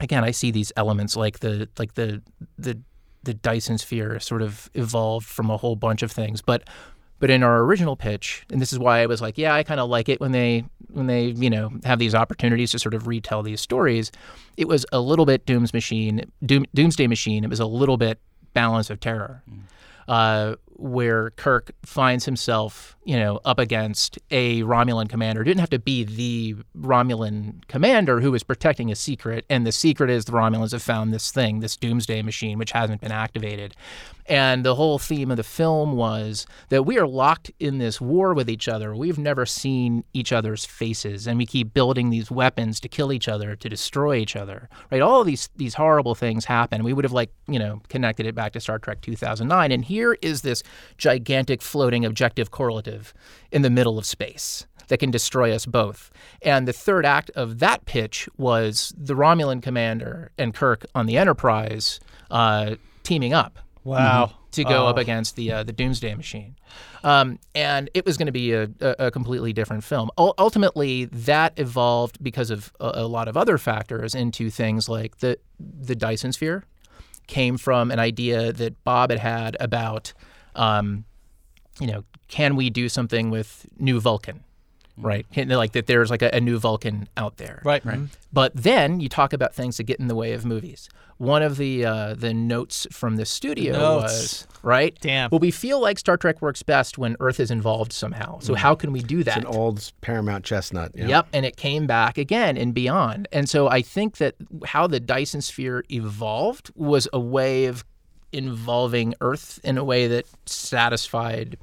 again, 0.00 0.24
I 0.24 0.30
see 0.30 0.50
these 0.50 0.72
elements 0.76 1.16
like 1.16 1.40
the 1.40 1.68
like 1.78 1.94
the 1.94 2.22
the 2.58 2.78
the 3.24 3.34
Dyson 3.34 3.78
sphere 3.78 4.18
sort 4.18 4.42
of 4.42 4.68
evolved 4.74 5.26
from 5.26 5.50
a 5.50 5.56
whole 5.56 5.76
bunch 5.76 6.02
of 6.02 6.10
things, 6.10 6.42
but 6.42 6.68
but 7.22 7.30
in 7.30 7.44
our 7.44 7.60
original 7.60 7.94
pitch, 7.94 8.44
and 8.50 8.60
this 8.60 8.72
is 8.72 8.80
why 8.80 9.00
I 9.00 9.06
was 9.06 9.22
like, 9.22 9.38
yeah, 9.38 9.54
I 9.54 9.62
kind 9.62 9.78
of 9.78 9.88
like 9.88 10.08
it 10.08 10.20
when 10.20 10.32
they 10.32 10.64
when 10.88 11.06
they 11.06 11.26
you 11.26 11.48
know 11.48 11.70
have 11.84 12.00
these 12.00 12.16
opportunities 12.16 12.72
to 12.72 12.80
sort 12.80 12.94
of 12.94 13.06
retell 13.06 13.44
these 13.44 13.60
stories. 13.60 14.10
It 14.56 14.66
was 14.66 14.84
a 14.90 14.98
little 14.98 15.24
bit 15.24 15.46
Doom's 15.46 15.72
Machine, 15.72 16.24
Doom, 16.44 16.64
Doomsday 16.74 17.06
Machine. 17.06 17.44
It 17.44 17.48
was 17.48 17.60
a 17.60 17.66
little 17.66 17.96
bit 17.96 18.18
Balance 18.54 18.90
of 18.90 18.98
Terror. 18.98 19.44
Uh, 20.08 20.56
where 20.76 21.30
Kirk 21.30 21.72
finds 21.84 22.24
himself, 22.24 22.96
you 23.04 23.16
know, 23.16 23.40
up 23.44 23.58
against 23.58 24.18
a 24.30 24.62
Romulan 24.62 25.08
commander. 25.08 25.42
It 25.42 25.44
didn't 25.44 25.60
have 25.60 25.70
to 25.70 25.78
be 25.78 26.04
the 26.04 26.56
Romulan 26.78 27.66
commander 27.68 28.20
who 28.20 28.32
was 28.32 28.42
protecting 28.42 28.90
a 28.90 28.94
secret, 28.94 29.44
and 29.48 29.66
the 29.66 29.72
secret 29.72 30.10
is 30.10 30.24
the 30.24 30.32
Romulans 30.32 30.72
have 30.72 30.82
found 30.82 31.12
this 31.12 31.30
thing, 31.30 31.60
this 31.60 31.76
doomsday 31.76 32.22
machine, 32.22 32.58
which 32.58 32.72
hasn't 32.72 33.00
been 33.00 33.12
activated. 33.12 33.74
And 34.26 34.64
the 34.64 34.76
whole 34.76 34.98
theme 34.98 35.30
of 35.30 35.36
the 35.36 35.42
film 35.42 35.96
was 35.96 36.46
that 36.68 36.84
we 36.84 36.98
are 36.98 37.06
locked 37.06 37.50
in 37.58 37.78
this 37.78 38.00
war 38.00 38.34
with 38.34 38.48
each 38.48 38.68
other. 38.68 38.94
We've 38.94 39.18
never 39.18 39.44
seen 39.44 40.04
each 40.12 40.32
other's 40.32 40.64
faces, 40.64 41.26
and 41.26 41.38
we 41.38 41.46
keep 41.46 41.74
building 41.74 42.10
these 42.10 42.30
weapons 42.30 42.78
to 42.80 42.88
kill 42.88 43.12
each 43.12 43.28
other, 43.28 43.56
to 43.56 43.68
destroy 43.68 44.16
each 44.16 44.36
other. 44.36 44.68
Right? 44.90 45.02
All 45.02 45.24
these 45.24 45.50
these 45.56 45.74
horrible 45.74 46.14
things 46.14 46.44
happen. 46.44 46.84
We 46.84 46.92
would 46.92 47.04
have 47.04 47.12
like 47.12 47.32
you 47.48 47.58
know 47.58 47.82
connected 47.88 48.26
it 48.26 48.34
back 48.34 48.52
to 48.52 48.60
Star 48.60 48.78
Trek 48.78 49.00
2009, 49.00 49.72
and 49.72 49.84
here 49.84 50.16
is 50.22 50.42
this 50.42 50.61
gigantic 50.98 51.62
floating 51.62 52.04
objective 52.04 52.50
correlative 52.50 53.12
in 53.50 53.62
the 53.62 53.70
middle 53.70 53.98
of 53.98 54.06
space 54.06 54.66
that 54.88 54.98
can 54.98 55.10
destroy 55.10 55.52
us 55.54 55.64
both. 55.66 56.10
And 56.42 56.66
the 56.68 56.72
third 56.72 57.06
act 57.06 57.30
of 57.34 57.60
that 57.60 57.84
pitch 57.86 58.28
was 58.36 58.92
the 58.96 59.14
Romulan 59.14 59.62
commander 59.62 60.32
and 60.36 60.52
Kirk 60.54 60.84
on 60.94 61.06
the 61.06 61.16
Enterprise 61.16 62.00
uh, 62.30 62.76
teaming 63.02 63.32
up 63.32 63.58
Wow. 63.84 64.32
to 64.52 64.62
go 64.64 64.86
up 64.86 64.96
against 64.96 65.34
the 65.34 65.50
uh, 65.50 65.62
the 65.64 65.72
Doomsday 65.72 66.14
Machine, 66.14 66.54
um, 67.02 67.40
and 67.52 67.90
it 67.94 68.06
was 68.06 68.16
going 68.16 68.26
to 68.26 68.32
be 68.32 68.52
a, 68.52 68.68
a, 68.80 69.06
a 69.06 69.10
completely 69.10 69.52
different 69.52 69.82
film. 69.82 70.08
U- 70.16 70.32
ultimately, 70.38 71.06
that 71.06 71.52
evolved 71.56 72.22
because 72.22 72.50
of 72.52 72.72
a, 72.78 72.92
a 72.94 73.06
lot 73.08 73.26
of 73.26 73.36
other 73.36 73.58
factors 73.58 74.14
into 74.14 74.50
things 74.50 74.88
like 74.88 75.18
the 75.18 75.36
the 75.58 75.96
Dyson 75.96 76.32
Sphere 76.32 76.64
came 77.26 77.58
from 77.58 77.90
an 77.90 77.98
idea 77.98 78.52
that 78.52 78.84
Bob 78.84 79.10
had 79.10 79.18
had 79.18 79.56
about, 79.58 80.12
um, 80.54 81.04
you 81.80 81.86
know, 81.86 82.04
can 82.28 82.56
we 82.56 82.70
do 82.70 82.88
something 82.88 83.30
with 83.30 83.66
New 83.78 84.00
Vulcan, 84.00 84.42
right? 84.96 85.26
Can- 85.32 85.48
Like 85.48 85.72
that, 85.72 85.86
there's 85.86 86.10
like 86.10 86.22
a, 86.22 86.30
a 86.34 86.40
new 86.40 86.58
Vulcan 86.58 87.08
out 87.16 87.36
there, 87.38 87.62
Right. 87.64 87.84
Right. 87.84 88.00
but 88.32 88.52
then 88.54 89.00
you 89.00 89.08
talk 89.08 89.32
about 89.32 89.54
things 89.54 89.76
that 89.78 89.84
get 89.84 89.98
in 90.00 90.08
the 90.08 90.14
way 90.14 90.32
of 90.32 90.44
movies. 90.44 90.88
One 91.18 91.42
of 91.42 91.56
the 91.56 91.84
uh, 91.84 92.14
the 92.14 92.34
notes 92.34 92.84
from 92.90 93.14
the 93.14 93.24
studio 93.24 93.74
Notes. 93.74 94.02
was 94.02 94.46
right. 94.64 94.96
Damn. 95.00 95.30
Well, 95.30 95.38
we 95.38 95.52
feel 95.52 95.80
like 95.80 95.98
Star 96.00 96.16
Trek 96.16 96.42
works 96.42 96.64
best 96.64 96.98
when 96.98 97.16
Earth 97.20 97.38
is 97.38 97.50
involved 97.52 97.92
somehow. 97.92 98.40
So 98.40 98.54
how 98.54 98.74
can 98.74 98.90
we 98.90 99.02
do 99.02 99.22
that? 99.22 99.36
An 99.38 99.46
old 99.46 99.92
Paramount 100.00 100.44
chestnut. 100.44 100.90
you 100.96 101.04
know? 101.04 101.08
Yep, 101.10 101.28
and 101.32 101.46
it 101.46 101.56
came 101.56 101.86
back 101.86 102.18
again 102.18 102.56
and 102.56 102.74
beyond. 102.74 103.28
And 103.30 103.48
so 103.48 103.68
I 103.68 103.82
think 103.82 104.16
that 104.16 104.34
how 104.66 104.88
the 104.88 104.98
Dyson 104.98 105.42
sphere 105.42 105.84
evolved 105.90 106.72
was 106.74 107.06
a 107.12 107.20
way 107.20 107.66
of 107.66 107.84
involving 108.32 109.14
Earth 109.20 109.60
in 109.64 109.78
a 109.78 109.84
way 109.84 110.06
that 110.06 110.26
satisfied 110.46 111.56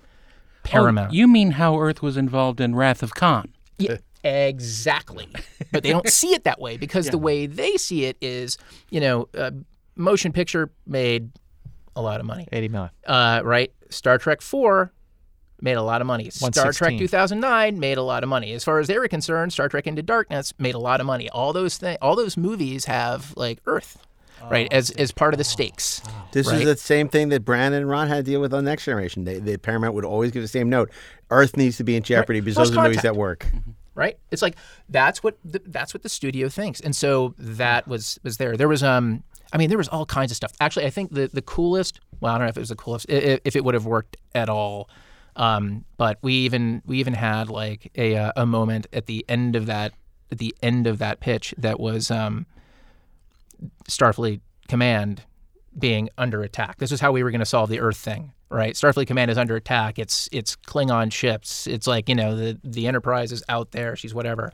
Paramount. 0.64 1.10
Oh, 1.12 1.14
you 1.14 1.28
mean 1.28 1.52
how 1.52 1.80
Earth 1.80 2.02
was 2.02 2.18
involved 2.18 2.62
in 2.62 2.76
Wrath 2.76 3.02
of 3.04 3.16
Khan? 3.16 3.54
Yeah, 3.78 3.98
exactly. 4.24 5.28
but 5.72 5.84
they 5.84 5.90
don't 5.90 6.08
see 6.22 6.34
it 6.34 6.44
that 6.44 6.60
way 6.60 6.78
because 6.78 7.10
the 7.10 7.18
way 7.18 7.46
they 7.46 7.78
see 7.78 8.06
it 8.06 8.18
is, 8.22 8.58
you 8.90 9.00
know, 9.00 9.28
uh, 9.38 9.52
motion 9.96 10.32
picture 10.32 10.70
made 10.86 11.32
a 11.96 12.02
lot 12.02 12.20
of 12.20 12.26
money, 12.26 12.48
80 12.52 12.68
million. 12.70 12.92
uh, 13.08 13.42
right? 13.44 13.72
Star 13.90 14.18
Trek 14.18 14.42
4 14.42 14.92
made 15.62 15.74
a 15.74 15.82
lot 15.82 16.00
of 16.02 16.08
money. 16.08 16.30
Star 16.30 16.72
Trek 16.72 16.98
2009 16.98 17.80
made 17.80 17.98
a 17.98 18.04
lot 18.04 18.24
of 18.24 18.30
money. 18.30 18.54
As 18.54 18.64
far 18.64 18.80
as 18.80 18.88
they 18.88 18.98
were 18.98 19.08
concerned, 19.08 19.52
Star 19.52 19.68
Trek 19.68 19.88
Into 19.88 20.02
Darkness 20.02 20.54
made 20.60 20.76
a 20.76 20.80
lot 20.80 21.00
of 21.02 21.06
money. 21.06 21.30
All 21.30 21.52
those 21.52 21.78
things, 21.78 21.98
all 22.02 22.16
those 22.16 22.38
movies 22.38 22.86
have 22.86 23.34
like 23.36 23.60
Earth, 23.66 23.98
right, 24.50 24.72
as 24.72 24.92
as 24.92 25.12
part 25.12 25.34
of 25.34 25.38
the 25.38 25.44
stakes. 25.44 26.02
This 26.32 26.48
Right. 26.48 26.60
is 26.60 26.66
the 26.66 26.76
same 26.78 27.10
thing 27.10 27.30
that 27.30 27.44
Brannon 27.46 27.80
and 27.82 27.90
Ron 27.90 28.08
had 28.08 28.18
to 28.18 28.32
deal 28.32 28.40
with 28.42 28.54
on 28.54 28.66
Next 28.66 28.86
Generation. 28.86 29.24
They, 29.24 29.40
the 29.40 29.58
Paramount 29.58 29.94
would 29.96 30.06
always 30.06 30.32
give 30.32 30.42
the 30.42 30.48
same 30.48 30.70
note. 30.70 30.92
Earth 31.32 31.58
needs 31.58 31.78
to 31.78 31.84
be 31.84 31.96
in 31.96 32.04
jeopardy 32.04 32.40
because 32.40 32.56
Close 32.56 32.70
those 32.70 32.78
are 32.78 32.82
the 32.84 32.88
movies 32.90 33.02
that 33.04 33.16
work. 33.16 33.48
right? 33.96 34.18
It's 34.32 34.42
like 34.42 34.56
that's 34.90 35.24
what 35.24 35.38
the, 35.44 35.62
that's 35.66 35.94
what 35.94 36.04
the 36.04 36.10
studio 36.10 36.50
thinks, 36.50 36.80
and 36.80 36.96
so 36.96 37.34
that 37.38 37.88
was 37.88 38.20
was 38.24 38.38
there. 38.38 38.56
There 38.58 38.68
was 38.68 38.84
um, 38.84 39.24
I 39.52 39.58
mean, 39.58 39.70
there 39.70 39.78
was 39.78 39.88
all 39.88 40.06
kinds 40.06 40.32
of 40.32 40.36
stuff. 40.38 40.52
Actually, 40.62 40.86
I 40.86 40.90
think 40.92 41.12
the 41.14 41.28
the 41.34 41.42
coolest. 41.42 42.00
Well, 42.22 42.34
I 42.34 42.38
don't 42.38 42.46
know 42.46 42.50
if 42.50 42.58
it 42.58 42.62
was 42.62 42.70
the 42.70 42.76
coolest, 42.76 43.06
i- 43.10 43.14
i- 43.16 43.40
if 43.46 43.56
it 43.56 43.64
would 43.64 43.74
have 43.74 43.86
worked 43.86 44.18
at 44.36 44.50
all. 44.50 44.90
Um, 45.36 45.86
but 45.98 46.18
we 46.22 46.34
even 46.34 46.82
we 46.86 47.00
even 47.00 47.14
had 47.14 47.50
like 47.50 47.92
a 47.96 48.16
uh, 48.18 48.32
a 48.36 48.46
moment 48.46 48.88
at 48.92 49.06
the 49.06 49.24
end 49.30 49.56
of 49.56 49.68
that 49.68 49.94
at 50.32 50.38
the 50.38 50.54
end 50.62 50.86
of 50.86 50.98
that 51.00 51.20
pitch 51.22 51.54
that 51.58 51.80
was 51.80 52.12
um, 52.12 52.46
Starfleet 53.90 54.42
Command 54.68 55.24
being 55.78 56.10
under 56.18 56.42
attack. 56.42 56.78
This 56.78 56.92
is 56.92 57.00
how 57.00 57.12
we 57.12 57.24
were 57.24 57.32
going 57.32 57.40
to 57.40 57.46
solve 57.46 57.70
the 57.70 57.80
Earth 57.80 57.98
thing, 57.98 58.34
right? 58.50 58.74
Starfleet 58.74 59.08
Command 59.08 59.32
is 59.32 59.38
under 59.38 59.56
attack. 59.56 60.00
It's 60.00 60.28
it's 60.32 60.56
Klingon 60.56 61.12
ships. 61.12 61.68
It's 61.68 61.88
like 61.88 62.10
you 62.10 62.16
know 62.16 62.36
the 62.36 62.60
the 62.64 62.88
Enterprise 62.88 63.32
is 63.32 63.44
out 63.50 63.72
there. 63.72 63.96
She's 63.96 64.14
whatever, 64.14 64.52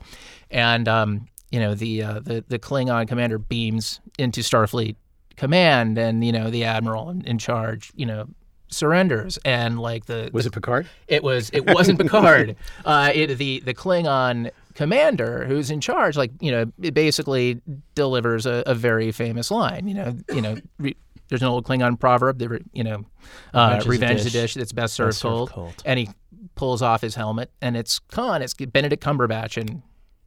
and 0.50 0.86
um, 0.88 1.26
you 1.50 1.60
know 1.60 1.74
the 1.74 2.02
uh, 2.02 2.20
the 2.20 2.44
the 2.48 2.58
Klingon 2.58 3.08
commander 3.08 3.38
beams 3.38 4.00
into 4.18 4.40
Starfleet 4.42 4.96
Command, 5.36 5.98
and 5.98 6.24
you 6.24 6.32
know 6.32 6.50
the 6.50 6.64
admiral 6.64 7.10
in, 7.10 7.22
in 7.22 7.38
charge, 7.38 7.90
you 7.94 8.06
know 8.06 8.26
surrenders 8.68 9.38
and 9.44 9.78
like 9.78 10.06
the 10.06 10.28
Was 10.32 10.44
it 10.44 10.52
Picard? 10.52 10.88
it 11.06 11.22
was. 11.22 11.50
It 11.52 11.72
wasn't 11.72 12.00
Picard. 12.00 12.56
Uh, 12.84 13.10
it, 13.14 13.36
the 13.38 13.60
the 13.60 13.74
Klingon 13.74 14.50
commander 14.76 15.44
who's 15.46 15.70
in 15.70 15.80
charge, 15.80 16.16
like 16.16 16.30
you 16.40 16.52
know, 16.52 16.70
it 16.80 16.94
basically 16.94 17.60
delivers 17.94 18.46
a, 18.46 18.62
a 18.66 18.74
very 18.74 19.10
famous 19.10 19.50
line. 19.50 19.88
You 19.88 19.94
know, 19.94 20.16
you 20.32 20.40
know. 20.40 20.56
Re, 20.78 20.94
there's 21.28 21.42
an 21.42 21.48
old 21.48 21.66
Klingon 21.66 21.98
proverb 21.98 22.38
that 22.38 22.62
you 22.72 22.84
know, 22.84 23.04
uh, 23.52 23.80
Revenge 23.80 23.80
is 23.80 23.86
a 23.86 23.90
revenge 23.90 24.20
is 24.20 24.26
a 24.26 24.30
dish 24.30 24.54
that's 24.54 24.70
best 24.70 24.94
served, 24.94 25.16
served 25.16 25.22
cold. 25.34 25.50
cold. 25.50 25.82
And 25.84 25.98
he 25.98 26.08
pulls 26.54 26.82
off 26.82 27.00
his 27.00 27.16
helmet, 27.16 27.50
and 27.60 27.76
it's 27.76 27.98
Khan. 27.98 28.42
It's 28.42 28.54
Benedict 28.54 29.02
Cumberbatch, 29.02 29.60
and 29.60 29.82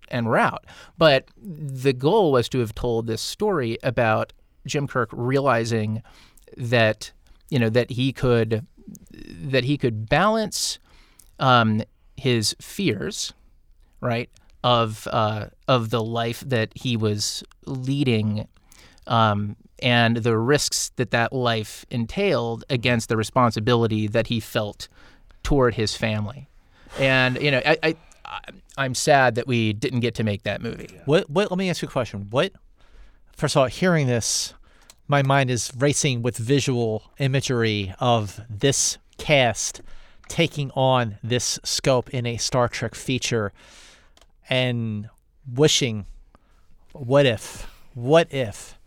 and 0.10 0.28
we're 0.28 0.38
out. 0.38 0.66
But 0.98 1.30
the 1.38 1.94
goal 1.94 2.34
was 2.34 2.50
to 2.50 2.60
have 2.60 2.76
told 2.76 3.08
this 3.08 3.22
story 3.22 3.78
about 3.82 4.34
Jim 4.66 4.88
Kirk 4.88 5.10
realizing 5.14 6.04
that 6.58 7.14
you 7.50 7.60
know 7.60 7.70
that 7.70 7.92
he 7.92 8.12
could 8.12 8.66
that 9.12 9.64
he 9.64 9.78
could 9.78 10.10
balance 10.10 10.80
um, 11.40 11.82
his 12.18 12.56
fears, 12.60 13.34
right, 14.02 14.30
of 14.64 15.08
uh, 15.12 15.48
of 15.68 15.90
the 15.90 16.04
life 16.04 16.42
that 16.42 16.72
he 16.76 16.98
was 16.98 17.44
leading, 17.66 18.48
um, 19.08 19.56
and 19.82 20.18
the 20.18 20.38
risks 20.38 20.92
that 20.98 21.12
that 21.12 21.34
life 21.34 21.86
entailed 21.90 22.64
against 22.70 23.10
the 23.10 23.18
responsibility 23.18 24.08
that 24.08 24.28
he 24.28 24.40
felt 24.40 24.88
toward 25.44 25.76
his 25.76 25.96
family. 25.96 26.48
And 26.98 27.42
you 27.42 27.52
know, 27.52 27.62
I, 27.66 27.78
I 27.84 27.96
I'm 28.78 28.96
sad 28.96 29.36
that 29.36 29.48
we 29.48 29.74
didn't 29.74 30.00
get 30.02 30.16
to 30.16 30.24
make 30.24 30.44
that 30.44 30.62
movie. 30.62 31.00
What? 31.06 31.30
What? 31.30 31.52
Let 31.52 31.58
me 31.58 31.70
ask 31.70 31.82
you 31.82 31.88
a 31.88 31.92
question. 31.92 32.28
What? 32.30 32.54
First 33.36 33.56
of 33.56 33.62
all, 33.62 33.68
hearing 33.68 34.08
this, 34.08 34.54
my 35.08 35.24
mind 35.24 35.50
is 35.50 35.72
racing 35.78 36.22
with 36.22 36.38
visual 36.38 37.04
imagery 37.18 37.94
of 38.00 38.42
this 38.50 38.98
cast 39.18 39.82
taking 40.30 40.72
on 40.72 41.18
this 41.24 41.60
scope 41.64 42.10
in 42.12 42.26
a 42.26 42.38
Star 42.38 42.70
Trek 42.70 42.96
feature, 42.96 43.52
and 44.50 45.10
wishing, 45.52 46.06
what 46.92 47.26
if? 47.26 47.70
What 47.94 48.34
if? 48.34 48.78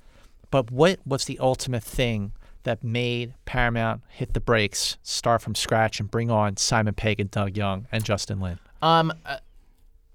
But 0.51 0.71
what 0.71 1.01
was 1.07 1.25
the 1.25 1.39
ultimate 1.39 1.83
thing 1.83 2.33
that 2.65 2.85
made 2.85 3.35
Paramount 3.45 4.03
hit 4.09 4.35
the 4.35 4.41
brakes, 4.41 4.97
start 5.03 5.43
from 5.43 5.55
scratch, 5.55 5.99
and 5.99 6.11
bring 6.11 6.31
on 6.31 6.57
Simon 6.57 6.95
Pegg 6.95 7.21
and 7.21 7.31
Doug 7.31 7.57
Jung 7.57 7.87
and 7.91 8.05
Justin 8.05 8.41
Lin? 8.41 8.59
Um, 8.83 9.13
uh, 9.25 9.39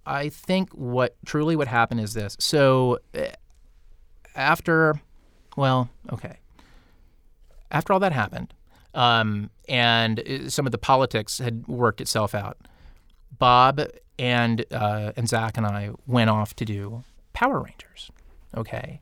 I 0.05 0.29
think 0.29 0.71
what 0.73 1.15
truly 1.25 1.55
what 1.55 1.67
happened 1.67 2.01
is 2.01 2.13
this. 2.13 2.37
So 2.39 2.99
uh, 3.15 3.25
after, 4.35 5.01
well, 5.55 5.89
okay, 6.11 6.37
after 7.71 7.93
all 7.93 7.99
that 7.99 8.13
happened, 8.13 8.53
um, 8.93 9.49
and 9.67 10.19
uh, 10.19 10.49
some 10.49 10.65
of 10.65 10.71
the 10.71 10.77
politics 10.77 11.39
had 11.39 11.67
worked 11.67 11.99
itself 11.99 12.33
out, 12.33 12.57
Bob 13.37 13.81
and 14.19 14.65
uh, 14.71 15.11
and 15.15 15.27
Zack 15.29 15.57
and 15.57 15.65
I 15.65 15.91
went 16.05 16.29
off 16.29 16.55
to 16.57 16.65
do 16.65 17.03
Power 17.33 17.59
Rangers. 17.61 18.09
Okay. 18.55 19.01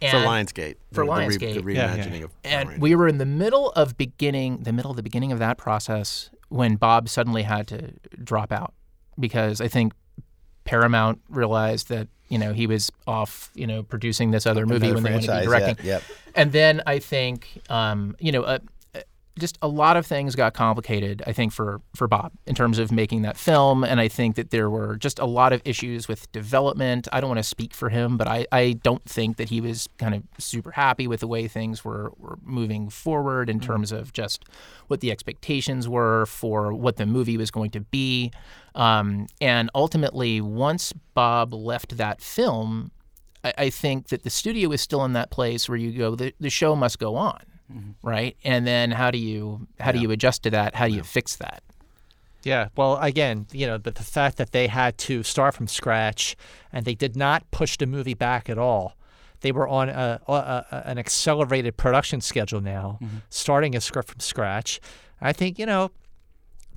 For 0.00 0.06
And- 0.06 0.26
Lionsgate. 0.28 0.76
For 0.92 1.04
the, 1.04 1.10
the 1.12 1.18
re- 1.18 1.26
Lionsgate. 1.26 1.64
The, 1.64 1.72
Yeah, 1.74 1.96
reimagining 1.96 2.24
of 2.24 2.42
Power 2.42 2.52
and 2.52 2.68
Rangers. 2.68 2.80
we 2.82 2.94
were 2.94 3.08
in 3.08 3.18
the 3.18 3.26
middle 3.26 3.70
of 3.70 3.96
beginning 3.96 4.62
the 4.62 4.72
middle 4.72 4.90
of 4.90 4.96
the 4.96 5.02
beginning 5.02 5.32
of 5.32 5.38
that 5.40 5.58
process 5.58 6.30
when 6.48 6.76
Bob 6.76 7.08
suddenly 7.08 7.42
had 7.42 7.66
to 7.68 7.92
drop 8.22 8.52
out 8.52 8.72
because 9.18 9.60
I 9.60 9.68
think 9.68 9.92
Paramount 10.64 11.20
realized 11.28 11.88
that 11.88 12.08
you 12.28 12.38
know 12.38 12.52
he 12.52 12.66
was 12.66 12.90
off 13.06 13.50
you 13.54 13.66
know 13.66 13.82
producing 13.82 14.30
this 14.30 14.46
other 14.46 14.66
movie 14.66 14.88
Another 14.88 14.94
when 14.94 15.02
they 15.04 15.10
wanted 15.12 15.26
to 15.26 15.38
be 15.40 15.44
directing, 15.46 15.76
yeah, 15.86 15.92
yep. 15.94 16.02
and 16.34 16.52
then 16.52 16.82
I 16.86 16.98
think 16.98 17.60
um, 17.70 18.16
you 18.18 18.32
know. 18.32 18.42
Uh, 18.42 18.58
just 19.38 19.58
a 19.62 19.68
lot 19.68 19.96
of 19.96 20.06
things 20.06 20.34
got 20.34 20.54
complicated, 20.54 21.22
I 21.26 21.32
think, 21.32 21.52
for, 21.52 21.80
for 21.94 22.06
Bob 22.06 22.32
in 22.46 22.54
terms 22.54 22.78
of 22.78 22.92
making 22.92 23.22
that 23.22 23.36
film. 23.36 23.84
And 23.84 24.00
I 24.00 24.08
think 24.08 24.36
that 24.36 24.50
there 24.50 24.68
were 24.68 24.96
just 24.96 25.18
a 25.18 25.24
lot 25.24 25.52
of 25.52 25.62
issues 25.64 26.08
with 26.08 26.30
development. 26.32 27.08
I 27.12 27.20
don't 27.20 27.28
want 27.28 27.38
to 27.38 27.44
speak 27.44 27.74
for 27.74 27.88
him, 27.88 28.16
but 28.16 28.28
I, 28.28 28.46
I 28.52 28.72
don't 28.82 29.04
think 29.04 29.36
that 29.36 29.48
he 29.48 29.60
was 29.60 29.88
kind 29.98 30.14
of 30.14 30.22
super 30.38 30.72
happy 30.72 31.06
with 31.06 31.20
the 31.20 31.28
way 31.28 31.48
things 31.48 31.84
were, 31.84 32.12
were 32.18 32.38
moving 32.42 32.90
forward 32.90 33.48
in 33.48 33.60
terms 33.60 33.92
of 33.92 34.12
just 34.12 34.44
what 34.88 35.00
the 35.00 35.10
expectations 35.10 35.88
were 35.88 36.26
for 36.26 36.72
what 36.72 36.96
the 36.96 37.06
movie 37.06 37.36
was 37.36 37.50
going 37.50 37.70
to 37.70 37.80
be. 37.80 38.32
Um, 38.74 39.26
and 39.40 39.70
ultimately, 39.74 40.40
once 40.40 40.92
Bob 41.14 41.52
left 41.52 41.96
that 41.96 42.20
film, 42.20 42.90
I, 43.44 43.54
I 43.58 43.70
think 43.70 44.08
that 44.08 44.22
the 44.22 44.30
studio 44.30 44.70
is 44.72 44.80
still 44.80 45.04
in 45.04 45.12
that 45.14 45.30
place 45.30 45.68
where 45.68 45.78
you 45.78 45.92
go, 45.92 46.14
the, 46.14 46.32
the 46.40 46.50
show 46.50 46.76
must 46.76 46.98
go 46.98 47.16
on, 47.16 47.40
right? 48.02 48.36
And 48.44 48.66
then 48.66 48.90
how 48.90 49.10
do 49.10 49.18
you 49.18 49.66
how 49.80 49.92
do 49.92 49.98
you 49.98 50.10
adjust 50.10 50.42
to 50.44 50.50
that? 50.50 50.74
How 50.74 50.88
do 50.88 50.94
you 50.94 51.02
fix 51.02 51.36
that? 51.36 51.62
Yeah, 52.44 52.68
well, 52.76 52.96
again, 52.98 53.46
you 53.52 53.66
know, 53.66 53.78
but 53.78 53.96
the 53.96 54.04
fact 54.04 54.36
that 54.36 54.52
they 54.52 54.68
had 54.68 54.96
to 54.98 55.22
start 55.22 55.54
from 55.54 55.66
scratch 55.66 56.36
and 56.72 56.84
they 56.84 56.94
did 56.94 57.16
not 57.16 57.50
push 57.50 57.76
the 57.76 57.86
movie 57.86 58.14
back 58.14 58.48
at 58.48 58.58
all. 58.58 58.96
They 59.40 59.52
were 59.52 59.68
on 59.68 59.88
a, 59.88 60.20
a, 60.26 60.32
a, 60.32 60.82
an 60.86 60.98
accelerated 60.98 61.76
production 61.76 62.20
schedule 62.20 62.60
now, 62.60 62.98
mm-hmm. 63.02 63.18
starting 63.28 63.76
a 63.76 63.80
script 63.80 64.10
from 64.10 64.20
scratch. 64.20 64.80
I 65.20 65.32
think, 65.32 65.58
you 65.58 65.66
know, 65.66 65.90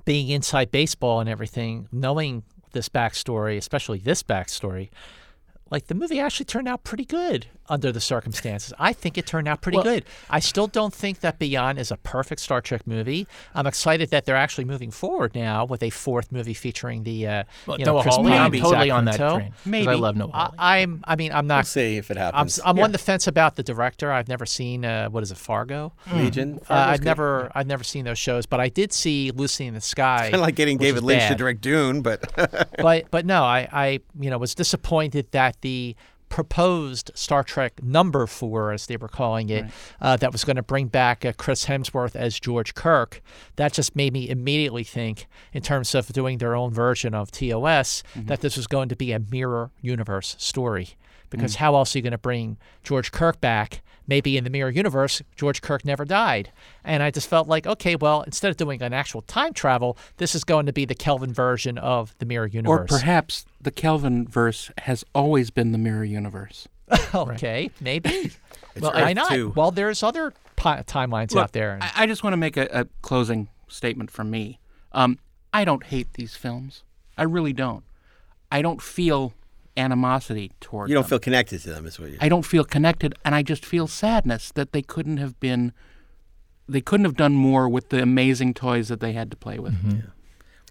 being 0.04 0.28
inside 0.28 0.70
baseball 0.70 1.20
and 1.20 1.28
everything, 1.28 1.88
knowing 1.92 2.42
this 2.72 2.88
backstory, 2.88 3.56
especially 3.56 3.98
this 3.98 4.22
backstory, 4.22 4.90
like 5.72 5.86
the 5.88 5.94
movie 5.94 6.20
actually 6.20 6.44
turned 6.44 6.68
out 6.68 6.84
pretty 6.84 7.04
good 7.06 7.46
under 7.68 7.90
the 7.90 8.00
circumstances. 8.00 8.74
I 8.78 8.92
think 8.92 9.16
it 9.16 9.24
turned 9.26 9.48
out 9.48 9.62
pretty 9.62 9.76
Well- 9.76 9.84
good. 9.84 10.04
I 10.28 10.40
still 10.40 10.66
don't 10.66 10.92
think 10.92 11.20
that 11.20 11.38
Beyond 11.38 11.78
is 11.78 11.90
a 11.90 11.96
perfect 11.96 12.40
Star 12.42 12.60
Trek 12.60 12.86
movie. 12.86 13.26
I'm 13.54 13.66
excited 13.66 14.10
that 14.10 14.26
they're 14.26 14.36
actually 14.36 14.66
moving 14.66 14.90
forward 14.90 15.34
now 15.34 15.64
with 15.64 15.82
a 15.82 15.88
fourth 15.88 16.30
movie 16.30 16.52
featuring 16.54 17.04
the 17.04 17.26
uh, 17.26 17.44
you 17.68 17.78
know, 17.78 17.84
Noah 17.94 18.02
Chris 18.02 18.16
Hawley, 18.16 18.30
Pine 18.32 18.40
I'm 18.40 18.52
totally 18.52 18.88
Zach 18.88 18.96
on 18.98 19.04
that 19.06 19.16
Quinto. 19.16 19.36
train. 19.36 19.50
'cause 19.52 19.66
Maybe. 19.66 19.88
I 19.88 19.94
love 19.94 20.16
Noah 20.16 20.30
I, 20.34 20.38
Hawley. 20.44 20.56
I'm. 20.58 21.04
I 21.04 21.16
mean, 21.16 21.32
I'm 21.32 21.46
We'll 21.46 21.56
not. 21.56 21.66
see 21.66 21.96
if 21.96 22.10
it 22.10 22.18
I'm, 22.18 22.22
happens. 22.34 22.60
I'm 22.64 22.78
on 22.78 22.92
the 22.92 22.98
fence 22.98 23.26
about 23.26 23.56
the 23.56 23.62
director. 23.62 24.12
I've 24.12 24.28
never 24.28 24.44
seen 24.44 24.84
uh, 24.84 25.08
what 25.08 25.22
is 25.22 25.30
it, 25.32 25.38
Fargo. 25.38 25.92
Legion. 26.12 26.58
Uh, 26.68 26.74
I've 26.74 26.98
good. 27.00 27.06
never, 27.06 27.50
I've 27.54 27.66
never 27.66 27.84
seen 27.84 28.04
those 28.04 28.18
shows, 28.18 28.44
but 28.44 28.60
I 28.60 28.68
did 28.68 28.92
see 28.92 29.30
Lucy 29.30 29.66
in 29.66 29.72
the 29.74 29.80
Sky. 29.80 30.22
Kind 30.24 30.34
of 30.34 30.40
like 30.40 30.56
getting 30.56 30.76
David 30.76 30.96
was 30.96 31.04
Lynch 31.04 31.28
to 31.28 31.34
direct 31.34 31.62
Dune, 31.62 32.02
but 32.02 32.30
but 32.78 33.10
but 33.10 33.24
no, 33.24 33.44
I, 33.44 33.68
I 33.72 34.00
you 34.20 34.28
know 34.30 34.36
was 34.38 34.54
disappointed 34.54 35.28
that 35.30 35.56
the 35.62 35.96
proposed 36.28 37.10
Star 37.14 37.42
Trek 37.44 37.82
number 37.82 38.26
four, 38.26 38.72
as 38.72 38.86
they 38.86 38.96
were 38.96 39.08
calling 39.08 39.50
it, 39.50 39.66
uh, 40.00 40.16
that 40.16 40.32
was 40.32 40.44
going 40.44 40.56
to 40.56 40.62
bring 40.62 40.86
back 40.86 41.26
uh, 41.26 41.32
Chris 41.36 41.66
Hemsworth 41.66 42.16
as 42.16 42.40
George 42.40 42.74
Kirk. 42.74 43.20
That 43.56 43.74
just 43.74 43.94
made 43.94 44.14
me 44.14 44.30
immediately 44.30 44.82
think, 44.82 45.26
in 45.52 45.62
terms 45.62 45.94
of 45.94 46.08
doing 46.08 46.38
their 46.38 46.54
own 46.56 46.72
version 46.72 47.12
of 47.14 47.30
TOS, 47.30 48.02
that 48.14 48.40
this 48.40 48.56
was 48.56 48.66
going 48.66 48.88
to 48.88 48.96
be 48.96 49.12
a 49.12 49.18
mirror 49.18 49.72
universe 49.82 50.34
story. 50.38 50.90
Because 51.38 51.56
how 51.56 51.74
else 51.74 51.94
are 51.94 51.98
you 51.98 52.02
going 52.02 52.12
to 52.12 52.18
bring 52.18 52.58
George 52.82 53.12
Kirk 53.12 53.40
back? 53.40 53.82
Maybe 54.06 54.36
in 54.36 54.44
the 54.44 54.50
mirror 54.50 54.70
universe, 54.70 55.22
George 55.36 55.62
Kirk 55.62 55.84
never 55.84 56.04
died. 56.04 56.50
And 56.84 57.02
I 57.02 57.10
just 57.10 57.28
felt 57.28 57.46
like, 57.46 57.66
okay, 57.66 57.94
well, 57.94 58.22
instead 58.22 58.50
of 58.50 58.56
doing 58.56 58.82
an 58.82 58.92
actual 58.92 59.22
time 59.22 59.52
travel, 59.52 59.96
this 60.16 60.34
is 60.34 60.42
going 60.42 60.66
to 60.66 60.72
be 60.72 60.84
the 60.84 60.94
Kelvin 60.94 61.32
version 61.32 61.78
of 61.78 62.14
the 62.18 62.26
mirror 62.26 62.46
universe. 62.46 62.90
Or 62.90 62.98
perhaps 62.98 63.46
the 63.60 63.70
Kelvin 63.70 64.26
verse 64.26 64.70
has 64.78 65.04
always 65.14 65.50
been 65.50 65.72
the 65.72 65.78
mirror 65.78 66.04
universe. 66.04 66.66
okay, 67.14 67.70
maybe. 67.80 68.32
well, 68.80 68.90
Earth 68.90 69.02
why 69.02 69.12
not? 69.12 69.56
Well, 69.56 69.70
there's 69.70 70.02
other 70.02 70.32
pi- 70.56 70.82
timelines 70.82 71.32
Look, 71.32 71.44
out 71.44 71.52
there. 71.52 71.74
and- 71.74 71.82
I, 71.84 71.90
I 71.94 72.06
just 72.06 72.24
want 72.24 72.32
to 72.32 72.38
make 72.38 72.56
a, 72.56 72.68
a 72.72 72.86
closing 73.02 73.48
statement 73.68 74.10
from 74.10 74.30
me. 74.30 74.58
Um, 74.92 75.18
I 75.52 75.64
don't 75.64 75.84
hate 75.84 76.14
these 76.14 76.34
films. 76.34 76.82
I 77.16 77.22
really 77.22 77.52
don't. 77.52 77.84
I 78.50 78.62
don't 78.62 78.82
feel 78.82 79.32
animosity 79.76 80.52
toward 80.60 80.88
you 80.88 80.94
don't 80.94 81.02
them. 81.02 81.10
feel 81.10 81.18
connected 81.18 81.60
to 81.62 81.70
them, 81.70 81.86
is 81.86 81.98
what 81.98 82.10
you. 82.10 82.18
I 82.20 82.28
don't 82.28 82.44
feel 82.44 82.64
connected, 82.64 83.14
and 83.24 83.34
I 83.34 83.42
just 83.42 83.64
feel 83.64 83.86
sadness 83.86 84.52
that 84.52 84.72
they 84.72 84.82
couldn't 84.82 85.18
have 85.18 85.38
been. 85.40 85.72
They 86.68 86.80
couldn't 86.80 87.04
have 87.04 87.16
done 87.16 87.34
more 87.34 87.68
with 87.68 87.88
the 87.88 88.02
amazing 88.02 88.54
toys 88.54 88.88
that 88.88 89.00
they 89.00 89.12
had 89.12 89.30
to 89.30 89.36
play 89.36 89.58
with. 89.58 89.74
Mm-hmm. 89.74 90.08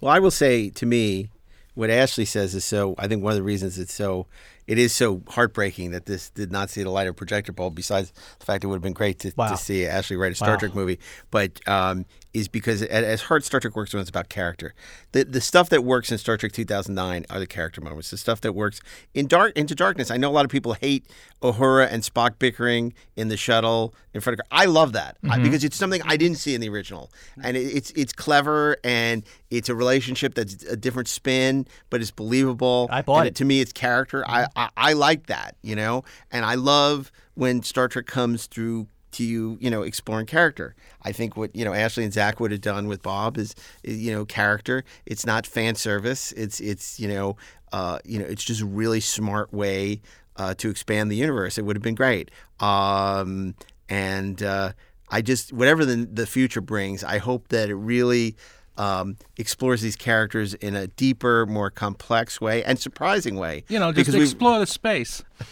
Well, 0.01 0.11
I 0.11 0.19
will 0.19 0.31
say 0.31 0.69
to 0.71 0.85
me, 0.85 1.29
what 1.73 1.89
Ashley 1.89 2.25
says 2.25 2.55
is 2.55 2.65
so. 2.65 2.95
I 2.97 3.07
think 3.07 3.23
one 3.23 3.31
of 3.31 3.37
the 3.37 3.43
reasons 3.43 3.77
it's 3.77 3.93
so, 3.93 4.27
it 4.67 4.77
is 4.77 4.93
so 4.95 5.21
heartbreaking 5.29 5.91
that 5.91 6.05
this 6.05 6.29
did 6.29 6.51
not 6.51 6.69
see 6.69 6.83
the 6.83 6.89
light 6.89 7.07
of 7.07 7.15
projector 7.15 7.51
bulb. 7.51 7.75
Besides 7.75 8.13
the 8.39 8.45
fact 8.45 8.63
it 8.63 8.67
would 8.67 8.75
have 8.75 8.81
been 8.81 8.93
great 8.93 9.19
to, 9.19 9.31
Wow. 9.35 9.49
to 9.51 9.57
see 9.57 9.85
Ashley 9.85 10.15
write 10.17 10.31
a 10.31 10.35
Star 10.35 10.51
Wow. 10.51 10.57
Trek 10.57 10.75
movie, 10.75 10.99
but 11.31 11.59
um, 11.67 12.05
is 12.33 12.47
because 12.47 12.81
as 12.83 13.23
hard 13.23 13.43
Star 13.43 13.59
Trek 13.59 13.75
works 13.75 13.93
when 13.93 13.99
it's 14.01 14.09
about 14.09 14.29
character. 14.29 14.73
The 15.11 15.25
the 15.25 15.41
stuff 15.41 15.67
that 15.69 15.83
works 15.83 16.11
in 16.11 16.17
Star 16.17 16.37
Trek 16.37 16.53
2009 16.53 17.25
are 17.29 17.39
the 17.39 17.47
character 17.47 17.81
moments. 17.81 18.09
The 18.11 18.17
stuff 18.17 18.39
that 18.41 18.53
works 18.53 18.79
in 19.13 19.27
Dark 19.27 19.57
Into 19.57 19.75
Darkness. 19.75 20.09
I 20.11 20.17
know 20.17 20.29
a 20.29 20.31
lot 20.31 20.45
of 20.45 20.51
people 20.51 20.73
hate 20.73 21.05
Uhura 21.41 21.87
and 21.91 22.03
Spock 22.03 22.39
bickering 22.39 22.93
in 23.17 23.27
the 23.27 23.35
shuttle 23.37 23.93
in 24.13 24.21
front 24.21 24.39
of. 24.39 24.45
I 24.51 24.65
love 24.65 24.93
that 24.93 25.17
I- 25.29 25.39
because 25.39 25.63
it's 25.65 25.75
something 25.75 26.01
I 26.05 26.15
didn't 26.15 26.37
see 26.37 26.55
in 26.55 26.61
the 26.61 26.69
original, 26.69 27.11
and 27.43 27.57
it, 27.57 27.61
it's 27.61 27.91
it's 27.91 28.13
clever 28.13 28.77
and 28.83 29.23
it's 29.49 29.67
a 29.67 29.75
relationship 29.75 30.33
that's 30.33 30.63
a 30.63 30.77
different 30.77 31.09
spin, 31.09 31.67
but 31.89 31.99
it's 31.99 32.11
believable. 32.11 32.87
I 32.89 33.01
bought 33.01 33.19
And 33.19 33.27
it. 33.27 33.35
To 33.35 33.45
me, 33.45 33.59
it's 33.59 33.73
character. 33.73 34.23
I, 34.29 34.47
I 34.55 34.69
I 34.77 34.93
like 34.93 35.27
that, 35.27 35.55
you 35.61 35.75
know, 35.75 36.03
and 36.31 36.45
I 36.45 36.55
love 36.55 37.11
when 37.35 37.63
Star 37.63 37.87
Trek 37.87 38.05
comes 38.05 38.45
through 38.47 38.87
to 39.11 39.23
you, 39.23 39.57
you 39.59 39.69
know, 39.69 39.81
exploring 39.83 40.25
character. 40.25 40.75
I 41.03 41.11
think 41.11 41.35
what 41.35 41.55
you 41.55 41.65
know 41.65 41.73
Ashley 41.73 42.03
and 42.03 42.13
Zack 42.13 42.39
would 42.39 42.51
have 42.51 42.61
done 42.61 42.87
with 42.87 43.01
Bob 43.01 43.37
is, 43.37 43.55
you 43.83 44.11
know, 44.11 44.25
character. 44.25 44.83
It's 45.05 45.25
not 45.25 45.45
fan 45.45 45.75
service. 45.75 46.31
It's 46.33 46.59
it's 46.59 46.99
you 46.99 47.07
know, 47.07 47.37
uh, 47.71 47.99
you 48.05 48.19
know, 48.19 48.25
it's 48.25 48.43
just 48.43 48.61
a 48.61 48.65
really 48.65 48.99
smart 48.99 49.53
way 49.53 50.01
uh, 50.37 50.53
to 50.55 50.69
expand 50.69 51.11
the 51.11 51.15
universe. 51.15 51.57
It 51.57 51.65
would 51.65 51.75
have 51.75 51.83
been 51.83 51.95
great. 51.95 52.31
Um, 52.59 53.55
and 53.89 54.41
uh, 54.41 54.71
I 55.09 55.21
just 55.21 55.51
whatever 55.53 55.85
the 55.85 56.07
the 56.11 56.25
future 56.25 56.61
brings, 56.61 57.03
I 57.03 57.17
hope 57.17 57.49
that 57.49 57.69
it 57.69 57.75
really. 57.75 58.35
Um, 58.81 59.15
explores 59.37 59.81
these 59.81 59.95
characters 59.95 60.55
in 60.55 60.75
a 60.75 60.87
deeper, 60.87 61.45
more 61.45 61.69
complex 61.69 62.41
way 62.41 62.63
and 62.63 62.79
surprising 62.79 63.35
way. 63.35 63.63
You 63.67 63.77
know, 63.79 63.91
just 63.91 63.97
because 64.07 64.13
we've- 64.15 64.23
explore 64.23 64.57
the 64.59 64.65
space. 64.65 65.23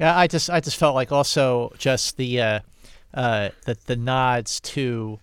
Yeah, 0.00 0.18
I 0.18 0.26
just 0.26 0.50
I 0.50 0.58
just 0.60 0.76
felt 0.76 0.94
like 0.96 1.12
also 1.12 1.72
just 1.78 2.16
the 2.16 2.40
uh, 2.40 2.60
uh, 3.14 3.50
the 3.64 3.76
the 3.86 3.94
nods 3.96 4.60
to 4.60 5.20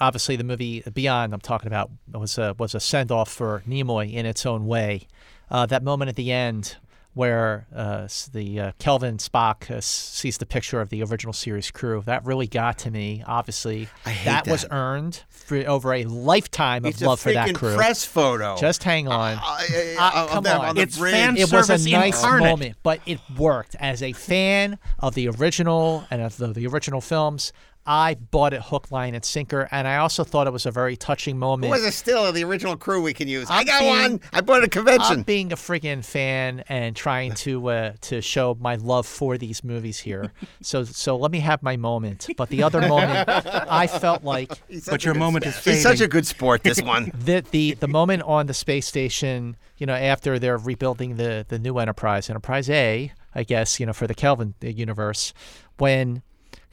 obviously 0.00 0.36
the 0.36 0.44
movie 0.44 0.82
Beyond 0.92 1.34
I'm 1.34 1.40
talking 1.40 1.66
about 1.66 1.90
was 2.10 2.38
a 2.38 2.54
was 2.58 2.74
a 2.74 2.80
send 2.80 3.12
off 3.12 3.30
for 3.30 3.62
Nimoy 3.68 4.12
in 4.12 4.24
its 4.24 4.46
own 4.46 4.66
way. 4.66 5.08
Uh, 5.50 5.66
that 5.66 5.82
moment 5.82 6.08
at 6.08 6.16
the 6.16 6.32
end 6.32 6.76
where 7.14 7.66
uh, 7.74 8.08
the 8.32 8.60
uh, 8.60 8.72
Kelvin 8.78 9.18
Spock 9.18 9.70
uh, 9.70 9.80
sees 9.80 10.38
the 10.38 10.46
picture 10.46 10.80
of 10.80 10.88
the 10.90 11.02
original 11.02 11.32
series 11.32 11.70
crew 11.70 12.02
that 12.06 12.24
really 12.24 12.46
got 12.46 12.78
to 12.78 12.90
me. 12.90 13.22
Obviously, 13.26 13.88
I 14.04 14.10
hate 14.10 14.24
that, 14.26 14.46
was 14.48 14.66
earned 14.70 15.22
for 15.28 15.56
over 15.68 15.92
a 15.94 16.04
lifetime 16.04 16.84
of 16.84 16.90
it's 16.90 17.02
love 17.02 17.20
a 17.20 17.22
for 17.22 17.32
that 17.32 17.48
freaking 17.50 17.54
crew. 17.54 17.76
press 17.76 18.04
photo. 18.04 18.56
Just 18.56 18.82
hang 18.82 19.08
on. 19.08 19.38
Uh, 19.38 19.40
uh, 19.40 19.96
Uh, 19.98 20.12
of 20.24 20.30
come 20.30 20.44
them 20.44 20.60
on. 20.60 20.66
on 20.70 20.74
the 20.76 20.82
It's 20.82 20.98
bridge. 20.98 21.12
fan 21.14 21.36
it 21.36 21.42
was 21.52 21.70
a 21.70 21.78
service 21.78 21.86
nice 21.92 22.16
incarnate. 22.22 22.48
moment, 22.48 22.76
but 22.82 23.00
it 23.06 23.20
worked. 23.38 23.76
As 23.78 24.02
a 24.02 24.12
fan 24.12 24.78
of 24.98 25.14
the 25.14 25.28
original 25.28 26.04
and 26.10 26.20
of 26.20 26.36
the, 26.36 26.48
the 26.48 26.66
original 26.66 27.00
films, 27.00 27.52
I 27.86 28.14
bought 28.14 28.54
it 28.54 28.62
hook, 28.62 28.90
line, 28.90 29.14
and 29.14 29.22
sinker, 29.24 29.68
and 29.70 29.86
I 29.86 29.96
also 29.96 30.24
thought 30.24 30.46
it 30.46 30.52
was 30.52 30.64
a 30.64 30.70
very 30.70 30.96
touching 30.96 31.38
moment. 31.38 31.70
What 31.70 31.80
was 31.80 31.84
a 31.84 31.92
still 31.92 32.24
of 32.24 32.34
the 32.34 32.42
original 32.44 32.76
crew 32.76 33.02
we 33.02 33.12
can 33.12 33.28
use? 33.28 33.50
i 33.50 33.58
I'm 33.60 33.66
got 33.66 33.80
being- 33.80 33.90
one. 34.12 34.20
I 34.32 34.40
bought 34.40 34.58
at 34.58 34.64
a 34.64 34.68
convention. 34.68 35.18
I'm 35.18 35.22
being 35.22 35.52
a 35.52 35.56
freaking 35.56 36.02
fan 36.04 36.64
and 36.68 36.96
trying 36.96 37.34
to 37.34 37.68
uh, 37.68 37.92
to 38.02 38.20
show 38.22 38.56
my 38.58 38.76
love 38.76 39.06
for 39.06 39.36
these 39.38 39.62
movies 39.62 39.98
here. 40.00 40.32
So 40.62 40.84
so 40.84 41.16
let 41.16 41.30
me 41.30 41.40
have 41.40 41.62
my 41.62 41.76
moment. 41.76 42.26
But 42.38 42.48
the 42.48 42.62
other 42.62 42.80
moment, 42.80 43.28
I 43.28 43.86
felt 43.86 44.24
like 44.24 44.50
But 44.88 45.04
your 45.04 45.14
moment 45.14 45.44
sport. 45.44 45.56
is 45.56 45.62
fading. 45.62 45.76
He's 45.76 45.82
such 45.82 46.00
a 46.00 46.08
good 46.08 46.26
sport. 46.26 46.62
This 46.62 46.80
one. 46.94 47.12
the 47.14 47.44
the 47.50 47.74
the 47.74 47.88
moment 47.88 48.22
on 48.22 48.46
the 48.46 48.54
space 48.54 48.86
station, 48.86 49.56
you 49.76 49.84
know, 49.86 49.94
after 49.94 50.38
they're 50.38 50.56
rebuilding 50.56 51.16
the 51.16 51.44
the 51.46 51.58
new 51.58 51.76
Enterprise, 51.78 52.30
Enterprise 52.30 52.70
A, 52.70 53.12
I 53.34 53.42
guess, 53.42 53.78
you 53.78 53.84
know, 53.84 53.92
for 53.92 54.06
the 54.06 54.14
Kelvin 54.14 54.54
uh, 54.64 54.68
universe, 54.68 55.34
when 55.76 56.22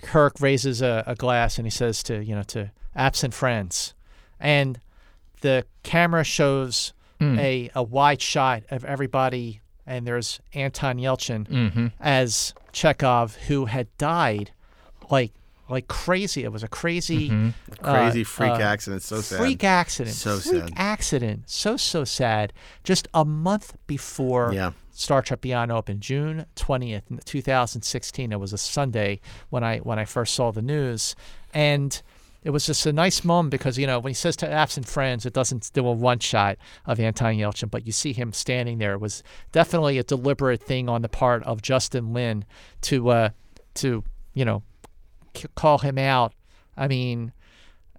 Kirk 0.02 0.40
raises 0.40 0.82
a, 0.82 1.04
a 1.08 1.16
glass 1.16 1.58
and 1.58 1.66
he 1.66 1.72
says 1.72 2.04
to 2.04 2.24
you 2.24 2.36
know 2.36 2.44
to 2.44 2.72
absent 2.96 3.34
friends, 3.34 3.94
and 4.40 4.80
the 5.42 5.66
camera 5.84 6.24
shows 6.24 6.94
a 7.22 7.70
a 7.76 7.84
wide 7.84 8.22
shot 8.22 8.64
of 8.72 8.84
everybody, 8.84 9.62
and 9.86 10.08
there's 10.08 10.40
Anton 10.54 10.98
Yelchin 10.98 11.92
as 12.00 12.54
Chekov, 12.74 13.36
who 13.48 13.66
had 13.66 13.96
died, 13.98 14.52
like 15.12 15.32
like 15.70 15.88
crazy. 15.88 16.44
It 16.44 16.52
was 16.52 16.64
a 16.64 16.68
crazy, 16.68 17.32
uh, 17.32 17.94
Crazy 17.94 18.24
freak 18.24 18.52
uh, 18.52 18.56
accident. 18.56 19.04
So 19.04 19.22
sad. 19.22 19.38
freak 19.40 19.64
accident. 19.64 20.16
So 20.16 20.38
freak 20.40 20.64
sad. 20.64 20.74
accident. 20.76 21.44
So 21.46 21.78
so 21.78 22.04
sad. 22.04 22.52
Just 22.84 23.08
a 23.14 23.24
month 23.24 23.78
before 23.88 24.52
Yeah. 24.54 24.72
Star 24.94 25.22
Trek 25.22 25.42
Beyond 25.42 25.72
opened, 25.72 26.02
June 26.02 26.46
twentieth, 26.56 27.04
two 27.26 27.42
thousand 27.42 27.82
sixteen. 27.84 28.32
It 28.32 28.40
was 28.40 28.54
a 28.54 28.58
Sunday 28.58 29.22
when 29.50 29.64
I 29.64 29.80
when 29.80 30.00
I 30.00 30.06
first 30.06 30.36
saw 30.36 30.52
the 30.52 30.62
news, 30.62 31.16
and 31.54 32.02
it 32.44 32.50
was 32.50 32.66
just 32.66 32.86
a 32.86 32.94
nice 32.94 33.24
moment 33.24 33.52
because 33.52 33.78
you 33.78 33.86
know 33.86 34.00
when 34.00 34.10
he 34.12 34.16
says 34.16 34.36
to 34.38 34.50
absent 34.52 34.88
friends, 34.88 35.26
it 35.26 35.34
doesn't 35.34 35.72
do 35.74 35.86
a 35.88 35.92
one 35.92 36.20
shot 36.20 36.58
of 36.86 37.00
Anton 37.00 37.36
Yelchin, 37.36 37.70
but 37.70 37.86
you 37.86 37.92
see 37.92 38.14
him 38.14 38.34
standing 38.34 38.80
there. 38.80 38.94
It 38.94 39.02
was 39.02 39.24
definitely 39.52 39.98
a 39.98 40.04
deliberate 40.04 40.64
thing 40.64 40.90
on 40.90 41.02
the 41.04 41.10
part 41.10 41.44
of 41.44 41.62
Justin 41.62 42.14
Lin 42.14 42.46
to 42.82 43.10
uh, 43.10 43.30
to 43.76 44.04
you 44.34 44.46
know 44.46 44.64
c- 45.36 45.48
call 45.56 45.78
him 45.78 45.98
out. 45.98 46.34
I 46.76 46.88
mean, 46.88 47.32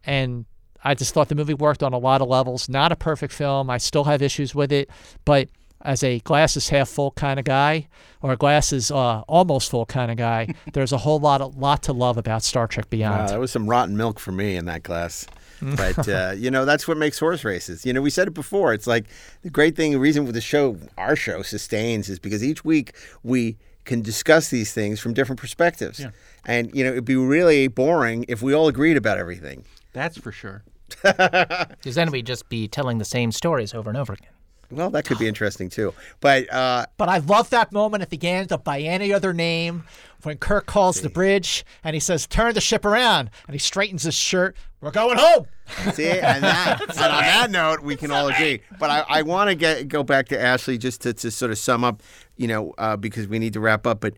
and 0.05 0.45
I 0.83 0.95
just 0.95 1.15
thought 1.15 1.29
the 1.29 1.35
movie 1.35 1.55
worked 1.55 1.83
on 1.83 1.93
a 1.93 1.99
lot 1.99 2.21
of 2.21 2.29
levels. 2.29 2.69
Not 2.69 2.91
a 2.91 2.97
perfect 2.97 3.33
film. 3.33 3.71
I 3.71 3.79
still 3.79 4.05
have 4.05 4.23
issues 4.23 4.55
with 4.55 4.73
it, 4.73 4.91
but 5.25 5.49
as 5.85 6.03
a 6.03 6.21
glass 6.21 6.57
is 6.57 6.69
half 6.69 6.89
full 6.89 7.11
kind 7.13 7.39
of 7.39 7.45
guy, 7.45 7.89
or 8.21 8.33
a 8.33 8.37
glass 8.37 8.73
is 8.73 8.91
uh, 8.91 9.21
almost 9.29 9.71
full 9.71 9.87
kind 9.87 10.11
of 10.11 10.17
guy, 10.17 10.55
there's 10.73 10.93
a 10.93 10.99
whole 10.99 11.19
lot 11.21 11.41
of, 11.41 11.57
lot 11.57 11.83
to 11.85 11.93
love 11.93 12.17
about 12.17 12.43
Star 12.43 12.67
Trek 12.67 12.87
Wow, 12.87 12.91
Beyond. 12.91 13.29
that 13.31 13.41
was 13.41 13.51
some 13.51 13.69
rotten 13.69 13.97
milk 13.97 14.19
for 14.19 14.33
me 14.33 14.57
in 14.57 14.65
that 14.67 14.83
glass. 14.83 15.27
But 15.77 16.09
uh, 16.09 16.33
you 16.37 16.51
know 16.51 16.65
that's 16.65 16.89
what 16.89 16.97
makes 16.97 17.21
horse 17.21 17.45
races. 17.45 17.87
You 17.87 17.93
know 17.93 18.03
we 18.03 18.11
said 18.11 18.27
it 18.27 18.35
before. 18.35 18.73
It's 18.75 18.89
like 18.89 19.05
the 19.43 19.51
great 19.51 19.77
thing, 19.77 19.93
the 19.93 20.01
reason 20.01 20.25
with 20.25 20.35
the 20.35 20.41
show, 20.41 20.77
our 20.99 21.15
show, 21.15 21.43
sustains 21.43 22.09
is 22.09 22.19
because 22.19 22.43
each 22.43 22.65
week 22.65 22.95
we 23.23 23.59
can 23.85 24.03
discuss 24.03 24.49
these 24.49 24.73
things 24.73 24.99
from 24.99 25.15
different 25.15 25.39
perspectives. 25.39 26.05
And 26.45 26.75
you 26.75 26.83
know 26.83 26.91
it'd 26.91 27.05
be 27.05 27.15
really 27.15 27.69
boring 27.69 28.25
if 28.27 28.43
we 28.43 28.53
all 28.53 28.67
agreed 28.67 28.97
about 28.97 29.19
everything. 29.19 29.65
That's 29.93 30.19
for 30.19 30.33
sure. 30.33 30.65
Because 31.03 31.95
then 31.95 32.11
we'd 32.11 32.27
just 32.27 32.49
be 32.49 32.67
telling 32.67 32.99
the 32.99 33.05
same 33.05 33.31
stories 33.31 33.73
over 33.73 33.89
and 33.89 33.97
over 33.97 34.15
again. 34.15 34.32
Well, 34.73 34.91
that 34.91 35.05
could 35.05 35.19
be 35.19 35.29
interesting 35.29 35.69
too. 35.69 35.95
But 36.21 36.53
uh, 36.53 36.87
But 36.97 37.09
I 37.09 37.19
love 37.19 37.51
that 37.51 37.73
moment 37.73 38.03
at 38.03 38.11
the 38.11 38.27
end 38.27 38.53
of 38.53 38.65
By 38.65 38.81
Any 38.81 39.13
Other 39.13 39.33
Name 39.33 39.85
when 40.23 40.39
Kirk 40.39 40.67
calls 40.67 41.01
the 41.01 41.11
bridge 41.11 41.65
and 41.85 41.95
he 41.95 42.01
says, 42.01 42.27
Turn 42.27 42.55
the 42.55 42.61
ship 42.61 42.85
around. 42.85 43.31
And 43.47 43.55
he 43.55 43.59
straightens 43.59 44.05
his 44.05 44.15
shirt. 44.15 44.57
We're 44.81 44.91
going 44.91 45.19
home. 45.19 45.47
See, 45.93 46.09
and, 46.09 46.43
that, 46.43 46.81
and 46.89 46.91
on 46.91 46.97
that 46.99 47.51
note, 47.51 47.83
we 47.83 47.97
can 47.97 48.11
all 48.11 48.29
agree. 48.29 48.63
But 48.79 48.91
I, 48.91 49.05
I 49.09 49.23
want 49.23 49.49
to 49.49 49.55
get 49.55 49.89
go 49.89 50.03
back 50.03 50.29
to 50.29 50.41
Ashley 50.41 50.77
just 50.79 51.03
to, 51.03 51.13
to 51.15 51.31
sort 51.31 51.51
of 51.51 51.59
sum 51.59 51.85
up, 51.85 52.03
you 52.37 52.49
know, 52.49 52.75
uh, 52.79 52.97
because 52.97 53.29
we 53.29 53.39
need 53.39 53.53
to 53.53 53.61
wrap 53.61 53.87
up. 53.87 54.01
But 54.01 54.15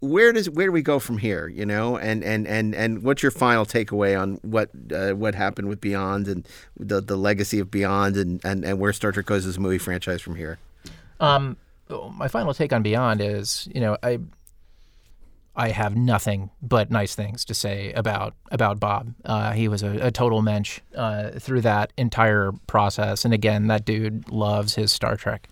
where 0.00 0.32
does 0.32 0.48
where 0.48 0.66
do 0.66 0.72
we 0.72 0.82
go 0.82 0.98
from 0.98 1.18
here? 1.18 1.48
You 1.48 1.66
know, 1.66 1.96
and 1.96 2.22
and 2.22 2.46
and 2.46 2.74
and 2.74 3.02
what's 3.02 3.22
your 3.22 3.32
final 3.32 3.66
takeaway 3.66 4.20
on 4.20 4.34
what 4.42 4.70
uh, 4.94 5.12
what 5.12 5.34
happened 5.34 5.68
with 5.68 5.80
Beyond 5.80 6.28
and 6.28 6.46
the 6.76 7.00
the 7.00 7.16
legacy 7.16 7.58
of 7.58 7.70
Beyond 7.70 8.16
and, 8.16 8.40
and, 8.44 8.64
and 8.64 8.78
where 8.78 8.92
Star 8.92 9.12
Trek 9.12 9.26
goes 9.26 9.46
as 9.46 9.56
a 9.56 9.60
movie 9.60 9.78
franchise 9.78 10.22
from 10.22 10.36
here? 10.36 10.58
Um, 11.20 11.56
my 12.12 12.28
final 12.28 12.54
take 12.54 12.72
on 12.72 12.82
Beyond 12.82 13.20
is, 13.20 13.68
you 13.74 13.80
know, 13.80 13.96
I 14.02 14.20
I 15.56 15.70
have 15.70 15.96
nothing 15.96 16.50
but 16.62 16.90
nice 16.92 17.16
things 17.16 17.44
to 17.46 17.54
say 17.54 17.92
about 17.92 18.34
about 18.52 18.78
Bob. 18.78 19.14
Uh, 19.24 19.52
he 19.52 19.66
was 19.66 19.82
a, 19.82 20.06
a 20.06 20.10
total 20.12 20.42
mensch 20.42 20.78
uh, 20.94 21.30
through 21.30 21.62
that 21.62 21.92
entire 21.96 22.52
process, 22.68 23.24
and 23.24 23.34
again, 23.34 23.66
that 23.66 23.84
dude 23.84 24.30
loves 24.30 24.76
his 24.76 24.92
Star 24.92 25.16
Trek. 25.16 25.48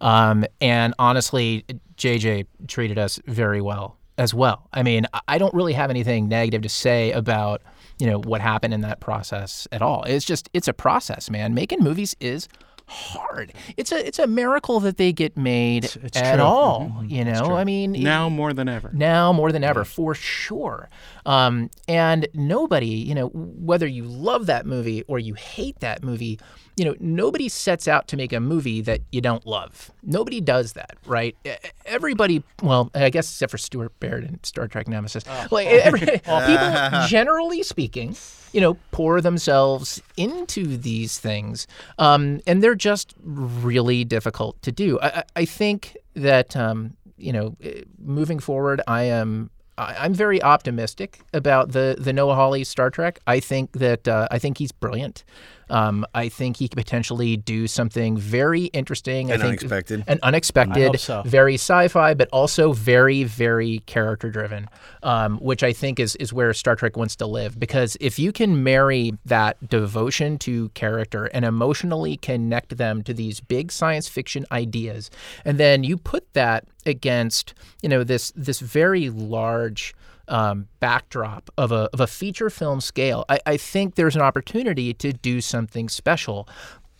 Um, 0.00 0.46
and 0.62 0.94
honestly, 0.98 1.66
JJ 2.00 2.46
treated 2.66 2.98
us 2.98 3.20
very 3.26 3.60
well 3.60 3.96
as 4.18 4.32
well. 4.34 4.68
I 4.72 4.82
mean, 4.82 5.06
I- 5.12 5.20
I 5.28 5.38
don't 5.38 5.54
really 5.54 5.74
have 5.74 5.90
anything 5.90 6.28
negative 6.28 6.62
to 6.62 6.68
say 6.68 7.12
about 7.12 7.62
you 7.98 8.06
know 8.06 8.18
what 8.18 8.40
happened 8.40 8.72
in 8.74 8.80
that 8.80 9.00
process 9.00 9.68
at 9.70 9.82
all. 9.82 10.02
It's 10.04 10.24
just 10.24 10.48
it's 10.54 10.68
a 10.68 10.72
process, 10.72 11.30
man. 11.30 11.52
Making 11.54 11.80
movies 11.80 12.16
is 12.20 12.48
hard. 12.86 13.52
It's 13.76 13.92
a 13.92 14.04
it's 14.06 14.18
a 14.18 14.26
miracle 14.26 14.80
that 14.80 14.96
they 14.96 15.12
get 15.12 15.36
made 15.36 15.84
it's 15.84 16.16
at 16.16 16.36
true. 16.36 16.42
all. 16.44 17.04
You 17.06 17.24
know, 17.24 17.54
I 17.54 17.64
mean, 17.64 17.92
Now 17.92 18.28
more 18.28 18.52
than 18.52 18.68
ever. 18.68 18.90
now 18.92 19.32
more 19.32 19.52
than 19.52 19.62
ever 19.62 19.84
for 19.84 20.14
sure 20.14 20.88
um, 21.26 21.70
and 21.86 22.26
nobody 22.34 22.86
you 22.86 23.14
know 23.14 23.28
whether 23.34 23.86
you 23.86 24.04
love 24.04 24.46
that 24.46 24.66
movie 24.66 25.02
or 25.06 25.18
you 25.18 25.34
hate 25.34 25.78
that 25.80 26.02
movie 26.02 26.40
you 26.76 26.84
know 26.84 26.94
nobody 27.00 27.48
sets 27.48 27.86
out 27.88 28.08
to 28.08 28.16
make 28.16 28.32
a 28.32 28.40
movie 28.40 28.80
that 28.80 29.00
you 29.12 29.20
don't 29.20 29.46
love 29.46 29.90
nobody 30.02 30.40
does 30.40 30.72
that 30.74 30.96
right 31.06 31.36
everybody 31.84 32.42
well 32.62 32.90
i 32.94 33.10
guess 33.10 33.30
except 33.30 33.50
for 33.50 33.58
stuart 33.58 33.98
baird 34.00 34.24
and 34.24 34.38
star 34.44 34.66
trek 34.66 34.88
nemesis 34.88 35.24
like 35.50 35.66
every, 35.66 36.00
people 36.06 37.06
generally 37.08 37.62
speaking 37.62 38.16
you 38.52 38.60
know 38.60 38.74
pour 38.90 39.20
themselves 39.20 40.02
into 40.16 40.76
these 40.76 41.18
things 41.18 41.66
um, 41.98 42.40
and 42.46 42.62
they're 42.62 42.74
just 42.74 43.14
really 43.22 44.04
difficult 44.04 44.60
to 44.62 44.72
do 44.72 44.98
i, 45.00 45.22
I 45.36 45.44
think 45.44 45.96
that 46.14 46.56
um, 46.56 46.96
you 47.20 47.32
know, 47.32 47.56
moving 47.98 48.38
forward, 48.40 48.80
I 48.86 49.04
am. 49.04 49.50
I'm 49.78 50.12
very 50.12 50.42
optimistic 50.42 51.20
about 51.32 51.72
the 51.72 51.96
the 51.98 52.12
Noah 52.12 52.34
Hawley 52.34 52.64
Star 52.64 52.90
Trek. 52.90 53.18
I 53.26 53.40
think 53.40 53.72
that 53.72 54.06
uh, 54.06 54.28
I 54.30 54.38
think 54.38 54.58
he's 54.58 54.72
brilliant. 54.72 55.24
Um, 55.70 56.04
I 56.14 56.28
think 56.28 56.56
he 56.56 56.68
could 56.68 56.76
potentially 56.76 57.36
do 57.36 57.66
something 57.66 58.16
very 58.16 58.64
interesting. 58.64 59.30
And 59.30 59.42
I 59.42 59.46
think 59.46 59.60
unexpected. 59.60 60.04
and 60.06 60.20
unexpected, 60.22 60.82
I 60.82 60.86
hope 60.86 60.98
so. 60.98 61.22
very 61.24 61.54
sci-fi, 61.54 62.14
but 62.14 62.28
also 62.32 62.72
very, 62.72 63.24
very 63.24 63.78
character-driven, 63.86 64.68
um, 65.02 65.38
which 65.38 65.62
I 65.62 65.72
think 65.72 66.00
is 66.00 66.16
is 66.16 66.32
where 66.32 66.52
Star 66.52 66.76
Trek 66.76 66.96
wants 66.96 67.16
to 67.16 67.26
live. 67.26 67.58
Because 67.58 67.96
if 68.00 68.18
you 68.18 68.32
can 68.32 68.62
marry 68.62 69.12
that 69.24 69.68
devotion 69.68 70.38
to 70.38 70.68
character 70.70 71.26
and 71.26 71.44
emotionally 71.44 72.16
connect 72.16 72.76
them 72.76 73.02
to 73.04 73.14
these 73.14 73.40
big 73.40 73.72
science 73.72 74.08
fiction 74.08 74.44
ideas, 74.52 75.10
and 75.44 75.58
then 75.58 75.84
you 75.84 75.96
put 75.96 76.32
that 76.34 76.64
against, 76.86 77.54
you 77.82 77.88
know, 77.88 78.02
this 78.04 78.32
this 78.34 78.60
very 78.60 79.10
large 79.10 79.94
um, 80.30 80.68
backdrop 80.78 81.50
of 81.58 81.72
a, 81.72 81.90
of 81.92 82.00
a 82.00 82.06
feature 82.06 82.50
film 82.50 82.80
scale, 82.80 83.24
I, 83.28 83.40
I 83.46 83.56
think 83.56 83.96
there's 83.96 84.16
an 84.16 84.22
opportunity 84.22 84.94
to 84.94 85.12
do 85.12 85.40
something 85.40 85.88
special. 85.88 86.48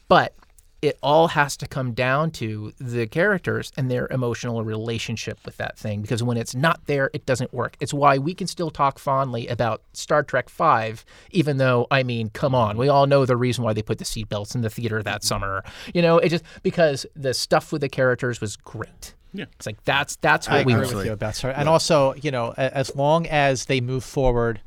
But 0.08 0.34
it 0.82 0.98
all 1.02 1.28
has 1.28 1.56
to 1.58 1.66
come 1.66 1.92
down 1.92 2.30
to 2.30 2.72
the 2.78 3.06
characters 3.06 3.70
and 3.76 3.90
their 3.90 4.08
emotional 4.10 4.64
relationship 4.64 5.38
with 5.44 5.56
that 5.58 5.78
thing 5.78 6.00
because 6.00 6.22
when 6.22 6.36
it's 6.36 6.54
not 6.54 6.86
there 6.86 7.10
it 7.12 7.26
doesn't 7.26 7.52
work 7.52 7.76
it's 7.80 7.92
why 7.92 8.16
we 8.16 8.34
can 8.34 8.46
still 8.46 8.70
talk 8.70 8.98
fondly 8.98 9.46
about 9.48 9.82
star 9.92 10.22
trek 10.22 10.48
5 10.48 11.04
even 11.32 11.58
though 11.58 11.86
i 11.90 12.02
mean 12.02 12.30
come 12.30 12.54
on 12.54 12.76
we 12.76 12.88
all 12.88 13.06
know 13.06 13.26
the 13.26 13.36
reason 13.36 13.62
why 13.62 13.72
they 13.72 13.82
put 13.82 13.98
the 13.98 14.04
seatbelts 14.04 14.54
in 14.54 14.62
the 14.62 14.70
theater 14.70 15.02
that 15.02 15.22
summer 15.22 15.62
you 15.92 16.00
know 16.00 16.18
it 16.18 16.30
just 16.30 16.44
because 16.62 17.04
the 17.14 17.34
stuff 17.34 17.72
with 17.72 17.82
the 17.82 17.88
characters 17.88 18.40
was 18.40 18.56
great 18.56 19.14
Yeah. 19.32 19.44
it's 19.56 19.66
like 19.66 19.82
that's 19.84 20.16
that's 20.16 20.48
what 20.48 20.58
I 20.58 20.62
we 20.64 20.72
agree 20.72 20.84
want 20.86 20.96
with 20.96 21.06
you 21.06 21.12
about 21.12 21.36
Star. 21.36 21.50
And 21.50 21.68
also, 21.68 22.14
you 22.14 22.30
know, 22.30 22.52
as 22.56 22.94
long 22.96 23.26
as 23.26 23.66
they 23.66 23.80
move 23.80 24.04
forward, 24.04 24.60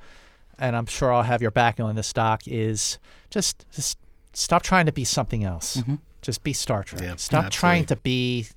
and 0.57 0.75
I'm 0.75 0.85
sure 0.85 1.11
I'll 1.11 1.23
have 1.23 1.41
your 1.41 1.51
backing 1.51 1.85
on 1.85 1.95
this 1.95 2.13
doc, 2.13 2.43
is 2.47 2.97
just 3.29 3.65
just 3.71 3.97
stop 4.33 4.63
trying 4.63 4.85
to 4.85 4.91
be 4.91 5.03
something 5.03 5.43
else. 5.43 5.81
Just 6.21 6.43
be 6.43 6.53
Star 6.53 6.83
Trek. 6.83 7.01
Yeah, 7.01 7.15
stop 7.17 7.49
trying 7.49 7.85
to 7.85 7.97
be 7.97 8.47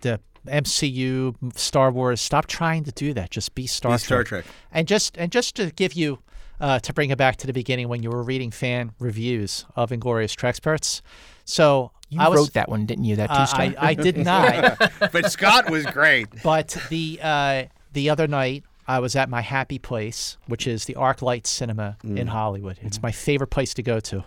the 0.00 0.20
MCU, 0.46 1.56
Star 1.56 1.90
Wars. 1.90 2.20
Stop 2.20 2.46
trying 2.46 2.84
to 2.84 2.92
do 2.92 3.12
that. 3.14 3.30
Just 3.30 3.54
be 3.54 3.66
Star 3.66 3.92
Be 3.92 3.98
Trek. 3.98 4.06
Star 4.06 4.24
Trek. 4.24 4.44
And 4.72 4.88
just 4.88 5.16
and 5.16 5.30
just 5.30 5.56
to 5.56 5.70
give 5.70 5.92
you 5.92 6.18
uh, 6.60 6.80
to 6.80 6.92
bring 6.92 7.10
it 7.10 7.18
back 7.18 7.36
to 7.36 7.46
the 7.46 7.52
beginning 7.52 7.88
when 7.88 8.02
you 8.02 8.10
were 8.10 8.22
reading 8.22 8.50
fan 8.50 8.92
reviews 8.98 9.64
of 9.76 9.92
Inglorious 9.92 10.34
Treksperts. 10.34 11.00
So 11.44 11.92
you 12.10 12.20
I 12.20 12.28
was, 12.28 12.36
wrote 12.38 12.52
that 12.54 12.68
one 12.68 12.86
didn't 12.86 13.04
you 13.04 13.16
that 13.16 13.28
two 13.28 13.34
uh, 13.34 13.46
star 13.46 13.60
I, 13.62 13.74
I 13.78 13.94
did 13.94 14.16
not. 14.16 14.78
But 15.12 15.30
Scott 15.32 15.70
was 15.70 15.84
great. 15.86 16.28
But 16.42 16.76
the 16.90 17.20
uh, 17.22 17.64
the 17.92 18.10
other 18.10 18.26
night, 18.26 18.64
I 18.86 19.00
was 19.00 19.14
at 19.16 19.28
my 19.28 19.40
happy 19.42 19.78
place, 19.78 20.36
which 20.46 20.66
is 20.66 20.84
the 20.86 20.94
ArcLight 20.94 21.46
Cinema 21.46 21.96
in 22.02 22.26
Hollywood. 22.28 22.78
It's 22.82 23.02
my 23.02 23.12
favorite 23.12 23.50
place 23.50 23.74
to 23.74 23.82
go 23.82 24.00
to, 24.00 24.24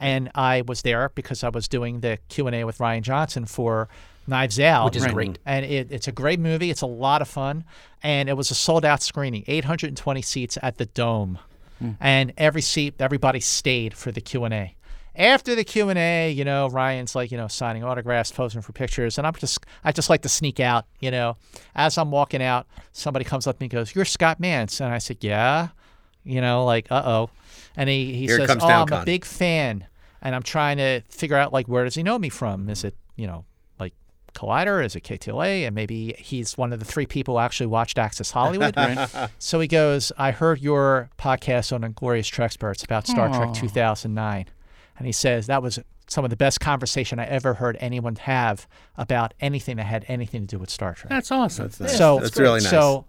and 0.00 0.30
I 0.34 0.62
was 0.62 0.82
there 0.82 1.10
because 1.14 1.44
I 1.44 1.48
was 1.50 1.68
doing 1.68 2.00
the 2.00 2.18
Q 2.28 2.46
and 2.46 2.56
A 2.56 2.64
with 2.64 2.78
Rian 2.78 3.02
Johnson 3.02 3.46
for 3.46 3.88
Knives 4.26 4.58
Out, 4.60 4.84
Which 4.86 4.96
is 4.96 5.04
Right. 5.04 5.14
great. 5.14 5.38
And 5.46 5.64
it, 5.64 5.90
it's 5.90 6.06
a 6.08 6.12
great 6.12 6.38
movie. 6.40 6.70
It's 6.70 6.82
a 6.82 6.86
lot 6.86 7.22
of 7.22 7.28
fun, 7.28 7.64
and 8.02 8.28
it 8.28 8.36
was 8.36 8.50
a 8.50 8.54
sold 8.54 8.84
out 8.84 9.02
screening, 9.02 9.44
820 9.46 10.22
seats 10.22 10.58
at 10.62 10.78
the 10.78 10.86
Dome, 10.86 11.38
and 12.00 12.32
every 12.36 12.60
seat, 12.62 12.94
everybody 13.00 13.40
stayed 13.40 13.94
for 13.94 14.12
the 14.12 14.20
Q 14.20 14.44
and 14.44 14.54
A 14.54 14.74
after 15.20 15.54
the 15.54 15.64
Q 15.64 15.90
and 15.90 15.98
A, 15.98 16.30
you 16.32 16.44
know, 16.44 16.68
Rian's 16.68 17.14
like, 17.14 17.30
you 17.30 17.36
know, 17.36 17.46
signing 17.46 17.84
autographs, 17.84 18.32
posing 18.32 18.62
for 18.62 18.72
pictures, 18.72 19.18
and 19.18 19.26
I'm 19.26 19.34
just, 19.34 19.64
I 19.84 19.92
just 19.92 20.08
like 20.08 20.22
to 20.22 20.28
sneak 20.28 20.58
out, 20.60 20.86
you 20.98 21.10
know. 21.10 21.36
As 21.74 21.98
I'm 21.98 22.10
walking 22.10 22.42
out, 22.42 22.66
somebody 22.92 23.24
comes 23.24 23.46
up 23.46 23.56
to 23.58 23.62
me 23.62 23.66
and 23.66 23.70
goes, 23.72 23.94
"You're 23.94 24.04
Scott 24.06 24.40
Mantz," 24.40 24.80
and 24.80 24.92
I 24.92 24.98
said, 24.98 25.18
"Yeah," 25.20 25.68
you 26.24 26.40
know, 26.40 26.64
like, 26.64 26.90
uh 26.90 27.02
oh, 27.04 27.30
and 27.76 27.88
he 27.88 28.14
he 28.14 28.26
Here 28.26 28.38
says, 28.38 28.48
comes 28.48 28.62
"Oh, 28.64 28.68
I'm 28.68 28.92
a 28.92 29.04
big 29.04 29.24
fan," 29.24 29.86
and 30.22 30.34
I'm 30.34 30.42
trying 30.42 30.78
to 30.78 31.02
figure 31.10 31.36
out 31.36 31.52
like 31.52 31.68
where 31.68 31.84
does 31.84 31.94
he 31.94 32.02
know 32.02 32.18
me 32.18 32.30
from? 32.30 32.68
Is 32.70 32.82
it, 32.84 32.96
you 33.16 33.26
know, 33.26 33.44
like 33.78 33.92
Collider? 34.34 34.82
Is 34.84 34.96
it 34.96 35.02
KTLA? 35.04 35.66
And 35.66 35.74
maybe 35.74 36.14
he's 36.18 36.56
one 36.56 36.72
of 36.72 36.78
the 36.78 36.86
three 36.86 37.06
people 37.06 37.34
who 37.34 37.40
actually 37.40 37.66
watched 37.66 37.98
Access 37.98 38.30
Hollywood. 38.30 38.74
So 39.38 39.60
he 39.60 39.68
goes, 39.68 40.12
I 40.16 40.30
heard 40.30 40.60
your 40.60 41.10
podcast 41.18 41.74
on 41.74 41.84
Inglorious 41.84 42.30
Treksperts 42.30 42.82
about 42.84 43.06
Star 43.06 43.28
Trek 43.28 43.52
2009. 43.52 44.46
And 45.00 45.06
he 45.06 45.12
says 45.12 45.46
that 45.46 45.62
was 45.62 45.78
some 46.08 46.24
of 46.24 46.30
the 46.30 46.36
best 46.36 46.60
conversation 46.60 47.18
I 47.18 47.24
ever 47.24 47.54
heard 47.54 47.78
anyone 47.80 48.16
have 48.16 48.68
about 48.98 49.32
anything 49.40 49.78
that 49.78 49.86
had 49.86 50.04
anything 50.08 50.42
to 50.42 50.46
do 50.46 50.58
with 50.58 50.68
Star 50.68 50.92
Trek. 50.92 51.08
That's 51.08 51.32
awesome. 51.32 51.70
nice. 51.80 51.96
so 51.96 52.18
That's 52.20 52.36
really 52.36 52.60
nice. 52.60 52.68
So 52.68 53.06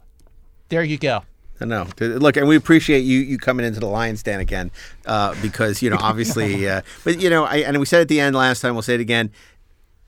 there 0.70 0.86
you 0.86 0.98
go. 0.98 1.24
I 1.60 1.66
know. 1.66 1.86
Look, 2.00 2.38
and 2.38 2.48
we 2.48 2.56
appreciate 2.56 3.02
you 3.02 3.20
you 3.20 3.38
coming 3.38 3.66
into 3.66 3.82
the 3.82 3.88
Lions 3.88 4.24
Den 4.24 4.40
again, 4.40 4.72
uh, 5.06 5.36
because 5.42 5.82
you 5.82 5.90
know 5.90 5.98
obviously, 6.00 6.68
uh, 6.70 6.82
but 7.04 7.20
you 7.20 7.30
know, 7.30 7.44
I, 7.44 7.58
and 7.58 7.78
we 7.78 7.86
said 7.86 8.00
at 8.00 8.08
the 8.08 8.22
end 8.22 8.38
last 8.38 8.62
time, 8.62 8.74
we'll 8.74 8.84
say 8.84 8.96
it 8.96 9.02
again. 9.02 9.32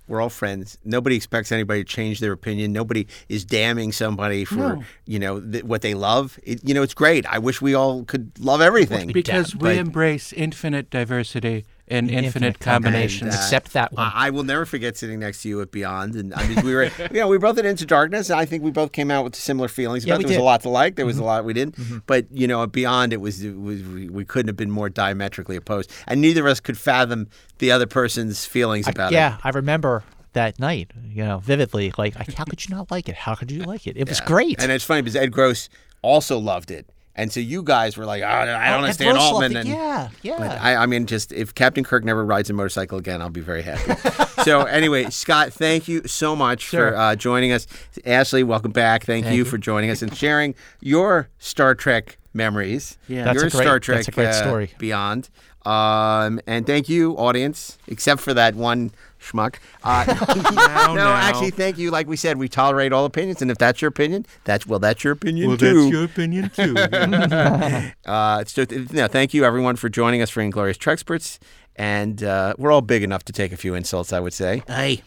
We're 0.07 0.21
all 0.21 0.29
friends. 0.29 0.77
Nobody 0.85 1.17
expects 1.17 1.51
anybody 1.51 1.83
to 1.83 1.89
change 1.89 2.21
their 2.21 2.31
opinion. 2.31 2.71
Nobody 2.71 3.07
is 3.27 3.43
damning 3.43 3.91
somebody 3.91 4.45
for 4.45 4.79
you 5.05 5.19
know 5.19 5.41
th- 5.41 5.65
what 5.65 5.81
they 5.81 5.95
love. 5.95 6.39
It, 6.43 6.61
you 6.63 6.73
know, 6.73 6.81
it's 6.81 6.93
great. 6.93 7.25
I 7.25 7.39
wish 7.39 7.61
we 7.61 7.73
all 7.73 8.05
could 8.05 8.31
love 8.39 8.61
everything. 8.61 9.11
Because 9.11 9.53
we 9.53 9.77
embrace 9.77 10.31
infinite 10.31 10.89
diversity 10.89 11.65
and 11.93 12.09
infinite, 12.09 12.25
infinite 12.25 12.59
combinations. 12.59 13.21
And, 13.21 13.31
uh, 13.31 13.35
except 13.35 13.73
that 13.73 13.93
one 13.93 14.05
I 14.05 14.27
I 14.27 14.29
will 14.29 14.43
never 14.43 14.65
forget 14.65 14.97
sitting 14.97 15.19
next 15.19 15.41
to 15.43 15.49
you 15.49 15.61
at 15.61 15.71
Beyond, 15.71 16.15
and 16.15 16.33
I 16.33 16.47
mean, 16.47 16.65
we 16.65 16.73
were, 16.73 16.85
you 17.11 17.19
know, 17.19 17.27
we 17.27 17.37
both 17.37 17.55
did 17.55 17.65
Into 17.65 17.85
Darkness, 17.85 18.29
and 18.29 18.39
I 18.39 18.45
think 18.45 18.63
we 18.63 18.71
both 18.71 18.91
came 18.91 19.11
out 19.11 19.23
with 19.23 19.35
similar 19.35 19.67
feelings. 19.67 20.05
Yeah, 20.05 20.15
about 20.15 20.19
we 20.19 20.25
it. 20.25 20.27
There 20.29 20.37
was 20.39 20.43
a 20.43 20.45
lot 20.45 20.61
to 20.61 20.69
like. 20.69 20.95
There 20.95 21.05
was 21.05 21.17
a 21.17 21.23
lot 21.23 21.45
we 21.45 21.53
didn't, 21.53 22.05
but 22.05 22.25
you 22.31 22.47
know, 22.47 22.63
at 22.63 22.71
Beyond, 22.71 23.13
it 23.13 23.21
was, 23.21 23.43
it 23.43 23.59
was 23.59 23.83
we, 23.83 24.09
we 24.09 24.25
couldn't 24.25 24.47
have 24.47 24.57
been 24.57 24.71
more 24.71 24.89
diametrically 24.89 25.55
opposed, 25.55 25.91
and 26.07 26.21
neither 26.21 26.41
of 26.41 26.47
us 26.47 26.59
could 26.59 26.77
fathom 26.77 27.27
the 27.59 27.71
other 27.71 27.87
person's 27.87 28.45
feelings 28.45 28.87
about 28.87 29.11
it. 29.11 29.15
yeah, 29.15 29.37
I 29.43 29.49
remember 29.49 30.03
that 30.33 30.59
night, 30.59 30.91
you 31.07 31.23
know, 31.23 31.37
vividly. 31.39 31.93
Like, 31.97 32.15
how 32.33 32.43
could 32.43 32.67
you 32.67 32.75
not 32.75 32.91
like 32.91 33.07
it? 33.07 33.15
How 33.15 33.35
could 33.35 33.51
you 33.51 33.63
like 33.63 33.87
it? 33.87 33.97
It 33.97 34.09
was 34.09 34.19
great. 34.19 34.61
And 34.61 34.71
it's 34.71 34.83
funny 34.83 35.01
because 35.01 35.15
Ed 35.15 35.31
Gross 35.31 35.69
also 36.01 36.37
loved 36.37 36.71
it, 36.71 36.89
and 37.15 37.31
so 37.31 37.39
you 37.39 37.61
guys 37.61 37.95
were 37.95 38.05
like, 38.05 38.23
oh, 38.23 38.27
I 38.27 38.71
don't 38.71 38.81
understand 38.83 39.17
Gross 39.17 39.23
Altman. 39.31 39.51
it. 39.51 39.59
And, 39.61 39.69
yeah, 39.69 40.09
yeah. 40.23 40.37
But 40.37 40.59
I, 40.59 40.75
I 40.77 40.85
mean, 40.87 41.05
just 41.05 41.31
if 41.31 41.53
Captain 41.53 41.83
Kirk 41.83 42.03
never 42.03 42.25
rides 42.25 42.49
a 42.49 42.53
motorcycle 42.53 42.97
again, 42.97 43.21
I'll 43.21 43.29
be 43.29 43.41
very 43.41 43.61
happy. 43.61 43.93
so 44.43 44.63
anyway, 44.63 45.09
Scott, 45.11 45.53
thank 45.53 45.87
you 45.87 46.07
so 46.07 46.35
much 46.35 46.67
for 46.67 46.95
uh, 46.95 47.15
joining 47.15 47.51
us. 47.51 47.67
Ashley, 48.05 48.43
welcome 48.43 48.71
back. 48.71 49.05
Thank, 49.05 49.27
you, 49.27 49.45
for 49.45 49.57
joining 49.57 49.89
us 49.89 50.01
and 50.01 50.15
sharing 50.15 50.55
your 50.81 51.29
Star 51.37 51.75
Trek 51.75 52.17
memories. 52.33 52.97
Yeah. 53.07 53.25
That's 53.25 53.35
your 53.35 53.47
a 53.47 53.49
great- 53.51 53.63
Star 53.63 53.79
Trek 53.79 53.97
that's 53.97 54.07
a 54.07 54.11
great 54.11 54.27
uh, 54.27 54.33
story. 54.33 54.71
Beyond. 54.79 55.29
Um, 55.65 56.41
and 56.45 56.65
thank 56.65 56.89
you, 56.89 57.13
audience, 57.13 57.77
except 57.87 58.21
for 58.21 58.33
that 58.33 58.55
one 58.55 58.91
schmuck. 59.23 59.55
Uh, 59.83 60.05
no, 60.87 60.93
now. 60.95 61.13
actually, 61.15 61.51
thank 61.51 61.77
you. 61.77 61.89
Like 61.91 62.07
we 62.07 62.15
said, 62.17 62.37
we 62.37 62.47
tolerate 62.47 62.93
all 62.93 63.05
opinions, 63.05 63.41
and 63.41 63.49
if 63.49 63.57
that's 63.57 63.81
your 63.81 63.89
opinion, 63.89 64.25
that's 64.43 64.67
well, 64.67 64.79
that's 64.79 65.03
your 65.03 65.13
opinion 65.13 65.57
too. 65.57 65.75
Well, 65.75 65.75
that's 65.85 65.91
your 65.91 66.03
opinion 66.05 66.49
too. 66.53 67.91
Uh, 68.05 68.43
so, 68.45 68.65
th- 68.65 68.91
no, 68.91 69.07
thank 69.07 69.33
you 69.33 69.45
everyone 69.45 69.75
for 69.75 69.89
joining 69.89 70.21
us 70.21 70.29
for 70.29 70.41
Inglorious 70.41 70.77
Treksperts, 70.77 71.39
and 71.75 72.23
uh, 72.23 72.53
we're 72.57 72.71
all 72.71 72.81
big 72.81 73.03
enough 73.03 73.23
to 73.25 73.33
take 73.33 73.51
a 73.51 73.57
few 73.57 73.73
insults, 73.75 74.13
I 74.13 74.19
would 74.19 74.33
say. 74.33 74.63
hey, 74.67 75.01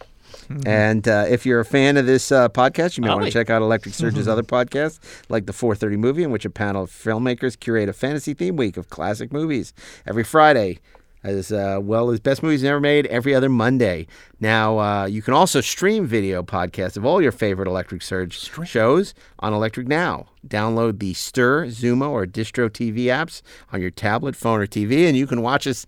And 0.65 1.07
uh, 1.09 1.27
if 1.29 1.45
you're 1.47 1.61
a 1.61 1.65
fan 1.65 1.97
of 1.97 2.07
this 2.07 2.31
uh, 2.33 2.49
podcast, 2.49 2.97
you 2.97 3.03
may 3.03 3.09
want 3.11 3.25
to 3.25 3.31
check 3.31 3.51
out 3.51 3.63
Electric 3.63 3.95
Surge's 3.95 4.29
other 4.29 4.43
podcasts, 4.43 4.99
like 5.29 5.47
the 5.47 5.53
4:30 5.53 5.99
Movie, 5.99 6.23
in 6.23 6.31
which 6.31 6.45
a 6.45 6.51
panel 6.51 6.85
of 6.85 6.91
filmmakers 6.91 7.59
curate 7.59 7.89
a 7.89 7.93
fantasy 7.93 8.35
theme 8.35 8.57
week 8.57 8.77
of 8.77 8.89
classic 8.91 9.33
movies 9.33 9.73
every 10.07 10.25
Friday. 10.25 10.79
As 11.27 11.51
uh, 11.51 11.81
well 11.83 12.11
as 12.11 12.21
best 12.21 12.41
movies 12.41 12.63
never 12.63 12.79
made 12.79 13.07
every 13.07 13.35
other 13.35 13.49
Monday. 13.49 14.07
Now 14.39 14.79
uh, 14.79 15.07
you 15.07 15.23
can 15.23 15.35
also 15.35 15.61
stream 15.61 16.07
video 16.07 16.45
podcasts 16.45 16.97
of 16.97 17.05
all 17.05 17.21
your 17.21 17.33
favorite 17.33 17.67
Electric 17.67 18.01
Surge 18.01 18.49
shows 18.65 19.13
on 19.41 19.53
Electric 19.53 19.89
Now. 19.89 20.27
Download 20.47 21.01
the 21.01 21.15
Stirr, 21.15 21.67
Xumo, 21.67 22.11
or 22.11 22.27
Distro 22.27 22.71
TV 22.71 23.07
apps 23.07 23.43
on 23.73 23.81
your 23.81 23.91
tablet, 23.91 24.37
phone, 24.37 24.61
or 24.61 24.69
TV, 24.69 25.09
and 25.09 25.17
you 25.17 25.27
can 25.27 25.43
watch 25.43 25.67
us 25.67 25.85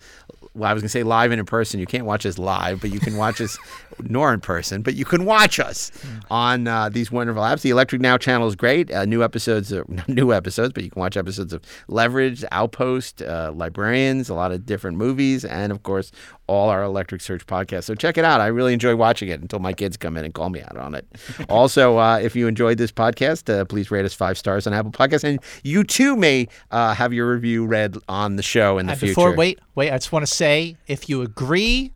well, 0.58 0.70
I 0.70 0.74
was 0.74 0.82
going 0.82 0.88
to 0.88 0.92
say 0.92 1.02
live 1.02 1.30
and 1.30 1.38
in 1.38 1.46
person. 1.46 1.80
You 1.80 1.86
can't 1.86 2.04
watch 2.04 2.26
us 2.26 2.38
live, 2.38 2.80
but 2.80 2.90
you 2.90 3.00
can 3.00 3.16
watch 3.16 3.40
us, 3.40 3.56
nor 4.02 4.34
in 4.34 4.40
person, 4.40 4.82
but 4.82 4.94
you 4.94 5.04
can 5.04 5.24
watch 5.24 5.60
us 5.60 5.90
on 6.30 6.66
uh, 6.66 6.88
these 6.88 7.12
wonderful 7.12 7.42
apps. 7.42 7.62
The 7.62 7.70
Electric 7.70 8.02
Now 8.02 8.18
channel 8.18 8.48
is 8.48 8.56
great. 8.56 8.90
Uh, 8.90 9.04
new 9.04 9.22
episodes, 9.22 9.72
are, 9.72 9.84
not 9.88 10.08
new 10.08 10.32
episodes, 10.32 10.72
but 10.72 10.84
you 10.84 10.90
can 10.90 11.00
watch 11.00 11.16
episodes 11.16 11.52
of 11.52 11.62
Leverage, 11.86 12.44
Outpost, 12.50 13.22
uh, 13.22 13.52
Librarians, 13.54 14.28
a 14.28 14.34
lot 14.34 14.52
of 14.52 14.66
different 14.66 14.96
movies, 14.96 15.44
and 15.44 15.70
of 15.70 15.82
course, 15.82 16.10
all 16.48 16.70
our 16.70 16.82
Electric 16.82 17.20
Surge 17.20 17.46
podcasts. 17.46 17.84
So 17.84 17.94
check 17.94 18.18
it 18.18 18.24
out. 18.24 18.40
I 18.40 18.46
really 18.48 18.72
enjoy 18.72 18.96
watching 18.96 19.28
it 19.28 19.40
until 19.40 19.60
my 19.60 19.72
kids 19.72 19.96
come 19.96 20.16
in 20.16 20.24
and 20.24 20.34
call 20.34 20.50
me 20.50 20.60
out 20.62 20.76
on 20.76 20.94
it. 20.94 21.06
also, 21.48 21.98
uh, 21.98 22.18
if 22.18 22.34
you 22.34 22.48
enjoyed 22.48 22.78
this 22.78 22.90
podcast, 22.90 23.52
uh, 23.52 23.64
please 23.64 23.90
rate 23.90 24.04
us 24.04 24.14
five 24.14 24.36
stars 24.36 24.66
on 24.66 24.72
Apple 24.72 24.90
Podcasts, 24.90 25.24
and 25.24 25.38
you 25.62 25.84
too 25.84 26.16
may 26.16 26.48
uh, 26.70 26.94
have 26.94 27.12
your 27.12 27.30
review 27.30 27.66
read 27.66 27.96
on 28.08 28.36
the 28.36 28.42
show 28.42 28.78
in 28.78 28.86
the 28.86 28.96
future. 28.96 29.12
before, 29.12 29.34
wait, 29.36 29.60
wait, 29.74 29.90
I 29.92 29.98
just 29.98 30.10
want 30.10 30.26
to 30.26 30.32
say 30.32 30.76
if 30.86 31.08
you 31.08 31.22
agree 31.22 31.92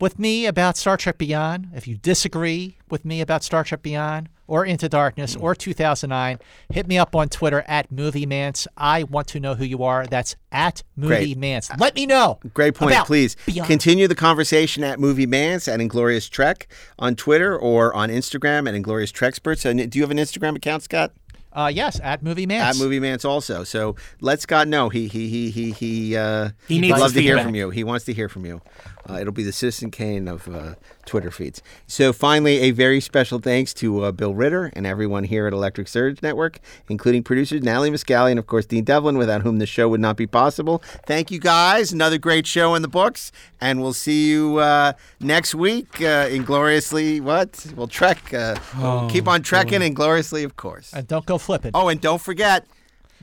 with 0.00 0.18
me 0.18 0.46
about 0.46 0.76
Star 0.76 0.96
Trek 0.96 1.18
Beyond, 1.18 1.68
if 1.74 1.86
you 1.86 1.96
disagree 1.96 2.78
with 2.88 3.04
me 3.04 3.20
about 3.20 3.44
Star 3.44 3.62
Trek 3.62 3.82
Beyond 3.82 4.28
or 4.50 4.64
Into 4.66 4.88
Darkness 4.88 5.36
or 5.36 5.54
2009, 5.54 6.38
hit 6.70 6.86
me 6.88 6.98
up 6.98 7.14
on 7.14 7.28
Twitter 7.28 7.64
at 7.68 7.90
Movie 7.90 8.26
Mantz. 8.26 8.66
I 8.76 9.04
want 9.04 9.28
to 9.28 9.40
know 9.40 9.54
who 9.54 9.64
you 9.64 9.82
are. 9.84 10.06
That's 10.06 10.34
at 10.52 10.82
Movie 10.96 11.34
Great. 11.34 11.38
Mantz. 11.38 11.80
Let 11.80 11.94
me 11.94 12.04
know. 12.04 12.38
Great 12.52 12.74
point. 12.74 12.92
about 12.92 13.06
Please 13.06 13.36
Beyond. 13.46 13.68
continue 13.68 14.08
the 14.08 14.14
conversation 14.14 14.82
at 14.84 14.98
Movie 14.98 15.26
Mantz 15.26 15.72
at 15.72 15.80
Inglorious 15.80 16.28
Trek 16.28 16.66
on 16.98 17.14
Twitter 17.16 17.56
or 17.56 17.94
on 17.94 18.08
Instagram 18.10 18.68
at 18.68 18.74
Inglorious 18.74 19.12
Treksperts. 19.12 19.64
And 19.64 19.90
do 19.90 19.98
you 19.98 20.02
have 20.02 20.10
an 20.10 20.18
Instagram 20.18 20.56
account, 20.56 20.82
Scott? 20.82 21.12
Uh, 21.52 21.68
yes, 21.72 21.98
at 22.04 22.22
Movie 22.22 22.46
Man. 22.46 22.60
At 22.64 22.76
Movie 22.76 23.00
Mantz 23.00 23.24
also. 23.24 23.64
So 23.64 23.96
let 24.20 24.40
Scott 24.40 24.68
know. 24.68 24.88
He 24.88 25.08
he 25.08 25.28
he 25.28 25.50
he 25.50 25.72
he. 25.72 26.16
Uh, 26.16 26.50
He 26.68 26.74
he'd 26.74 26.80
needs 26.82 27.00
love 27.00 27.12
to 27.14 27.20
hear 27.20 27.32
feedback. 27.34 27.44
from 27.46 27.54
you. 27.56 27.70
He 27.70 27.82
wants 27.82 28.04
to 28.04 28.12
hear 28.12 28.28
from 28.28 28.46
you. 28.46 28.60
Uh, 29.08 29.14
it'll 29.20 29.32
be 29.32 29.42
the 29.42 29.52
Citizen 29.52 29.90
Kane 29.90 30.28
of 30.28 30.48
uh, 30.48 30.74
Twitter 31.06 31.30
feeds. 31.30 31.62
So 31.86 32.12
finally, 32.12 32.58
a 32.60 32.70
very 32.70 33.00
special 33.00 33.38
thanks 33.38 33.72
to 33.74 34.04
uh, 34.04 34.12
Bill 34.12 34.34
Ritter 34.34 34.70
and 34.74 34.86
everyone 34.86 35.24
here 35.24 35.46
at 35.46 35.52
Electric 35.52 35.88
Surge 35.88 36.22
Network, 36.22 36.60
including 36.88 37.22
producers 37.22 37.62
Natalie 37.62 37.90
Muscali 37.90 38.30
and 38.30 38.38
of 38.38 38.46
course 38.46 38.66
Dean 38.66 38.84
Devlin, 38.84 39.16
without 39.18 39.42
whom 39.42 39.58
the 39.58 39.66
show 39.66 39.88
would 39.88 40.00
not 40.00 40.16
be 40.16 40.26
possible. 40.26 40.82
Thank 41.06 41.30
you 41.30 41.38
guys. 41.38 41.92
Another 41.92 42.18
great 42.18 42.46
show 42.46 42.74
in 42.74 42.82
the 42.82 42.88
books, 42.88 43.32
and 43.60 43.80
we'll 43.80 43.92
see 43.92 44.28
you 44.28 44.58
uh, 44.58 44.92
next 45.20 45.54
week. 45.54 46.00
Uh, 46.02 46.28
ingloriously, 46.30 47.20
what? 47.20 47.66
We'll 47.76 47.88
trek. 47.88 48.32
Uh, 48.34 48.56
we'll 48.78 49.08
keep 49.10 49.26
on 49.28 49.42
trekking, 49.42 49.82
ingloriously, 49.82 50.44
of 50.44 50.56
course. 50.56 50.92
and 50.92 51.06
don't 51.08 51.26
go 51.26 51.38
flipping. 51.38 51.70
Oh, 51.74 51.88
and 51.88 52.00
don't 52.00 52.20
forget 52.20 52.66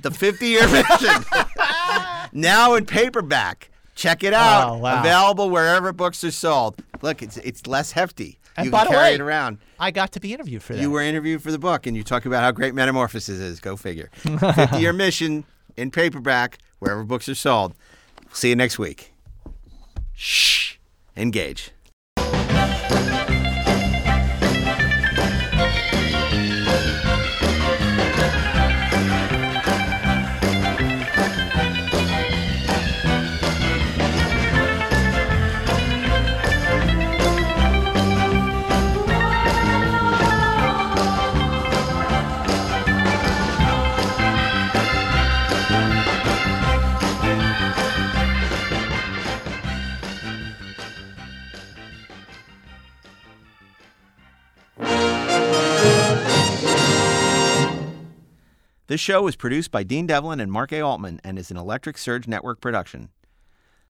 the 0.01 0.11
50 0.11 0.45
year 0.47 0.67
mission. 0.71 1.23
now 2.33 2.73
in 2.75 2.85
paperback. 2.85 3.69
Check 3.97 4.23
it 4.23 4.33
out. 4.33 4.69
Oh, 4.69 4.77
wow. 4.77 5.01
Available 5.01 5.49
wherever 5.49 5.91
books 5.91 6.23
are 6.23 6.31
sold. 6.31 6.81
Look, 7.01 7.21
it's 7.21 7.35
it's 7.37 7.67
less 7.67 7.91
hefty. 7.91 8.39
And 8.55 8.65
you 8.65 8.71
by 8.71 8.83
can 8.83 8.87
the 8.87 8.91
carry 8.93 9.09
way- 9.09 9.15
it 9.15 9.21
around. 9.21 9.57
I 9.79 9.91
got 9.91 10.11
to 10.13 10.19
be 10.19 10.33
interviewed 10.33 10.63
for 10.63 10.73
that. 10.73 10.81
You 10.81 10.89
were 10.89 11.01
interviewed 11.01 11.43
for 11.43 11.51
the 11.51 11.59
book, 11.59 11.85
and 11.85 11.97
you 11.97 12.03
talk 12.03 12.25
about 12.25 12.41
how 12.43 12.51
great 12.51 12.73
Metamorphosis 12.73 13.37
is. 13.39 13.59
Go 13.59 13.75
figure. 13.75 14.09
50 14.17 14.77
year 14.79 14.93
mission 14.93 15.43
in 15.75 15.91
paperback 15.91 16.59
wherever 16.79 17.03
books 17.03 17.27
are 17.27 17.35
sold. 17.35 17.73
See 18.31 18.49
you 18.49 18.55
next 18.55 18.79
week. 18.79 19.13
Shh. 20.15 20.77
Engage. 21.15 21.71
This 58.87 59.01
show 59.01 59.21
was 59.23 59.35
produced 59.35 59.69
by 59.69 59.83
Dean 59.83 60.07
Devlin 60.07 60.39
and 60.39 60.49
Mark 60.49 60.71
A. 60.71 60.79
Altman 60.79 61.19
and 61.21 61.37
is 61.37 61.51
an 61.51 61.57
Electric 61.57 61.97
Surge 61.97 62.25
Network 62.25 62.61
production. 62.61 63.09